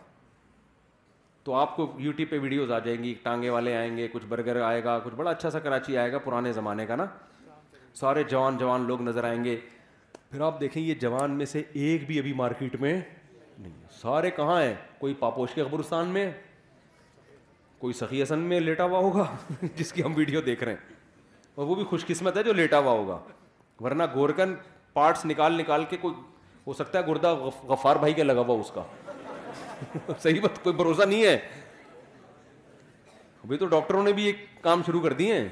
تو 1.45 1.55
آپ 1.61 1.77
کو 1.77 1.91
یوٹیوب 2.07 2.31
پہ 2.31 2.39
ویڈیوز 2.43 2.71
آ 2.73 2.79
جائیں 2.79 3.03
گی 3.05 3.15
ٹانگے 3.23 3.51
والے 3.57 3.77
آئیں 3.77 3.97
گے 3.97 4.09
کچھ 4.13 4.27
برگر 4.29 4.61
آئے 4.63 4.83
گا 4.85 4.99
کچھ 5.05 5.15
بڑا 5.15 5.31
اچھا 5.31 5.51
سا 5.51 5.59
کراچی 5.59 5.97
آئے 5.99 6.13
گا 6.13 6.19
پرانے 6.27 6.53
زمانے 6.61 6.87
کا 6.87 6.97
نا 6.97 7.07
سارے 8.01 8.23
جوان 8.37 8.57
جوان 8.59 8.87
لوگ 8.89 9.03
نظر 9.09 9.25
آئیں 9.33 9.43
گے 9.45 9.57
پھر 10.31 10.41
آپ 10.51 10.61
دیکھیں 10.61 10.83
یہ 10.83 10.95
جوان 11.01 11.39
میں 11.39 11.47
سے 11.55 11.63
ایک 11.87 12.07
بھی 12.07 12.19
ابھی 12.19 12.33
مارکیٹ 12.37 12.77
میں 12.81 13.01
نہیں 13.59 13.73
سارے 14.01 14.31
کہاں 14.37 14.61
ہیں 14.63 14.75
کوئی 14.99 15.15
پاپوش 15.19 15.55
کے 15.55 15.63
قبرستان 15.65 16.09
میں 16.13 16.31
کوئی 17.79 17.93
سخی 17.95 18.23
حسن 18.23 18.39
میں 18.49 18.61
لیٹا 18.61 18.85
ہوا 18.85 18.99
ہوگا 18.99 19.25
جس 19.77 19.93
کی 19.93 20.03
ہم 20.03 20.13
ویڈیو 20.17 20.41
دیکھ 20.41 20.65
رہے 20.65 20.73
ہیں 20.73 20.91
اور 21.55 21.67
وہ 21.67 21.75
بھی 21.75 21.85
خوش 21.85 22.05
قسمت 22.07 22.37
ہے 22.37 22.43
جو 22.43 22.53
لیٹا 22.53 22.79
ہوا 22.79 22.93
ہوگا 22.93 23.19
ورنہ 23.85 24.03
گورکن 24.15 24.55
پارٹس 24.93 25.25
نکال 25.27 25.59
نکال 25.59 25.85
کے 25.91 25.97
کوئی 26.01 26.15
ہو 26.67 26.73
سکتا 26.73 26.99
ہے 26.99 27.07
گردہ 27.07 27.35
غفار 27.69 27.97
بھائی 27.97 28.15
کے 28.15 28.25
لگا 28.25 28.41
ہوا 28.47 28.59
اس 28.61 28.71
کا 28.75 28.83
صحیح 30.23 30.41
بات 30.43 30.63
کوئی 30.65 30.75
بھروسہ 30.77 31.03
نہیں 31.03 31.25
ہے 31.25 31.37
ابھی 33.45 33.57
تو 33.59 33.67
ڈاکٹروں 33.67 34.03
نے 34.05 34.13
بھی 34.13 34.25
ایک 34.27 34.37
کام 34.63 34.83
شروع 34.87 35.01
کر 35.03 35.13
دیے 35.21 35.35
ہیں 35.39 35.49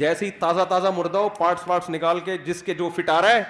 جیسے 0.00 0.26
ہی 0.26 0.30
تازہ 0.40 0.64
تازہ 0.68 0.88
مردہ 0.96 1.18
ہو 1.18 1.28
پارٹس 1.38 1.68
وارٹس 1.68 1.88
نکال 1.90 2.20
کے 2.24 2.36
جس 2.46 2.62
کے 2.62 2.74
جو 2.74 2.88
فٹارا 2.96 3.28
ہے 3.34 3.42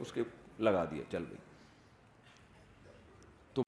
اس 0.00 0.12
کے 0.12 0.22
لگا 0.64 0.84
دیا 0.90 1.02
چل 1.12 1.22
بھائی 1.28 1.48
تو 3.54 3.62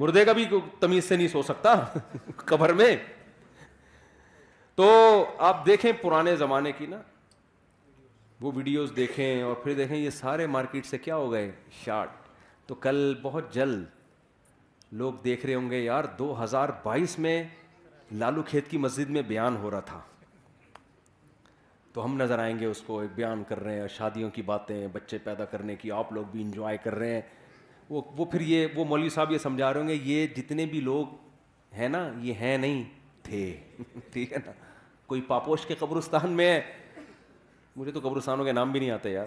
مردے 0.00 0.24
کا 0.24 0.32
بھی 0.32 0.44
تمیز 0.80 1.04
سے 1.08 1.16
نہیں 1.16 1.28
سو 1.28 1.42
سکتا 1.42 1.74
قبر 2.36 2.72
میں 2.74 2.94
تو 4.76 4.90
آپ 5.48 5.64
دیکھیں 5.66 5.90
پرانے 6.02 6.34
زمانے 6.36 6.72
کی 6.78 6.86
نا 6.86 6.96
وہ 8.40 8.52
ویڈیوز 8.54 8.92
دیکھیں 8.96 9.42
اور 9.42 9.54
پھر 9.64 9.74
دیکھیں 9.74 9.96
یہ 9.96 10.10
سارے 10.10 10.46
مارکیٹ 10.52 10.86
سے 10.86 10.98
کیا 10.98 11.16
ہو 11.16 11.30
گئے 11.32 11.50
شارٹ 11.84 12.28
تو 12.68 12.74
کل 12.86 13.14
بہت 13.22 13.52
جلد 13.54 13.84
لوگ 15.00 15.12
دیکھ 15.24 15.44
رہے 15.46 15.54
ہوں 15.54 15.70
گے 15.70 15.78
یار 15.80 16.04
دو 16.18 16.34
ہزار 16.42 16.68
بائیس 16.84 17.18
میں 17.18 17.42
لالو 18.22 18.42
کھیت 18.48 18.68
کی 18.70 18.78
مسجد 18.78 19.10
میں 19.10 19.22
بیان 19.28 19.56
ہو 19.60 19.70
رہا 19.70 19.80
تھا 19.90 20.00
تو 21.92 22.04
ہم 22.04 22.16
نظر 22.22 22.38
آئیں 22.38 22.58
گے 22.58 22.66
اس 22.66 22.80
کو 22.86 22.98
ایک 23.00 23.10
بیان 23.14 23.42
کر 23.48 23.60
رہے 23.64 23.80
ہیں 23.80 23.88
شادیوں 23.96 24.30
کی 24.34 24.42
باتیں 24.42 24.86
بچے 24.92 25.18
پیدا 25.24 25.44
کرنے 25.54 25.76
کی 25.76 25.90
آپ 25.92 26.12
لوگ 26.12 26.24
بھی 26.32 26.42
انجوائے 26.42 26.76
کر 26.84 26.94
رہے 26.94 27.14
ہیں 27.14 27.20
وہ 27.90 28.02
وہ 28.16 28.24
پھر 28.24 28.40
یہ 28.40 28.66
وہ 28.76 28.84
مولوی 28.84 29.08
صاحب 29.10 29.32
یہ 29.32 29.38
سمجھا 29.38 29.72
رہے 29.72 29.80
ہوں 29.80 29.88
گے 29.88 29.94
یہ 30.04 30.26
جتنے 30.36 30.66
بھی 30.66 30.80
لوگ 30.80 31.06
ہیں 31.78 31.88
نا 31.88 32.08
یہ 32.22 32.34
ہیں 32.40 32.56
نہیں 32.58 32.82
تھے 33.24 33.54
ٹھیک 34.12 34.32
ہے 34.32 34.38
نا 34.46 34.52
کوئی 35.06 35.20
پاپوش 35.26 35.66
کے 35.66 35.74
قبرستان 35.78 36.30
میں 36.36 36.50
ہے 36.52 36.60
مجھے 37.76 37.92
تو 37.92 38.00
قبرستانوں 38.08 38.44
کے 38.44 38.52
نام 38.52 38.72
بھی 38.72 38.80
نہیں 38.80 38.90
آتے 38.90 39.10
یار 39.10 39.26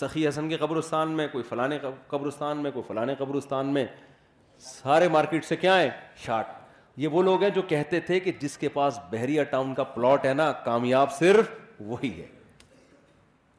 سخی 0.00 0.26
حسن 0.28 0.48
کے 0.48 0.56
قبرستان 0.56 1.08
میں 1.16 1.26
کوئی 1.32 1.44
فلاں 1.48 1.68
قبرستان 2.08 2.62
میں 2.62 2.70
کوئی 2.70 2.82
فلاں 2.86 3.04
قبرستان 3.18 3.66
میں 3.74 3.84
سارے 4.66 5.08
مارکیٹ 5.12 5.44
سے 5.44 5.56
کیا 5.56 5.80
ہیں 5.80 5.90
شاٹ 6.24 6.54
یہ 6.98 7.08
وہ 7.12 7.22
لوگ 7.22 7.42
ہیں 7.42 7.50
جو 7.54 7.62
کہتے 7.68 8.00
تھے 8.00 8.18
کہ 8.20 8.32
جس 8.40 8.56
کے 8.58 8.68
پاس 8.76 8.98
بحریہ 9.10 9.42
ٹاؤن 9.50 9.74
کا 9.74 9.84
پلاٹ 9.94 10.24
ہے 10.26 10.32
نا 10.34 10.50
کامیاب 10.64 11.12
صرف 11.18 11.50
وہی 11.86 12.10
ہے 12.20 12.26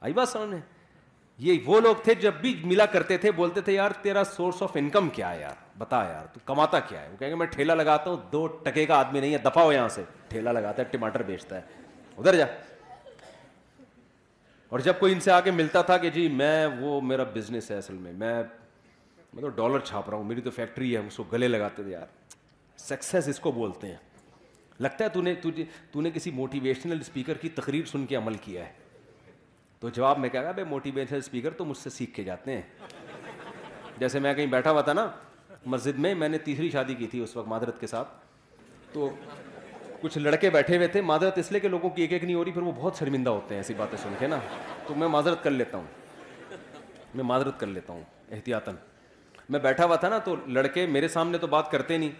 آئی 0.01 0.13
بات 0.13 0.29
سمجھ 0.29 0.49
میں 0.49 0.59
یہ 1.45 1.57
وہ 1.65 1.79
لوگ 1.81 1.95
تھے 2.03 2.13
جب 2.21 2.33
بھی 2.41 2.53
ملا 2.65 2.85
کرتے 2.91 3.17
تھے 3.23 3.31
بولتے 3.31 3.61
تھے 3.61 3.73
یار 3.73 3.91
تیرا 4.01 4.23
سورس 4.35 4.61
آف 4.63 4.71
انکم 4.77 5.09
کیا 5.13 5.31
ہے 5.31 5.39
یار 5.39 5.55
بتا 5.77 6.01
یار 6.09 6.25
تو 6.33 6.39
کماتا 6.45 6.79
کیا 6.89 7.01
ہے 7.01 7.07
وہ 7.11 7.17
کہیں 7.17 7.29
گے 7.29 7.35
میں 7.35 7.45
ٹھیلا 7.51 7.73
لگاتا 7.75 8.09
ہوں 8.09 8.17
دو 8.31 8.45
ٹکے 8.63 8.85
کا 8.85 8.95
آدمی 8.99 9.19
نہیں 9.19 9.33
ہے 9.33 9.37
دفاع 9.43 9.63
ہو 9.63 9.73
یہاں 9.73 9.89
سے 9.95 10.03
ٹھیلا 10.29 10.51
لگاتا 10.51 10.81
ہے 10.83 10.87
ٹماٹر 10.91 11.23
بیچتا 11.27 11.55
ہے 11.55 11.61
ادھر 12.17 12.35
جا 12.35 12.45
اور 14.69 14.79
جب 14.85 14.99
کوئی 14.99 15.13
ان 15.13 15.19
سے 15.25 15.31
آ 15.31 15.39
کے 15.41 15.51
ملتا 15.51 15.81
تھا 15.89 15.97
کہ 15.97 16.09
جی 16.13 16.27
میں 16.39 16.65
وہ 16.79 16.99
میرا 17.01 17.23
بزنس 17.33 17.69
ہے 17.71 17.77
اصل 17.77 17.97
میں 18.07 18.13
میں 18.23 19.49
ڈالر 19.55 19.79
چھاپ 19.85 20.09
رہا 20.09 20.17
ہوں 20.17 20.23
میری 20.23 20.41
تو 20.41 20.51
فیکٹری 20.55 20.95
ہے 20.95 21.05
اس 21.07 21.15
کو 21.17 21.23
گلے 21.33 21.47
لگاتے 21.47 21.83
تھے 21.83 21.91
یار 21.91 22.05
سکسیز 22.87 23.29
اس 23.29 23.39
کو 23.39 23.51
بولتے 23.51 23.87
ہیں 23.87 23.95
لگتا 24.79 25.05
ہے 25.05 25.33
تو 25.91 26.01
نے 26.01 26.09
کسی 26.13 26.31
موٹیویشنل 26.31 26.99
اسپیکر 27.01 27.37
کی 27.37 27.49
تقریر 27.61 27.85
سن 27.91 28.05
کے 28.05 28.15
عمل 28.15 28.33
کیا 28.41 28.65
ہے 28.65 28.85
تو 29.79 29.89
جواب 29.95 30.17
میں 30.19 30.29
کہہ 30.29 30.41
رہا 30.41 30.51
بھائی 30.51 30.67
موٹیویشنل 30.69 31.17
اسپیکر 31.17 31.51
تو 31.57 31.65
مجھ 31.65 31.77
سے 31.77 31.89
سیکھ 31.89 32.13
کے 32.13 32.23
جاتے 32.23 32.53
ہیں 32.55 32.61
جیسے 33.99 34.19
میں 34.19 34.33
کہیں 34.33 34.45
بیٹھا 34.51 34.71
ہوا 34.71 34.81
تھا 34.87 34.93
نا 34.93 35.07
مسجد 35.73 35.99
میں 35.99 36.13
میں 36.15 36.29
نے 36.29 36.37
تیسری 36.45 36.69
شادی 36.71 36.93
کی 36.95 37.07
تھی 37.07 37.19
اس 37.23 37.35
وقت 37.35 37.47
معذرت 37.47 37.79
کے 37.79 37.87
ساتھ 37.87 38.07
تو 38.93 39.09
کچھ 40.01 40.17
لڑکے 40.17 40.49
بیٹھے 40.49 40.75
ہوئے 40.77 40.87
تھے 40.87 41.01
معذرت 41.01 41.37
اس 41.37 41.51
لیے 41.51 41.59
کہ 41.59 41.67
لوگوں 41.69 41.89
کی 41.89 42.01
ایک 42.01 42.11
ایک 42.13 42.23
نہیں 42.23 42.35
ہو 42.35 42.43
رہی 42.45 42.51
پھر 42.51 42.61
وہ 42.61 42.71
بہت 42.77 42.99
شرمندہ 42.99 43.29
ہوتے 43.29 43.53
ہیں 43.55 43.59
ایسی 43.59 43.73
باتیں 43.77 43.97
سن 44.03 44.13
کے 44.19 44.27
نا 44.27 44.39
تو 44.87 44.95
میں 44.95 45.07
معذرت 45.07 45.43
کر 45.43 45.51
لیتا 45.51 45.77
ہوں 45.77 45.83
میں 47.15 47.23
معذرت 47.23 47.59
کر 47.59 47.67
لیتا 47.67 47.93
ہوں 47.93 48.01
احتیاطاً 48.35 48.75
میں 49.49 49.59
بیٹھا 49.59 49.85
ہوا 49.85 49.95
تھا 49.95 50.09
نا 50.09 50.17
تو 50.25 50.35
لڑکے 50.47 50.85
میرے 50.95 51.07
سامنے 51.07 51.37
تو 51.41 51.47
بات 51.47 51.69
کرتے 51.71 51.97
نہیں 51.97 52.11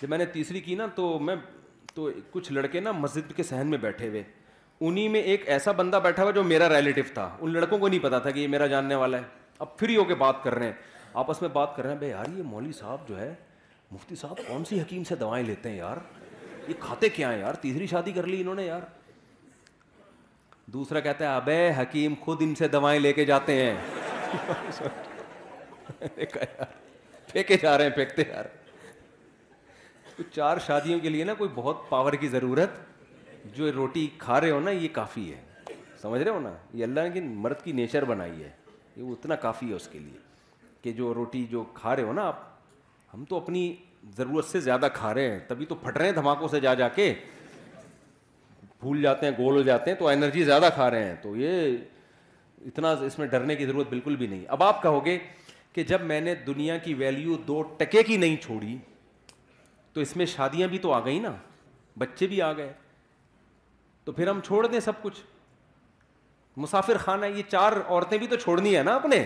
جب 0.00 0.08
میں 0.08 0.18
نے 0.18 0.24
تیسری 0.34 0.60
کی 0.60 0.74
نا 0.74 0.86
تو 0.94 1.18
میں 1.22 1.34
تو 1.94 2.10
کچھ 2.30 2.52
لڑکے 2.52 2.80
نا 2.80 2.92
مسجد 2.92 3.32
کے 3.36 3.42
صحن 3.42 3.70
میں 3.70 3.78
بیٹھے 3.80 4.08
ہوئے 4.08 4.22
انہیں 4.88 5.14
ایک 5.16 5.48
ایسا 5.50 5.72
بندہ 5.78 5.96
بیٹھا 6.02 6.22
ہوا 6.22 6.30
جو 6.32 6.42
میرا 6.44 6.68
ریلیٹو 6.68 7.00
تھا 7.14 7.28
ان 7.40 7.52
لڑکوں 7.52 7.78
کو 7.78 7.88
نہیں 7.88 8.00
پتا 8.02 8.18
تھا 8.18 8.30
کہ 8.30 8.38
یہ 8.40 8.46
میرا 8.48 8.66
جاننے 8.66 8.94
والا 9.00 9.18
ہے 9.18 9.22
اب 9.64 9.76
فری 9.78 9.96
ہو 9.96 10.04
کے 10.04 10.14
بات 10.22 10.42
کر 10.44 10.54
رہے 10.54 10.66
ہیں 10.66 10.72
آپس 11.22 11.40
میں 11.42 11.48
بات 11.52 11.74
کر 11.76 11.82
رہے 11.82 11.92
ہیں 11.92 11.98
بھائی 11.98 12.10
یار 12.10 12.36
یہ 12.36 12.42
مولوی 12.42 12.72
صاحب 12.78 13.06
جو 13.08 13.18
ہے 13.20 13.34
مفتی 13.92 14.14
صاحب 14.16 14.40
کون 14.46 14.64
سی 14.64 14.80
حکیم 14.80 15.04
سے 15.04 15.16
دوائیں 15.22 15.44
لیتے 15.46 15.68
ہیں 15.70 15.76
یار 15.76 15.96
یہ 16.68 16.74
کھاتے 16.80 17.08
کیا 17.18 17.32
ہیں 17.32 17.40
یار 17.40 17.54
تیسری 17.60 17.86
شادی 17.86 18.12
کر 18.12 18.26
لی 18.26 18.40
انہوں 18.40 18.54
نے 18.54 18.64
یار 18.66 18.80
دوسرا 20.72 21.00
کہتا 21.08 21.24
ہے 21.28 21.34
ابے 21.36 21.60
حکیم 21.78 22.14
خود 22.24 22.42
ان 22.42 22.54
سے 22.58 22.68
دوائیں 22.68 22.98
لے 23.00 23.12
کے 23.12 23.24
جاتے 23.30 23.62
ہیں 23.64 23.74
پھینکے 26.02 27.56
جا 27.62 27.76
رہے 27.78 27.84
ہیں 27.84 27.92
پھینکتے 27.94 28.22
یار 28.32 28.44
چار 30.34 30.56
شادیوں 30.66 30.98
کے 31.00 31.08
لیے 31.08 31.24
نا 31.24 31.34
کوئی 31.34 31.50
بہت 31.54 31.88
پاور 31.88 32.12
کی 32.22 32.28
ضرورت 32.28 32.78
جو 33.56 33.70
روٹی 33.72 34.06
کھا 34.18 34.40
رہے 34.40 34.50
ہو 34.50 34.60
نا 34.60 34.70
یہ 34.70 34.88
کافی 34.92 35.32
ہے 35.32 35.40
سمجھ 36.02 36.22
رہے 36.22 36.30
ہو 36.30 36.38
نا 36.40 36.52
یہ 36.74 36.84
اللہ 36.84 37.08
نے 37.14 37.20
مرد 37.20 37.62
کی 37.64 37.72
نیچر 37.72 38.04
بنائی 38.04 38.42
ہے 38.42 38.50
یہ 38.96 39.02
اتنا 39.12 39.34
کافی 39.44 39.68
ہے 39.68 39.74
اس 39.74 39.88
کے 39.92 39.98
لیے 39.98 40.18
کہ 40.82 40.92
جو 40.92 41.12
روٹی 41.14 41.44
جو 41.50 41.62
کھا 41.74 41.94
رہے 41.96 42.02
ہو 42.02 42.12
نا 42.12 42.26
آپ 42.26 42.48
ہم 43.14 43.24
تو 43.28 43.36
اپنی 43.36 43.74
ضرورت 44.16 44.44
سے 44.46 44.60
زیادہ 44.60 44.88
کھا 44.94 45.12
رہے 45.14 45.30
ہیں 45.30 45.38
تبھی 45.48 45.66
تو 45.66 45.74
پھٹ 45.74 45.96
رہے 45.98 46.06
ہیں 46.06 46.12
دھماکوں 46.14 46.48
سے 46.48 46.60
جا 46.60 46.74
جا 46.74 46.88
کے 46.88 47.12
پھول 48.80 49.02
جاتے 49.02 49.26
ہیں 49.26 49.32
گول 49.38 49.56
ہو 49.56 49.62
جاتے 49.62 49.90
ہیں 49.90 49.98
تو 49.98 50.08
انرجی 50.08 50.42
زیادہ 50.44 50.68
کھا 50.74 50.90
رہے 50.90 51.04
ہیں 51.08 51.14
تو 51.22 51.34
یہ 51.36 51.76
اتنا 52.66 52.90
اس 53.06 53.18
میں 53.18 53.26
ڈرنے 53.26 53.56
کی 53.56 53.66
ضرورت 53.66 53.88
بالکل 53.90 54.16
بھی 54.16 54.26
نہیں 54.26 54.44
اب 54.56 54.62
آپ 54.62 54.82
کہو 54.82 55.04
گے 55.06 55.18
کہ 55.72 55.82
جب 55.88 56.00
میں 56.04 56.20
نے 56.20 56.34
دنیا 56.46 56.76
کی 56.84 56.94
ویلیو 56.94 57.36
دو 57.46 57.60
ٹکے 57.78 58.02
کی 58.02 58.16
نہیں 58.16 58.36
چھوڑی 58.42 58.76
تو 59.92 60.00
اس 60.00 60.16
میں 60.16 60.26
شادیاں 60.34 60.68
بھی 60.68 60.78
تو 60.78 60.92
آ 60.92 61.04
گئیں 61.04 61.20
نا 61.22 61.32
بچے 61.98 62.26
بھی 62.26 62.40
آ 62.42 62.52
گئے 62.56 62.72
تو 64.04 64.12
پھر 64.12 64.28
ہم 64.28 64.40
چھوڑ 64.46 64.66
دیں 64.66 64.80
سب 64.80 65.02
کچھ 65.02 65.20
مسافر 66.56 66.98
خانہ 66.98 67.26
یہ 67.36 67.42
چار 67.48 67.72
عورتیں 67.86 68.16
بھی 68.18 68.26
تو 68.26 68.36
چھوڑنی 68.36 68.76
ہے 68.76 68.82
نا 68.82 68.94
اپنے 68.94 69.24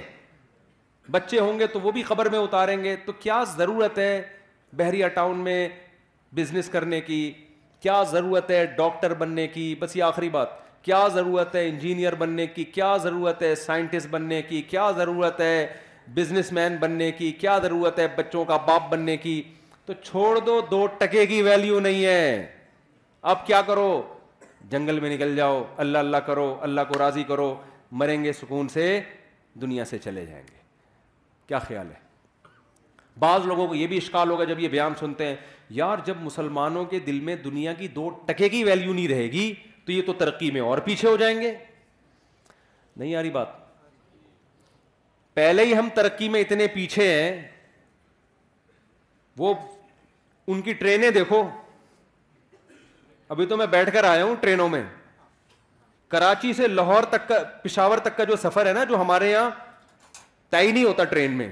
بچے 1.11 1.39
ہوں 1.41 1.59
گے 1.59 1.67
تو 1.73 1.81
وہ 1.81 1.91
بھی 1.93 2.03
خبر 2.03 2.29
میں 2.31 2.39
اتاریں 2.39 2.83
گے 2.85 2.95
تو 3.07 3.13
کیا 3.21 3.43
ضرورت 3.57 3.99
ہے 3.99 4.21
بحریہ 4.77 5.09
ٹاؤن 5.15 5.39
میں 5.45 5.69
بزنس 6.35 6.69
کرنے 6.69 7.01
کی 7.01 7.21
کیا 7.81 8.03
ضرورت 8.11 8.51
ہے 8.51 8.65
ڈاکٹر 8.77 9.15
بننے 9.19 9.47
کی 9.49 9.75
بس 9.79 9.97
یہ 9.97 10.03
آخری 10.03 10.29
بات 10.37 10.63
کیا 10.85 11.07
ضرورت 11.15 11.55
ہے 11.57 11.67
انجینئر 11.69 12.15
بننے 12.23 12.47
کی 12.47 12.65
کیا 12.79 12.97
ضرورت 13.03 13.43
ہے 13.43 13.55
سائنٹسٹ 13.57 14.09
بننے 14.11 14.41
کی 14.49 14.61
کیا 14.71 14.91
ضرورت 14.97 15.41
ہے 15.41 15.67
بزنس 16.15 16.53
مین 16.53 16.77
بننے 16.81 17.11
کی 17.19 17.31
کیا 17.43 17.59
ضرورت 17.63 17.99
ہے 17.99 18.07
بچوں 18.17 18.45
کا 18.45 18.57
باپ 18.67 18.91
بننے 18.91 19.17
کی 19.17 19.41
تو 19.87 19.93
چھوڑ 20.03 20.39
دو 20.47 20.61
دو 20.71 20.87
ٹکے 20.99 21.27
کی 21.27 21.41
ویلیو 21.43 21.79
نہیں 21.81 22.05
ہے 22.05 22.47
اب 23.33 23.47
کیا 23.47 23.61
کرو 23.67 23.89
جنگل 24.70 25.01
میں 25.01 25.11
نکل 25.11 25.35
جاؤ 25.36 25.62
اللہ 25.85 25.99
اللہ 25.99 26.16
کرو 26.27 26.55
اللہ 26.62 26.81
کو 26.89 26.99
راضی 26.99 27.23
کرو 27.28 27.55
مریں 28.01 28.23
گے 28.24 28.32
سکون 28.32 28.69
سے 28.69 28.89
دنیا 29.61 29.85
سے 29.85 29.99
چلے 29.99 30.24
جائیں 30.27 30.43
گے 30.53 30.62
کیا 31.49 31.59
خیال 31.59 31.91
ہے 31.91 32.03
بعض 33.20 33.47
لوگوں 33.47 33.66
کو 33.69 33.74
یہ 33.74 33.86
بھی 33.86 33.97
اشکال 33.97 34.31
ہوگا 34.31 34.45
جب 34.45 34.61
یہ 34.61 34.69
بیان 34.69 34.95
سنتے 35.01 35.27
ہیں 35.27 35.35
یار 35.81 35.99
جب 36.05 36.16
مسلمانوں 36.20 36.85
کے 36.86 36.99
دل 37.07 37.20
میں 37.27 37.36
دنیا 37.45 37.73
کی 37.73 37.89
دو 37.89 38.09
ٹکے 38.27 38.49
کی 38.49 38.62
ویلیو 38.65 38.93
نہیں 38.93 39.09
رہے 39.09 39.27
گی 39.32 39.53
تو 39.85 39.93
یہ 39.93 40.03
تو 40.07 40.12
ترقی 40.23 40.51
میں 40.51 40.61
اور 40.61 40.78
پیچھے 40.85 41.09
ہو 41.09 41.16
جائیں 41.16 41.41
گے 41.41 41.53
نہیں 42.97 43.11
یاری 43.11 43.31
بات 43.31 43.62
پہلے 45.35 45.65
ہی 45.66 45.77
ہم 45.78 45.89
ترقی 45.95 46.28
میں 46.28 46.41
اتنے 46.41 46.66
پیچھے 46.74 47.11
ہیں 47.12 47.43
وہ 49.39 49.55
ان 50.49 50.61
کی 50.62 50.73
ٹرینیں 50.82 51.11
دیکھو 51.11 51.43
ابھی 53.31 53.47
تو 53.47 53.57
میں 53.57 53.67
بیٹھ 53.71 53.91
کر 53.93 54.05
آیا 54.05 54.25
ہوں 54.25 54.35
ٹرینوں 54.41 54.69
میں 54.69 54.83
کراچی 56.11 56.53
سے 56.55 56.67
لاہور 56.69 57.03
تک 57.11 57.27
کا 57.29 57.39
پشاور 57.63 57.99
تک 57.99 58.17
کا 58.17 58.25
جو 58.25 58.37
سفر 58.43 58.67
ہے 58.67 58.73
نا 58.73 58.83
جو 58.89 59.01
ہمارے 59.01 59.31
یہاں 59.31 59.51
طے 60.51 60.71
نہیں 60.71 60.85
ہوتا 60.85 61.05
ٹرین 61.13 61.33
میں 61.37 61.49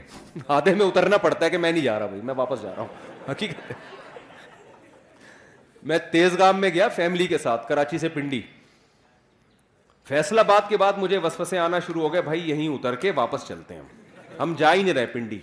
آدھے 0.57 0.75
میں 0.75 0.87
اترنا 0.87 1.17
پڑتا 1.19 1.45
ہے 1.45 1.51
کہ 1.51 1.59
میں 1.59 1.73
نہیں 1.73 1.83
جا 1.85 1.99
رہا 1.99 2.07
بھائی 2.07 2.21
میں 2.25 2.35
واپس 2.37 2.63
جا 2.63 2.73
رہا 2.75 2.83
ہوں 2.83 3.31
حقیقت 3.31 3.73
میں 5.91 5.99
تیز 6.11 6.39
گام 6.39 6.61
میں 6.61 6.71
گیا 6.75 6.89
فیملی 6.97 7.27
کے 7.27 7.39
ساتھ 7.39 7.67
کراچی 7.69 7.99
سے 7.99 8.09
پنڈی 8.09 8.41
فیصلہ 10.09 10.41
باد 10.47 10.69
کے 10.69 10.77
بعد 10.77 10.93
مجھے 10.97 11.19
وسوسے 11.23 11.59
آنا 11.59 11.79
شروع 11.87 12.03
ہو 12.03 12.13
گیا 12.13 12.21
بھائی 12.21 12.49
یہیں 12.51 12.69
اتر 12.75 12.95
کے 13.07 13.11
واپس 13.15 13.47
چلتے 13.49 13.75
ہیں 13.75 13.83
ہم 14.41 14.55
جا 14.59 14.73
ہی 14.75 14.83
نہیں 14.83 14.95
رہے 14.95 15.07
پنڈی 15.13 15.39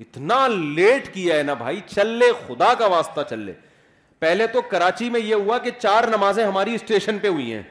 اتنا 0.00 0.46
لیٹ 0.54 1.12
کیا 1.14 1.36
ہے 1.36 1.42
نا 1.42 1.54
بھائی 1.54 1.80
چلے 1.86 2.30
خدا 2.46 2.72
کا 2.78 2.86
واسطہ 2.96 3.20
چل 3.30 3.38
لے 3.40 3.52
پہلے 4.18 4.46
تو 4.52 4.60
کراچی 4.70 5.08
میں 5.10 5.20
یہ 5.20 5.34
ہوا 5.34 5.58
کہ 5.58 5.70
چار 5.78 6.04
نمازیں 6.16 6.44
ہماری 6.44 6.74
اسٹیشن 6.74 7.18
پہ 7.22 7.28
ہوئی 7.28 7.52
ہیں 7.52 7.62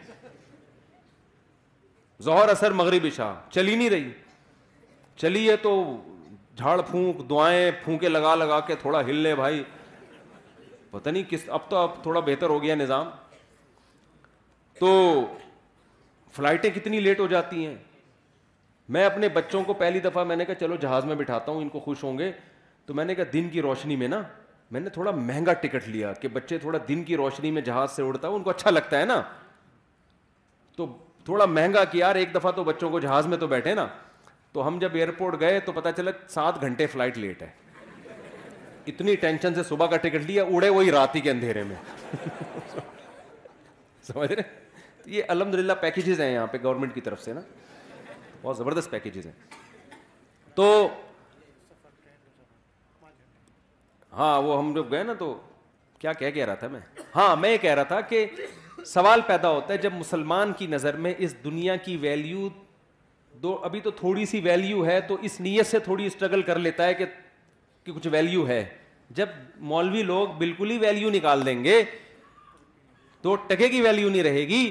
ظہر 2.23 2.49
اثر 2.49 2.71
مغرب 2.79 3.05
شاہ 3.15 3.33
چلی 3.53 3.75
نہیں 3.75 3.89
رہی 3.89 4.09
چلی 5.21 5.49
ہے 5.49 5.55
تو 5.63 5.79
جھاڑ 6.57 6.81
پھونک 6.89 7.29
دعائیں 7.29 7.69
پھونکے 7.83 8.09
لگا 8.09 8.33
لگا 8.35 8.59
کے 8.67 8.75
تھوڑا 8.81 8.99
ہل 9.05 9.15
لے 9.15 9.33
بھائی 9.35 9.63
پتا 10.91 11.11
نہیں 11.11 11.23
کس 11.29 11.49
اب 11.49 11.69
تو 11.69 11.77
اب 11.77 12.01
تھوڑا 12.03 12.19
بہتر 12.25 12.49
ہو 12.49 12.61
گیا 12.63 12.75
نظام 12.75 13.09
تو 14.79 14.89
فلائٹیں 16.35 16.69
کتنی 16.75 16.99
لیٹ 16.99 17.19
ہو 17.19 17.27
جاتی 17.27 17.65
ہیں 17.65 17.75
میں 18.93 19.05
اپنے 19.05 19.29
بچوں 19.33 19.63
کو 19.63 19.73
پہلی 19.73 19.99
دفعہ 19.99 20.23
میں 20.23 20.35
نے 20.35 20.45
کہا 20.45 20.55
چلو 20.59 20.75
جہاز 20.81 21.05
میں 21.05 21.15
بٹھاتا 21.15 21.51
ہوں 21.51 21.61
ان 21.61 21.69
کو 21.69 21.79
خوش 21.79 22.03
ہوں 22.03 22.17
گے 22.17 22.31
تو 22.85 22.93
میں 22.93 23.05
نے 23.05 23.15
کہا 23.15 23.23
دن 23.33 23.49
کی 23.49 23.61
روشنی 23.61 23.95
میں 23.95 24.07
نا 24.07 24.21
میں 24.73 24.79
نے 24.81 24.89
تھوڑا 24.89 25.11
مہنگا 25.25 25.53
ٹکٹ 25.63 25.87
لیا 25.95 26.11
کہ 26.21 26.27
بچے 26.33 26.57
تھوڑا 26.59 26.77
دن 26.87 27.03
کی 27.09 27.17
روشنی 27.17 27.49
میں 27.57 27.61
جہاز 27.65 27.91
سے 27.95 28.01
اڑتا 28.03 28.27
ان 28.37 28.43
کو 28.43 28.49
اچھا 28.49 28.69
لگتا 28.69 28.99
ہے 28.99 29.05
نا 29.05 29.21
تو 30.77 30.85
تھوڑا 31.25 31.45
مہنگا 31.45 31.83
کہ 31.91 31.97
یار 31.97 32.15
ایک 32.21 32.33
دفعہ 32.35 32.51
تو 32.59 32.63
بچوں 32.69 32.89
کو 32.91 32.99
جہاز 32.99 33.27
میں 33.33 33.37
تو 33.43 33.47
بیٹھے 33.47 33.73
نا 33.81 33.85
تو 34.53 34.67
ہم 34.67 34.79
جب 34.79 34.95
ایئرپورٹ 34.95 35.39
گئے 35.39 35.59
تو 35.67 35.71
پتا 35.77 35.91
چلا 35.97 36.11
سات 36.29 36.61
گھنٹے 36.61 36.87
فلائٹ 36.93 37.17
لیٹ 37.17 37.41
ہے 37.41 37.49
اتنی 38.93 39.15
ٹینشن 39.25 39.53
سے 39.55 39.63
صبح 39.69 39.87
کا 39.93 39.97
ٹکٹ 40.07 40.25
لیا 40.31 40.43
اڑے 40.55 40.69
وہی 40.77 40.91
رات 40.97 41.15
ہی 41.15 41.21
کے 41.27 41.31
اندھیرے 41.31 41.63
میں 41.69 41.75
سمجھ 44.09 44.31
رہے 44.31 44.43
یہ 45.17 45.29
الحمد 45.35 45.55
للہ 45.61 45.73
پیکیجز 45.81 46.21
ہیں 46.21 46.31
یہاں 46.33 46.47
پہ 46.55 46.57
گورنمنٹ 46.63 46.93
کی 46.95 47.01
طرف 47.09 47.21
سے 47.23 47.33
نا 47.33 47.41
بہت 48.41 48.57
زبردست 48.57 48.89
پیکیجز 48.91 49.25
ہیں 49.25 49.33
تو 50.55 50.67
ہاں 54.17 54.41
وہ 54.41 54.57
ہم 54.57 54.71
جب 54.73 54.91
گئے 54.91 55.03
نا 55.03 55.13
تو 55.19 55.33
کیا 55.99 56.13
کہہ 56.13 56.29
کہہ 56.33 56.45
رہا 56.45 56.53
تھا 56.63 56.67
میں 56.67 56.79
ہاں 57.15 57.35
میں 57.35 57.51
یہ 57.51 57.57
کہہ 57.61 57.73
رہا 57.75 57.83
تھا 57.91 57.99
کہ 58.09 58.25
سوال 58.85 59.21
پیدا 59.27 59.49
ہوتا 59.49 59.73
ہے 59.73 59.77
جب 59.81 59.93
مسلمان 59.93 60.51
کی 60.57 60.67
نظر 60.67 60.97
میں 61.05 61.13
اس 61.27 61.35
دنیا 61.43 61.75
کی 61.85 61.95
ویلیو 61.97 62.47
دو 63.43 63.57
ابھی 63.65 63.79
تو 63.81 63.91
تھوڑی 63.99 64.25
سی 64.25 64.39
ویلیو 64.43 64.85
ہے 64.85 64.99
تو 65.07 65.17
اس 65.29 65.39
نیت 65.41 65.67
سے 65.67 65.79
تھوڑی 65.87 66.05
اسٹرگل 66.05 66.41
کر 66.49 66.59
لیتا 66.59 66.87
ہے 66.87 66.93
کہ 66.93 67.05
کہ 67.83 67.91
کچھ 67.95 68.07
ویلیو 68.11 68.47
ہے 68.47 68.63
جب 69.15 69.29
مولوی 69.71 70.03
لوگ 70.03 70.27
بالکل 70.37 70.71
ہی 70.71 70.77
ویلیو 70.81 71.09
نکال 71.13 71.45
دیں 71.45 71.63
گے 71.63 71.83
تو 73.21 73.35
ٹکے 73.47 73.67
کی 73.69 73.81
ویلیو 73.81 74.09
نہیں 74.09 74.23
رہے 74.23 74.47
گی 74.47 74.69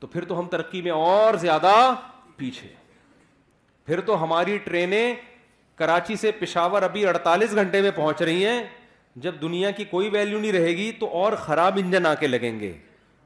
تو 0.00 0.06
پھر 0.06 0.24
تو 0.28 0.38
ہم 0.38 0.48
ترقی 0.50 0.82
میں 0.82 0.90
اور 0.92 1.34
زیادہ 1.44 1.72
پیچھے 2.36 2.68
پھر 3.86 4.00
تو 4.06 4.22
ہماری 4.22 4.58
ٹرینیں 4.64 5.14
کراچی 5.78 6.16
سے 6.16 6.30
پشاور 6.40 6.82
ابھی 6.82 7.06
اڑتالیس 7.06 7.54
گھنٹے 7.54 7.80
میں 7.82 7.90
پہنچ 7.94 8.20
رہی 8.22 8.46
ہیں 8.46 8.62
جب 9.24 9.40
دنیا 9.40 9.70
کی 9.70 9.84
کوئی 9.90 10.08
ویلیو 10.10 10.38
نہیں 10.40 10.52
رہے 10.52 10.76
گی 10.76 10.90
تو 11.00 11.06
اور 11.22 11.32
خراب 11.46 11.78
انجن 11.82 12.06
آ 12.06 12.14
کے 12.20 12.26
لگیں 12.26 12.58
گے 12.60 12.72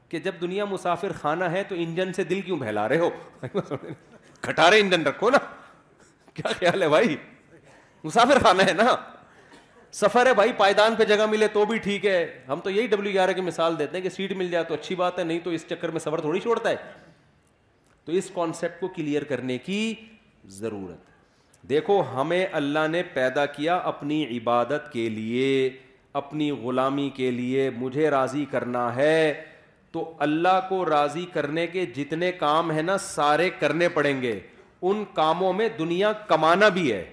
کہ 0.09 0.19
جب 0.19 0.35
دنیا 0.41 0.65
مسافر 0.65 1.11
خانہ 1.21 1.45
ہے 1.51 1.63
تو 1.69 1.75
انجن 1.79 2.13
سے 2.13 2.23
دل 2.31 2.41
کیوں 2.41 2.57
بہلا 2.59 2.87
رہے 2.89 2.99
ہو 2.99 3.09
کٹارے 4.41 4.79
انجن 4.79 5.05
رکھو 5.07 5.29
نا 5.29 5.37
کیا 6.33 6.51
خیال 6.59 6.83
ہے 6.83 6.89
بھائی 6.89 7.15
مسافر 8.03 8.39
خانہ 8.43 8.63
ہے 8.67 8.73
نا 8.73 8.95
سفر 9.99 10.25
ہے 10.25 10.33
بھائی 10.33 10.51
پائدان 10.57 10.95
پہ 10.97 11.05
جگہ 11.05 11.25
ملے 11.29 11.47
تو 11.53 11.65
بھی 11.65 11.77
ٹھیک 11.83 12.05
ہے 12.05 12.19
ہم 12.47 12.59
تو 12.63 12.69
یہی 12.69 12.87
ڈبلو 12.87 13.09
گیارہ 13.13 13.29
e 13.31 13.35
کی 13.35 13.41
مثال 13.41 13.77
دیتے 13.79 13.97
ہیں 13.97 14.01
کہ 14.03 14.09
سیٹ 14.15 14.31
مل 14.37 14.49
جائے 14.51 14.63
تو 14.63 14.73
اچھی 14.73 14.95
بات 14.95 15.19
ہے 15.19 15.23
نہیں 15.23 15.39
تو 15.43 15.49
اس 15.49 15.65
چکر 15.69 15.91
میں 15.91 15.99
سفر 15.99 16.21
تھوڑی 16.21 16.39
چھوڑتا 16.39 16.69
ہے 16.69 16.75
تو 18.05 18.11
اس 18.17 18.29
کانسیپٹ 18.33 18.79
کو 18.81 18.87
کلیئر 18.97 19.23
کرنے 19.31 19.57
کی 19.65 19.93
ضرورت 20.59 21.07
دیکھو 21.69 22.01
ہمیں 22.13 22.45
اللہ 22.55 22.87
نے 22.91 23.01
پیدا 23.13 23.45
کیا 23.45 23.75
اپنی 23.91 24.23
عبادت 24.37 24.91
کے 24.91 25.07
لیے 25.09 25.69
اپنی 26.19 26.49
غلامی 26.61 27.09
کے 27.15 27.29
لیے 27.31 27.69
مجھے 27.77 28.09
راضی 28.11 28.45
کرنا 28.51 28.95
ہے 28.95 29.33
تو 29.91 30.11
اللہ 30.25 30.59
کو 30.69 30.85
راضی 30.89 31.25
کرنے 31.33 31.65
کے 31.67 31.85
جتنے 31.95 32.31
کام 32.31 32.71
ہیں 32.71 32.81
نا 32.81 32.97
سارے 33.05 33.49
کرنے 33.59 33.89
پڑیں 33.93 34.21
گے 34.21 34.39
ان 34.89 35.03
کاموں 35.13 35.51
میں 35.53 35.67
دنیا 35.77 36.11
کمانا 36.27 36.69
بھی 36.79 36.91
ہے 36.91 37.03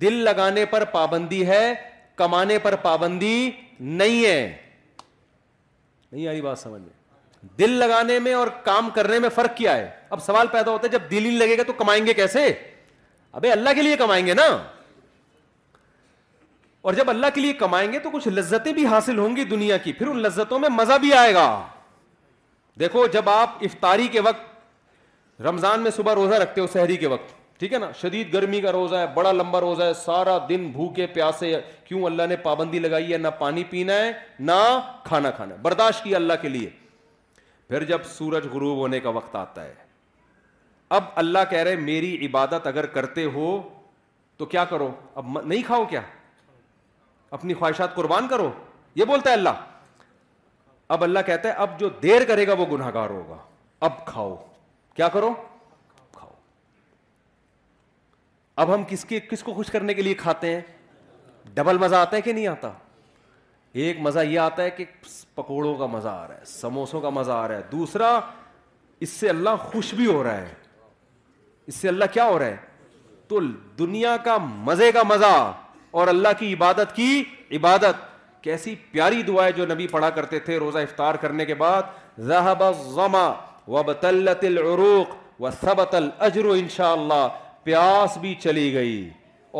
دل 0.00 0.12
لگانے 0.24 0.64
پر 0.70 0.84
پابندی 0.92 1.46
ہے 1.46 1.74
کمانے 2.16 2.58
پر 2.62 2.74
پابندی 2.82 3.50
نہیں 3.80 4.24
ہے 4.24 4.56
نہیں 6.12 6.26
آئی 6.28 6.40
بات 6.42 6.58
سمجھ 6.58 6.82
دل 7.58 7.70
لگانے 7.78 8.18
میں 8.18 8.32
اور 8.34 8.46
کام 8.64 8.90
کرنے 8.94 9.18
میں 9.20 9.28
فرق 9.34 9.56
کیا 9.56 9.76
ہے 9.76 9.88
اب 10.12 10.20
سوال 10.24 10.46
پیدا 10.52 10.70
ہوتا 10.72 10.86
ہے 10.86 10.90
جب 10.92 11.10
دل 11.10 11.24
ہی 11.24 11.30
لگے 11.38 11.56
گا 11.58 11.62
تو 11.66 11.72
کمائیں 11.78 12.04
گے 12.06 12.14
کیسے 12.14 12.46
ابھی 13.38 13.50
اللہ 13.52 13.70
کے 13.74 13.82
لیے 13.82 13.96
کمائیں 13.98 14.24
گے 14.26 14.34
نا 14.34 14.46
اور 16.88 16.94
جب 16.94 17.08
اللہ 17.10 17.26
کے 17.34 17.40
لیے 17.40 17.52
کمائیں 17.60 17.92
گے 17.92 17.98
تو 17.98 18.10
کچھ 18.10 18.26
لذتیں 18.28 18.72
بھی 18.72 18.84
حاصل 18.86 19.18
ہوں 19.18 19.34
گی 19.36 19.44
دنیا 19.54 19.76
کی 19.84 19.92
پھر 19.92 20.06
ان 20.08 20.18
لذتوں 20.22 20.58
میں 20.58 20.68
مزہ 20.72 20.98
بھی 21.00 21.12
آئے 21.14 21.32
گا 21.34 21.46
دیکھو 22.80 23.06
جب 23.12 23.28
آپ 23.30 23.62
افطاری 23.64 24.06
کے 24.16 24.20
وقت 24.26 25.42
رمضان 25.42 25.80
میں 25.82 25.90
صبح 25.96 26.14
روزہ 26.14 26.34
رکھتے 26.42 26.60
ہو 26.60 26.66
شہری 26.72 26.96
کے 26.96 27.06
وقت 27.12 27.34
ٹھیک 27.60 27.72
ہے 27.72 27.78
نا 27.78 27.90
شدید 28.00 28.32
گرمی 28.34 28.60
کا 28.60 28.72
روزہ 28.72 28.94
ہے 28.96 29.06
بڑا 29.14 29.32
لمبا 29.32 29.60
روزہ 29.60 29.82
ہے 29.82 29.92
سارا 30.04 30.36
دن 30.48 30.66
بھوکے 30.72 31.06
پیاسے 31.14 31.54
کیوں 31.84 32.04
اللہ 32.06 32.26
نے 32.28 32.36
پابندی 32.42 32.78
لگائی 32.78 33.12
ہے 33.12 33.18
نہ 33.18 33.28
پانی 33.38 33.64
پینا 33.70 33.94
ہے 34.02 34.12
نہ 34.50 34.58
کھانا 35.04 35.30
کھانا 35.36 35.54
ہے 35.54 35.60
برداشت 35.62 36.02
کیا 36.04 36.16
اللہ 36.16 36.32
کے 36.42 36.48
لیے 36.48 36.68
پھر 37.68 37.84
جب 37.84 38.04
سورج 38.16 38.46
غروب 38.52 38.76
ہونے 38.78 39.00
کا 39.00 39.08
وقت 39.20 39.34
آتا 39.36 39.64
ہے 39.64 39.74
اب 40.94 41.04
اللہ 41.20 41.38
کہہ 41.50 41.58
رہے 41.66 41.76
میری 41.76 42.16
عبادت 42.26 42.66
اگر 42.66 42.86
کرتے 42.96 43.24
ہو 43.34 43.56
تو 44.36 44.46
کیا 44.46 44.64
کرو 44.70 44.90
اب 45.14 45.38
نہیں 45.44 45.62
کھاؤ 45.66 45.84
کیا 45.90 46.00
اپنی 47.30 47.54
خواہشات 47.54 47.94
قربان 47.94 48.28
کرو 48.28 48.50
یہ 48.94 49.04
بولتا 49.04 49.30
ہے 49.30 49.34
اللہ 49.34 49.64
اب 50.94 51.02
اللہ 51.04 51.18
کہتا 51.26 51.48
ہے 51.48 51.54
اب 51.62 51.78
جو 51.80 51.88
دیر 52.02 52.24
کرے 52.28 52.46
گا 52.46 52.52
وہ 52.58 52.66
گناہ 52.72 52.90
گار 52.94 53.10
ہوگا 53.10 53.36
اب 53.86 54.04
کھاؤ 54.06 54.34
کیا 54.96 55.08
کرو 55.14 55.32
کھاؤ 56.12 56.30
اب 58.64 58.74
ہم 58.74 58.82
کس 58.88 59.04
کے 59.04 59.20
کس 59.30 59.42
کو 59.42 59.54
خوش 59.54 59.70
کرنے 59.70 59.94
کے 59.94 60.02
لیے 60.02 60.14
کھاتے 60.20 60.54
ہیں 60.54 60.60
ڈبل 61.54 61.78
مزہ 61.78 61.96
آتا 61.96 62.16
ہے 62.16 62.20
کہ 62.22 62.32
نہیں 62.32 62.46
آتا 62.46 62.70
ایک 63.84 63.98
مزہ 64.00 64.20
یہ 64.24 64.38
آتا 64.40 64.62
ہے 64.62 64.70
کہ 64.70 64.84
پکوڑوں 65.34 65.74
کا 65.78 65.86
مزہ 65.86 66.08
آ 66.08 66.26
رہا 66.28 66.38
ہے 66.38 66.44
سموسوں 66.46 67.00
کا 67.00 67.10
مزہ 67.10 67.32
آ 67.32 67.46
رہا 67.48 67.56
ہے 67.56 67.62
دوسرا 67.72 68.18
اس 69.00 69.08
سے 69.10 69.28
اللہ 69.30 69.56
خوش 69.72 69.92
بھی 69.94 70.06
ہو 70.06 70.22
رہا 70.24 70.36
ہے 70.36 70.54
اس 71.68 71.74
سے 71.74 71.88
اللہ 71.88 72.04
کیا 72.12 72.24
ہو 72.28 72.38
رہا 72.38 72.46
ہے 72.46 72.56
تو 73.28 73.40
دنیا 73.78 74.16
کا 74.24 74.36
مزے 74.66 74.90
کا 74.92 75.02
مزہ 75.08 75.30
اور 76.00 76.08
اللہ 76.08 76.28
کی 76.38 76.52
عبادت 76.54 76.94
کی 76.96 77.22
عبادت 77.56 78.04
کیسی 78.44 78.74
پیاری 78.90 79.22
دعائیں 79.28 79.50
جو 79.56 79.66
نبی 79.66 79.86
پڑھا 79.90 80.10
کرتے 80.18 80.38
تھے 80.40 80.58
روزہ 80.58 80.78
افطار 80.78 81.14
کرنے 81.20 81.44
کے 81.46 81.54
بعد 81.62 82.18
ذہب 82.28 82.62
العروق 84.42 85.40
و 85.40 85.46
انشاء 86.52 86.90
اللہ 86.92 87.26
پیاس 87.64 88.16
بھی 88.20 88.34
چلی 88.42 88.72
گئی 88.74 89.08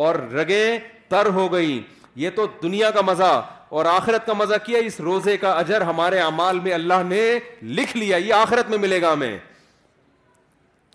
اور 0.05 0.15
رگے 0.33 0.63
تر 1.09 1.29
ہو 1.35 1.51
گئی 1.53 1.81
یہ 2.23 2.29
تو 2.35 2.45
دنیا 2.61 2.91
کا 2.91 3.01
مزہ 3.05 3.41
اور 3.77 3.85
آخرت 3.91 4.25
کا 4.25 4.33
مزہ 4.37 4.55
کیا 4.65 4.79
اس 4.85 4.99
روزے 5.09 5.37
کا 5.37 5.51
اجر 5.59 5.81
ہمارے 5.89 6.19
اعمال 6.19 6.59
میں 6.65 6.73
اللہ 6.73 7.03
نے 7.07 7.21
لکھ 7.79 7.95
لیا 7.97 8.17
یہ 8.17 8.33
آخرت 8.33 8.69
میں 8.69 8.77
ملے 8.77 9.01
گا 9.01 9.13
ہمیں 9.13 9.37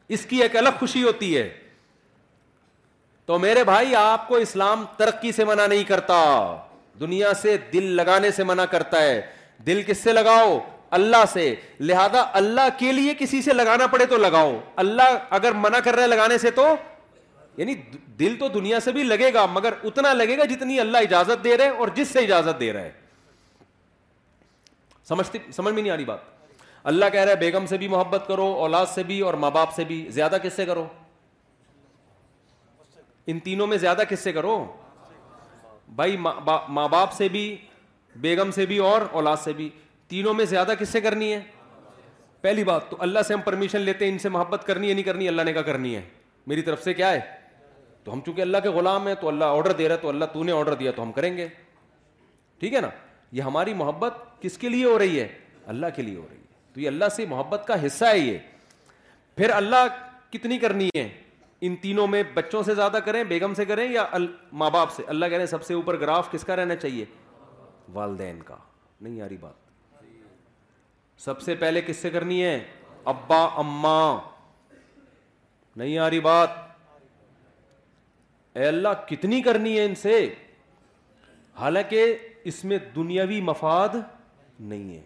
اس 0.09 0.25
کی 0.27 0.43
ایک 0.43 0.57
الگ 0.57 0.79
خوشی 0.79 1.03
ہوتی 1.03 1.37
ہے 1.37 1.49
تو 3.27 3.39
میرے 3.39 3.65
بھائی 3.65 3.95
آپ 3.97 4.27
کو 4.29 4.37
اسلام 4.37 4.85
ترقی 4.97 5.33
سے 5.33 5.45
منع 5.45 5.67
نہیں 5.67 5.85
کرتا 5.89 6.21
دنیا 7.01 7.33
سے 7.43 7.57
دل 7.73 7.85
لگانے 7.97 8.31
سے 8.37 8.45
منع 8.45 8.65
کرتا 8.71 9.03
ہے 9.03 9.21
دل 9.67 9.83
کس 9.87 9.99
سے 10.03 10.13
لگاؤ 10.13 10.59
اللہ 10.99 11.25
سے 11.33 11.55
لہذا 11.81 12.25
اللہ 12.39 12.69
کے 12.79 12.93
لیے 12.93 13.13
کسی 13.19 13.41
سے 13.43 13.53
لگانا 13.53 13.87
پڑے 13.93 14.07
تو 14.07 14.17
لگاؤ 14.17 14.59
اللہ 14.85 15.17
اگر 15.39 15.53
منع 15.57 15.79
کر 15.85 15.97
رہے 15.97 16.07
لگانے 16.07 16.39
سے 16.39 16.51
تو 16.55 16.67
یعنی 17.57 17.75
دل 18.19 18.37
تو 18.41 18.49
دنیا 18.49 18.81
سے 18.81 18.93
بھی 18.93 19.03
لگے 19.05 19.33
گا 19.35 19.45
مگر 19.53 19.73
اتنا 19.85 20.13
لگے 20.15 20.37
گا 20.39 20.45
جتنی 20.55 20.79
اللہ 20.81 20.99
اجازت 21.07 21.43
دے 21.45 21.57
رہے 21.59 21.69
اور 21.69 21.89
جس 21.95 22.09
سے 22.09 22.19
اجازت 22.19 22.61
دے 22.61 22.73
رہے 22.73 22.91
سمجھتی 25.09 25.39
سمجھ 25.57 25.75
میں 25.75 25.83
نہیں 25.83 25.93
آ 25.93 25.97
رہی 25.97 26.05
بات 26.05 26.32
اللہ 26.91 27.05
کہہ 27.13 27.21
رہا 27.21 27.31
ہے 27.33 27.37
بیگم 27.41 27.67
سے 27.69 27.77
بھی 27.79 27.89
محبت 27.89 28.25
کرو 28.29 28.45
اولاد 28.61 28.87
سے 28.95 29.03
بھی 29.09 29.21
اور 29.27 29.35
ماں 29.43 29.51
باپ 29.51 29.75
سے 29.75 29.85
بھی 29.85 30.05
زیادہ 30.15 30.37
کس 30.43 30.53
سے 30.53 30.65
کرو 30.67 30.87
ان 33.33 33.39
تینوں 33.45 33.67
میں 33.67 33.77
زیادہ 33.79 34.03
کس 34.09 34.21
سے 34.21 34.33
کرو 34.33 34.57
بھائی 35.97 36.17
ماں 36.69 36.89
باپ 36.89 37.13
سے 37.17 37.29
بھی 37.29 37.45
بیگم 38.21 38.51
سے 38.55 38.67
بھی 38.67 38.79
اور 38.87 39.01
اولاد 39.13 39.37
سے 39.45 39.53
بھی 39.61 39.69
تینوں 40.09 40.35
میں 40.35 40.45
زیادہ 40.45 40.73
کس 40.79 40.89
سے 40.89 41.01
کرنی 41.01 41.33
ہے 41.33 41.41
پہلی 42.41 42.65
بات 42.65 42.89
تو 42.91 42.97
اللہ 43.01 43.19
سے 43.27 43.35
ہم 43.35 43.41
پرمیشن 43.45 43.81
لیتے 43.81 44.05
ہیں 44.05 44.13
ان 44.13 44.19
سے 44.19 44.29
محبت 44.29 44.67
کرنی 44.67 44.89
ہے 44.89 44.95
نہیں 44.95 45.05
کرنی 45.05 45.29
اللہ 45.29 45.43
نے 45.47 45.53
کہا 45.53 45.63
کرنی 45.71 45.95
ہے 45.97 46.03
میری 46.47 46.63
طرف 46.63 46.83
سے 46.85 46.95
کیا 46.95 47.11
ہے 47.13 47.21
تو 48.05 48.13
ہم 48.13 48.21
چونکہ 48.27 48.41
اللہ 48.43 48.59
کے 48.63 48.69
غلام 48.79 49.07
ہیں 49.09 49.15
تو 49.21 49.29
اللہ 49.29 49.45
آرڈر 49.59 49.73
دے 49.83 49.89
رہا 49.89 49.95
ہے 49.95 50.01
تو 50.01 50.09
اللہ 50.09 50.25
تو 50.33 50.43
نے 50.45 50.53
آرڈر 50.53 50.75
دیا 50.83 50.91
تو 50.97 51.03
ہم 51.03 51.13
کریں 51.13 51.37
گے 51.37 51.49
ٹھیک 52.61 52.75
ہے 52.75 52.81
نا 52.81 52.89
یہ 53.33 53.43
ہماری 53.43 53.75
محبت 53.75 54.17
کس 54.41 54.59
کے 54.59 54.69
لیے 54.69 54.85
ہو 54.85 54.99
رہی 54.99 55.21
ہے 55.21 55.29
اللہ 55.75 55.87
کے 55.97 56.03
لیے 56.03 56.17
ہو 56.17 56.25
رہی 56.31 56.37
ہے 56.37 56.41
تو 56.73 56.81
یہ 56.81 56.89
اللہ 56.89 57.09
سے 57.17 57.25
محبت 57.29 57.65
کا 57.67 57.85
حصہ 57.87 58.05
ہے 58.05 58.19
یہ 58.19 58.39
پھر 59.37 59.51
اللہ 59.55 59.87
کتنی 60.33 60.59
کرنی 60.59 60.89
ہے 60.97 61.09
ان 61.67 61.75
تینوں 61.81 62.07
میں 62.13 62.23
بچوں 62.35 62.63
سے 62.67 62.75
زیادہ 62.75 62.99
کریں 63.05 63.23
بیگم 63.25 63.53
سے 63.55 63.65
کریں 63.65 63.87
یا 63.93 64.07
ماں 64.63 64.71
باپ 64.71 64.93
سے 64.93 65.03
اللہ 65.15 65.25
کہہ 65.27 65.35
رہے 65.37 65.45
ہیں 65.45 65.51
سب 65.51 65.65
سے 65.65 65.75
اوپر 65.75 65.99
گراف 66.01 66.31
کس 66.31 66.45
کا 66.45 66.57
رہنا 66.57 66.77
چاہیے 66.77 67.05
والدین 67.95 68.41
کا 68.47 68.57
نہیں 69.01 69.17
یاری 69.17 69.37
بات 69.41 69.61
سب 71.25 71.41
سے 71.43 71.55
پہلے 71.55 71.81
کس 71.87 71.97
سے 72.03 72.11
کرنی 72.11 72.43
ہے 72.45 72.59
ابا 73.13 73.43
اما 73.61 73.99
نہیں 75.77 75.99
آ 75.99 76.09
رہی 76.11 76.21
بات 76.21 76.61
اے 78.61 78.67
اللہ 78.69 79.05
کتنی 79.09 79.41
کرنی 79.43 79.79
ہے 79.79 79.85
ان 79.85 79.95
سے 80.03 80.19
حالانکہ 81.61 82.05
اس 82.51 82.65
میں 82.65 82.79
دنیاوی 82.97 83.41
مفاد 83.49 83.95
نہیں 84.61 84.95
ہے 84.97 85.03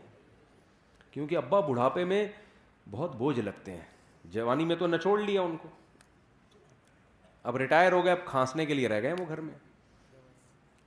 کیونکہ 1.16 1.36
ابا 1.36 1.58
بڑھاپے 1.66 2.02
میں 2.04 2.24
بہت 2.90 3.14
بوجھ 3.16 3.38
لگتے 3.40 3.72
ہیں 3.72 4.30
جوانی 4.32 4.64
میں 4.64 4.76
تو 4.78 4.86
نچوڑ 4.86 5.18
لیا 5.20 5.42
ان 5.42 5.56
کو 5.62 5.68
اب 7.48 7.56
ریٹائر 7.56 7.92
ہو 7.92 8.02
گئے 8.04 8.12
اب 8.12 8.24
کھانسنے 8.24 8.64
کے 8.66 8.74
لیے 8.74 8.88
رہ 8.88 9.00
گئے 9.02 9.12
وہ 9.20 9.24
گھر 9.28 9.40
میں 9.40 9.54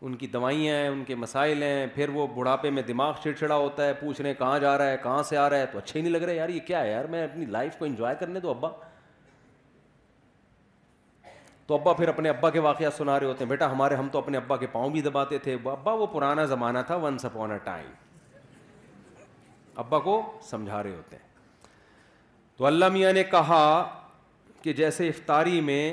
ان 0.07 0.15
کی 0.15 0.27
دوائیاں 0.34 0.76
ہیں 0.76 0.88
ان 0.88 1.03
کے 1.06 1.15
مسائل 1.23 1.64
ہیں 1.64 1.88
پھر 1.95 2.10
وہ 2.14 2.26
بڑھاپے 2.35 2.69
میں 2.77 2.84
دماغ 2.88 3.14
چڑچڑا 3.23 3.56
ہوتا 3.56 3.85
ہے 3.88 3.93
پوچھ 4.01 4.22
رہے 4.22 4.30
ہیں 4.30 4.38
کہاں 4.39 4.60
جا 4.60 4.77
رہا 4.77 4.89
ہے 4.91 4.97
کہاں 5.03 5.23
سے 5.30 5.38
آ 5.38 5.49
رہا 5.49 5.57
ہے 5.60 5.65
تو 5.72 5.77
اچھے 5.77 5.97
ہی 5.99 6.03
نہیں 6.03 6.14
لگ 6.14 6.23
رہے 6.26 6.35
یار 6.35 6.49
یہ 6.49 6.60
کیا 6.68 6.81
ہے 6.84 6.91
یار 6.91 7.06
میں 7.15 7.23
اپنی 7.23 7.45
لائف 7.57 7.77
کو 7.77 7.85
انجوائے 7.85 8.15
کرنے 8.19 8.39
دو 8.39 8.49
ابا 8.49 8.69
تو 11.68 11.76
ابا 11.80 11.93
پھر 11.93 12.07
اپنے 12.10 12.30
ابا 12.30 12.49
کے 12.49 12.60
واقعات 12.69 12.93
سنا 12.97 13.19
رہے 13.19 13.27
ہوتے 13.27 13.43
ہیں 13.43 13.49
بیٹا 13.49 13.72
ہمارے 13.72 13.95
ہم 13.95 14.07
تو 14.11 14.19
اپنے 14.19 14.38
ابا 14.38 14.57
کے 14.57 14.68
پاؤں 14.72 14.89
بھی 14.89 15.01
دباتے 15.10 15.38
تھے 15.47 15.57
ابا 15.72 15.93
وہ 15.93 16.06
پرانا 16.14 16.45
زمانہ 16.56 16.80
تھا 16.88 16.95
once 17.06 17.26
up 17.26 17.38
on 17.41 17.51
a 17.51 17.57
time 17.64 17.91
ابا 19.80 19.97
کو 20.10 20.14
سمجھا 20.49 20.81
رہے 20.84 20.95
ہوتے 20.95 21.15
ہیں 21.15 21.27
تو 22.57 22.65
اللہ 22.65 22.89
میاں 22.93 23.11
نے 23.14 23.23
کہا 23.31 23.64
کہ 24.61 24.72
جیسے 24.80 25.07
افطاری 25.07 25.60
میں 25.72 25.84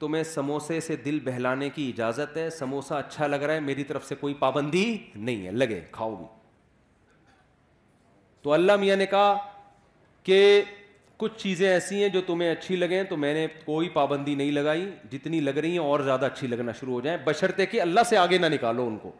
تمہیں 0.00 0.22
سموسے 0.28 0.78
سے 0.86 0.96
دل 1.04 1.18
بہلانے 1.24 1.68
کی 1.74 1.88
اجازت 1.88 2.36
ہے 2.36 2.48
سموسا 2.58 2.98
اچھا 2.98 3.26
لگ 3.26 3.42
رہا 3.44 3.54
ہے 3.54 3.60
میری 3.66 3.84
طرف 3.90 4.06
سے 4.08 4.14
کوئی 4.20 4.34
پابندی 4.38 4.84
نہیں 5.14 5.44
ہے 5.46 5.50
لگے 5.52 5.80
کھاؤ 5.96 6.14
بھی 6.16 6.24
تو 8.42 8.52
اللہ 8.52 8.76
میاں 8.80 8.96
نے 8.96 9.06
کہا 9.12 9.36
کہ 10.24 10.38
کچھ 11.22 11.36
چیزیں 11.42 11.68
ایسی 11.70 12.02
ہیں 12.02 12.08
جو 12.14 12.20
تمہیں 12.26 12.50
اچھی 12.52 12.76
لگیں 12.76 13.02
تو 13.10 13.16
میں 13.16 13.32
نے 13.34 13.46
کوئی 13.64 13.88
پابندی 13.98 14.34
نہیں 14.40 14.50
لگائی 14.52 14.88
جتنی 15.10 15.40
لگ 15.40 15.58
رہی 15.60 15.70
ہیں 15.72 15.84
اور 15.84 16.00
زیادہ 16.08 16.26
اچھی 16.26 16.46
لگنا 16.46 16.72
شروع 16.80 16.92
ہو 16.94 17.00
جائیں 17.06 17.18
بشرتے 17.24 17.66
کہ 17.66 17.80
اللہ 17.80 18.00
سے 18.08 18.16
آگے 18.18 18.38
نہ 18.38 18.46
نکالو 18.56 18.86
ان 18.86 18.98
کو 19.02 19.12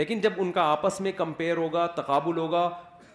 لیکن 0.00 0.20
جب 0.20 0.32
ان 0.42 0.50
کا 0.52 0.62
آپس 0.72 1.00
میں 1.06 1.12
کمپیئر 1.16 1.56
ہوگا 1.56 1.86
تقابل 1.96 2.36
ہوگا 2.38 2.68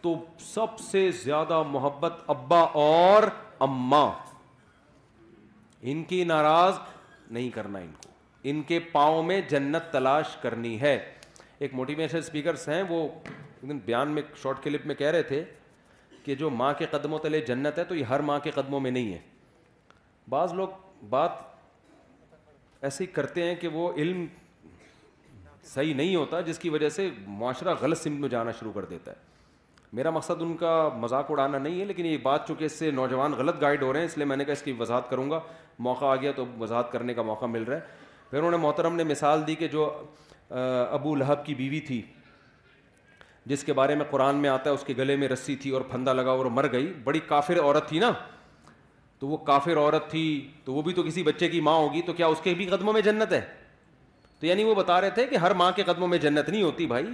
تو 0.06 0.14
سب 0.46 0.80
سے 0.80 1.10
زیادہ 1.24 1.62
محبت 1.70 2.18
ابا 2.30 2.60
اور 2.82 3.24
اماں 3.68 4.10
ان 5.92 6.04
کی 6.12 6.24
ناراض 6.32 6.76
نہیں 7.38 7.50
کرنا 7.56 7.80
ان 7.80 7.92
کو 8.04 8.10
ان 8.52 8.62
کے 8.72 8.80
پاؤں 8.92 9.24
میں 9.32 9.40
جنت 9.50 9.92
تلاش 9.94 10.36
کرنی 10.42 10.80
ہے 10.82 10.96
ایک 11.66 11.74
موٹیویشن 11.74 13.78
بیان 13.86 14.12
میں 14.18 14.22
شارٹ 14.44 14.64
کلپ 14.64 14.86
میں 14.88 14.96
کہہ 14.96 15.12
رہے 15.16 15.24
تھے 15.34 15.44
کہ 16.24 16.36
جو 16.36 16.50
ماں 16.62 16.72
کے 16.78 16.86
قدموں 16.92 17.20
تلے 17.24 17.42
جنت 17.48 17.80
ہے 17.80 17.84
تو 17.92 17.96
یہ 17.96 18.06
ہر 18.14 18.20
ماں 18.32 18.38
کے 18.44 18.52
قدموں 18.62 18.80
میں 18.86 18.92
نہیں 18.92 19.14
ہے 19.14 19.20
بعض 20.30 20.54
لوگ 20.62 20.78
بات 21.10 21.42
ایسے 22.84 23.04
ہی 23.04 23.12
کرتے 23.14 23.48
ہیں 23.50 23.56
کہ 23.62 23.68
وہ 23.78 23.92
علم 23.98 24.26
صحیح 25.76 25.94
نہیں 25.96 26.16
ہوتا 26.16 26.42
جس 26.52 26.60
کی 26.60 26.70
وجہ 26.78 26.90
سے 27.00 27.10
معاشرہ 27.40 27.74
غلط 27.82 28.04
سمت 28.04 28.20
میں 28.20 28.30
جانا 28.30 28.52
شروع 28.60 28.72
کر 28.76 28.86
دیتا 28.96 29.12
ہے 29.12 29.34
میرا 29.96 30.10
مقصد 30.12 30.42
ان 30.42 30.56
کا 30.60 30.72
مذاق 31.00 31.30
اڑانا 31.32 31.58
نہیں 31.58 31.80
ہے 31.80 31.84
لیکن 31.86 32.06
یہ 32.06 32.18
بات 32.24 32.48
چونکہ 32.48 32.64
اس 32.66 32.72
سے 32.80 32.90
نوجوان 32.92 33.34
غلط 33.38 33.60
گائڈ 33.62 33.84
ہو 33.84 33.92
رہے 33.94 34.00
ہیں 34.00 34.06
اس 34.08 34.16
لیے 34.18 34.26
میں 34.32 34.38
نے 34.38 34.46
کہا 34.46 34.54
اس 34.54 34.62
کی 34.62 34.72
وضاحت 34.80 35.10
کروں 35.10 35.30
گا 35.32 35.40
موقع 35.88 36.06
آ 36.06 36.16
گیا 36.24 36.32
تو 36.36 36.46
وضاحت 36.60 36.92
کرنے 36.92 37.14
کا 37.14 37.22
موقع 37.28 37.46
مل 37.52 37.64
رہا 37.64 37.76
ہے 37.76 38.04
پھر 38.30 38.38
انہوں 38.38 38.52
نے 38.52 38.58
محترم 38.66 38.96
نے 38.96 39.04
مثال 39.12 39.46
دی 39.48 39.54
کہ 39.62 39.68
جو 39.76 39.86
ابو 40.98 41.14
لہب 41.16 41.46
کی 41.46 41.56
بیوی 41.62 41.80
تھی 41.90 42.02
جس 43.52 43.64
کے 43.64 43.74
بارے 43.80 43.96
میں 43.96 44.06
قرآن 44.10 44.36
میں 44.46 44.50
آتا 44.50 44.70
ہے 44.70 44.76
اس 44.76 44.84
کے 44.86 44.94
گلے 44.98 45.16
میں 45.24 45.28
رسی 45.30 45.56
تھی 45.64 45.70
اور 45.78 45.82
پھندا 45.92 46.14
لگا 46.20 46.32
اور 46.42 46.46
مر 46.58 46.68
گئی 46.72 46.92
بڑی 47.04 47.20
کافر 47.28 47.60
عورت 47.62 47.88
تھی 47.90 48.00
نا 48.00 48.12
تو 49.20 49.28
وہ 49.28 49.38
کافر 49.52 49.78
عورت 49.78 50.10
تھی 50.12 50.24
تو 50.66 50.74
وہ 50.74 50.82
بھی 50.90 50.94
تو 50.94 51.04
کسی 51.04 51.24
بچے 51.30 51.48
کی 51.54 51.62
ماں 51.70 51.76
ہوگی 51.78 52.02
تو 52.10 52.14
کیا 52.20 52.28
اس 52.36 52.42
کے 52.44 52.54
بھی 52.62 52.66
قدموں 52.76 52.94
میں 52.94 53.02
جنت 53.10 53.34
ہے 53.34 53.42
تو 54.40 54.46
یعنی 54.46 54.64
وہ 54.64 54.76
بتا 54.76 55.00
رہے 55.02 55.10
تھے 55.20 55.26
کہ 55.28 55.36
ہر 55.46 55.54
ماں 55.64 55.72
کے 55.76 55.84
قدموں 55.92 56.08
میں 56.08 56.18
جنت 56.28 56.50
نہیں 56.50 56.64
ہوتی 56.64 56.88
بھائی 56.96 57.06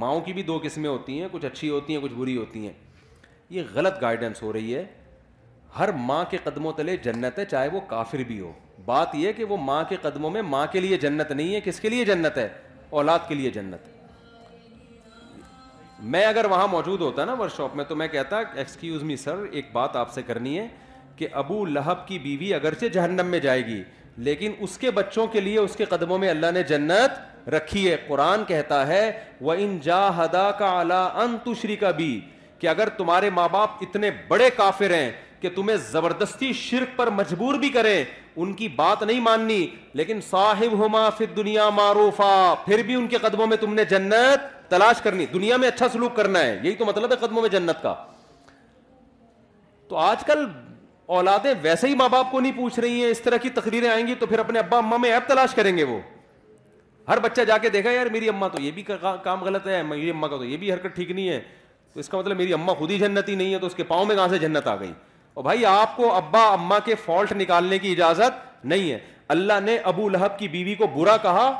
ماؤں 0.00 0.20
کی 0.20 0.32
بھی 0.32 0.42
دو 0.42 0.58
قسمیں 0.62 0.88
ہوتی 0.88 1.20
ہیں 1.20 1.28
کچھ 1.32 1.44
اچھی 1.44 1.68
ہوتی 1.70 1.94
ہیں 1.94 2.00
کچھ 2.02 2.12
بری 2.12 2.36
ہوتی 2.36 2.66
ہیں 2.66 2.72
یہ 3.50 3.62
غلط 3.74 4.00
گائیڈنس 4.02 4.42
ہو 4.42 4.52
رہی 4.52 4.74
ہے 4.74 4.84
ہر 5.78 5.92
ماں 6.08 6.24
کے 6.30 6.36
قدموں 6.44 6.72
تلے 6.76 6.96
جنت 7.04 7.38
ہے 7.38 7.44
چاہے 7.50 7.68
وہ 7.72 7.80
کافر 7.88 8.18
بھی 8.26 8.40
ہو 8.40 8.52
بات 8.84 9.14
یہ 9.14 9.32
کہ 9.32 9.44
وہ 9.50 9.56
ماں 9.64 9.82
کے 9.88 9.96
قدموں 10.02 10.30
میں 10.30 10.42
ماں 10.42 10.66
کے 10.72 10.80
لیے 10.80 10.96
جنت 11.02 11.30
نہیں 11.32 11.54
ہے 11.54 11.60
کس 11.64 11.80
کے 11.80 11.88
لیے 11.88 12.04
جنت 12.04 12.38
ہے 12.38 12.48
اولاد 12.98 13.18
کے 13.28 13.34
لیے 13.34 13.50
جنت 13.50 13.88
میں 16.12 16.24
اگر 16.26 16.44
وہاں 16.50 16.66
موجود 16.68 17.00
ہوتا 17.00 17.24
نا 17.24 17.32
ورک 17.40 17.54
شاپ 17.56 17.76
میں 17.76 17.84
تو 17.88 17.96
میں 17.96 18.08
کہتا 18.08 18.38
ایکسکیوز 18.54 19.02
می 19.10 19.16
سر 19.16 19.44
ایک 19.50 19.66
بات 19.72 19.96
آپ 19.96 20.12
سے 20.14 20.22
کرنی 20.26 20.58
ہے 20.58 20.66
کہ 21.16 21.26
ابو 21.42 21.64
لہب 21.66 22.06
کی 22.08 22.18
بیوی 22.18 22.52
اگرچہ 22.54 22.86
جہنم 22.94 23.26
میں 23.30 23.38
جائے 23.40 23.64
گی 23.66 23.82
لیکن 24.28 24.52
اس 24.66 24.76
کے 24.78 24.90
بچوں 24.98 25.26
کے 25.32 25.40
لیے 25.40 25.58
اس 25.58 25.76
کے 25.76 25.84
قدموں 25.94 26.18
میں 26.18 26.28
اللہ 26.30 26.50
نے 26.54 26.62
جنت 26.68 27.20
رکھی 27.52 27.90
ہے 27.90 27.96
قرآن 28.08 28.44
کہتا 28.48 28.86
ہے 28.86 29.10
وہ 29.40 29.54
ان 29.58 29.78
جا 29.82 30.06
ہدا 30.16 30.50
کا 30.58 30.66
اعلی 30.78 31.36
تشری 31.44 31.76
کا 31.76 31.90
بھی 31.96 32.18
کہ 32.58 32.66
اگر 32.68 32.88
تمہارے 32.96 33.30
ماں 33.30 33.48
باپ 33.52 33.82
اتنے 33.82 34.10
بڑے 34.28 34.48
کافر 34.56 34.94
ہیں 34.94 35.10
کہ 35.40 35.48
تمہیں 35.54 35.76
زبردستی 35.90 36.52
شرک 36.56 36.96
پر 36.98 37.10
مجبور 37.10 37.54
بھی 37.60 37.68
کریں 37.70 38.04
ان 38.36 38.52
کی 38.56 38.68
بات 38.76 39.02
نہیں 39.02 39.20
ماننی 39.20 39.66
لیکن 39.94 40.20
صاحب 40.30 40.84
ہما 40.84 41.08
فی 41.18 41.26
دنیا 41.36 41.68
معروف 41.80 42.20
پھر 42.64 42.82
بھی 42.86 42.94
ان 42.94 43.06
کے 43.08 43.18
قدموں 43.22 43.46
میں 43.46 43.56
تم 43.60 43.74
نے 43.74 43.84
جنت 43.90 44.70
تلاش 44.70 45.00
کرنی 45.02 45.26
دنیا 45.32 45.56
میں 45.56 45.68
اچھا 45.68 45.88
سلوک 45.92 46.16
کرنا 46.16 46.40
ہے 46.44 46.58
یہی 46.62 46.74
تو 46.76 46.84
مطلب 46.84 47.10
ہے 47.12 47.16
قدموں 47.26 47.42
میں 47.42 47.48
جنت 47.50 47.82
کا 47.82 47.94
تو 49.88 49.96
آج 49.98 50.24
کل 50.26 50.44
اولادیں 51.16 51.52
ویسے 51.62 51.88
ہی 51.88 51.94
ماں 51.94 52.08
باپ 52.08 52.30
کو 52.30 52.40
نہیں 52.40 52.56
پوچھ 52.56 52.78
رہی 52.80 53.02
ہیں 53.02 53.10
اس 53.10 53.20
طرح 53.22 53.36
کی 53.42 53.50
تقریریں 53.60 53.88
آئیں 53.88 54.06
گی 54.06 54.14
تو 54.18 54.26
پھر 54.26 54.38
اپنے 54.38 54.58
ابا 54.58 54.78
اما 54.78 54.96
میں 54.96 55.12
ایپ 55.12 55.28
تلاش 55.28 55.54
کریں 55.54 55.76
گے 55.76 55.84
وہ 55.84 55.98
ہر 57.08 57.18
بچہ 57.20 57.40
جا 57.48 57.56
کے 57.62 57.68
دیکھا 57.68 57.90
یار 57.90 58.06
میری 58.12 58.28
اماں 58.28 58.48
تو 58.52 58.60
یہ 58.62 58.70
بھی 58.74 58.82
کام 59.22 59.42
غلط 59.44 59.66
ہے 59.68 59.82
میری 59.88 60.10
اماں 60.10 60.28
کا 60.28 60.36
تو 60.36 60.44
یہ 60.44 60.56
بھی 60.56 60.72
حرکت 60.72 60.94
ٹھیک 60.96 61.10
نہیں 61.10 61.28
ہے 61.28 61.40
تو 61.94 62.00
اس 62.00 62.08
کا 62.08 62.18
مطلب 62.18 62.36
میری 62.36 62.52
اماں 62.52 62.74
خود 62.74 62.90
ہی 62.90 62.98
جنت 62.98 63.28
ہی 63.28 63.34
نہیں 63.34 63.52
ہے 63.54 63.58
تو 63.58 63.66
اس 63.66 63.74
کے 63.74 63.82
پاؤں 63.90 64.04
میں 64.04 64.14
کہاں 64.16 64.28
سے 64.28 64.38
جنت 64.38 64.66
آ 64.68 64.74
گئی 64.80 64.92
اور 65.34 65.44
بھائی 65.44 65.64
آپ 65.66 65.96
کو 65.96 66.12
ابا 66.14 66.42
اما 66.52 66.78
کے 66.84 66.94
فالٹ 67.04 67.32
نکالنے 67.40 67.78
کی 67.78 67.90
اجازت 67.92 68.64
نہیں 68.72 68.90
ہے 68.90 68.98
اللہ 69.34 69.60
نے 69.64 69.76
ابو 69.92 70.08
لہب 70.08 70.38
کی 70.38 70.48
بیوی 70.48 70.74
کو 70.78 70.86
برا 70.94 71.16
کہا 71.22 71.50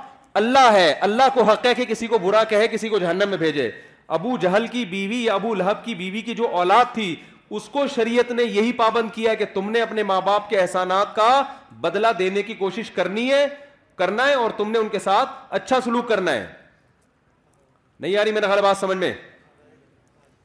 اللہ 0.41 0.73
ہے 0.73 0.91
اللہ 1.09 1.29
کو 1.35 1.43
حق 1.51 1.67
ہے 1.67 1.75
کہ 1.75 1.85
کسی 1.89 2.07
کو 2.07 2.19
برا 2.23 2.43
کہے 2.53 2.69
کسی 2.69 2.89
کو 2.89 2.99
جہنم 2.99 3.29
میں 3.31 3.39
بھیجے 3.39 3.71
ابو 4.17 4.37
جہل 4.41 4.67
کی 4.71 4.85
بیوی 4.85 5.23
یا 5.25 5.35
ابو 5.35 5.55
لہب 5.55 5.85
کی 5.85 5.95
بیوی 5.95 6.21
کی 6.23 6.35
جو 6.35 6.49
اولاد 6.57 6.95
تھی 6.95 7.15
اس 7.57 7.69
کو 7.73 7.87
شریعت 7.95 8.31
نے 8.33 8.43
یہی 8.43 8.73
پابند 8.77 9.11
کیا 9.15 9.35
کہ 9.35 9.45
تم 9.55 9.71
نے 9.71 9.81
اپنے 9.83 10.03
ماں 10.03 10.21
باپ 10.27 10.49
کے 10.51 10.59
احسانات 10.61 11.15
کا 11.17 11.31
بدلہ 11.81 12.07
دینے 12.19 12.43
کی 12.43 12.55
کوشش 12.55 12.91
کرنی 12.91 13.31
ہے 13.31 13.47
کرنا 13.99 14.27
ہے 14.29 14.35
اور 14.35 14.51
تم 14.57 14.71
نے 14.71 14.79
ان 14.79 14.89
کے 14.93 14.99
ساتھ 14.99 15.31
اچھا 15.55 15.81
سلوک 15.85 16.09
کرنا 16.09 16.33
ہے 16.33 16.47
نہیں 18.01 18.11
یاری 18.13 18.33
میرا 18.33 18.47
خیال 18.47 18.61
بات 18.63 18.77
سمجھ 18.77 18.97
میں 18.99 19.13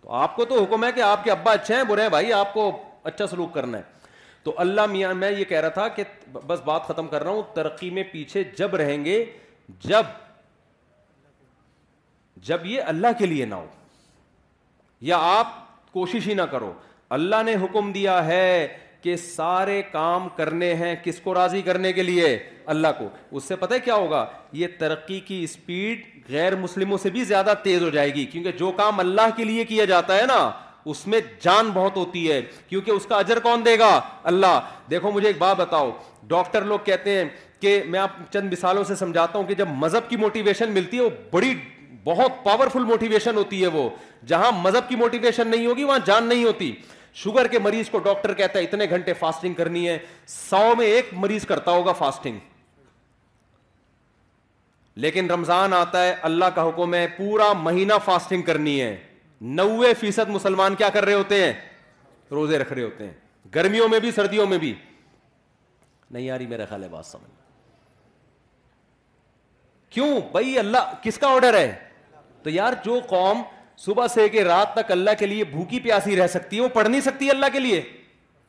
تو 0.02 0.12
آپ 0.16 0.36
کو 0.36 0.46
تو 0.46 0.64
حکم 0.64 0.84
ہے 0.86 0.92
کہ 0.96 1.02
آپ 1.02 1.24
کے 1.24 1.32
ابا 1.32 1.52
اچھے 1.52 1.76
ہیں 1.76 1.84
برے 1.88 2.02
ہیں 2.02 2.10
بھائی 2.10 2.34
آپ 2.34 2.54
کو 2.54 2.72
اچھا 3.12 3.28
سلوک 3.28 3.54
کرنا 3.54 3.78
ہے 3.78 3.98
تو 4.44 4.54
اللہ 4.64 4.86
میاں 4.92 5.14
میں 5.14 5.32
یہ 5.32 5.44
کہہ 5.46 5.60
رہا 5.62 5.70
تھا 5.78 5.88
کہ 5.96 6.04
بس 6.48 6.60
بات 6.66 6.84
ختم 6.88 7.08
کر 7.08 7.24
رہا 7.24 7.32
ہوں 7.32 7.42
ترقی 7.56 7.90
میں 7.98 8.04
پیچھے 8.12 8.44
جب 8.58 8.76
رہیں 8.82 9.04
گے 9.06 9.24
جب 9.88 10.06
جب 12.50 12.66
یہ 12.66 12.82
اللہ 12.92 13.08
کے 13.20 13.26
لیے 13.26 13.46
نہ 13.46 13.56
ہو 13.56 13.66
یا 15.10 15.18
آپ 15.38 15.48
کوشش 15.94 16.28
ہی 16.28 16.34
نہ 16.34 16.42
کرو 16.52 16.72
اللہ 17.18 17.44
نے 17.46 17.56
حکم 17.64 17.92
دیا 17.92 18.24
ہے 18.26 18.44
کہ 19.02 19.16
سارے 19.18 19.82
کام 19.92 20.28
کرنے 20.36 20.74
ہیں 20.76 20.96
کس 21.04 21.20
کو 21.24 21.34
راضی 21.34 21.62
کرنے 21.62 21.92
کے 21.94 22.04
لیے 22.04 22.38
اللہ 22.74 22.88
کو 22.98 23.08
اس 23.38 23.44
سے 23.48 23.56
پتہ 23.56 23.74
کیا 23.84 23.96
ہوگا 23.96 24.26
یہ 24.62 24.68
ترقی 24.80 25.20
کی 25.28 25.44
اسپیڈ 25.44 26.02
غیر 26.30 26.56
مسلموں 26.56 26.98
سے 27.04 27.10
بھی 27.10 27.24
زیادہ 27.26 27.54
تیز 27.64 27.84
ہو 27.84 27.90
جائے 27.90 28.14
گی 28.16 28.26
کیونکہ 28.32 28.52
جو 28.60 28.72
کام 28.78 29.00
اللہ 29.00 29.30
کے 29.38 29.44
لیے 29.44 29.64
کیا 29.66 29.86
جاتا 29.92 30.18
ہے 30.18 30.26
نا 30.28 30.50
اس 30.92 31.06
میں 31.08 31.20
جان 31.42 31.70
بہت 31.74 31.96
ہوتی 31.98 32.30
ہے 32.32 32.42
کیونکہ 32.68 32.92
اس 32.92 33.06
کا 33.06 33.16
اجر 33.16 33.40
کون 33.44 33.66
دے 33.66 33.78
گا 33.80 33.90
اللہ 34.32 34.60
دیکھو 34.92 35.12
مجھے 35.12 35.28
ایک 35.28 35.38
بات 35.40 35.56
بتاؤ 35.60 35.90
ڈاکٹر 36.28 36.66
لوگ 36.66 36.80
کہتے 36.86 37.16
ہیں 37.18 37.24
کہ 37.62 37.82
میں 37.94 38.00
آپ 38.00 38.16
چند 38.34 38.52
مثالوں 38.54 38.84
سے 38.88 38.96
سمجھاتا 38.96 39.38
ہوں 39.38 39.46
کہ 39.46 39.54
جب 39.62 39.68
مذہب 39.78 40.10
کی 40.10 40.18
موٹیویشن 40.18 40.72
ملتی 40.74 40.98
ہے 40.98 41.04
وہ 41.04 41.10
بڑی 41.32 41.54
بہت 42.04 42.44
پاورفل 42.44 42.84
موٹیویشن 42.84 43.36
ہوتی 43.38 43.62
ہے 43.62 43.68
وہ 43.68 43.90
جہاں 44.28 44.52
مذہب 44.62 44.88
کی 44.90 44.96
موٹیویشن 44.96 45.48
نہیں 45.48 45.66
ہوگی 45.66 45.84
وہاں 45.84 46.00
جان 46.06 46.28
نہیں 46.30 46.44
ہوتی 46.46 46.72
شوگر 47.24 47.48
کے 47.52 47.60
مریض 47.60 47.90
کو 47.90 48.00
ڈاکٹر 48.04 48.34
کہتا 48.34 48.60
ہے 48.60 48.64
اتنے 48.64 48.86
گھنٹے 48.90 49.14
فاسٹنگ 49.20 49.54
کرنی 49.54 49.88
ہے 49.88 49.98
سو 50.34 50.62
میں 50.78 50.86
ایک 50.88 51.08
مریض 51.24 51.46
کرتا 51.46 51.72
ہوگا 51.72 51.92
فاسٹنگ 52.02 52.38
لیکن 55.06 55.30
رمضان 55.32 55.74
آتا 55.74 56.04
ہے 56.04 56.14
اللہ 56.30 56.54
کا 56.56 56.68
حکم 56.68 56.94
ہے 56.94 57.06
پورا 57.18 57.52
مہینہ 57.64 57.94
فاسٹنگ 58.06 58.42
کرنی 58.52 58.80
ہے 58.82 58.96
نوے 59.60 59.94
فیصد 60.00 60.30
مسلمان 60.38 60.76
کیا 60.82 60.90
کر 60.94 61.06
رہے 61.06 61.14
ہوتے 61.14 61.44
ہیں 61.44 61.52
روزے 62.32 62.60
رکھ 62.60 62.74
رہے 62.74 62.84
ہوتے 62.84 63.06
ہیں 63.08 63.14
گرمیوں 63.56 63.88
میں 63.90 64.00
بھی 64.00 64.12
سردیوں 64.16 64.46
میں 64.54 64.58
بھی 64.66 64.74
نہیں 66.12 66.24
یاری 66.26 66.48
میرا 66.48 66.66
خیال 66.70 66.84
ہے 66.84 66.90
بات 66.96 67.06
سمجھ 67.06 67.32
کیوں 69.94 70.20
بھائی 70.32 70.58
اللہ 70.60 70.92
کس 71.02 71.18
کا 71.18 71.28
آرڈر 71.36 71.58
ہے 71.60 71.72
تو 72.44 72.50
یار 72.50 72.74
جو 72.86 73.00
قوم 73.10 73.42
صبح 73.86 74.08
سے 74.14 74.28
کہ 74.30 74.42
رات 74.44 74.74
تک 74.76 74.92
اللہ 74.92 75.12
کے 75.20 75.26
لیے 75.26 75.44
بھوکی 75.52 75.80
پیاسی 75.80 76.16
رہ 76.16 76.28
سکتی 76.28 76.56
ہے 76.56 76.62
وہ 76.62 76.68
پڑھ 76.74 76.88
نہیں 76.88 77.02
سکتی 77.02 77.30
اللہ 77.30 77.46
کے 77.52 77.60
لیے 77.60 77.82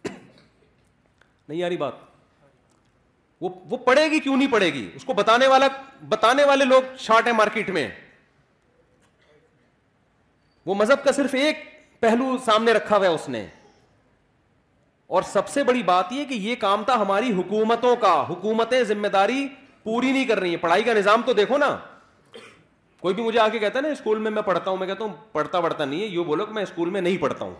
نہیں 0.08 1.58
یاری 1.58 1.76
بات 1.76 2.08
وہ 3.40 3.48
وہ 3.70 3.76
پڑھے 3.84 4.06
گی 4.10 4.18
کیوں 4.20 4.36
نہیں 4.36 4.50
پڑھے 4.52 4.72
گی 4.72 4.88
اس 4.94 5.04
کو 5.04 5.14
بتانے 5.20 5.46
والا 5.48 5.66
بتانے 6.08 6.44
والے 6.44 6.64
لوگ 6.64 6.88
شارٹ 6.98 7.26
ہیں 7.26 7.32
مارکیٹ 7.34 7.70
میں 7.76 7.88
وہ 10.66 10.74
مذہب 10.78 11.04
کا 11.04 11.12
صرف 11.12 11.34
ایک 11.40 11.64
پہلو 12.00 12.36
سامنے 12.44 12.72
رکھا 12.72 12.96
ہوا 12.96 13.06
ہے 13.06 13.12
اس 13.12 13.28
نے 13.36 13.44
اور 15.18 15.22
سب 15.32 15.48
سے 15.48 15.64
بڑی 15.64 15.82
بات 15.82 16.12
یہ 16.12 16.24
کہ 16.24 16.34
یہ 16.48 16.54
کام 16.60 16.82
تھا 16.90 16.94
ہماری 17.00 17.32
حکومتوں 17.38 17.94
کا 18.02 18.12
حکومتیں 18.28 18.82
ذمہ 18.90 19.08
داری 19.14 19.46
پوری 19.84 20.12
نہیں 20.12 20.24
کر 20.24 20.38
رہی 20.40 20.50
ہیں 20.50 20.62
پڑھائی 20.62 20.82
کا 20.84 20.92
نظام 20.94 21.22
تو 21.26 21.32
دیکھو 21.42 21.58
نا 21.58 21.76
کوئی 23.00 23.14
بھی 23.14 23.22
مجھے 23.22 23.38
آ 23.40 23.46
کے 23.48 23.58
کہتا 23.58 23.78
ہے 23.78 23.82
نا 23.82 23.88
اسکول 23.88 24.18
میں 24.22 24.30
میں 24.30 24.42
پڑھتا 24.42 24.70
ہوں 24.70 24.76
میں 24.78 24.86
کہتا 24.86 25.04
ہوں 25.04 25.12
پڑھتا 25.32 25.60
پڑھتا 25.60 25.84
نہیں 25.84 26.00
ہے 26.00 26.06
یہ 26.06 26.24
بولو 26.26 26.46
کہ 26.46 26.52
میں 26.54 26.62
اسکول 26.62 26.90
میں 26.90 27.00
نہیں 27.00 27.16
پڑھتا 27.20 27.44
ہوں 27.44 27.54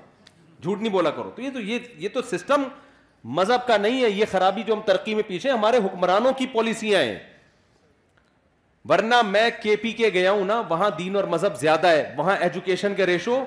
جھوٹ 0.62 0.78
نہیں 0.80 0.92
بولا 0.92 1.10
کرو 1.10 1.30
تو 1.36 1.42
یہ 1.42 1.50
تو 1.52 1.60
یہ 2.00 2.08
تو 2.14 2.22
سسٹم 2.36 2.62
مذہب 3.38 3.66
کا 3.66 3.76
نہیں 3.76 4.02
ہے 4.02 4.10
یہ 4.10 4.24
خرابی 4.30 4.62
جو 4.66 4.74
ہم 4.74 4.80
ترقی 4.86 5.14
میں 5.14 5.22
پیچھے 5.26 5.50
ہمارے 5.50 5.76
حکمرانوں 5.84 6.32
کی 6.38 6.46
پالیسیاں 6.54 7.02
ہیں 7.02 7.18
ورنہ 8.88 9.20
میں 9.26 9.48
کے 9.62 9.76
پی 9.76 9.92
کے 9.92 10.08
گیا 10.12 10.30
ہوں 10.32 10.44
نا 10.46 10.60
وہاں 10.68 10.90
دین 10.98 11.16
اور 11.16 11.24
مذہب 11.32 11.56
زیادہ 11.60 11.86
ہے 11.92 12.12
وہاں 12.16 12.36
ایجوکیشن 12.40 12.94
کے 12.96 13.06
ریشو 13.06 13.42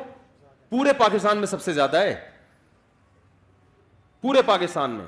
پورے 0.69 0.93
پاکستان 0.97 1.37
میں 1.37 1.47
سب 1.47 1.61
سے 1.61 1.73
زیادہ 1.73 1.97
ہے 2.01 2.13
پورے 4.21 4.41
پاکستان 4.45 4.91
میں 4.91 5.05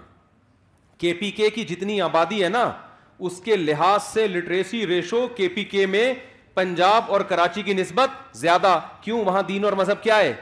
کے 0.99 1.13
پی 1.19 1.29
کے 1.41 1.49
کی 1.55 1.63
جتنی 1.65 1.99
آبادی 2.01 2.43
ہے 2.43 2.49
نا 2.49 2.65
اس 3.27 3.39
کے 3.43 3.55
لحاظ 3.55 4.03
سے 4.03 4.27
لٹریسی 4.27 4.85
ریشو 4.87 5.27
کے 5.35 5.47
پی 5.55 5.63
کے 5.73 5.85
میں 5.85 6.13
پنجاب 6.55 7.11
اور 7.11 7.21
کراچی 7.29 7.61
کی 7.61 7.73
نسبت 7.73 8.09
زیادہ 8.37 8.79
کیوں 9.01 9.23
وہاں 9.25 9.41
دین 9.47 9.63
اور 9.65 9.73
مذہب 9.79 10.01
کیا 10.03 10.17
ہے 10.17 10.33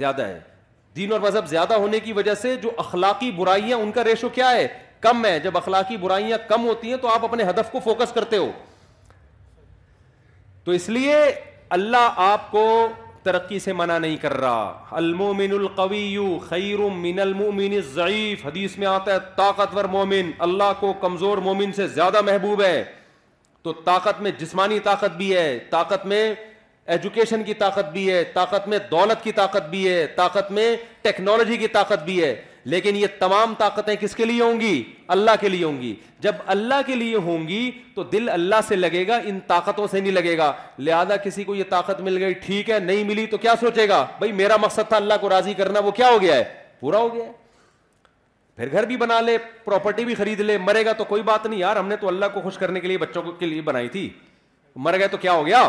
زیادہ 0.00 0.26
ہے 0.26 0.38
دین 0.96 1.12
اور 1.12 1.20
مذہب 1.20 1.46
زیادہ 1.48 1.74
ہونے 1.82 2.00
کی 2.00 2.12
وجہ 2.12 2.34
سے 2.42 2.54
جو 2.62 2.70
اخلاقی 2.78 3.30
برائیاں 3.36 3.78
ان 3.78 3.90
کا 3.92 4.04
ریشو 4.04 4.28
کیا 4.34 4.50
ہے 4.52 4.66
کم 5.06 5.24
ہے 5.24 5.38
جب 5.44 5.56
اخلاقی 5.56 5.96
برائیاں 6.00 6.38
کم 6.48 6.66
ہوتی 6.66 6.90
ہیں 6.90 6.96
تو 7.02 7.08
آپ 7.14 7.24
اپنے 7.24 7.44
ہدف 7.48 7.70
کو 7.72 7.80
فوکس 7.84 8.12
کرتے 8.14 8.36
ہو 8.36 8.50
تو 10.64 10.70
اس 10.72 10.88
لیے 10.88 11.16
اللہ 11.76 12.20
آپ 12.30 12.50
کو 12.50 12.64
ترقی 13.22 13.58
سے 13.64 13.72
منع 13.80 13.96
نہیں 13.98 14.16
کر 14.22 14.32
رہا 14.40 14.72
المومن 15.04 15.52
القوی 15.60 16.22
خیر 16.48 16.78
من 17.04 17.18
المومن 17.20 17.80
ضعیف 17.94 18.46
حدیث 18.46 18.76
میں 18.78 18.86
آتا 18.86 19.12
ہے 19.12 19.18
طاقتور 19.36 19.84
مومن 19.98 20.30
اللہ 20.46 20.72
کو 20.80 20.92
کمزور 21.00 21.38
مومن 21.48 21.72
سے 21.72 21.86
زیادہ 21.98 22.20
محبوب 22.30 22.62
ہے 22.62 22.82
تو 23.64 23.72
طاقت 23.84 24.20
میں 24.22 24.30
جسمانی 24.38 24.78
طاقت 24.84 25.16
بھی 25.16 25.34
ہے 25.36 25.58
طاقت 25.70 26.06
میں 26.06 26.32
ایجوکیشن 26.94 27.42
کی 27.44 27.54
طاقت 27.54 27.90
بھی 27.92 28.10
ہے 28.10 28.22
طاقت 28.34 28.66
میں 28.68 28.78
دولت 28.90 29.22
کی 29.24 29.32
طاقت 29.32 29.68
بھی 29.70 29.88
ہے 29.88 30.06
طاقت 30.14 30.50
میں 30.52 30.74
ٹیکنالوجی 31.02 31.56
کی 31.56 31.66
طاقت 31.76 32.04
بھی 32.04 32.22
ہے 32.22 32.34
لیکن 32.72 32.96
یہ 32.96 33.06
تمام 33.18 33.54
طاقتیں 33.58 33.94
کس 34.00 34.14
کے 34.16 34.24
لیے 34.24 34.40
ہوں 34.42 34.60
گی 34.60 34.82
اللہ 35.14 35.30
کے 35.40 35.48
لیے 35.48 35.64
ہوں 35.64 35.80
گی 35.80 35.94
جب 36.24 36.32
اللہ 36.54 36.80
کے 36.86 36.94
لیے 36.96 37.16
ہوں 37.26 37.46
گی 37.48 37.70
تو 37.94 38.02
دل 38.12 38.28
اللہ 38.32 38.60
سے 38.68 38.76
لگے 38.76 39.06
گا 39.08 39.16
ان 39.32 39.38
طاقتوں 39.46 39.86
سے 39.90 40.00
نہیں 40.00 40.12
لگے 40.12 40.36
گا 40.38 40.52
لہذا 40.78 41.16
کسی 41.24 41.44
کو 41.44 41.54
یہ 41.54 41.64
طاقت 41.70 42.00
مل 42.08 42.22
گئی 42.24 42.32
ٹھیک 42.46 42.70
ہے 42.70 42.78
نہیں 42.80 43.04
ملی 43.04 43.26
تو 43.30 43.36
کیا 43.46 43.54
سوچے 43.60 43.88
گا 43.88 44.02
بھائی 44.18 44.32
میرا 44.42 44.56
مقصد 44.62 44.88
تھا 44.88 44.96
اللہ 44.96 45.14
کو 45.20 45.28
راضی 45.30 45.54
کرنا 45.62 45.80
وہ 45.84 45.90
کیا 46.00 46.10
ہو 46.10 46.20
گیا 46.22 46.36
ہے 46.36 46.44
پورا 46.80 46.98
ہو 46.98 47.14
گیا 47.14 47.24
ہے 47.24 47.40
پھر 48.56 48.70
گھر 48.72 48.84
بھی 48.86 48.96
بنا 48.96 49.20
لے 49.20 49.36
پراپرٹی 49.64 50.04
بھی 50.04 50.14
خرید 50.14 50.40
لے 50.40 50.56
مرے 50.58 50.84
گا 50.84 50.92
تو 50.96 51.04
کوئی 51.08 51.22
بات 51.24 51.46
نہیں 51.46 51.58
یار 51.60 51.76
ہم 51.76 51.88
نے 51.88 51.96
تو 52.00 52.08
اللہ 52.08 52.26
کو 52.34 52.40
خوش 52.40 52.58
کرنے 52.58 52.80
کے 52.80 52.88
لیے 52.88 52.98
بچوں 52.98 53.22
کے 53.38 53.46
لیے 53.46 53.60
بنائی 53.64 53.88
تھی 53.88 54.08
مر 54.86 54.98
گئے 54.98 55.08
تو 55.08 55.16
کیا 55.20 55.32
ہو 55.32 55.46
گیا 55.46 55.68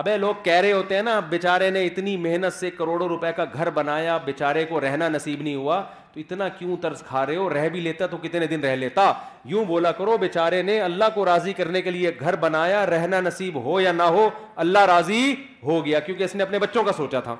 ابے 0.00 0.16
لوگ 0.18 0.34
کہہ 0.42 0.60
رہے 0.62 0.72
ہوتے 0.72 0.94
ہیں 0.94 1.02
نا 1.02 1.18
بےچارے 1.28 1.70
نے 1.70 1.82
اتنی 1.86 2.16
محنت 2.16 2.52
سے 2.54 2.70
کروڑوں 2.70 3.06
روپے 3.08 3.30
کا 3.36 3.44
گھر 3.52 3.70
بنایا 3.74 4.16
بےچارے 4.24 4.64
کو 4.68 4.80
رہنا 4.80 5.08
نصیب 5.08 5.42
نہیں 5.42 5.54
ہوا 5.54 5.82
تو 6.12 6.20
اتنا 6.20 6.48
کیوں 6.58 6.76
طرز 6.82 7.02
کھا 7.08 7.24
رہے 7.26 7.36
ہو 7.36 7.48
رہ 7.54 7.68
بھی 7.72 7.80
لیتا 7.80 8.06
تو 8.10 8.16
کتنے 8.22 8.46
دن 8.46 8.60
رہ 8.64 8.76
لیتا 8.76 9.12
یوں 9.52 9.64
بولا 9.64 9.92
کرو 9.98 10.16
بےچارے 10.20 10.62
نے 10.62 10.78
اللہ 10.80 11.04
کو 11.14 11.24
راضی 11.26 11.52
کرنے 11.62 11.82
کے 11.82 11.90
لیے 11.90 12.12
گھر 12.20 12.36
بنایا 12.46 12.84
رہنا 12.90 13.20
نصیب 13.20 13.62
ہو 13.64 13.80
یا 13.80 13.92
نہ 13.92 14.02
ہو 14.18 14.28
اللہ 14.66 14.84
راضی 14.94 15.34
ہو 15.64 15.84
گیا 15.86 16.00
کیونکہ 16.00 16.24
اس 16.24 16.34
نے 16.34 16.42
اپنے 16.42 16.58
بچوں 16.58 16.84
کا 16.84 16.92
سوچا 16.96 17.20
تھا 17.30 17.36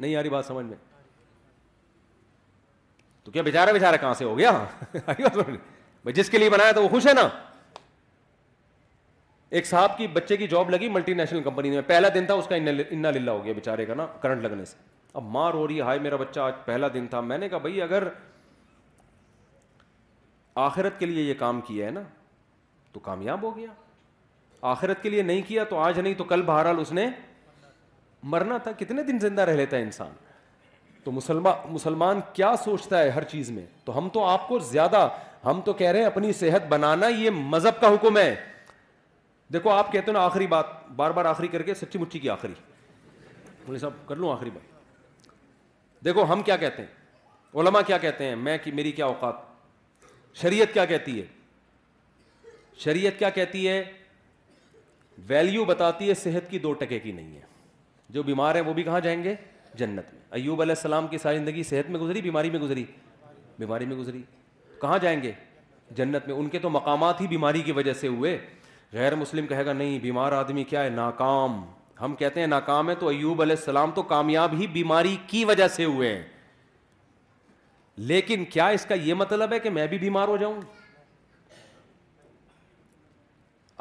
نہیں 0.00 0.10
یاری 0.10 0.28
بات 0.30 0.46
سمجھ 0.46 0.64
میں 0.66 0.76
تو 3.24 3.30
کیا 3.32 3.42
بیچارہ 3.42 3.72
بیچارہ 3.72 3.96
کہاں 4.00 4.14
سے 4.18 4.24
ہو 4.24 4.36
گیا 4.38 4.64
جس 6.14 6.30
کے 6.30 6.38
لیے 6.38 6.50
بنایا 6.50 6.72
تھا 6.72 6.80
وہ 6.80 6.88
خوش 6.88 7.06
ہے 7.06 7.12
نا 7.14 7.28
ایک 9.58 9.66
صاحب 9.66 9.96
کی 9.96 10.06
بچے 10.12 10.36
کی 10.36 10.46
جاب 10.48 10.70
لگی 10.70 10.88
ملٹی 10.88 11.14
نیشنل 11.14 11.42
کمپنی 11.42 11.70
میں 11.70 11.80
پہلا 11.86 12.08
دن 12.14 12.26
تھا 12.26 12.34
اس 12.34 12.46
کا 12.48 12.54
انا 12.90 13.10
للہ 13.10 13.30
ہو 13.30 13.44
گیا 13.44 13.52
بےچارے 13.52 13.84
کا 13.86 13.94
نا 13.94 14.06
کرنٹ 14.20 14.42
لگنے 14.42 14.64
سے 14.64 14.76
اب 15.18 15.22
مار 15.36 15.54
ہو 15.54 15.66
رہی 15.68 15.76
ہے 15.76 15.82
ہائی 15.82 15.98
میرا 16.00 16.16
بچہ 16.16 16.40
آج 16.40 16.52
پہلا 16.64 16.88
دن 16.94 17.06
تھا 17.10 17.20
میں 17.20 17.38
نے 17.38 17.48
کہا 17.48 17.58
بھائی 17.58 17.82
اگر 17.82 18.08
آخرت 20.66 20.98
کے 20.98 21.06
لیے 21.06 21.22
یہ 21.22 21.34
کام 21.38 21.60
کیا 21.66 21.86
ہے 21.86 21.90
نا 21.90 22.02
تو 22.92 23.00
کامیاب 23.00 23.42
ہو 23.42 23.56
گیا 23.56 23.68
آخرت 24.70 25.02
کے 25.02 25.10
لیے 25.10 25.22
نہیں 25.22 25.42
کیا 25.48 25.64
تو 25.64 25.78
آج 25.80 25.98
نہیں 26.00 26.14
تو 26.18 26.24
کل 26.32 26.42
بہرحال 26.46 26.78
اس 26.80 26.92
نے 26.92 27.08
مرنا 28.32 28.56
تھا 28.62 28.72
کتنے 28.78 29.02
دن 29.02 29.18
زندہ 29.18 29.42
رہ 29.50 29.56
لیتا 29.56 29.76
ہے 29.76 29.82
انسان 29.82 30.08
تو 31.04 31.10
مسلمان 31.12 31.70
مسلمان 31.72 32.20
کیا 32.32 32.52
سوچتا 32.64 32.98
ہے 33.02 33.10
ہر 33.10 33.24
چیز 33.32 33.50
میں 33.50 33.64
تو 33.84 33.96
ہم 33.98 34.08
تو 34.12 34.24
آپ 34.24 34.48
کو 34.48 34.58
زیادہ 34.70 35.08
ہم 35.44 35.60
تو 35.64 35.72
کہہ 35.72 35.90
رہے 35.90 35.98
ہیں 35.98 36.06
اپنی 36.06 36.32
صحت 36.40 36.66
بنانا 36.68 37.06
یہ 37.08 37.30
مذہب 37.34 37.80
کا 37.80 37.88
حکم 37.94 38.16
ہے 38.18 38.34
دیکھو 39.52 39.70
آپ 39.70 39.92
کہتے 39.92 40.12
نا 40.12 40.24
آخری 40.24 40.46
بات 40.46 40.66
بار 40.96 41.10
بار 41.10 41.24
آخری 41.24 41.48
کر 41.48 41.62
کے 41.68 41.74
سچی 41.74 41.98
مچی 41.98 42.18
کی 42.18 42.30
آخری 42.30 43.78
صاحب 43.80 43.92
کر 44.08 44.16
لوں 44.16 44.32
آخری 44.32 44.50
بات 44.54 44.68
دیکھو 46.04 46.24
ہم 46.32 46.42
کیا 46.42 46.56
کہتے 46.56 46.82
ہیں 46.82 47.58
علماء 47.60 47.80
کیا 47.86 47.98
کہتے 47.98 48.24
ہیں 48.24 48.36
میں 48.36 48.56
میری 48.74 48.92
کیا 48.92 49.06
اوقات 49.06 49.34
شریعت 50.40 50.72
کیا 50.74 50.84
کہتی 50.92 51.20
ہے 51.20 51.24
شریعت 52.84 53.18
کیا 53.18 53.30
کہتی 53.38 53.66
ہے 53.68 53.82
ویلیو 55.28 55.64
بتاتی 55.64 56.08
ہے 56.08 56.14
صحت 56.24 56.50
کی 56.50 56.58
دو 56.58 56.72
ٹکے 56.82 56.98
کی 56.98 57.12
نہیں 57.12 57.34
ہے 57.36 57.40
جو 58.16 58.22
بیمار 58.22 58.54
ہیں 58.54 58.62
وہ 58.66 58.72
بھی 58.74 58.82
کہاں 58.82 59.00
جائیں 59.00 59.22
گے 59.24 59.34
جنت 59.78 60.12
میں 60.12 60.20
ایوب 60.34 60.60
علیہ 60.62 60.74
السلام 60.76 61.06
کی 61.08 61.18
ساری 61.18 61.36
زندگی 61.38 61.62
صحت 61.68 61.90
میں 61.90 62.00
گزری 62.00 62.20
بیماری 62.22 62.50
میں 62.50 62.60
گزری 62.60 62.84
بیماری 63.58 63.84
میں 63.86 63.96
گزری 63.96 64.22
کہاں 64.80 64.98
جائیں 65.02 65.22
گے 65.22 65.32
جنت 65.96 66.26
میں 66.28 66.34
ان 66.36 66.48
کے 66.48 66.58
تو 66.58 66.70
مقامات 66.70 67.20
ہی 67.20 67.26
بیماری 67.28 67.62
کی 67.62 67.72
وجہ 67.72 67.92
سے 68.00 68.08
ہوئے 68.08 68.36
غیر 68.92 69.14
مسلم 69.14 69.46
کہے 69.46 69.64
گا 69.66 69.72
نہیں 69.72 69.98
بیمار 70.02 70.32
آدمی 70.32 70.64
کیا 70.64 70.82
ہے 70.84 70.88
ناکام 70.90 71.62
ہم 72.00 72.14
کہتے 72.18 72.40
ہیں 72.40 72.46
ناکام 72.46 72.88
ہے 72.90 72.94
تو 73.00 73.08
ایوب 73.08 73.42
علیہ 73.42 73.56
السلام 73.58 73.90
تو 73.94 74.02
کامیاب 74.12 74.54
ہی 74.58 74.66
بیماری 74.72 75.16
کی 75.26 75.44
وجہ 75.44 75.68
سے 75.74 75.84
ہوئے 75.84 76.12
ہیں 76.14 76.22
لیکن 78.10 78.44
کیا 78.52 78.68
اس 78.76 78.84
کا 78.88 78.94
یہ 79.04 79.14
مطلب 79.14 79.52
ہے 79.52 79.58
کہ 79.60 79.70
میں 79.70 79.86
بھی 79.86 79.98
بیمار 79.98 80.28
ہو 80.28 80.36
جاؤں 80.36 80.60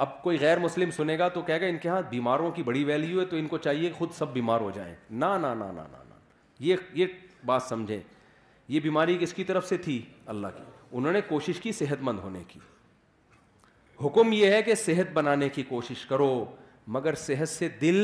اب 0.04 0.22
کوئی 0.24 0.38
غیر 0.40 0.60
مسلم 0.60 0.92
سنے 0.96 1.18
گا 1.20 1.28
تو 1.30 1.42
کہے 1.48 1.60
گا 1.62 1.66
ان 1.66 1.78
کے 1.82 1.88
ہاں 1.90 2.02
بیماروں 2.10 2.50
کی 2.56 2.64
بڑی 2.64 2.84
ویلیو 2.86 3.20
ہے 3.20 3.24
تو 3.32 3.36
ان 3.36 3.48
کو 3.48 3.58
چاہیے 3.64 3.90
خود 3.98 4.12
سب 4.18 4.32
بیمار 4.34 4.62
ہو 4.62 4.70
جائیں 4.76 4.94
نہ 5.10 5.26
نہ 5.42 5.48
نہ 5.60 5.64
نہ 5.76 5.82
نہ 5.92 6.14
یہ 6.68 6.76
یہ 6.96 7.08
بات 7.46 7.64
سمجھیں 7.64 8.00
یہ 8.76 8.80
بیماری 8.80 9.18
کس 9.22 9.34
کی 9.34 9.44
طرف 9.50 9.68
سے 9.70 9.78
تھی 9.88 10.00
اللہ 10.34 10.48
کی 10.58 10.64
انہوں 10.98 11.12
نے 11.14 11.22
کوشش 11.30 11.60
کی 11.62 11.72
صحت 11.80 12.04
مند 12.10 12.20
ہونے 12.24 12.44
کی 12.48 12.60
حکم 14.06 14.32
یہ 14.34 14.52
ہے 14.54 14.62
کہ 14.64 14.76
صحت 14.86 15.12
بنانے 15.14 15.50
کی 15.58 15.64
کوشش 15.74 16.06
کرو 16.10 16.32
مگر 16.96 17.16
صحت 17.28 17.50
سے 17.50 17.70
دل 17.82 18.02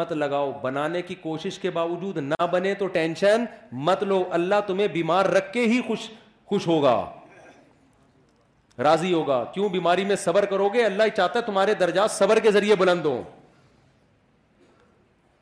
مت 0.00 0.12
لگاؤ 0.22 0.52
بنانے 0.62 1.02
کی 1.10 1.14
کوشش 1.22 1.58
کے 1.62 1.70
باوجود 1.80 2.18
نہ 2.28 2.44
بنے 2.52 2.74
تو 2.78 2.86
ٹینشن 3.00 3.44
مت 3.90 4.02
لو 4.12 4.22
اللہ 4.38 4.60
تمہیں 4.66 4.88
بیمار 4.92 5.26
رکھ 5.36 5.52
کے 5.52 5.64
ہی 5.72 5.80
خوش 5.88 6.08
خوش 6.50 6.66
ہوگا 6.68 6.96
راضی 8.82 9.12
ہوگا 9.12 9.42
کیوں 9.54 9.68
بیماری 9.68 10.04
میں 10.04 10.16
صبر 10.16 10.44
کرو 10.50 10.68
گے 10.74 10.84
اللہ 10.84 11.08
چاہتا 11.16 11.38
ہے 11.38 11.44
تمہارے 11.46 11.74
درجات 11.80 12.10
صبر 12.10 12.40
کے 12.42 12.50
ذریعے 12.52 12.74
بلند 12.76 13.04
ہوں 13.06 13.22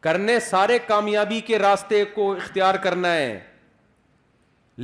کرنے 0.02 0.38
سارے 0.50 0.78
کامیابی 0.86 1.40
کے 1.46 1.58
راستے 1.58 2.04
کو 2.14 2.32
اختیار 2.34 2.74
کرنا 2.84 3.14
ہے 3.14 3.38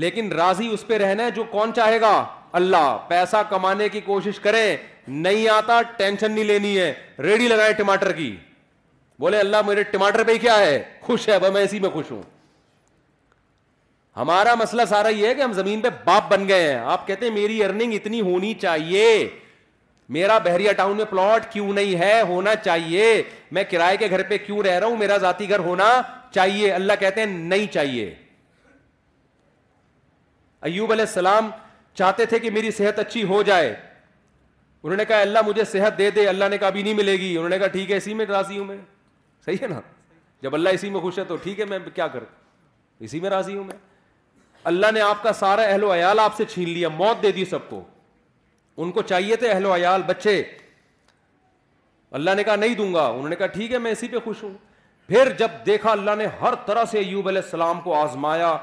لیکن 0.02 0.32
راضی 0.32 0.68
اس 0.72 0.86
پہ 0.86 0.96
رہنا 0.98 1.24
ہے 1.24 1.30
جو 1.34 1.44
کون 1.50 1.72
چاہے 1.76 2.00
گا 2.00 2.24
اللہ 2.58 2.96
پیسہ 3.08 3.36
کمانے 3.50 3.88
کی 3.88 4.00
کوشش 4.00 4.38
کریں 4.40 4.76
نہیں 5.08 5.48
آتا 5.48 5.80
ٹینشن 5.96 6.32
نہیں 6.32 6.44
لینی 6.44 6.78
ہے 6.78 6.92
ریڈی 7.22 7.48
لگائے 7.48 7.72
ٹماٹر 7.78 8.12
کی 8.12 8.34
بولے 9.20 9.38
اللہ 9.40 9.62
میرے 9.66 9.82
ٹماٹر 9.92 10.22
پہ 10.24 10.32
ہی 10.32 10.38
کیا 10.38 10.58
ہے 10.58 10.82
خوش 11.02 11.28
ہے 11.28 11.38
میں 11.52 11.62
اسی 11.62 11.80
میں 11.80 11.90
خوش 11.90 12.10
ہوں 12.10 12.22
ہمارا 14.18 14.54
مسئلہ 14.58 14.82
سارا 14.88 15.08
یہ 15.08 15.26
ہے 15.26 15.34
کہ 15.34 15.42
ہم 15.42 15.52
زمین 15.52 15.80
پہ 15.80 15.88
باپ 16.04 16.30
بن 16.30 16.46
گئے 16.48 16.62
ہیں 16.68 16.78
آپ 16.92 17.06
کہتے 17.06 17.26
ہیں 17.26 17.32
میری 17.32 17.62
ارننگ 17.64 17.92
اتنی 17.94 18.20
ہونی 18.28 18.52
چاہیے 18.62 19.04
میرا 20.16 20.38
بحریہ 20.44 20.72
ٹاؤن 20.76 20.96
میں 20.96 21.04
پلاٹ 21.10 21.50
کیوں 21.52 21.72
نہیں 21.72 21.98
ہے 22.00 22.20
ہونا 22.28 22.54
چاہیے 22.64 23.04
میں 23.58 23.62
کرائے 23.70 23.96
کے 23.96 24.08
گھر 24.10 24.22
پہ 24.28 24.38
کیوں 24.46 24.62
رہ 24.66 24.78
رہا 24.78 24.86
ہوں 24.86 24.96
میرا 24.96 25.16
ذاتی 25.26 25.48
گھر 25.50 25.58
ہونا 25.66 25.88
چاہیے 26.34 26.72
اللہ 26.72 26.92
کہتے 27.00 27.20
ہیں 27.20 27.26
نہیں 27.38 27.66
چاہیے 27.72 28.14
ایوب 30.70 30.92
علیہ 30.92 31.04
السلام 31.08 31.50
چاہتے 31.98 32.26
تھے 32.32 32.38
کہ 32.38 32.50
میری 32.50 32.70
صحت 32.78 32.98
اچھی 32.98 33.22
ہو 33.24 33.42
جائے 33.50 33.68
انہوں 34.82 34.96
نے 34.96 35.04
کہا 35.08 35.20
اللہ 35.20 35.42
مجھے 35.46 35.64
صحت 35.72 35.98
دے 35.98 36.10
دے 36.18 36.26
اللہ 36.28 36.48
نے 36.50 36.58
کہا 36.58 36.66
ابھی 36.68 36.82
نہیں 36.82 36.94
ملے 36.94 37.12
گی 37.20 37.36
انہوں 37.36 37.48
نے 37.50 37.58
کہا 37.58 37.66
ٹھیک 37.76 37.90
ہے 37.90 37.96
اسی 37.96 38.14
میں 38.14 38.26
راضی 38.26 38.58
ہوں 38.58 38.64
میں 38.64 38.76
صحیح 39.46 39.56
ہے 39.62 39.66
نا 39.66 39.80
جب 40.42 40.54
اللہ 40.54 40.68
اسی 40.78 40.90
میں 40.90 41.00
خوش 41.00 41.18
ہے 41.18 41.24
تو 41.28 41.36
ٹھیک 41.42 41.60
ہے 41.60 41.64
میں 41.74 41.78
کیا 41.94 42.06
کر 42.08 42.24
اسی 43.08 43.20
میں 43.20 43.30
راضی 43.30 43.56
ہوں 43.56 43.64
میں 43.64 43.76
اللہ 44.70 44.90
نے 44.94 45.00
آپ 45.00 45.22
کا 45.22 45.32
سارا 45.32 45.62
اہل 45.62 45.84
و 45.84 45.92
عیال 45.94 46.18
آپ 46.20 46.36
سے 46.36 46.44
چھین 46.52 46.68
لیا 46.68 46.88
موت 46.88 47.22
دے 47.22 47.30
دی 47.32 47.44
سب 47.50 47.68
کو 47.68 47.82
ان 48.82 48.90
کو 48.92 49.02
چاہیے 49.02 49.36
تھے 49.36 49.48
اہل 49.50 49.66
و 49.66 49.74
عیال 49.76 50.02
بچے 50.06 50.42
اللہ 52.18 52.34
نے 52.36 52.44
کہا 52.44 52.56
نہیں 52.56 52.74
دوں 52.74 52.92
گا 52.94 53.06
انہوں 53.06 53.28
نے 53.28 53.36
کہا 53.36 53.46
ٹھیک 53.56 53.72
ہے 53.72 53.78
میں 53.86 53.92
اسی 53.92 54.08
پہ 54.08 54.18
خوش 54.24 54.42
ہوں 54.42 54.52
پھر 55.08 55.28
جب 55.38 55.50
دیکھا 55.66 55.90
اللہ 55.90 56.14
نے 56.18 56.26
ہر 56.40 56.54
طرح 56.66 56.84
سے 56.90 56.98
ایوب 56.98 57.28
علیہ 57.28 57.42
السلام 57.44 57.80
کو 57.84 57.94
آزمایا 58.02 58.56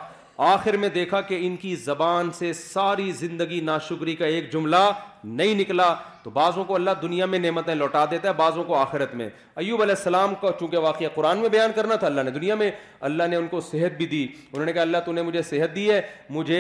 آخر 0.43 0.75
میں 0.77 0.87
دیکھا 0.89 1.19
کہ 1.21 1.37
ان 1.45 1.55
کی 1.55 1.75
زبان 1.83 2.29
سے 2.37 2.51
ساری 2.53 3.11
زندگی 3.19 3.59
ناشکری 3.63 4.15
کا 4.15 4.25
ایک 4.25 4.51
جملہ 4.53 4.75
نہیں 5.23 5.53
نکلا 5.59 5.93
تو 6.23 6.29
بعضوں 6.29 6.63
کو 6.65 6.75
اللہ 6.75 6.89
دنیا 7.01 7.25
میں 7.25 7.39
نعمتیں 7.39 7.73
لوٹا 7.75 8.03
دیتا 8.11 8.27
ہے 8.27 8.33
بعضوں 8.37 8.63
کو 8.63 8.75
آخرت 8.77 9.13
میں 9.15 9.29
ایوب 9.55 9.81
علیہ 9.81 9.93
السلام 9.97 10.33
کا 10.41 10.47
چونکہ 10.59 10.77
واقعہ 10.85 11.07
قرآن 11.15 11.37
میں 11.39 11.49
بیان 11.49 11.71
کرنا 11.75 11.95
تھا 11.95 12.07
اللہ 12.07 12.21
نے 12.25 12.31
دنیا 12.31 12.55
میں 12.55 12.69
اللہ 13.09 13.27
نے 13.29 13.35
ان 13.35 13.47
کو 13.51 13.61
صحت 13.71 13.95
بھی 13.97 14.05
دی 14.05 14.23
انہوں 14.51 14.65
نے 14.65 14.73
کہا 14.73 14.81
اللہ 14.81 14.97
تو 15.05 15.11
نے 15.11 15.21
مجھے 15.21 15.41
صحت 15.49 15.75
دی 15.75 15.89
ہے 15.89 15.99
مجھے 16.29 16.59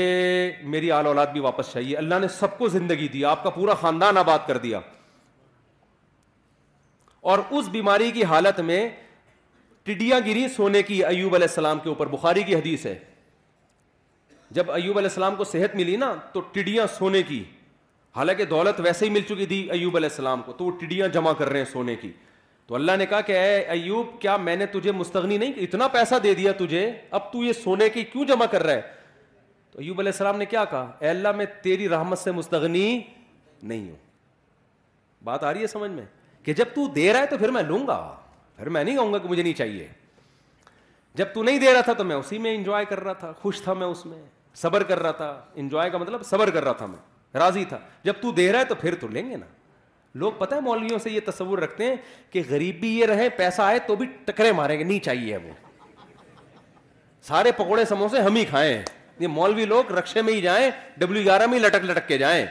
میری 0.63 0.91
آل 0.91 1.07
اولاد 1.07 1.27
بھی 1.33 1.39
واپس 1.39 1.71
چاہیے 1.73 1.97
اللہ 1.97 2.19
نے 2.21 2.27
سب 2.39 2.57
کو 2.57 2.67
زندگی 2.75 3.07
دی 3.13 3.23
آپ 3.25 3.43
کا 3.43 3.49
پورا 3.55 3.73
خاندان 3.81 4.17
آباد 4.17 4.47
کر 4.47 4.57
دیا 4.67 4.79
اور 7.33 7.39
اس 7.51 7.67
بیماری 7.71 8.09
کی 8.11 8.23
حالت 8.31 8.59
میں 8.71 8.87
ٹڈیاں 9.83 10.19
گری 10.25 10.47
سونے 10.55 10.81
کی 10.83 11.03
ایوب 11.05 11.35
علیہ 11.35 11.47
السلام 11.49 11.79
کے 11.79 11.89
اوپر 11.89 12.07
بخاری 12.13 12.43
کی 12.43 12.55
حدیث 12.55 12.85
ہے 12.85 12.95
جب 14.55 14.69
ایوب 14.71 14.97
علیہ 14.97 15.07
السلام 15.09 15.35
کو 15.35 15.43
صحت 15.43 15.73
ملی 15.75 15.95
نا 16.01 16.13
تو 16.33 16.39
ٹڈیاں 16.51 16.85
سونے 16.97 17.21
کی 17.29 17.43
حالانکہ 18.15 18.45
دولت 18.51 18.79
ویسے 18.83 19.05
ہی 19.05 19.09
مل 19.11 19.21
چکی 19.29 19.45
تھی 19.45 19.55
ایوب 19.71 19.95
علیہ 19.95 20.09
السلام 20.09 20.41
کو 20.41 20.53
تو 20.57 20.65
وہ 20.65 20.71
ٹڈیاں 20.79 21.07
جمع 21.15 21.31
کر 21.39 21.49
رہے 21.49 21.57
ہیں 21.59 21.65
سونے 21.71 21.95
کی 22.01 22.11
تو 22.67 22.75
اللہ 22.75 22.91
نے 22.97 23.05
کہا 23.05 23.19
کہ 23.29 23.31
اے 23.37 23.57
ایوب 23.77 24.13
کیا 24.21 24.35
میں 24.45 24.55
نے 24.55 24.65
تجھے 24.75 24.91
مستغنی 24.99 25.37
نہیں 25.37 25.53
اتنا 25.63 25.87
پیسہ 25.95 26.15
دے 26.23 26.33
دیا 26.39 26.51
تجھے 26.59 26.83
اب 27.17 27.31
تو 27.31 27.43
یہ 27.43 27.53
سونے 27.63 27.89
کی 27.95 28.03
کیوں 28.11 28.25
جمع 28.25 28.45
کر 28.51 28.63
رہا 28.63 28.73
ہے 28.75 28.81
تو 29.71 29.79
ایوب 29.79 29.99
علیہ 29.99 30.11
السلام 30.11 30.37
نے 30.39 30.45
کیا 30.53 30.63
کہا 30.73 30.91
اے 30.99 31.09
اللہ 31.09 31.31
میں 31.41 31.45
تیری 31.63 31.89
رحمت 31.89 32.19
سے 32.19 32.31
مستغنی 32.39 32.85
نہیں 32.91 33.89
ہوں 33.89 33.97
بات 35.23 35.43
آ 35.43 35.53
رہی 35.53 35.61
ہے 35.61 35.67
سمجھ 35.67 35.91
میں 35.97 36.05
کہ 36.43 36.53
جب 36.61 36.73
تو 36.75 36.87
دے 36.95 37.11
رہا 37.13 37.19
ہے 37.21 37.25
تو 37.31 37.37
پھر 37.41 37.51
میں 37.57 37.63
لوں 37.63 37.85
گا 37.87 37.99
پھر 38.57 38.69
میں 38.77 38.83
نہیں 38.83 38.95
کہوں 38.95 39.13
گا 39.13 39.17
کہ 39.17 39.27
مجھے 39.29 39.41
نہیں 39.43 39.53
چاہیے 39.61 39.87
جب 41.15 41.33
تو 41.33 41.43
نہیں 41.43 41.59
دے 41.59 41.73
رہا 41.73 41.81
تھا 41.89 41.93
تو 41.93 42.03
میں 42.03 42.15
اسی 42.15 42.37
میں 42.45 42.55
انجوائے 42.55 42.85
کر 42.89 42.99
رہا 43.03 43.13
تھا 43.25 43.31
خوش 43.41 43.61
تھا 43.61 43.73
میں 43.81 43.87
اس 43.87 44.05
میں 44.05 44.21
صبر 44.61 44.83
کر 44.89 45.01
رہا 45.01 45.11
تھا 45.11 45.27
انجوائے 45.61 45.89
کا 45.89 45.97
مطلب 45.97 46.23
صبر 46.25 46.49
کر 46.57 46.63
رہا 46.63 46.71
تھا 46.81 46.85
میں 46.85 47.37
راضی 47.39 47.63
تھا 47.69 47.77
جب 48.03 48.21
تو 48.21 48.31
دے 48.31 48.51
رہا 48.51 48.59
ہے 48.59 48.65
تو 48.65 48.75
پھر 48.81 48.95
تو 48.99 49.07
لیں 49.07 49.29
گے 49.29 49.37
نا 49.37 49.45
لوگ 50.23 50.31
پتہ 50.37 50.55
ہے 50.55 50.59
مولویوں 50.61 50.99
سے 51.03 51.11
یہ 51.11 51.19
تصور 51.25 51.57
رکھتے 51.59 51.85
ہیں 51.85 51.95
کہ 52.31 52.41
غریب 52.49 52.79
بھی 52.79 52.93
یہ 52.99 53.05
رہے 53.05 53.29
پیسہ 53.37 53.61
آئے 53.61 53.79
تو 53.87 53.95
بھی 53.95 54.05
ٹکرے 54.25 54.51
ماریں 54.59 54.77
گے 54.79 54.83
نہیں 54.83 54.99
چاہیے 55.05 55.37
وہ 55.37 55.51
سارے 57.27 57.51
پکوڑے 57.57 57.85
سموسے 57.89 58.21
ہم 58.21 58.35
ہی 58.35 58.45
کھائیں 58.49 58.81
یہ 59.19 59.27
مولوی 59.37 59.65
لوگ 59.65 59.91
رکشے 59.97 60.21
میں 60.21 60.33
ہی 60.33 60.41
جائیں 60.41 60.69
ڈبلو 60.97 61.19
گیارہ 61.25 61.45
میں 61.49 61.57
ہی 61.57 61.63
لٹک 61.63 61.85
لٹک 61.85 62.07
کے 62.07 62.17
جائیں 62.17 62.45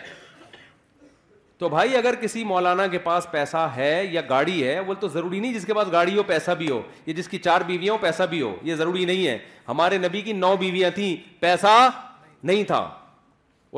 تو 1.59 1.69
بھائی 1.69 1.97
اگر 1.97 2.15
کسی 2.21 2.43
مولانا 2.45 2.87
کے 2.91 2.99
پاس 2.99 3.27
پیسہ 3.31 3.67
ہے 3.77 4.05
یا 4.11 4.21
گاڑی 4.29 4.67
ہے 4.67 4.79
وہ 4.87 4.95
تو 5.01 5.09
ضروری 5.09 5.41
نہیں 5.41 5.53
جس 5.55 5.65
کے 5.67 5.75
پاس 5.75 5.93
گاڑی 5.93 6.17
ہو 6.17 6.23
پیسہ 6.27 6.51
بھی 6.59 6.71
ہو 6.71 6.81
یا 7.07 7.15
جس 7.17 7.29
کی 7.29 7.39
چار 7.39 7.61
بیویاں 7.67 7.93
ہو 7.95 7.99
پیسہ 8.03 8.23
بھی 8.31 8.41
ہو 8.43 8.55
یہ 8.63 8.75
ضروری 8.77 9.05
نہیں 9.05 9.27
ہے 9.27 9.37
ہمارے 9.69 9.99
نبی 9.99 10.21
کی 10.23 10.33
نو 10.33 10.55
بیویاں 10.61 10.91
تھیں 10.95 11.15
پیسہ 11.43 11.79
نہیں 12.45 12.65
تھا 12.73 12.83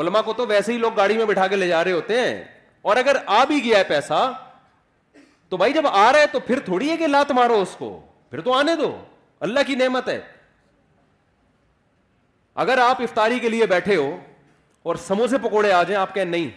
علما 0.00 0.22
کو 0.22 0.32
تو 0.36 0.46
ویسے 0.46 0.72
ہی 0.72 0.78
لوگ 0.78 0.92
گاڑی 0.96 1.16
میں 1.16 1.24
بٹھا 1.26 1.46
کے 1.48 1.56
لے 1.56 1.68
جا 1.68 1.82
رہے 1.84 1.92
ہوتے 1.92 2.18
ہیں 2.20 2.42
اور 2.88 2.96
اگر 2.96 3.16
آ 3.26 3.44
بھی 3.48 3.62
گیا 3.64 3.78
ہے 3.78 3.84
پیسہ 3.88 4.30
تو 5.48 5.56
بھائی 5.56 5.72
جب 5.72 5.86
آ 5.86 6.10
رہا 6.12 6.20
ہے 6.20 6.26
تو 6.32 6.40
پھر 6.46 6.58
تھوڑی 6.64 6.90
ہے 6.90 6.96
کہ 6.96 7.06
لات 7.06 7.30
مارو 7.32 7.60
اس 7.60 7.76
کو 7.78 7.98
پھر 8.30 8.40
تو 8.44 8.52
آنے 8.54 8.74
دو 8.76 8.96
اللہ 9.46 9.60
کی 9.66 9.74
نعمت 9.74 10.08
ہے 10.08 10.20
اگر 12.64 12.78
آپ 12.88 13.00
افطاری 13.02 13.38
کے 13.38 13.48
لیے 13.48 13.66
بیٹھے 13.66 13.96
ہو 13.96 14.16
اور 14.88 14.94
سموسے 15.06 15.38
پکوڑے 15.42 15.72
آ 15.72 15.82
جائیں 15.82 16.00
آپ 16.02 16.14
کہیں 16.14 16.24
نہیں 16.24 16.50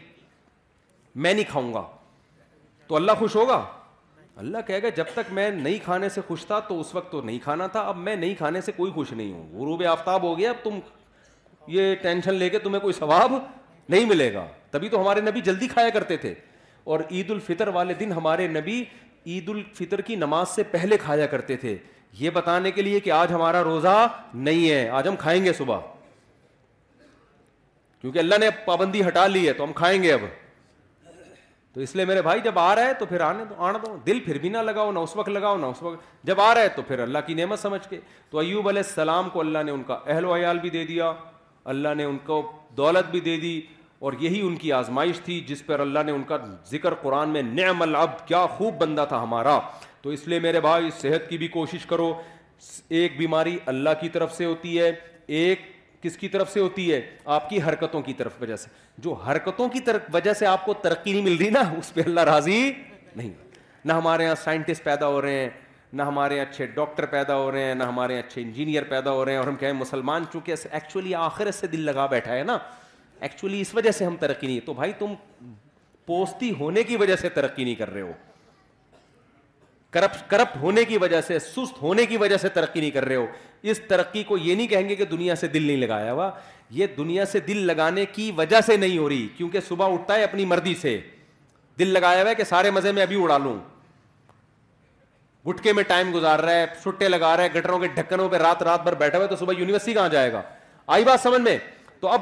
میں 1.23 1.33
نہیں 1.33 1.45
کھاؤں 1.51 1.73
گا 1.73 1.81
تو 2.87 2.95
اللہ 2.95 3.11
خوش 3.19 3.35
ہوگا 3.35 3.63
اللہ 4.43 4.57
کہے 4.67 4.81
گا 4.83 4.89
جب 4.95 5.05
تک 5.13 5.31
میں 5.33 5.49
نہیں 5.51 5.77
کھانے 5.83 6.09
سے 6.09 6.21
خوش 6.27 6.45
تھا 6.45 6.59
تو 6.67 6.79
اس 6.79 6.93
وقت 6.95 7.11
تو 7.11 7.21
نہیں 7.21 7.39
کھانا 7.43 7.67
تھا 7.73 7.81
اب 7.89 7.97
میں 8.07 8.15
نہیں 8.15 8.35
کھانے 8.37 8.61
سے 8.67 8.71
کوئی 8.75 8.91
خوش 8.91 9.11
نہیں 9.13 9.31
ہوں 9.33 9.49
غروب 9.59 9.83
آفتاب 9.91 10.23
ہو 10.23 10.37
گیا 10.37 10.49
اب 10.49 10.63
تم 10.63 10.79
یہ 11.77 11.93
ٹینشن 12.01 12.33
لے 12.43 12.49
کے 12.49 12.59
تمہیں 12.59 12.79
کوئی 12.81 12.93
ثواب 12.99 13.33
نہیں 13.89 14.05
ملے 14.05 14.33
گا 14.33 14.45
تبھی 14.71 14.89
تو 14.89 15.01
ہمارے 15.01 15.21
نبی 15.21 15.41
جلدی 15.49 15.67
کھایا 15.67 15.89
کرتے 15.93 16.17
تھے 16.23 16.33
اور 16.93 16.99
عید 17.11 17.31
الفطر 17.31 17.67
والے 17.77 17.93
دن 17.99 18.11
ہمارے 18.17 18.47
نبی 18.47 18.83
عید 19.25 19.49
الفطر 19.49 20.01
کی 20.09 20.15
نماز 20.23 20.49
سے 20.55 20.63
پہلے 20.71 20.97
کھایا 21.03 21.25
کرتے 21.35 21.57
تھے 21.63 21.77
یہ 22.19 22.29
بتانے 22.33 22.71
کے 22.71 22.81
لیے 22.81 22.99
کہ 23.07 23.11
آج 23.21 23.33
ہمارا 23.33 23.63
روزہ 23.63 23.95
نہیں 24.33 24.69
ہے 24.69 24.87
آج 24.99 25.07
ہم 25.07 25.15
کھائیں 25.25 25.43
گے 25.45 25.53
صبح 25.57 25.79
کیونکہ 28.01 28.19
اللہ 28.19 28.37
نے 28.39 28.49
پابندی 28.65 29.01
ہٹا 29.07 29.25
لی 29.27 29.47
ہے 29.47 29.53
تو 29.53 29.63
ہم 29.63 29.73
کھائیں 29.75 30.01
گے 30.03 30.11
اب 30.13 30.19
تو 31.73 31.81
اس 31.81 31.95
لیے 31.95 32.05
میرے 32.05 32.21
بھائی 32.21 32.39
جب 32.43 32.57
آ 32.59 32.73
رہا 32.75 32.85
ہے 32.87 32.93
تو 32.99 33.05
پھر 33.05 33.21
آنے 33.21 33.43
دو 33.49 33.55
آنے 33.63 33.79
دو 33.85 33.95
دل 34.05 34.19
پھر 34.25 34.37
بھی 34.41 34.49
نہ 34.49 34.57
لگاؤ 34.67 34.91
نہ 34.91 34.99
اس 34.99 35.15
وقت 35.15 35.29
لگاؤ 35.29 35.57
نہ 35.57 35.65
اس 35.65 35.81
وقت 35.83 36.25
جب 36.27 36.39
آ 36.41 36.53
رہا 36.53 36.61
ہے 36.61 36.69
تو 36.75 36.81
پھر 36.87 36.99
اللہ 36.99 37.19
کی 37.25 37.33
نعمت 37.33 37.59
سمجھ 37.59 37.81
کے 37.89 37.99
تو 38.29 38.37
ایوب 38.39 38.69
علیہ 38.69 38.81
السلام 38.85 39.29
کو 39.33 39.39
اللہ 39.39 39.63
نے 39.65 39.71
ان 39.71 39.83
کا 39.87 39.97
اہل 40.05 40.25
و 40.25 40.35
عیال 40.35 40.59
بھی 40.59 40.69
دے 40.69 40.85
دیا 40.85 41.11
اللہ 41.73 41.93
نے 41.97 42.03
ان 42.03 42.17
کو 42.25 42.41
دولت 42.77 43.11
بھی 43.11 43.19
دے 43.29 43.37
دی 43.39 43.59
اور 44.07 44.13
یہی 44.19 44.41
ان 44.47 44.55
کی 44.55 44.71
آزمائش 44.73 45.19
تھی 45.25 45.39
جس 45.47 45.65
پر 45.65 45.79
اللہ 45.79 46.03
نے 46.05 46.11
ان 46.11 46.23
کا 46.27 46.37
ذکر 46.71 46.93
قرآن 47.01 47.29
میں 47.29 47.41
نعم 47.41 47.81
العبد 47.81 48.27
کیا 48.27 48.45
خوب 48.57 48.77
بندہ 48.81 49.05
تھا 49.09 49.21
ہمارا 49.23 49.57
تو 50.01 50.09
اس 50.09 50.27
لیے 50.27 50.39
میرے 50.39 50.59
بھائی 50.61 50.89
صحت 51.01 51.29
کی 51.29 51.37
بھی 51.37 51.47
کوشش 51.57 51.85
کرو 51.85 52.13
ایک 52.99 53.17
بیماری 53.17 53.57
اللہ 53.73 53.89
کی 53.99 54.09
طرف 54.09 54.35
سے 54.35 54.45
ہوتی 54.45 54.79
ہے 54.79 54.91
ایک 55.41 55.69
کس 56.01 56.17
کی 56.17 56.27
طرف 56.30 56.51
سے 56.53 56.59
ہوتی 56.59 56.91
ہے 56.91 56.99
آپ 57.35 57.49
کی 57.49 57.61
حرکتوں 57.61 58.01
کی 58.01 58.13
طرف 58.17 58.34
وجہ 58.41 58.55
سے 58.55 58.69
جو 59.05 59.13
حرکتوں 59.30 59.67
کی 59.69 59.80
وجہ 60.13 60.34
سے 60.39 60.45
آپ 60.45 60.65
کو 60.65 60.73
ترقی 60.84 61.11
نہیں 61.11 61.23
مل 61.23 61.35
رہی 61.39 61.49
نا 61.49 61.61
اس 61.77 61.93
پہ 61.93 62.01
اللہ 62.05 62.19
راضی 62.30 62.61
نہیں 63.15 63.30
نہ 63.85 63.93
ہمارے 63.93 64.23
یہاں 64.23 64.35
سائنٹسٹ 64.43 64.84
پیدا 64.84 65.07
ہو 65.07 65.21
رہے 65.21 65.39
ہیں 65.39 65.49
نہ 65.93 66.01
ہمارے 66.07 66.35
یہاں 66.35 66.45
اچھے 66.49 66.65
ڈاکٹر 66.76 67.05
پیدا 67.11 67.35
ہو 67.38 67.51
رہے 67.51 67.63
ہیں 67.63 67.76
نہ 67.76 67.84
ہمارے 67.84 68.17
اچھے 68.19 68.41
انجینئر 68.41 68.84
پیدا 68.89 69.11
ہو 69.11 69.23
رہے 69.26 69.31
ہیں 69.31 69.39
اور 69.39 69.47
ہم 69.47 69.55
کہیں 69.59 69.71
مسلمان 69.73 70.23
چونکہ 70.34 70.53
ایکچولی 70.71 71.15
آخر 71.26 71.51
سے 71.59 71.67
دل 71.67 71.81
لگا 71.85 72.05
بیٹھا 72.15 72.34
ہے 72.34 72.43
نا 72.43 72.57
ایکچولی 73.27 73.61
اس 73.61 73.73
وجہ 73.76 73.91
سے 73.97 74.05
ہم 74.05 74.15
ترقی 74.19 74.47
نہیں 74.47 74.59
تو 74.65 74.73
بھائی 74.73 74.91
تم 74.99 75.13
پوستی 76.05 76.51
ہونے 76.59 76.84
کی 76.84 76.95
وجہ 76.97 77.15
سے 77.21 77.30
ترقی 77.39 77.63
نہیں 77.63 77.76
کر 77.76 77.91
رہے 77.93 78.01
ہو 78.01 78.11
کرپٹ 79.91 80.30
کرپٹ 80.30 80.57
ہونے 80.61 80.84
کی 80.85 80.97
وجہ 81.01 81.19
سے 81.27 81.38
سست 81.39 81.81
ہونے 81.81 82.05
کی 82.05 82.17
وجہ 82.17 82.38
سے 82.41 82.49
ترقی 82.57 82.80
نہیں 82.80 82.91
کر 82.91 83.05
رہے 83.05 83.15
ہو 83.15 83.26
اس 83.61 83.80
ترقی 83.88 84.23
کو 84.23 84.38
یہ 84.38 84.56
نہیں 84.56 84.68
کہیں 84.68 84.90
گے 84.90 84.95
کہ 84.95 85.06
دنیا 85.06 85.36
سے 85.36 85.48
دل 85.48 85.64
نہیں 85.64 85.77
لگایا 85.77 86.11
ہوا 86.14 86.30
یہ 86.72 86.88
دنیا 86.98 87.26
سے 87.26 87.40
دل 87.48 87.57
لگانے 87.68 88.06
کی 88.14 88.31
وجہ 88.38 88.61
سے 88.65 88.77
نہیں 88.77 88.98
ہو 88.98 89.07
رہی 89.10 89.27
کیونکہ 89.38 89.60
صبح 89.68 89.94
اٹھتا 89.94 90.15
ہے 90.18 90.23
اپنی 90.23 90.45
مردی 90.45 90.73
سے 90.81 90.99
دل 91.80 91.90
لگایا 91.94 92.22
ہوا 92.22 92.30
ہے 92.30 92.36
کہ 92.36 92.44
سارے 92.44 92.72
مزے 92.72 92.91
میں 92.91 93.02
ابھی 93.03 93.22
اڑا 93.23 93.38
لوں 93.44 93.56
گٹکے 95.48 95.73
میں 95.73 95.84
ٹائم 95.88 96.14
گزار 96.14 96.40
رہا 96.40 96.53
ہے 96.53 96.65
سٹے 96.86 97.07
لگا 97.10 97.36
رہا 97.38 97.44
ہے 97.44 97.53
گٹروں 97.56 97.80
کے 97.80 97.88
ڈھکنوں 97.95 98.30
پہ 98.30 98.38
رات 98.38 98.64
رات 98.64 98.84
بھر 98.84 98.95
بیٹھا 98.95 99.18
ہوا 99.18 99.26
ہے 99.26 99.30
تو 99.30 99.36
صبح 99.45 99.53
یونیورسٹی 99.60 99.94
کہاں 99.94 100.10
جائے 100.10 100.31
گا 100.34 100.41
آئی 100.95 101.03
بات 101.03 101.19
سمجھ 101.23 101.41
میں 101.41 101.57
تو 101.99 102.07
اب 102.11 102.22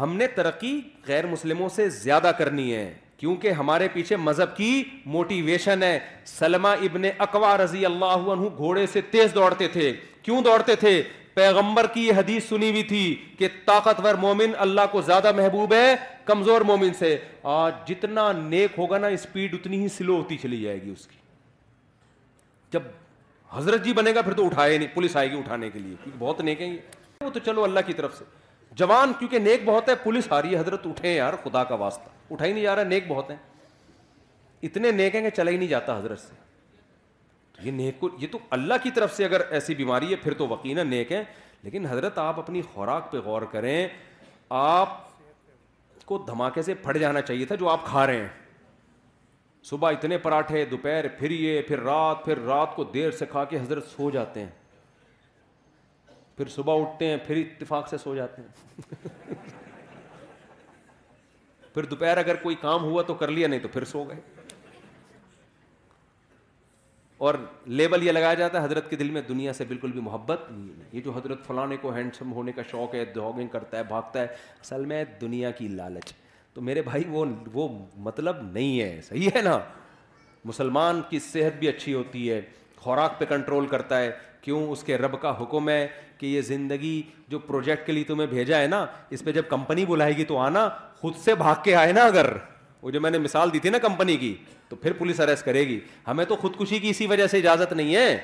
ہم 0.00 0.16
نے 0.16 0.26
ترقی 0.34 0.80
غیر 1.06 1.26
مسلموں 1.26 1.68
سے 1.74 1.88
زیادہ 1.90 2.30
کرنی 2.38 2.74
ہے 2.74 2.92
کیونکہ 3.20 3.50
ہمارے 3.60 3.86
پیچھے 3.92 4.16
مذہب 4.16 4.56
کی 4.56 4.82
موٹیویشن 5.14 5.82
ہے 5.82 5.98
سلما 6.26 6.70
ابن 6.86 7.02
اکوا 7.24 7.56
رضی 7.62 7.84
اللہ 7.86 8.30
عنہ 8.34 8.48
گھوڑے 8.56 8.86
سے 8.92 9.00
تیز 9.10 9.34
دوڑتے 9.34 9.68
تھے 9.72 9.90
کیوں 10.22 10.40
دوڑتے 10.42 10.74
تھے 10.84 11.02
پیغمبر 11.34 11.86
کی 11.94 12.06
یہ 12.06 12.12
حدیث 12.18 12.48
سنی 12.48 12.70
ہوئی 12.70 12.82
تھی 12.92 13.02
کہ 13.38 13.48
طاقتور 13.66 14.14
مومن 14.22 14.52
اللہ 14.66 14.86
کو 14.92 15.00
زیادہ 15.10 15.32
محبوب 15.36 15.74
ہے 15.74 15.94
کمزور 16.30 16.60
مومن 16.70 16.94
سے 16.98 17.16
آج 17.58 17.86
جتنا 17.88 18.30
نیک 18.40 18.78
ہوگا 18.78 18.98
نا 18.98 19.06
اسپیڈ 19.18 19.54
اتنی 19.54 19.82
ہی 19.82 19.88
سلو 19.96 20.16
ہوتی 20.16 20.36
چلی 20.42 20.60
جائے 20.62 20.82
گی 20.84 20.90
اس 20.90 21.06
کی 21.06 21.16
جب 22.72 22.82
حضرت 23.56 23.84
جی 23.84 23.92
بنے 23.92 24.14
گا 24.14 24.22
پھر 24.22 24.32
تو 24.40 24.46
اٹھائے 24.46 24.76
نہیں 24.78 24.88
پولیس 24.94 25.16
آئے 25.16 25.30
گی 25.30 25.38
اٹھانے 25.38 25.70
کے 25.70 25.78
لیے 25.78 26.10
بہت 26.18 26.40
نیک 26.50 26.60
ہیں 26.62 26.72
یہ 26.72 27.24
وہ 27.24 27.30
تو 27.30 27.40
چلو 27.46 27.64
اللہ 27.64 27.80
کی 27.86 27.92
طرف 27.92 28.18
سے 28.18 28.24
جوان 28.76 29.12
کیونکہ 29.18 29.38
نیک 29.38 29.64
بہت 29.64 29.88
ہے 29.88 29.94
پولیس 30.02 30.30
ہاری 30.32 30.54
ہے 30.54 30.58
حضرت 30.58 30.86
اٹھے 30.86 31.12
یار 31.14 31.32
خدا 31.44 31.62
کا 31.64 31.74
واسطہ 31.74 32.08
اٹھا 32.30 32.44
ہی 32.44 32.52
نہیں 32.52 32.62
جا 32.62 32.74
رہا 32.76 32.82
نیک 32.88 33.04
بہت 33.08 33.30
ہیں 33.30 33.36
اتنے 34.68 34.90
نیک 34.90 35.14
ہیں 35.14 35.22
کہ 35.22 35.30
چلا 35.36 35.50
ہی 35.50 35.56
نہیں 35.56 35.68
جاتا 35.68 35.96
حضرت 35.98 36.20
سے 36.20 36.34
یہ 37.62 37.70
نیک 37.72 37.98
کو 38.00 38.08
یہ 38.18 38.26
تو 38.32 38.38
اللہ 38.56 38.74
کی 38.82 38.90
طرف 38.94 39.16
سے 39.16 39.24
اگر 39.24 39.40
ایسی 39.56 39.74
بیماری 39.74 40.10
ہے 40.10 40.16
پھر 40.22 40.34
تو 40.34 40.46
وکینا 40.48 40.82
نیک 40.82 41.12
ہے 41.12 41.22
لیکن 41.62 41.86
حضرت 41.86 42.18
آپ 42.18 42.38
اپنی 42.38 42.62
خوراک 42.74 43.10
پہ 43.12 43.18
غور 43.24 43.42
کریں 43.52 43.86
آپ 44.60 44.96
کو 46.06 46.18
دھماکے 46.26 46.62
سے 46.62 46.74
پھٹ 46.82 46.98
جانا 47.00 47.20
چاہیے 47.22 47.44
تھا 47.46 47.54
جو 47.54 47.68
آپ 47.68 47.84
کھا 47.86 48.06
رہے 48.06 48.20
ہیں 48.20 48.28
صبح 49.64 49.90
اتنے 49.92 50.18
پراٹھے 50.18 50.64
دوپہر 50.64 51.08
پھر 51.18 51.30
یہ 51.30 51.60
پھر 51.68 51.80
رات 51.82 52.24
پھر 52.24 52.38
رات 52.44 52.74
کو 52.76 52.84
دیر 52.94 53.10
سے 53.18 53.26
کھا 53.30 53.44
کے 53.52 53.58
حضرت 53.60 53.86
سو 53.96 54.10
جاتے 54.10 54.40
ہیں 54.40 54.48
پھر 56.36 56.48
صبح 56.54 56.80
اٹھتے 56.80 57.06
ہیں 57.08 57.16
پھر 57.26 57.36
اتفاق 57.44 57.88
سے 57.88 57.98
سو 58.02 58.14
جاتے 58.14 58.42
ہیں 58.42 59.38
پھر 61.74 61.84
دوپہر 61.90 62.16
اگر 62.18 62.36
کوئی 62.42 62.56
کام 62.60 62.82
ہوا 62.84 63.02
تو 63.06 63.14
کر 63.14 63.28
لیا 63.30 63.48
نہیں 63.48 63.60
تو 63.60 63.68
پھر 63.72 63.84
سو 63.94 64.04
گئے 64.08 64.20
اور 67.28 67.34
لیبل 67.78 68.02
یہ 68.06 68.12
لگایا 68.12 68.34
جاتا 68.34 68.58
ہے 68.60 68.64
حضرت 68.64 68.88
کے 68.90 68.96
دل 68.96 69.10
میں 69.10 69.20
دنیا 69.28 69.52
سے 69.52 69.64
بالکل 69.68 69.92
بھی 69.92 70.00
محبت 70.00 70.50
نہیں 70.50 70.80
ہے 70.80 70.88
یہ 70.92 71.00
جو 71.04 71.12
حضرت 71.16 71.44
فلانے 71.46 71.76
کو 71.80 71.92
ہینڈسم 71.94 72.32
ہونے 72.32 72.52
کا 72.52 72.62
شوق 72.70 72.94
ہے 72.94 73.04
جاگنگ 73.14 73.48
کرتا 73.52 73.78
ہے 73.78 73.82
بھاگتا 73.88 74.20
ہے 74.20 74.26
اصل 74.60 74.84
میں 74.92 75.04
دنیا 75.20 75.50
کی 75.58 75.68
لالچ 75.68 76.12
تو 76.54 76.60
میرے 76.68 76.82
بھائی 76.82 77.02
وہ 77.08 77.24
وہ 77.52 77.68
مطلب 78.06 78.36
نہیں 78.42 78.80
ہے 78.80 79.00
صحیح 79.08 79.28
ہے 79.36 79.42
نا 79.42 79.58
مسلمان 80.44 81.02
کی 81.08 81.18
صحت 81.20 81.58
بھی 81.58 81.68
اچھی 81.68 81.94
ہوتی 81.94 82.30
ہے 82.30 82.40
خوراک 82.76 83.18
پہ 83.18 83.24
کنٹرول 83.28 83.66
کرتا 83.68 83.98
ہے 84.00 84.10
کیوں 84.42 84.66
اس 84.72 84.82
کے 84.84 84.96
رب 84.98 85.20
کا 85.20 85.32
حکم 85.40 85.68
ہے 85.68 85.86
کہ 86.18 86.26
یہ 86.26 86.40
زندگی 86.48 87.00
جو 87.28 87.38
پروجیکٹ 87.48 87.86
کے 87.86 87.92
لیے 87.92 88.04
تمہیں 88.04 88.26
بھیجا 88.30 88.60
ہے 88.60 88.66
نا 88.66 88.84
اس 89.16 89.24
پہ 89.24 89.32
جب 89.32 89.42
کمپنی 89.48 89.84
بلائے 89.86 90.16
گی 90.16 90.24
تو 90.24 90.38
آنا 90.38 90.68
خود 91.00 91.14
سے 91.24 91.34
بھاگ 91.34 91.62
کے 91.64 91.74
آئے 91.76 91.92
نا 91.92 92.04
اگر 92.06 92.26
وہ 92.82 92.90
جو 92.90 93.00
میں 93.00 93.10
نے 93.10 93.18
مثال 93.18 93.52
دی 93.52 93.58
تھی 93.58 93.70
نا 93.70 93.78
کمپنی 93.82 94.16
کی 94.16 94.34
تو 94.68 94.76
پھر 94.76 94.92
پولیس 94.98 95.20
اریسٹ 95.20 95.44
کرے 95.44 95.66
گی 95.68 95.78
ہمیں 96.06 96.24
تو 96.24 96.36
خودکشی 96.40 96.78
کی 96.78 96.90
اسی 96.90 97.06
وجہ 97.06 97.26
سے 97.30 97.38
اجازت 97.38 97.72
نہیں 97.72 97.94
ہے 97.94 98.18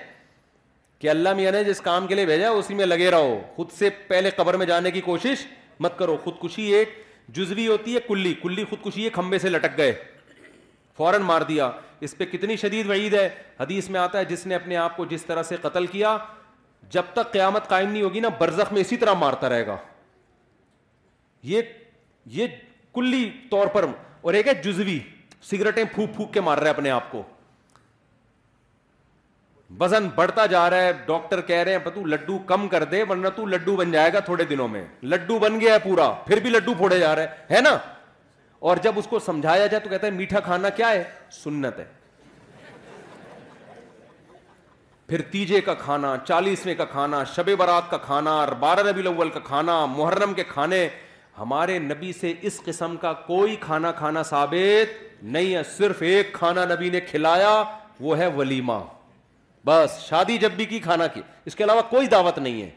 کہ 0.98 1.10
اللہ 1.10 1.34
میاں 1.36 1.52
نے 1.52 1.62
جس 1.64 1.80
کام 1.86 2.06
کے 2.06 2.14
لیے 2.14 2.26
بھیجا 2.26 2.51
اسی 2.59 2.74
میں 2.74 2.86
لگے 2.86 3.10
رہو 3.10 3.38
خود 3.56 3.70
سے 3.78 3.90
پہلے 4.09 4.30
قبر 4.36 4.56
میں 4.56 4.66
جانے 4.66 4.90
کی 4.90 5.01
کوشش 5.10 5.47
مت 5.80 5.98
کرو 5.98 6.16
خودکشی 6.24 6.62
ایک 6.74 7.01
جزوی 7.36 7.66
ہوتی 7.68 7.94
ہے 7.94 8.01
کلی 8.06 8.34
کلی 8.43 8.64
خودکشی 8.70 9.05
ہے 9.05 9.10
کھمبے 9.12 9.38
سے 9.38 9.48
لٹک 9.48 9.76
گئے 9.78 9.93
فوراً 10.97 11.18
مار 11.23 11.40
دیا 11.48 11.70
اس 12.06 12.16
پہ 12.18 12.24
کتنی 12.32 12.56
شدید 12.56 12.89
وعید 12.89 13.14
ہے 13.14 13.28
حدیث 13.60 13.89
میں 13.90 14.01
آتا 14.01 14.18
ہے 14.18 14.24
جس 14.24 14.47
نے 14.47 14.55
اپنے 14.55 14.77
آپ 14.77 14.97
کو 14.97 15.05
جس 15.09 15.24
طرح 15.24 15.43
سے 15.43 15.56
قتل 15.62 15.86
کیا 15.86 16.16
جب 16.90 17.02
تک 17.12 17.32
قیامت 17.32 17.68
قائم 17.68 17.90
نہیں 17.90 18.02
ہوگی 18.02 18.20
نا 18.20 18.28
برزخ 18.39 18.73
میں 18.73 18.81
اسی 18.81 18.97
طرح 18.97 19.12
مارتا 19.24 19.48
رہے 19.48 19.66
گا 19.66 19.77
یہ 21.52 21.62
یہ 22.36 22.47
کلی 22.94 23.31
طور 23.51 23.66
پر 23.77 23.85
اور 24.27 24.35
ایک 24.35 24.47
ہے 24.48 24.55
جزوی 24.64 24.98
سگریٹیں 25.51 25.85
پھوک 25.94 26.14
پھوک 26.14 26.32
کے 26.35 26.40
مار 26.51 26.59
رہے 26.59 26.70
اپنے 26.70 26.90
آپ 26.90 27.10
کو 27.10 27.23
وزن 29.81 30.06
بڑھتا 30.14 30.44
جا 30.47 30.68
رہا 30.70 30.82
ہے 30.82 30.93
ڈاکٹر 31.06 31.40
کہہ 31.51 31.62
رہے 31.64 31.73
ہیں 31.77 31.90
تو 31.94 32.05
لڈو 32.06 32.39
کم 32.47 32.66
کر 32.68 32.85
دے 32.90 33.02
ورنہ 33.09 33.28
تو 33.36 33.47
لڈو 33.47 33.77
بن 33.77 33.90
جائے 33.93 34.12
گا 34.12 34.20
تھوڑے 34.28 34.44
دنوں 34.51 34.68
میں 34.74 34.85
لڈو 35.02 35.39
بن 35.39 35.60
گیا 35.60 35.73
ہے 35.74 35.78
پورا 35.85 36.10
پھر 36.27 36.40
بھی 36.43 36.51
لڈو 36.51 36.74
پھوڑے 36.78 36.98
جا 36.98 37.14
رہے 37.16 37.55
ہے 37.56 37.60
نا 37.60 37.77
اور 38.70 38.76
جب 38.82 38.93
اس 38.98 39.06
کو 39.06 39.18
سمجھایا 39.24 39.66
جائے 39.66 39.80
تو 39.82 39.90
کہتا 39.90 40.06
ہے 40.06 40.12
میٹھا 40.12 40.40
کھانا 40.44 40.68
کیا 40.76 40.88
ہے 40.90 41.02
سنت 41.32 41.78
ہے 41.78 41.84
پھر 45.09 45.20
تیجے 45.32 45.60
کا 45.66 45.74
کھانا 45.82 46.14
چالیسویں 46.28 46.74
کا 46.78 46.84
کھانا 46.94 47.22
شب 47.34 47.51
برات 47.59 47.90
کا 47.90 47.97
کھانا 48.06 48.32
بارہ 48.60 48.82
ربی 48.88 49.01
الاول 49.01 49.30
کا 49.34 49.40
کھانا 49.44 49.76
محرم 49.90 50.32
کے 50.34 50.44
کھانے 50.48 50.88
ہمارے 51.38 51.78
نبی 51.84 52.12
سے 52.20 52.32
اس 52.51 52.60
قسم 52.64 52.97
کا 53.01 53.12
کوئی 53.26 53.55
کھانا 53.66 53.93
کھانا 54.01 54.22
ثابت 54.32 54.98
نہیں 55.22 55.55
ہے 55.55 55.62
صرف 55.76 56.02
ایک 56.10 56.32
کھانا 56.40 56.64
نبی 56.74 56.90
نے 56.90 57.01
کھلایا 57.10 57.55
وہ 58.06 58.18
ہے 58.18 58.26
ولیمہ 58.36 58.78
بس 59.66 59.98
شادی 60.09 60.38
جب 60.47 60.52
بھی 60.56 60.64
کی 60.74 60.78
کھانا 60.88 61.06
کی 61.14 61.22
اس 61.44 61.56
کے 61.56 61.64
علاوہ 61.64 61.82
کوئی 61.90 62.06
دعوت 62.18 62.38
نہیں 62.38 62.60
ہے 62.62 62.70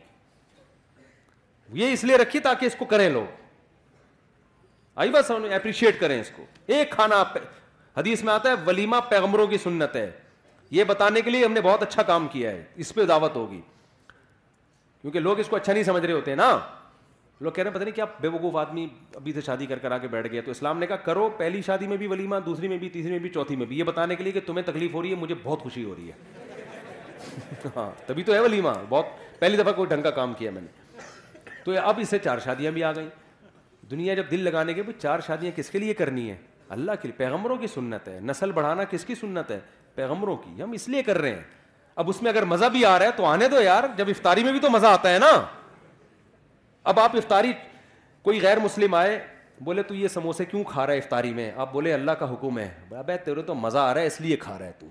یہ 1.83 1.93
اس 1.93 2.03
لیے 2.03 2.17
رکھی 2.17 2.39
تاکہ 2.49 2.65
اس 2.65 2.75
کو 2.79 2.85
کریں 2.93 3.09
لوگ 3.09 3.37
آئی 5.01 5.09
بس 5.11 5.31
کو 6.35 6.41
ایک 6.73 6.89
کھانا 6.91 7.23
حدیث 7.97 8.23
میں 8.23 8.31
آتا 8.33 8.49
ہے 8.49 8.53
ہے 8.55 8.61
ولیمہ 8.67 8.95
پیغمبروں 9.09 9.45
کی 9.47 9.57
سنت 9.63 9.95
یہ 10.77 10.83
بتانے 10.87 11.21
کے 11.21 11.29
لیے 11.29 11.45
ہم 11.45 11.51
نے 11.53 11.61
بہت 11.61 11.83
اچھا 11.83 12.03
کام 12.09 12.27
کیا 12.31 12.51
ہے 12.51 12.63
اس 12.83 12.93
پہ 12.95 13.05
دعوت 13.11 13.35
ہوگی 13.35 13.59
کیونکہ 15.01 15.19
لوگ 15.19 15.39
اس 15.39 15.47
کو 15.49 15.55
اچھا 15.55 15.73
نہیں 15.73 15.83
سمجھ 15.83 16.03
رہے 16.05 16.13
ہوتے 16.13 16.35
نا 16.35 16.47
لوگ 17.41 17.51
کہہ 17.51 17.63
رہے 17.63 17.69
ہیں 17.71 17.75
پتہ 17.77 17.83
نہیں 18.01 18.19
بے 18.21 18.27
وقوف 18.35 18.55
آدمی 18.65 18.85
ابھی 19.15 19.33
سے 19.33 19.41
شادی 19.45 19.65
کر 19.65 19.79
کر 19.79 19.91
آ 19.91 19.97
کے 19.97 20.07
بیٹھ 20.17 20.27
گیا 20.31 20.41
تو 20.45 20.51
اسلام 20.51 20.79
نے 20.79 20.87
کہا 20.87 20.95
کرو 21.05 21.29
پہلی 21.37 21.61
شادی 21.65 21.87
میں 21.87 21.97
بھی 21.97 22.07
ولیمہ 22.07 22.35
دوسری 22.45 22.67
میں 22.67 22.77
بھی 22.77 22.89
تیسری 22.97 23.11
میں 23.11 23.19
بھی 23.19 23.29
چوتھی 23.37 23.55
میں 23.55 23.65
بھی 23.65 23.79
یہ 23.79 23.83
بتانے 23.91 24.15
کے 24.15 24.23
لیے 24.23 24.31
کہ 24.33 24.39
تمہیں 24.45 24.65
تکلیف 24.71 24.93
ہو 24.93 25.01
رہی 25.01 25.11
ہے 25.11 25.15
مجھے 25.21 25.35
بہت 25.43 25.61
خوشی 25.63 25.83
ہو 25.83 25.95
رہی 25.95 26.09
ہے 26.09 27.67
ہاں 27.75 27.89
تبھی 28.07 28.23
تو 28.23 28.33
ہے 28.33 28.39
ولیمہ 28.39 28.69
بہت 28.89 29.39
پہلی 29.39 29.57
دفعہ 29.57 29.73
کوئی 29.73 29.89
ڈھنگ 29.89 30.01
کا 30.03 30.11
کام 30.21 30.33
کیا 30.37 30.51
میں 30.51 30.61
نے 30.61 31.01
تو 31.63 31.77
اب 31.83 31.99
اس 32.01 32.09
سے 32.09 32.19
چار 32.23 32.39
شادیاں 32.45 32.71
بھی 32.71 32.83
آ 32.83 32.91
گئیں 32.95 33.09
دنیا 33.91 34.13
جب 34.15 34.29
دل 34.31 34.39
لگانے 34.47 34.73
کے 34.73 34.83
بھائی 34.83 34.99
چار 35.01 35.19
شادیاں 35.27 35.51
کس 35.57 35.69
کے 35.69 35.79
لیے 35.79 35.93
کرنی 35.93 36.29
ہے 36.29 36.35
اللہ 36.73 36.91
کے 37.01 37.07
لیے 37.07 37.17
پیغمبروں 37.17 37.55
کی 37.57 37.67
سنت 37.73 38.07
ہے 38.07 38.19
نسل 38.23 38.51
بڑھانا 38.51 38.83
کس 38.89 39.05
کی 39.05 39.15
سنت 39.21 39.51
ہے 39.51 39.59
پیغمبروں 39.95 40.35
کی 40.43 40.61
ہم 40.61 40.71
اس 40.71 40.87
لیے 40.89 41.03
کر 41.03 41.17
رہے 41.21 41.29
ہیں 41.35 41.41
اب 42.01 42.09
اس 42.09 42.21
میں 42.23 42.31
اگر 42.31 42.43
مزہ 42.45 42.65
بھی 42.71 42.83
آ 42.85 42.97
رہا 42.99 43.05
ہے 43.05 43.11
تو 43.15 43.25
آنے 43.25 43.47
دو 43.49 43.61
یار 43.61 43.83
جب 43.97 44.09
افطاری 44.09 44.43
میں 44.43 44.51
بھی 44.51 44.59
تو 44.59 44.69
مزہ 44.69 44.87
آتا 44.87 45.13
ہے 45.13 45.19
نا 45.19 45.31
اب 46.91 46.99
آپ 46.99 47.15
افطاری 47.17 47.51
کوئی 48.23 48.41
غیر 48.41 48.59
مسلم 48.63 48.93
آئے 48.95 49.19
بولے 49.63 49.83
تو 49.83 49.95
یہ 49.95 50.07
سموسے 50.07 50.45
کیوں 50.45 50.63
کھا 50.67 50.85
رہا 50.87 50.93
ہے 50.93 50.97
افطاری 50.97 51.33
میں 51.33 51.51
آپ 51.57 51.71
بولے 51.73 51.93
اللہ 51.93 52.11
کا 52.19 52.31
حکم 52.33 52.59
ہے 52.59 52.69
بابا 52.89 53.15
تیرے 53.25 53.41
تو 53.47 53.55
مزہ 53.55 53.77
آ 53.77 53.93
رہا 53.93 54.01
ہے 54.01 54.07
اس 54.07 54.21
لیے 54.21 54.35
کھا 54.39 54.57
رہا 54.59 54.65
ہے 54.65 54.87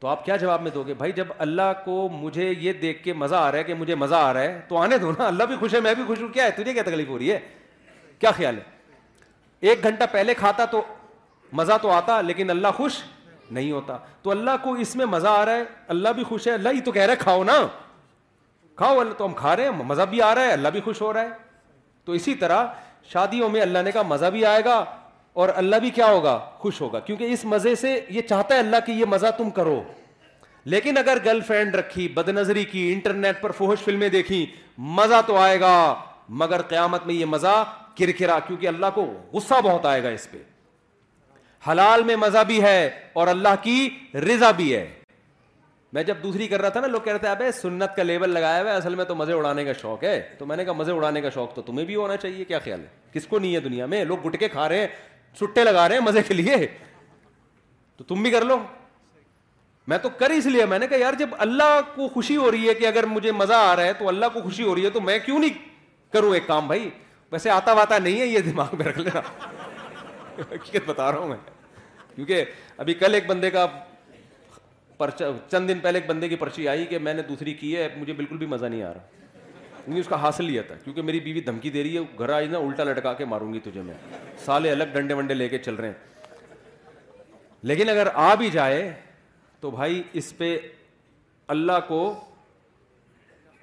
تو 0.00 0.08
آپ 0.08 0.24
کیا 0.24 0.36
جواب 0.36 0.62
میں 0.62 0.70
دو 0.74 0.82
گے 0.86 0.94
بھائی 0.94 1.12
جب 1.12 1.26
اللہ 1.44 1.72
کو 1.84 2.08
مجھے 2.12 2.52
یہ 2.60 2.72
دیکھ 2.82 3.02
کے 3.04 3.12
مزہ 3.22 3.34
آ 3.34 3.50
رہا 3.52 3.58
ہے 3.58 3.64
کہ 3.64 3.74
مجھے 3.74 3.94
مزہ 3.94 4.14
آ 4.14 4.32
رہا 4.32 4.40
ہے 4.40 4.60
تو 4.68 4.76
آنے 4.76 4.98
دو 4.98 5.12
نا 5.18 5.26
اللہ 5.26 5.44
بھی 5.48 5.56
خوش 5.60 5.74
ہے 5.74 5.80
میں 5.80 5.94
بھی 5.94 6.02
خوش 6.06 6.20
ہوں 6.22 6.28
کیا 6.34 6.44
ہے 6.44 6.50
تجھے 6.62 6.72
کیا 6.74 6.82
تکلیف 6.86 7.08
ہو 7.08 7.18
رہی 7.18 7.32
ہے 7.32 7.38
کیا 8.20 8.30
خیال 8.36 8.56
ہے 8.56 9.66
ایک 9.68 9.82
گھنٹہ 9.84 10.04
پہلے 10.12 10.34
کھاتا 10.34 10.64
تو 10.70 10.82
مزہ 11.58 11.72
تو 11.82 11.90
آتا 11.90 12.20
لیکن 12.20 12.50
اللہ 12.50 12.68
خوش 12.76 13.00
نہیں 13.50 13.70
ہوتا 13.72 13.96
تو 14.22 14.30
اللہ 14.30 14.56
کو 14.62 14.72
اس 14.84 14.94
میں 14.96 15.06
مزہ 15.06 15.28
آ 15.28 15.44
رہا 15.46 15.56
ہے 15.56 15.62
اللہ 15.94 16.08
بھی 16.16 16.24
خوش 16.28 16.46
ہے 16.46 16.52
اللہ 16.52 16.74
ہی 16.74 16.80
تو 16.84 16.92
کہہ 16.92 17.02
رہا 17.02 17.12
ہے 17.12 17.16
کھاؤ 17.20 17.44
نا 17.44 17.58
کھاؤ 18.76 18.98
اللہ 19.00 19.12
تو 19.18 19.26
ہم 19.26 19.32
کھا 19.34 19.54
رہے 19.56 19.64
ہیں 19.68 19.84
مزہ 19.86 20.02
بھی 20.10 20.20
آ 20.22 20.34
رہا 20.34 20.44
ہے 20.44 20.52
اللہ 20.52 20.68
بھی 20.76 20.80
خوش 20.84 21.00
ہو 21.02 21.12
رہا 21.12 21.20
ہے 21.22 21.28
تو 22.04 22.12
اسی 22.12 22.34
طرح 22.42 22.66
شادیوں 23.12 23.48
میں 23.48 23.60
اللہ 23.60 23.82
نے 23.84 23.92
کہا 23.92 24.02
مزہ 24.08 24.26
بھی 24.32 24.44
آئے 24.46 24.64
گا 24.64 24.84
اور 25.42 25.48
اللہ 25.56 25.76
بھی 25.82 25.90
کیا 25.96 26.06
ہوگا 26.10 26.38
خوش 26.58 26.80
ہوگا 26.80 27.00
کیونکہ 27.00 27.32
اس 27.32 27.44
مزے 27.44 27.74
سے 27.80 27.98
یہ 28.10 28.22
چاہتا 28.28 28.54
ہے 28.54 28.60
اللہ 28.60 28.76
کہ 28.86 28.92
یہ 28.92 29.04
مزہ 29.08 29.26
تم 29.36 29.50
کرو 29.58 29.82
لیکن 30.72 30.96
اگر 30.98 31.18
گرل 31.24 31.40
فرینڈ 31.46 31.74
رکھی 31.76 32.06
بد 32.14 32.28
نظری 32.28 32.64
کی 32.70 32.92
انٹرنیٹ 32.92 33.40
پر 33.40 33.50
فوہش 33.58 33.80
فلمیں 33.84 34.08
دیکھی 34.14 34.44
مزہ 34.98 35.20
تو 35.26 35.36
آئے 35.38 35.60
گا 35.60 35.74
مگر 36.40 36.62
قیامت 36.68 37.06
میں 37.06 37.14
یہ 37.14 37.24
مزہ 37.34 37.62
کرکرا 37.98 38.38
کیونکہ 38.46 38.68
اللہ 38.68 38.94
کو 38.94 39.06
غصہ 39.32 39.60
بہت 39.64 39.86
آئے 39.86 40.02
گا 40.02 40.08
اس 40.18 40.30
پہ 40.30 40.38
حلال 41.70 42.02
میں 42.04 42.16
مزہ 42.16 42.42
بھی 42.46 42.62
ہے 42.62 42.80
اور 43.20 43.26
اللہ 43.28 43.54
کی 43.62 43.88
رضا 44.28 44.50
بھی 44.60 44.74
ہے 44.74 44.86
میں 45.96 46.02
جب 46.10 46.16
دوسری 46.22 46.46
کر 46.48 46.60
رہا 46.60 46.68
تھا 46.68 46.80
نا 46.80 46.86
لوگ 46.86 47.00
کہہ 47.04 47.12
رہے 47.12 47.18
تھے 47.18 47.28
اب 47.28 47.42
سنت 47.60 47.94
کا 47.96 48.02
لیبل 48.02 48.30
لگایا 48.30 48.62
ہوا 48.62 48.70
ہے 48.70 48.76
اصل 48.76 48.94
میں 48.94 49.04
تو 49.04 49.14
مزے 49.14 49.32
اڑانے 49.32 49.64
کا 49.64 49.72
شوق 49.80 50.02
ہے 50.04 50.20
تو 50.38 50.46
میں 50.46 50.56
نے 50.56 50.64
کہا 50.64 50.72
مزے 50.80 50.92
اڑانے 50.92 51.20
کا 51.20 51.30
شوق 51.34 51.54
تو 51.54 51.62
تمہیں 51.68 51.86
بھی 51.86 51.96
ہونا 51.96 52.16
چاہیے 52.16 52.44
کیا 52.44 52.58
خیال 52.64 52.80
ہے 52.80 52.86
کس 53.12 53.26
کو 53.26 53.38
نہیں 53.38 53.54
ہے 53.54 53.60
دنیا 53.68 53.86
میں 53.94 54.04
لوگ 54.04 54.26
گٹکے 54.26 54.48
کھا 54.48 54.68
رہے 54.68 54.78
ہیں 54.80 54.86
سٹے 55.40 55.64
لگا 55.64 55.88
رہے 55.88 55.96
ہیں 55.98 56.02
مزے 56.04 56.22
کے 56.28 56.34
لیے 56.34 56.56
تو 57.96 58.04
تم 58.08 58.22
بھی 58.22 58.30
کر 58.30 58.44
لو 58.44 58.58
میں 59.90 59.98
تو 60.02 60.08
کر 60.20 60.30
اس 60.30 60.46
لیے 60.46 60.64
میں 60.74 60.78
نے 60.78 60.86
کہا 60.86 60.96
یار 60.98 61.12
جب 61.18 61.28
اللہ 61.46 61.78
کو 61.94 62.08
خوشی 62.14 62.36
ہو 62.36 62.50
رہی 62.50 62.68
ہے 62.68 62.74
کہ 62.74 62.86
اگر 62.86 63.04
مجھے 63.16 63.32
مزہ 63.32 63.54
آ 63.68 63.74
رہا 63.76 63.84
ہے 63.84 63.92
تو 63.98 64.08
اللہ 64.08 64.26
کو 64.32 64.42
خوشی 64.42 64.64
ہو 64.64 64.74
رہی 64.74 64.84
ہے 64.84 64.90
تو 64.90 65.00
میں 65.00 65.18
کیوں 65.24 65.38
نہیں 65.38 65.66
کروں 66.12 66.34
ایک 66.34 66.46
کام 66.46 66.66
بھائی 66.66 66.88
ویسے 67.32 67.50
آتا 67.50 67.72
واتا 67.76 67.98
نہیں 67.98 68.20
ہے 68.20 68.26
یہ 68.26 68.38
دماغ 68.50 68.76
میں 68.78 68.84
رکھ 68.86 68.98
لینا 68.98 69.20
حقیقت 70.38 70.88
بتا 70.88 71.10
رہا 71.12 71.18
ہوں 71.18 71.28
میں 71.28 71.36
کیونکہ 72.14 72.44
ابھی 72.82 72.94
کل 73.00 73.14
ایک 73.14 73.26
بندے 73.26 73.50
کا 73.50 73.66
پرچا 74.98 75.26
چند 75.50 75.68
دن 75.70 75.78
پہلے 75.80 75.98
ایک 75.98 76.06
بندے 76.08 76.28
کی 76.28 76.36
پرچی 76.36 76.68
آئی 76.68 76.86
کہ 76.90 76.98
میں 76.98 77.14
نے 77.14 77.22
دوسری 77.28 77.54
کی 77.54 77.76
ہے 77.76 77.88
مجھے 77.96 78.12
بالکل 78.12 78.36
بھی 78.36 78.46
مزہ 78.54 78.66
نہیں 78.66 78.82
آ 78.82 78.92
رہا 78.94 79.00
نہیں 79.02 79.82
یعنی 79.86 80.00
اس 80.00 80.08
کا 80.08 80.16
حاصل 80.22 80.44
لیا 80.44 80.62
تھا 80.66 80.74
کیونکہ 80.84 81.02
میری 81.02 81.20
بیوی 81.20 81.40
دھمکی 81.40 81.70
دے 81.70 81.82
رہی 81.82 81.96
ہے 81.98 82.02
گھر 82.18 82.28
آئی 82.36 82.48
نا 82.48 82.58
الٹا 82.58 82.84
لٹکا 82.84 83.12
کے 83.20 83.24
ماروں 83.24 83.52
گی 83.52 83.60
تجھے 83.64 83.82
میں 83.82 83.94
سالے 84.44 84.70
الگ 84.70 84.90
ڈنڈے 84.92 85.14
ونڈے 85.14 85.34
لے 85.34 85.48
کے 85.48 85.58
چل 85.58 85.74
رہے 85.74 85.88
ہیں 85.88 86.06
لیکن 87.70 87.88
اگر 87.88 88.08
آ 88.14 88.34
بھی 88.38 88.50
جائے 88.50 88.90
تو 89.60 89.70
بھائی 89.70 90.02
اس 90.20 90.36
پہ 90.38 90.56
اللہ 91.54 91.78
کو 91.88 92.02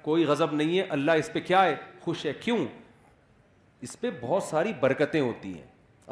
کوئی 0.02 0.24
غضب 0.24 0.52
نہیں 0.54 0.78
ہے 0.78 0.82
اللہ 0.98 1.12
اس 1.20 1.32
پہ 1.32 1.40
کیا 1.46 1.64
ہے 1.64 1.76
خوش 2.00 2.26
ہے 2.26 2.32
کیوں 2.40 2.56
اس 3.82 4.00
پہ 4.00 4.10
بہت 4.20 4.42
ساری 4.42 4.72
برکتیں 4.80 5.20
ہوتی 5.20 5.52
ہیں 5.54 5.64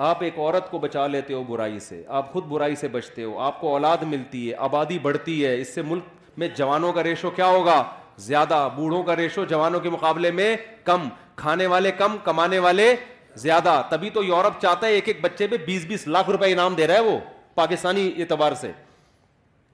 آپ 0.06 0.22
ایک 0.22 0.38
عورت 0.38 0.70
کو 0.70 0.78
بچا 0.78 1.06
لیتے 1.06 1.34
ہو 1.34 1.42
برائی 1.48 1.78
سے 1.80 2.02
آپ 2.18 2.32
خود 2.32 2.44
برائی 2.48 2.74
سے 2.76 2.88
بچتے 2.92 3.24
ہو 3.24 3.38
آپ 3.40 3.60
کو 3.60 3.72
اولاد 3.72 4.02
ملتی 4.06 4.48
ہے 4.50 4.56
آبادی 4.66 4.98
بڑھتی 5.02 5.44
ہے 5.44 5.56
اس 5.60 5.74
سے 5.74 5.82
ملک 5.82 6.38
میں 6.38 6.48
جوانوں 6.56 6.92
کا 6.92 7.02
ریشو 7.04 7.30
کیا 7.36 7.46
ہوگا 7.46 7.82
زیادہ 8.26 8.68
بوڑھوں 8.76 9.02
کا 9.02 9.16
ریشو 9.16 9.44
جوانوں 9.50 9.80
کے 9.80 9.90
مقابلے 9.90 10.30
میں 10.30 10.54
کم 10.84 11.08
کھانے 11.36 11.66
والے 11.66 11.90
کم 11.98 12.16
کمانے 12.24 12.58
والے 12.66 12.94
زیادہ 13.42 13.80
تبھی 13.90 14.10
تو 14.14 14.22
یورپ 14.24 14.60
چاہتا 14.62 14.86
ہے 14.86 14.92
ایک 14.92 15.08
ایک 15.08 15.20
بچے 15.22 15.46
پہ 15.46 15.56
بیس 15.66 15.84
بیس 15.86 16.06
لاکھ 16.06 16.30
روپے 16.30 16.52
انعام 16.52 16.74
دے 16.74 16.86
رہا 16.86 16.94
ہے 16.94 17.00
وہ 17.04 17.18
پاکستانی 17.54 18.10
اعتبار 18.20 18.52
سے 18.60 18.70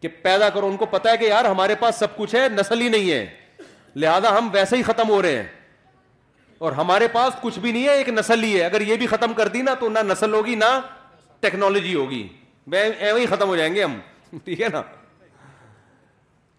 کہ 0.01 0.09
پیدا 0.23 0.49
کرو 0.51 0.67
ان 0.67 0.77
کو 0.77 0.87
پتا 0.91 1.11
ہے 1.13 1.17
کہ 1.17 1.25
یار 1.25 1.45
ہمارے 1.45 1.75
پاس 1.81 1.97
سب 1.99 2.17
کچھ 2.17 2.35
ہے 2.35 2.47
نسل 2.59 2.81
ہی 2.81 2.89
نہیں 2.89 3.11
ہے 3.11 3.27
لہذا 3.97 4.37
ہم 4.39 4.49
ویسے 4.53 4.77
ہی 4.77 4.83
ختم 4.83 5.09
ہو 5.11 5.21
رہے 5.23 5.37
ہیں 5.37 5.47
اور 6.61 6.73
ہمارے 6.73 7.07
پاس 7.13 7.33
کچھ 7.43 7.59
بھی 7.59 7.71
نہیں 7.73 7.85
ہے 7.89 7.93
ایک 7.97 8.09
نسل 8.09 8.43
ہی 8.45 8.55
ہے 8.55 8.63
اگر 8.65 8.81
یہ 8.87 8.97
بھی 9.03 9.07
ختم 9.11 9.33
کر 9.35 9.49
دی 9.53 9.61
نا 9.67 9.75
تو 9.81 9.89
نہ 9.89 9.99
نسل 10.07 10.33
ہوگی 10.35 10.55
نہ 10.55 10.65
ٹیکنالوجی 11.43 11.95
ہوگی 11.95 12.23
ہی 12.73 13.25
ختم 13.29 13.49
ہو 13.49 13.55
جائیں 13.57 13.75
گے 13.75 13.83
ہم 13.83 13.97
ٹھیک 14.45 14.61
ہے 14.63 14.69
نا 14.73 14.83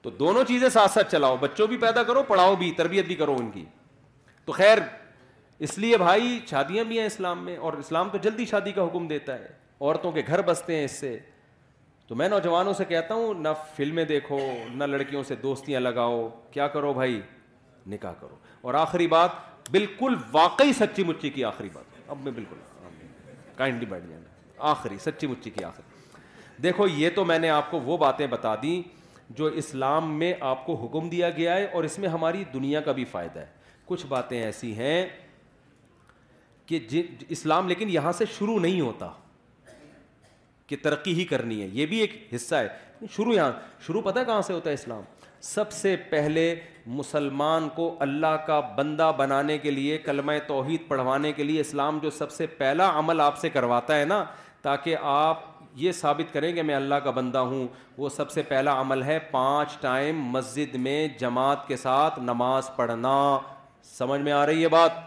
تو 0.02 0.10
دونوں 0.22 0.44
چیزیں 0.48 0.68
ساتھ 0.76 0.92
ساتھ 0.92 1.12
چلاؤ 1.12 1.36
بچوں 1.42 1.68
بھی 1.68 1.78
پیدا 1.84 2.04
کرو 2.04 2.24
پڑھاؤ 2.28 2.56
بھی 2.64 2.72
تربیت 2.78 3.06
بھی 3.08 3.16
کرو 3.16 3.36
ان 3.40 3.52
کی 3.52 3.64
تو 4.46 4.52
خیر 4.52 4.78
اس 5.68 5.78
لیے 5.78 5.98
بھائی 5.98 6.40
شادیاں 6.50 6.84
بھی 6.84 7.00
ہیں 7.00 7.06
اسلام 7.08 7.44
میں 7.46 7.58
اور 7.68 7.74
اسلام 7.80 8.10
تو 8.12 8.18
جلدی 8.24 8.46
شادی 8.52 8.72
کا 8.80 8.86
حکم 8.86 9.08
دیتا 9.08 9.36
ہے 9.40 9.48
عورتوں 9.82 10.12
کے 10.12 10.22
گھر 10.28 10.42
بستے 10.46 10.78
ہیں 10.78 10.86
اس 10.86 11.00
سے 11.00 11.18
تو 12.08 12.16
میں 12.16 12.30
نوجوانوں 12.30 12.74
سے 12.78 12.86
کہتا 12.86 13.14
ہوں 13.16 13.34
نہ 13.42 13.50
فلمیں 13.76 14.04
دیکھو 14.16 14.40
نہ 14.76 14.84
لڑکیوں 14.94 15.24
سے 15.28 15.36
دوستیاں 15.44 15.80
لگاؤ 15.80 16.28
کیا 16.52 16.68
کرو 16.78 16.94
بھائی 16.94 17.22
نکاح 17.90 18.14
کرو 18.22 18.36
اور 18.62 18.74
آخری 18.80 19.06
بات 19.08 19.40
بالکل 19.72 20.16
واقعی 20.32 20.74
سچی 20.74 21.04
مچی 21.08 21.30
کی 21.30 21.44
آخری 21.46 21.70
بات 21.74 22.10
اب 22.12 22.18
میں 22.24 22.32
بالکل 22.36 22.90
کائنڈلی 23.58 23.86
بیٹھ 23.90 24.04
آخری 24.72 24.98
سچی 25.02 25.28
مچی 25.28 25.50
کی 25.50 25.64
آخری 25.64 26.20
دیکھو 26.64 26.88
یہ 26.88 27.10
تو 27.16 27.26
میں 27.26 27.38
نے 27.40 27.50
آپ 27.50 27.70
کو 27.72 27.80
وہ 27.86 27.98
باتیں 27.98 28.26
بتا 28.30 28.54
دیں 28.62 28.82
جو 29.38 29.46
اسلام 29.62 30.14
میں 30.20 30.34
آپ 30.48 30.66
کو 30.66 30.76
حکم 30.86 31.10
دیا 31.10 31.30
گیا 31.38 31.56
ہے 31.56 31.66
اور 31.74 31.84
اس 31.84 31.98
میں 32.00 32.10
ہماری 32.10 32.44
دنیا 32.54 32.80
کا 32.88 32.92
بھی 32.98 33.06
فائدہ 33.12 33.40
ہے 33.40 33.46
کچھ 33.86 34.06
باتیں 34.10 34.42
ایسی 34.42 34.74
ہیں 34.78 35.06
کہ 36.66 36.80
اسلام 37.36 37.68
لیکن 37.70 37.90
یہاں 37.90 38.12
سے 38.18 38.26
شروع 38.38 38.60
نہیں 38.60 38.82
ہوتا 38.82 39.10
کہ 40.68 40.76
ترقی 40.82 41.14
ہی 41.20 41.26
کرنی 41.30 41.62
ہے 41.62 41.68
یہ 41.74 41.86
بھی 41.86 41.98
ایک 42.02 42.16
حصہ 42.36 42.56
ہے 42.56 42.68
شروع 43.16 43.34
یہاں 43.34 43.52
شروع 43.88 44.02
پتہ 44.02 44.20
کہاں 44.26 44.42
سے 44.48 44.54
ہوتا 44.54 44.70
ہے 44.70 44.74
اسلام 44.74 45.02
سب 45.54 45.72
سے 45.72 45.96
پہلے 46.10 46.54
مسلمان 46.88 47.68
کو 47.76 47.96
اللہ 48.02 48.36
کا 48.46 48.60
بندہ 48.78 49.12
بنانے 49.18 49.58
کے 49.58 49.72
لیے 49.72 49.98
کلمہ 50.06 50.32
توحید 50.48 50.88
پڑھوانے 50.88 51.32
کے 51.34 51.44
لیے 51.44 51.62
اسلام 51.62 52.00
جو 52.02 52.10
سب 52.12 52.32
سے 52.32 52.48
پہلا 52.58 52.90
عمل 53.00 53.22
آپ 53.22 53.38
سے 53.40 53.50
کرواتا 53.50 54.00
ہے 54.00 54.06
نا 54.06 54.24
تاکہ 54.62 54.96
آپ 55.12 55.42
یہ 55.78 55.92
ثابت 56.00 56.34
کریں 56.34 56.52
کہ 56.54 56.62
میں 56.64 56.76
اللہ 56.76 56.96
کا 57.04 57.12
بندہ 57.18 57.40
ہوں 57.52 57.68
وہ 57.98 58.10
سب 58.16 58.32
سے 58.32 58.42
پہلا 58.48 58.80
عمل 58.82 59.04
ہے 59.04 59.20
پانچ 59.32 59.78
ٹائم 59.82 60.22
مسجد 60.32 60.76
میں 60.88 61.08
جماعت 61.20 61.68
کے 61.68 61.76
ساتھ 61.78 62.20
نماز 62.20 62.70
پڑھنا 62.76 63.16
سمجھ 63.98 64.22
میں 64.22 64.32
آ 64.32 64.46
رہی 64.46 64.64
ہے 64.64 64.68
بات 64.70 65.00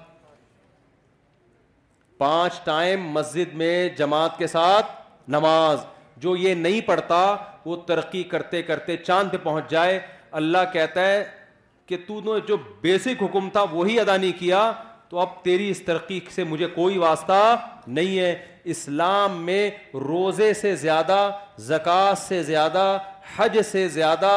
پانچ 2.18 2.60
ٹائم 2.64 3.08
مسجد 3.12 3.54
میں 3.62 3.88
جماعت 3.98 4.38
کے 4.38 4.46
ساتھ 4.46 4.86
نماز 5.30 5.84
جو 6.22 6.34
یہ 6.36 6.54
نہیں 6.54 6.80
پڑھتا 6.86 7.24
وہ 7.64 7.76
ترقی 7.86 8.22
کرتے 8.32 8.62
کرتے 8.62 8.96
چاند 8.96 9.30
پہ 9.32 9.36
پہنچ 9.42 9.70
جائے 9.70 9.98
اللہ 10.40 10.58
کہتا 10.72 11.04
ہے 11.06 11.22
کہ 11.86 11.96
تو 12.06 12.20
نے 12.24 12.38
جو 12.48 12.56
بیسک 12.82 13.22
حکم 13.22 13.48
تھا 13.52 13.62
وہی 13.72 13.98
ادا 14.00 14.16
نہیں 14.16 14.32
کیا 14.38 14.70
تو 15.08 15.18
اب 15.20 15.42
تیری 15.42 15.68
اس 15.70 15.82
ترقی 15.84 16.18
سے 16.34 16.44
مجھے 16.44 16.66
کوئی 16.74 16.98
واسطہ 16.98 17.56
نہیں 17.86 18.18
ہے 18.18 18.34
اسلام 18.74 19.42
میں 19.44 19.70
روزے 20.08 20.52
سے 20.60 20.74
زیادہ 20.76 21.18
زکوٰۃ 21.66 22.14
سے 22.26 22.42
زیادہ 22.42 22.86
حج 23.36 23.60
سے 23.70 23.86
زیادہ 23.96 24.30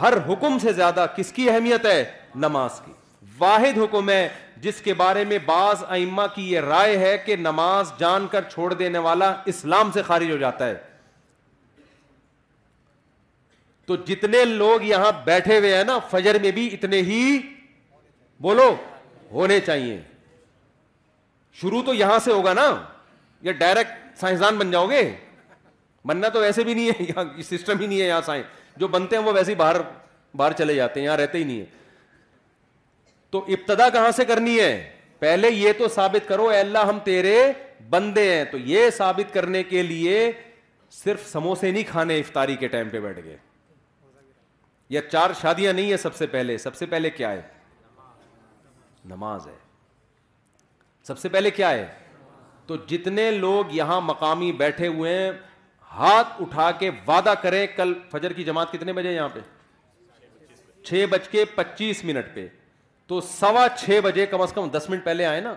ہر 0.00 0.14
حکم 0.28 0.58
سے 0.62 0.72
زیادہ 0.72 1.06
کس 1.16 1.32
کی 1.32 1.48
اہمیت 1.50 1.86
ہے 1.86 2.04
نماز 2.44 2.80
کی 2.84 2.92
واحد 3.38 3.78
حکم 3.78 4.08
ہے 4.10 4.28
جس 4.62 4.80
کے 4.82 4.94
بارے 4.94 5.24
میں 5.28 5.38
بعض 5.46 5.82
ائمہ 5.96 6.22
کی 6.34 6.50
یہ 6.52 6.60
رائے 6.70 6.96
ہے 6.98 7.16
کہ 7.24 7.36
نماز 7.36 7.92
جان 7.98 8.26
کر 8.30 8.42
چھوڑ 8.52 8.72
دینے 8.74 8.98
والا 9.06 9.32
اسلام 9.52 9.90
سے 9.94 10.02
خارج 10.06 10.30
ہو 10.30 10.36
جاتا 10.36 10.66
ہے 10.66 10.74
تو 13.86 13.96
جتنے 14.06 14.44
لوگ 14.44 14.82
یہاں 14.82 15.10
بیٹھے 15.24 15.58
ہوئے 15.58 15.76
ہیں 15.76 15.84
نا 15.84 15.98
فجر 16.10 16.38
میں 16.42 16.50
بھی 16.58 16.66
اتنے 16.72 17.00
ہی 17.08 17.20
بولو 18.42 18.74
ہونے 19.32 19.58
چاہیے 19.66 20.00
شروع 21.60 21.82
تو 21.86 21.94
یہاں 21.94 22.18
سے 22.24 22.32
ہوگا 22.32 22.52
نا 22.54 22.66
یا 23.42 23.52
ڈائریکٹ 23.58 24.18
سائنسدان 24.20 24.56
بن 24.58 24.70
جاؤ 24.70 24.86
گے 24.90 25.02
بننا 26.08 26.28
تو 26.28 26.40
ویسے 26.40 26.64
بھی 26.64 26.74
نہیں 26.74 26.88
ہے 26.90 27.04
یہاں 27.08 27.24
سسٹم 27.50 27.78
ہی 27.80 27.86
نہیں 27.86 28.00
ہے 28.00 28.06
یہاں 28.06 28.20
سائنس 28.26 28.78
جو 28.80 28.88
بنتے 28.88 29.16
ہیں 29.16 29.22
وہ 29.22 29.32
ویسے 29.32 29.50
ہی 29.52 29.56
باہر 29.56 29.76
باہر 30.36 30.52
چلے 30.58 30.74
جاتے 30.74 31.00
ہیں 31.00 31.06
یہاں 31.06 31.16
رہتے 31.16 31.38
ہی 31.38 31.44
نہیں 31.44 31.60
ہے 31.60 31.64
تو 33.30 33.44
ابتدا 33.54 33.88
کہاں 33.92 34.10
سے 34.16 34.24
کرنی 34.24 34.58
ہے 34.60 34.72
پہلے 35.18 35.50
یہ 35.50 35.72
تو 35.78 35.88
ثابت 35.94 36.28
کرو 36.28 36.48
اے 36.48 36.58
اللہ 36.60 36.84
ہم 36.88 36.98
تیرے 37.04 37.38
بندے 37.90 38.32
ہیں 38.34 38.44
تو 38.50 38.58
یہ 38.72 38.90
ثابت 38.96 39.32
کرنے 39.34 39.62
کے 39.64 39.82
لیے 39.82 40.30
صرف 41.04 41.28
سموسے 41.30 41.70
نہیں 41.70 41.82
کھانے 41.88 42.18
افطاری 42.20 42.56
کے 42.56 42.68
ٹائم 42.74 42.88
پہ 42.90 43.00
بیٹھ 43.00 43.20
گئے 43.24 43.36
یا 44.90 45.00
چار 45.10 45.30
شادیاں 45.40 45.72
نہیں 45.72 45.90
ہیں 45.90 45.96
سب 45.96 46.14
سے 46.16 46.26
پہلے 46.30 46.56
سب 46.58 46.74
سے 46.76 46.86
پہلے 46.86 47.10
کیا 47.10 47.30
ہے 47.32 47.40
نماز 49.08 49.46
ہے 49.46 49.54
سب 51.06 51.18
سے 51.18 51.28
پہلے 51.28 51.50
کیا 51.50 51.70
ہے 51.70 51.86
تو 52.66 52.76
جتنے 52.88 53.30
لوگ 53.30 53.72
یہاں 53.74 54.00
مقامی 54.00 54.50
بیٹھے 54.58 54.86
ہوئے 54.86 55.16
ہیں 55.18 55.30
ہاتھ 55.94 56.40
اٹھا 56.42 56.70
کے 56.78 56.90
وعدہ 57.06 57.34
کریں 57.42 57.66
کل 57.76 57.92
فجر 58.10 58.32
کی 58.32 58.44
جماعت 58.44 58.72
کتنے 58.72 58.92
بجے 58.92 59.12
یہاں 59.12 59.28
پہ 59.32 59.40
چھ 60.86 61.04
بج 61.10 61.28
کے 61.28 61.44
پچیس 61.54 62.04
منٹ 62.04 62.34
پہ 62.34 62.46
تو 63.06 63.20
سوا 63.28 63.66
چھ 63.78 64.00
بجے 64.04 64.26
کم 64.26 64.40
از 64.42 64.52
کم 64.52 64.68
دس 64.72 64.86
منٹ 64.90 65.04
پہلے 65.04 65.26
آئے 65.26 65.40
نا 65.40 65.54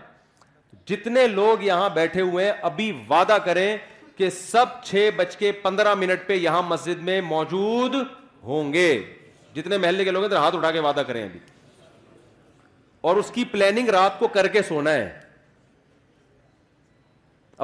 جتنے 0.90 1.26
لوگ 1.28 1.64
یہاں 1.64 1.90
بیٹھے 1.94 2.22
ہوئے 2.22 2.46
ہیں 2.46 2.52
ابھی 2.70 2.92
وعدہ 3.10 3.38
کریں 3.46 3.76
کہ 4.18 4.30
سب 4.30 4.82
چھ 4.86 5.10
بج 5.16 5.36
کے 5.38 5.52
پندرہ 5.62 5.94
منٹ 5.96 6.28
پہ 6.28 6.34
یہاں 6.34 6.62
مسجد 6.68 7.02
میں 7.06 7.20
موجود 7.22 7.96
ہوں 8.48 8.72
گے 8.74 8.84
جتنے 9.56 9.78
محلے 9.78 10.04
کے 10.04 10.12
لوگ 10.12 10.24
ہیں 10.34 10.40
ہاتھ 10.40 10.56
اٹھا 10.56 10.72
کے 10.72 10.80
وعدہ 10.88 11.02
کریں 11.08 11.24
ابھی 11.24 11.40
اور 13.10 13.16
اس 13.22 13.32
کی 13.36 13.44
پلاننگ 13.52 13.90
رات 13.96 14.20
کو 14.20 14.28
کر 14.38 14.48
کے 14.54 14.62
سونا 14.68 14.92
ہے 14.94 15.10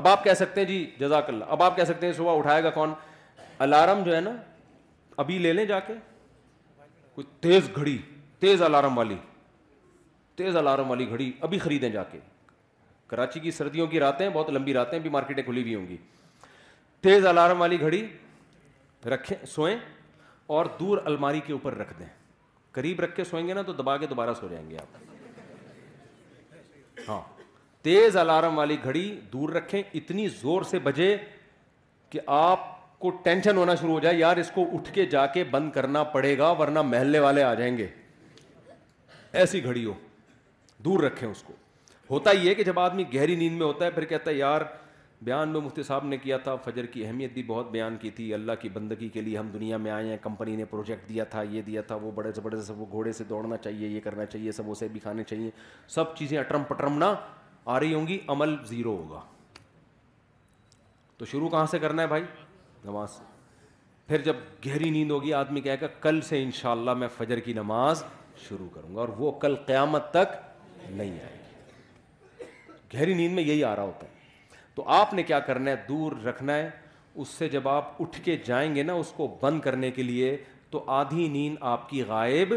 اب 0.02 0.08
آپ 0.08 0.24
کہہ 0.24 0.34
سکتے 0.40 0.62
ہیں 0.62 0.68
جی 0.68 0.80
جزاک 1.00 1.30
اللہ 1.30 1.52
اب 1.56 1.64
آپ 1.64 1.76
کہہ 1.76 1.84
سکتے 1.90 2.06
ہیں 2.06 2.14
صبح 2.18 2.38
اٹھائے 2.38 2.64
گا 2.64 2.70
کون 2.80 2.94
الارم 3.68 4.04
جو 4.04 4.16
ہے 4.16 4.20
نا 4.28 4.32
ابھی 5.24 5.38
لے 5.46 5.54
لیں 5.54 5.66
جا 5.72 5.80
کے 5.90 5.94
کوئی 7.16 7.28
تیز 7.48 7.70
گھڑی 7.76 7.98
تیز 8.40 8.62
الارم 8.68 8.98
والی 8.98 9.16
تیز 10.38 10.56
الارم 10.58 10.90
والی 10.90 11.10
گھڑی 11.10 11.32
ابھی 11.48 11.60
خریدیں 11.66 11.90
جا 11.98 12.04
کے 12.12 12.20
کراچی 13.08 13.40
کی 13.40 13.52
سردیوں 13.58 13.88
کی 13.88 14.00
راتیں 14.00 14.28
بہت 14.30 14.50
لمبی 14.54 14.74
راتیں 14.74 14.98
بھی 15.00 15.10
مارکیٹیں 15.10 15.44
کھلی 15.44 15.62
ہوئی 15.62 15.76
ہوں 15.76 15.88
گی 15.88 15.98
تیز 17.08 17.26
الارم 17.26 17.62
والی 17.62 17.80
گھڑی 17.82 18.06
رکھیں 19.14 19.38
سوئیں 19.54 19.78
اور 20.56 20.66
دور 20.80 20.98
الماری 21.06 21.40
کے 21.46 21.54
اوپر 21.54 21.78
رکھ 21.78 21.94
دیں 22.00 22.06
قریب 22.72 23.00
رکھ 23.02 23.16
کے 23.16 23.24
سوئیں 23.24 23.48
گے 23.48 23.54
نا 23.54 23.62
تو 23.62 23.74
دبا 23.74 23.96
کے 23.98 24.08
دوبارہ 24.08 24.34
سو 24.40 24.48
جائیں 24.52 24.70
گے 24.70 24.78
آپ 24.82 24.98
ہاں 27.08 27.22
تیز 27.84 28.16
الارم 28.18 28.58
والی 28.58 28.76
گھڑی 28.84 29.10
دور 29.32 29.50
رکھیں 29.54 29.82
اتنی 29.94 30.28
زور 30.42 30.62
سے 30.70 30.80
بجے 30.84 31.16
کہ 32.10 32.20
آپ 32.36 32.72
کو 33.00 33.10
ٹینشن 33.24 33.58
ہونا 33.58 33.76
شروع 33.76 33.92
ہو 33.94 34.00
جائے 34.00 34.16
یار 34.18 34.38
اس 34.38 34.52
کو 34.56 34.66
اٹھ 34.76 34.92
کے 34.94 35.06
جا 35.16 35.26
کے 35.34 35.44
بند 35.52 35.72
کرنا 35.72 36.04
پڑے 36.14 36.38
گا 36.38 36.52
ورنہ 36.60 36.82
محلے 36.82 37.20
والے 37.20 37.44
آ 37.44 37.54
جائیں 37.54 37.76
گے 37.78 37.88
ایسی 39.42 39.64
گھڑی 39.64 39.86
ہو 39.86 39.94
دور 40.86 41.00
رکھیں 41.04 41.28
اس 41.30 41.42
کو 41.44 41.54
ہوتا 42.10 42.32
یہ 42.42 42.54
کہ 42.54 42.64
جب 42.64 42.80
آدمی 42.80 43.04
گہری 43.14 43.36
نیند 43.36 43.58
میں 43.58 43.66
ہوتا 43.66 43.86
ہے 43.86 43.92
پھر 43.92 44.06
کہتا 44.06 44.32
ہے 44.32 44.36
یار 44.36 44.62
بیان 45.26 45.50
میں 45.50 45.60
مفتی 45.62 45.84
صاحب 45.84 46.06
نے 46.06 46.18
کیا 46.22 46.38
تھا 46.46 46.56
فجر 46.64 46.86
کی 46.94 47.06
اہمیت 47.06 47.34
بھی 47.34 47.44
بہت 47.48 47.70
بیان 47.72 47.96
کی 48.00 48.10
تھی 48.16 48.34
اللہ 48.34 48.52
کی 48.62 48.70
بندگی 48.70 49.08
کے 49.10 49.22
لیے 49.22 49.38
ہم 49.38 49.50
دنیا 49.54 49.78
میں 49.84 49.92
آئے 49.92 50.08
ہیں 50.08 50.18
کمپنی 50.22 50.56
نے 50.56 50.66
پروجیکٹ 50.72 51.08
دیا 51.10 51.24
تھا 51.36 51.42
یہ 51.52 51.62
دیا 51.68 51.82
تھا 51.92 51.96
وہ 52.02 52.12
بڑے 52.16 52.32
سے 52.36 52.42
بڑے 52.48 52.62
سے 52.62 52.74
وہ 52.78 52.86
گھوڑے 52.92 53.12
سے 53.20 53.24
دوڑنا 53.30 53.58
چاہیے 53.68 53.88
یہ 53.88 54.00
کرنا 54.04 54.26
چاہیے 54.26 54.52
سب 54.58 54.70
اسے 54.72 54.88
بھی 54.96 55.00
کھانے 55.04 55.24
چاہیے 55.30 55.50
سب 55.96 56.16
چیزیں 56.18 56.38
اٹرم 56.40 56.64
پٹرم 56.70 56.98
نہ 57.04 57.14
آ 57.76 57.80
رہی 57.80 57.94
ہوں 57.94 58.08
گی 58.08 58.18
عمل 58.36 58.56
زیرو 58.70 58.96
ہوگا 58.98 59.20
تو 61.18 61.26
شروع 61.34 61.50
کہاں 61.50 61.66
سے 61.72 61.80
کرنا 61.80 62.02
ہے 62.02 62.08
بھائی 62.16 62.24
نماز 62.86 63.12
سے 63.18 63.24
پھر 64.08 64.22
جب 64.22 64.36
گہری 64.66 64.90
نیند 64.90 65.12
ہوگی 65.12 65.34
آدمی 65.34 65.62
کہے 65.70 65.76
گا 65.82 65.88
کل 66.02 66.20
سے 66.30 66.44
ان 66.44 66.86
میں 67.00 67.08
فجر 67.18 67.40
کی 67.50 67.54
نماز 67.62 68.04
شروع 68.48 68.68
کروں 68.74 68.96
گا 68.96 69.00
اور 69.02 69.10
وہ 69.24 69.32
کل 69.46 69.56
قیامت 69.68 70.12
تک 70.14 70.36
نہیں 70.90 71.12
آئے 71.12 71.38
گی 71.38 72.50
گہری 72.94 73.14
نیند 73.24 73.34
میں 73.36 73.44
یہی 73.44 73.64
آ 73.64 73.76
رہا 73.76 73.84
ہوتا 73.84 74.08
ہے 74.08 74.13
تو 74.76 74.84
آپ 75.00 75.14
نے 75.14 75.24
کیا 75.24 75.40
کرنا 75.48 75.72
ہے 75.72 75.76
دور 75.90 76.12
رکھنا 76.26 76.56
ہے 76.58 76.70
اس 77.22 77.28
سے 77.38 77.48
جب 77.50 77.68
آپ 77.70 78.02
اٹھ 78.02 78.20
کے 78.26 78.38
جائیں 78.46 78.74
گے 78.76 78.84
نا 78.84 78.94
اس 79.02 79.12
کو 79.16 79.28
بند 79.42 79.60
کرنے 79.62 79.92
کے 79.92 80.04
لیے 80.04 80.36
تو 80.72 80.84
آدھی 81.00 81.28
نیند 81.30 81.56
آپ 81.72 81.90
کی 81.90 82.02
غائب 82.08 82.54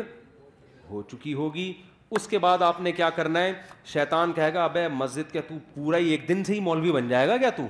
ہو 0.90 1.02
چکی 1.10 1.34
ہوگی 1.34 1.72
اس 2.16 2.26
کے 2.28 2.38
بعد 2.38 2.62
آپ 2.62 2.80
نے 2.80 2.92
کیا 2.92 3.08
کرنا 3.10 3.42
ہے 3.42 3.52
شیطان 3.92 4.32
کہے 4.32 4.52
گا 4.54 4.64
ابے 4.64 4.86
مسجد 4.88 5.32
کیا 5.32 5.42
تو 5.48 5.54
پورا 5.74 5.96
ہی 5.98 6.08
ایک 6.10 6.28
دن 6.28 6.44
سے 6.44 6.52
ہی 6.54 6.60
مولوی 6.68 6.92
بن 6.92 7.08
جائے 7.08 7.28
گا 7.28 7.36
کیا 7.36 7.50
تو 7.56 7.66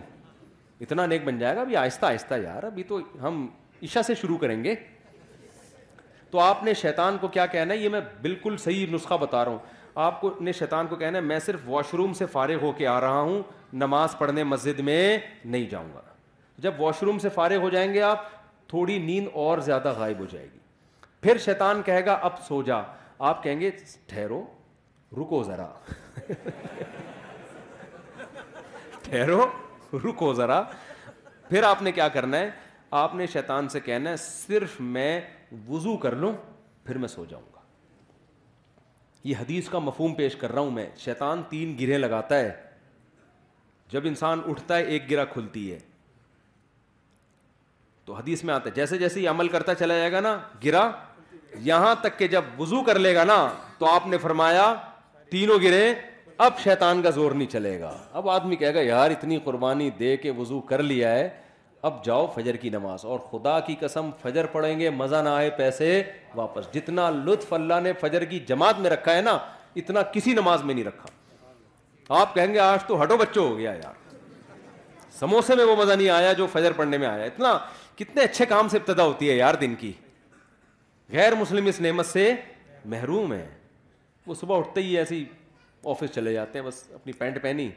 اتنا 0.86 1.06
نیک 1.06 1.24
بن 1.24 1.38
جائے 1.38 1.56
گا 1.56 1.60
ابھی 1.60 1.76
آہستہ 1.76 2.06
آہستہ 2.06 2.34
یار 2.42 2.62
ابھی 2.64 2.82
تو 2.92 2.98
ہم 3.22 3.46
عشاء 3.82 4.02
سے 4.06 4.14
شروع 4.20 4.36
کریں 4.38 4.62
گے 4.64 4.74
تو 6.30 6.38
آپ 6.40 6.62
نے 6.64 6.74
شیطان 6.80 7.16
کو 7.20 7.28
کیا 7.36 7.46
کہنا 7.46 7.74
ہے 7.74 7.78
یہ 7.78 7.88
میں 7.88 8.00
بالکل 8.22 8.56
صحیح 8.64 8.86
نسخہ 8.92 9.14
بتا 9.20 9.44
رہا 9.44 9.50
ہوں 9.52 9.58
آپ 10.04 10.20
کو 10.20 10.30
نے 10.40 10.52
شیطان 10.52 10.86
کو 10.86 10.96
کہنا 10.96 11.16
ہے 11.18 11.22
میں 11.22 11.38
صرف 11.40 11.60
واش 11.66 11.92
روم 11.98 12.12
سے 12.14 12.26
فارغ 12.32 12.56
ہو 12.62 12.72
کے 12.76 12.86
آ 12.86 13.00
رہا 13.00 13.20
ہوں 13.20 13.42
نماز 13.72 14.16
پڑھنے 14.18 14.42
مسجد 14.44 14.80
میں 14.88 15.16
نہیں 15.44 15.64
جاؤں 15.70 15.88
گا 15.94 16.00
جب 16.64 16.80
واش 16.80 17.02
روم 17.02 17.18
سے 17.18 17.28
فارغ 17.34 17.62
ہو 17.62 17.70
جائیں 17.70 17.92
گے 17.94 18.02
آپ 18.02 18.24
تھوڑی 18.68 18.98
نیند 19.04 19.28
اور 19.44 19.58
زیادہ 19.68 19.92
غائب 19.98 20.18
ہو 20.20 20.24
جائے 20.32 20.44
گی 20.52 20.58
پھر 21.22 21.38
شیطان 21.44 21.80
کہے 21.84 22.04
گا 22.06 22.18
اب 22.28 22.38
سو 22.48 22.60
جا 22.62 22.82
آپ 23.30 23.42
کہیں 23.42 23.58
گے 23.60 23.70
ٹھہرو 24.06 24.42
رکو 25.20 25.42
ذرا 25.46 25.66
ٹھہرو 29.10 29.44
رکو 30.04 30.32
ذرا 30.34 30.62
پھر 31.48 31.62
آپ 31.62 31.82
نے 31.82 31.92
کیا 31.92 32.08
کرنا 32.18 32.38
ہے 32.38 32.50
آپ 33.02 33.14
نے 33.14 33.26
شیطان 33.32 33.68
سے 33.68 33.80
کہنا 33.80 34.10
ہے 34.10 34.16
صرف 34.24 34.80
میں 34.80 35.20
وضو 35.68 35.96
کر 36.06 36.14
لوں 36.16 36.32
پھر 36.86 36.98
میں 36.98 37.08
سو 37.08 37.24
جاؤں 37.28 37.42
گا 37.42 37.55
یہ 39.28 39.34
حدیث 39.40 39.68
کا 39.68 39.78
مفہوم 39.84 40.12
پیش 40.14 40.34
کر 40.40 40.52
رہا 40.52 40.60
ہوں 40.62 40.70
میں 40.70 40.84
شیطان 41.04 41.42
تین 41.50 41.74
گرہیں 41.80 41.96
لگاتا 41.98 42.38
ہے 42.38 42.50
جب 43.92 44.06
انسان 44.06 44.40
اٹھتا 44.50 44.76
ہے 44.76 44.82
ایک 44.94 45.10
گرا 45.10 45.24
کھلتی 45.32 45.70
ہے 45.72 45.78
تو 48.04 48.14
حدیث 48.14 48.44
میں 48.44 48.54
آتا 48.54 48.70
ہے 48.70 48.74
جیسے 48.74 48.98
جیسے 48.98 49.20
یہ 49.20 49.28
عمل 49.30 49.48
کرتا 49.54 49.74
چلا 49.82 49.96
جائے 49.98 50.12
گا 50.12 50.20
نا 50.28 50.36
گرا 50.64 50.88
یہاں 51.70 51.94
تک 52.00 52.18
کہ 52.18 52.28
جب 52.36 52.44
وضو 52.58 52.82
کر 52.90 52.98
لے 52.98 53.14
گا 53.14 53.24
نا 53.32 53.38
تو 53.78 53.86
آپ 53.94 54.06
نے 54.14 54.18
فرمایا 54.26 54.72
تینوں 55.30 55.58
گرے 55.62 55.82
اب 56.46 56.58
شیطان 56.64 57.02
کا 57.02 57.10
زور 57.18 57.32
نہیں 57.40 57.48
چلے 57.56 57.78
گا 57.80 57.92
اب 58.20 58.28
آدمی 58.30 58.56
کہے 58.56 58.74
گا 58.74 58.80
یار 58.92 59.10
اتنی 59.10 59.38
قربانی 59.44 59.90
دے 60.00 60.16
کے 60.24 60.30
وضو 60.38 60.60
کر 60.72 60.82
لیا 60.92 61.12
ہے 61.14 61.28
اب 61.84 62.04
جاؤ 62.04 62.26
فجر 62.34 62.56
کی 62.60 62.70
نماز 62.70 63.04
اور 63.04 63.18
خدا 63.30 63.58
کی 63.60 63.74
قسم 63.80 64.10
فجر 64.22 64.46
پڑھیں 64.52 64.78
گے 64.80 64.90
مزہ 64.90 65.16
نہ 65.24 65.28
آئے 65.28 65.50
پیسے 65.56 66.02
واپس 66.34 66.72
جتنا 66.74 67.08
لطف 67.24 67.52
اللہ 67.52 67.80
نے 67.82 67.92
فجر 68.00 68.24
کی 68.24 68.38
جماعت 68.48 68.78
میں 68.80 68.90
رکھا 68.90 69.14
ہے 69.16 69.20
نا 69.22 69.36
اتنا 69.76 70.02
کسی 70.12 70.32
نماز 70.34 70.62
میں 70.64 70.74
نہیں 70.74 70.84
رکھا 70.84 72.18
آپ 72.20 72.34
کہیں 72.34 72.52
گے 72.54 72.58
آج 72.60 72.84
تو 72.86 73.02
ہٹو 73.02 73.16
بچوں 73.16 73.48
ہو 73.48 73.56
گیا 73.58 73.72
یار 73.82 74.04
سموسے 75.18 75.54
میں 75.56 75.64
وہ 75.64 75.76
مزہ 75.76 75.92
نہیں 75.92 76.08
آیا 76.10 76.32
جو 76.38 76.46
فجر 76.52 76.72
پڑھنے 76.76 76.98
میں 76.98 77.06
آیا 77.08 77.24
اتنا 77.24 77.56
کتنے 77.96 78.22
اچھے 78.22 78.46
کام 78.46 78.68
سے 78.68 78.78
ابتدا 78.78 79.04
ہوتی 79.04 79.30
ہے 79.30 79.34
یار 79.34 79.54
دن 79.60 79.74
کی 79.78 79.92
غیر 81.12 81.34
مسلم 81.40 81.66
اس 81.66 81.80
نعمت 81.80 82.06
سے 82.06 82.32
محروم 82.94 83.32
ہے 83.32 83.46
وہ 84.26 84.34
صبح 84.40 84.58
اٹھتے 84.58 84.82
ہی 84.82 84.96
ایسی 84.98 85.24
آفس 85.90 86.14
چلے 86.14 86.32
جاتے 86.32 86.58
ہیں 86.58 86.66
بس 86.66 86.82
اپنی 86.94 87.12
پینٹ 87.18 87.42
پہنی 87.42 87.70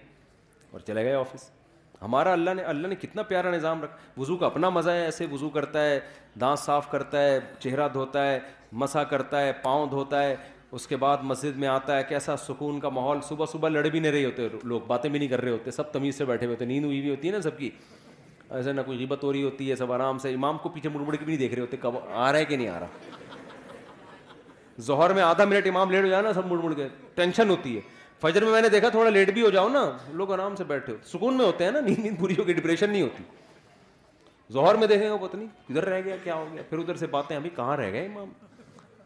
اور 0.71 0.80
چلے 0.88 1.03
گئے 1.05 1.13
آفس 1.13 1.49
ہمارا 2.01 2.31
اللہ 2.34 2.49
نے 2.55 2.63
اللہ 2.63 2.88
نے 2.88 2.95
کتنا 3.01 3.23
پیارا 3.31 3.51
نظام 3.51 3.81
رکھا 3.84 4.19
وضو 4.21 4.35
کا 4.38 4.45
اپنا 4.45 4.69
مزہ 4.69 4.89
ہے 4.89 5.03
ایسے 5.05 5.26
وضو 5.31 5.49
کرتا 5.55 5.84
ہے 5.85 5.99
دانت 6.41 6.59
صاف 6.59 6.89
کرتا 6.91 7.23
ہے 7.23 7.39
چہرہ 7.59 7.88
دھوتا 7.93 8.26
ہے 8.30 8.39
مسا 8.81 9.03
کرتا 9.13 9.41
ہے 9.41 9.51
پاؤں 9.63 9.88
دھوتا 9.89 10.21
ہے 10.23 10.35
اس 10.77 10.85
کے 10.88 10.95
بعد 10.97 11.17
مسجد 11.23 11.57
میں 11.59 11.67
آتا 11.67 11.97
ہے 11.97 12.03
کیسا 12.09 12.35
سکون 12.38 12.80
کا 12.80 12.89
ماحول 12.97 13.21
صبح 13.30 13.45
صبح 13.51 13.69
لڑ 13.69 13.85
بھی 13.88 13.99
نہیں 13.99 14.11
رہے 14.11 14.26
ہوتے 14.26 14.47
لوگ 14.63 14.81
باتیں 14.88 15.09
بھی 15.09 15.17
نہیں 15.19 15.30
کر 15.30 15.41
رہے 15.41 15.51
ہوتے 15.51 15.71
سب 15.71 15.91
تمیز 15.91 16.17
سے 16.17 16.26
بیٹھے 16.26 16.45
ہوئے 16.45 16.55
ہوتے 16.55 16.65
نیند 16.65 16.85
ہوئی 16.85 17.01
بھی 17.01 17.09
ہوتی 17.09 17.27
ہے 17.27 17.34
نا 17.34 17.41
سب 17.41 17.57
کی 17.57 17.69
ایسے 18.49 18.71
نہ 18.73 18.81
کوئی 18.85 18.97
غیبت 18.97 19.23
ہو 19.23 19.31
رہی 19.34 19.43
ہوتی 19.43 19.69
ہے 19.69 19.76
سب 19.76 19.91
آرام 19.93 20.17
سے 20.17 20.34
امام 20.34 20.57
کو 20.61 20.69
پیچھے 20.69 20.89
مڑ 20.89 21.01
مڑ 21.07 21.15
کے 21.15 21.26
بھی 21.26 21.34
نہیں 21.35 21.39
دیکھ 21.39 21.53
رہے 21.53 21.61
ہوتے 21.61 21.77
کب 21.81 21.95
آ 22.13 22.31
رہا 22.31 22.39
ہے 22.39 22.45
کہ 22.45 22.57
نہیں 22.57 22.67
آ 22.67 22.80
رہا 22.80 23.21
ظہر 24.88 25.13
میں 25.13 25.21
آدھا 25.23 25.45
منٹ 25.45 25.67
امام 25.67 25.91
لیٹ 25.91 26.03
ہو 26.03 26.07
جائے 26.09 26.21
نا 26.23 26.34
سب 26.34 26.45
مڑ 26.51 26.57
مڑ 26.63 26.73
کے 26.73 26.88
ٹینشن 27.15 27.49
ہوتی 27.49 27.76
ہے 27.76 27.81
فجر 28.21 28.43
میں 28.43 28.51
میں 28.51 28.61
نے 28.61 28.69
دیکھا 28.69 28.89
تھوڑا 28.89 29.09
لیٹ 29.09 29.29
بھی 29.33 29.41
ہو 29.41 29.49
جاؤ 29.49 29.67
نا 29.69 29.83
لوگ 30.21 30.31
آرام 30.33 30.55
سے 30.55 30.63
بیٹھے 30.67 30.93
ہو 30.93 30.97
سکون 31.13 31.37
میں 31.37 31.45
ہوتے 31.45 31.63
ہیں 31.63 31.71
نا 31.71 31.79
نیند 31.81 31.99
نیند 32.03 32.19
پوری 32.19 32.35
ہوگی 32.37 32.53
ڈپریشن 32.53 32.89
نہیں 32.89 33.01
ہوتی 33.01 33.23
زہر 34.53 34.75
میں 34.79 34.87
دیکھیں 34.87 35.03
گے 35.05 35.09
وہ 35.09 35.27
پتنی 35.27 35.45
ادھر 35.69 35.85
رہ 35.89 36.01
گیا 36.05 36.15
کیا 36.23 36.35
ہو 36.35 36.47
گیا 36.53 36.61
پھر 36.69 36.77
ادھر 36.79 36.95
سے 36.97 37.07
باتیں 37.15 37.35
ابھی 37.35 37.49
کہاں 37.55 37.77
رہ 37.77 37.91
گئے 37.91 38.05
امام 38.05 38.29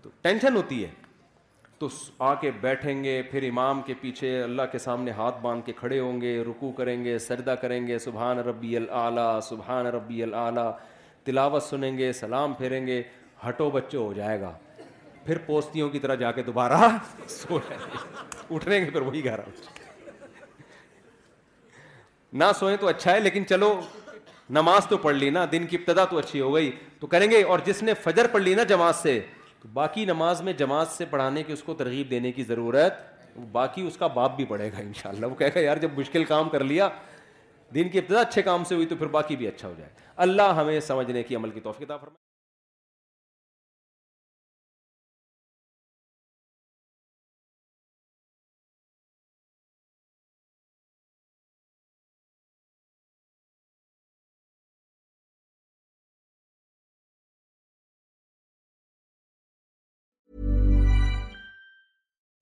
تو 0.02 0.10
ٹینشن 0.22 0.56
ہوتی 0.56 0.84
ہے 0.84 0.90
تو 1.80 1.88
آ 2.30 2.34
کے 2.42 2.52
بیٹھیں 2.62 3.04
گے 3.04 3.22
پھر 3.32 3.48
امام 3.50 3.82
کے 3.86 3.94
پیچھے 4.02 4.42
اللہ 4.42 4.72
کے 4.72 4.80
سامنے 4.80 5.12
ہاتھ 5.18 5.40
باندھ 5.42 5.66
کے 5.66 5.74
کھڑے 5.78 6.00
ہوں 6.00 6.22
گے 6.22 6.38
رکو 6.50 6.72
کریں 6.78 7.04
گے 7.06 7.18
سردہ 7.28 7.56
کریں 7.62 7.80
گے 7.88 8.00
سبحان 8.00 8.40
ربی 8.50 8.76
العلیٰ 8.78 9.40
سبحان 9.50 9.86
ربی 9.98 10.24
العلیٰ 10.24 10.72
تلاوت 11.24 11.64
سنیں 11.64 11.98
گے 11.98 12.12
سلام 12.14 12.54
پھیریں 12.58 12.86
گے 12.88 13.02
ہٹو 13.48 13.70
بچوں 13.70 14.06
ہو 14.06 14.14
جائے 14.14 14.40
گا 14.42 14.54
پھر 15.26 15.38
پوستیوں 15.46 15.90
کی 15.90 16.00
طرح 16.00 16.16
جا 16.16 16.32
کے 16.32 16.44
دوبارہ 16.44 16.88
سو 17.30 17.58
گے 17.70 17.76
اٹھنے 18.56 18.84
پھر 18.92 19.02
وہی 19.02 19.24
گھر 19.26 19.40
نہ 22.34 22.44
سوئیں 22.60 22.76
تو 22.82 22.88
اچھا 22.88 23.12
ہے 23.14 23.20
لیکن 23.20 23.46
چلو 23.50 23.80
نماز 24.58 24.88
تو 24.90 24.98
پڑھ 25.04 25.16
لی 25.16 25.30
نا 25.30 25.46
دن 25.52 25.66
کی 25.68 25.78
ابتدا 25.78 26.06
تو 26.06 26.18
اچھی 26.18 26.40
ہو 26.42 26.54
گئی 26.56 26.72
تو 27.00 27.08
کریں 27.08 27.30
گے 27.32 27.44
اور 27.44 27.60
جس 27.66 27.82
نے 27.84 27.94
فجر 28.04 28.28
پڑھ 28.32 28.42
لی 28.44 28.54
نا 28.56 28.64
جماعت 28.70 28.96
سے 28.96 29.20
تو 29.62 29.68
باقی 29.74 30.06
نماز 30.06 30.42
میں 30.48 30.54
جماعت 30.60 30.88
سے 30.98 31.06
پڑھانے 31.10 31.44
کی 31.44 31.54
اس 31.54 31.64
کو 31.64 31.74
ترغیب 31.84 32.10
دینے 32.12 32.32
کی 32.32 32.44
ضرورت 32.44 33.00
باقی 33.52 33.82
اس 33.88 33.98
کا 33.98 34.08
باپ 34.18 34.36
بھی 34.36 34.46
پڑھے 34.46 34.72
گا 34.72 34.78
ان 34.82 34.92
شاء 35.02 35.10
اللہ 35.10 35.26
وہ 35.26 35.60
یار 35.62 35.78
جب 35.82 35.98
مشکل 36.00 36.24
کام 36.34 36.50
کر 36.50 36.64
لیا 36.64 36.90
دن 37.76 37.90
کی 37.90 38.00
ابتدا 38.00 38.20
اچھے 38.22 38.42
کام 38.50 38.64
سے 38.70 38.76
ہوئی 38.76 38.86
تو 38.88 38.96
پھر 38.96 39.08
باقی 39.18 39.36
بھی 39.36 39.48
اچھا 39.48 39.68
ہو 39.68 39.74
جائے 39.78 39.90
اللہ 40.28 40.52
ہمیں 40.62 40.80
سمجھنے 40.90 41.24
کی 41.30 41.36
عمل 41.36 41.50
کی 41.52 41.60
توفیق 41.60 41.88
فرمائے 41.88 42.23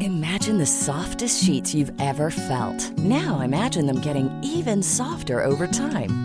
Imagine 0.00 0.58
the 0.58 0.66
softest 0.66 1.44
sheets 1.44 1.74
you've 1.74 1.92
ever 2.00 2.30
felt. 2.30 2.76
Now 2.98 3.40
imagine 3.40 3.86
them 3.86 4.00
getting 4.00 4.28
even 4.42 4.82
softer 4.82 5.44
over 5.44 5.66
time. 5.66 6.24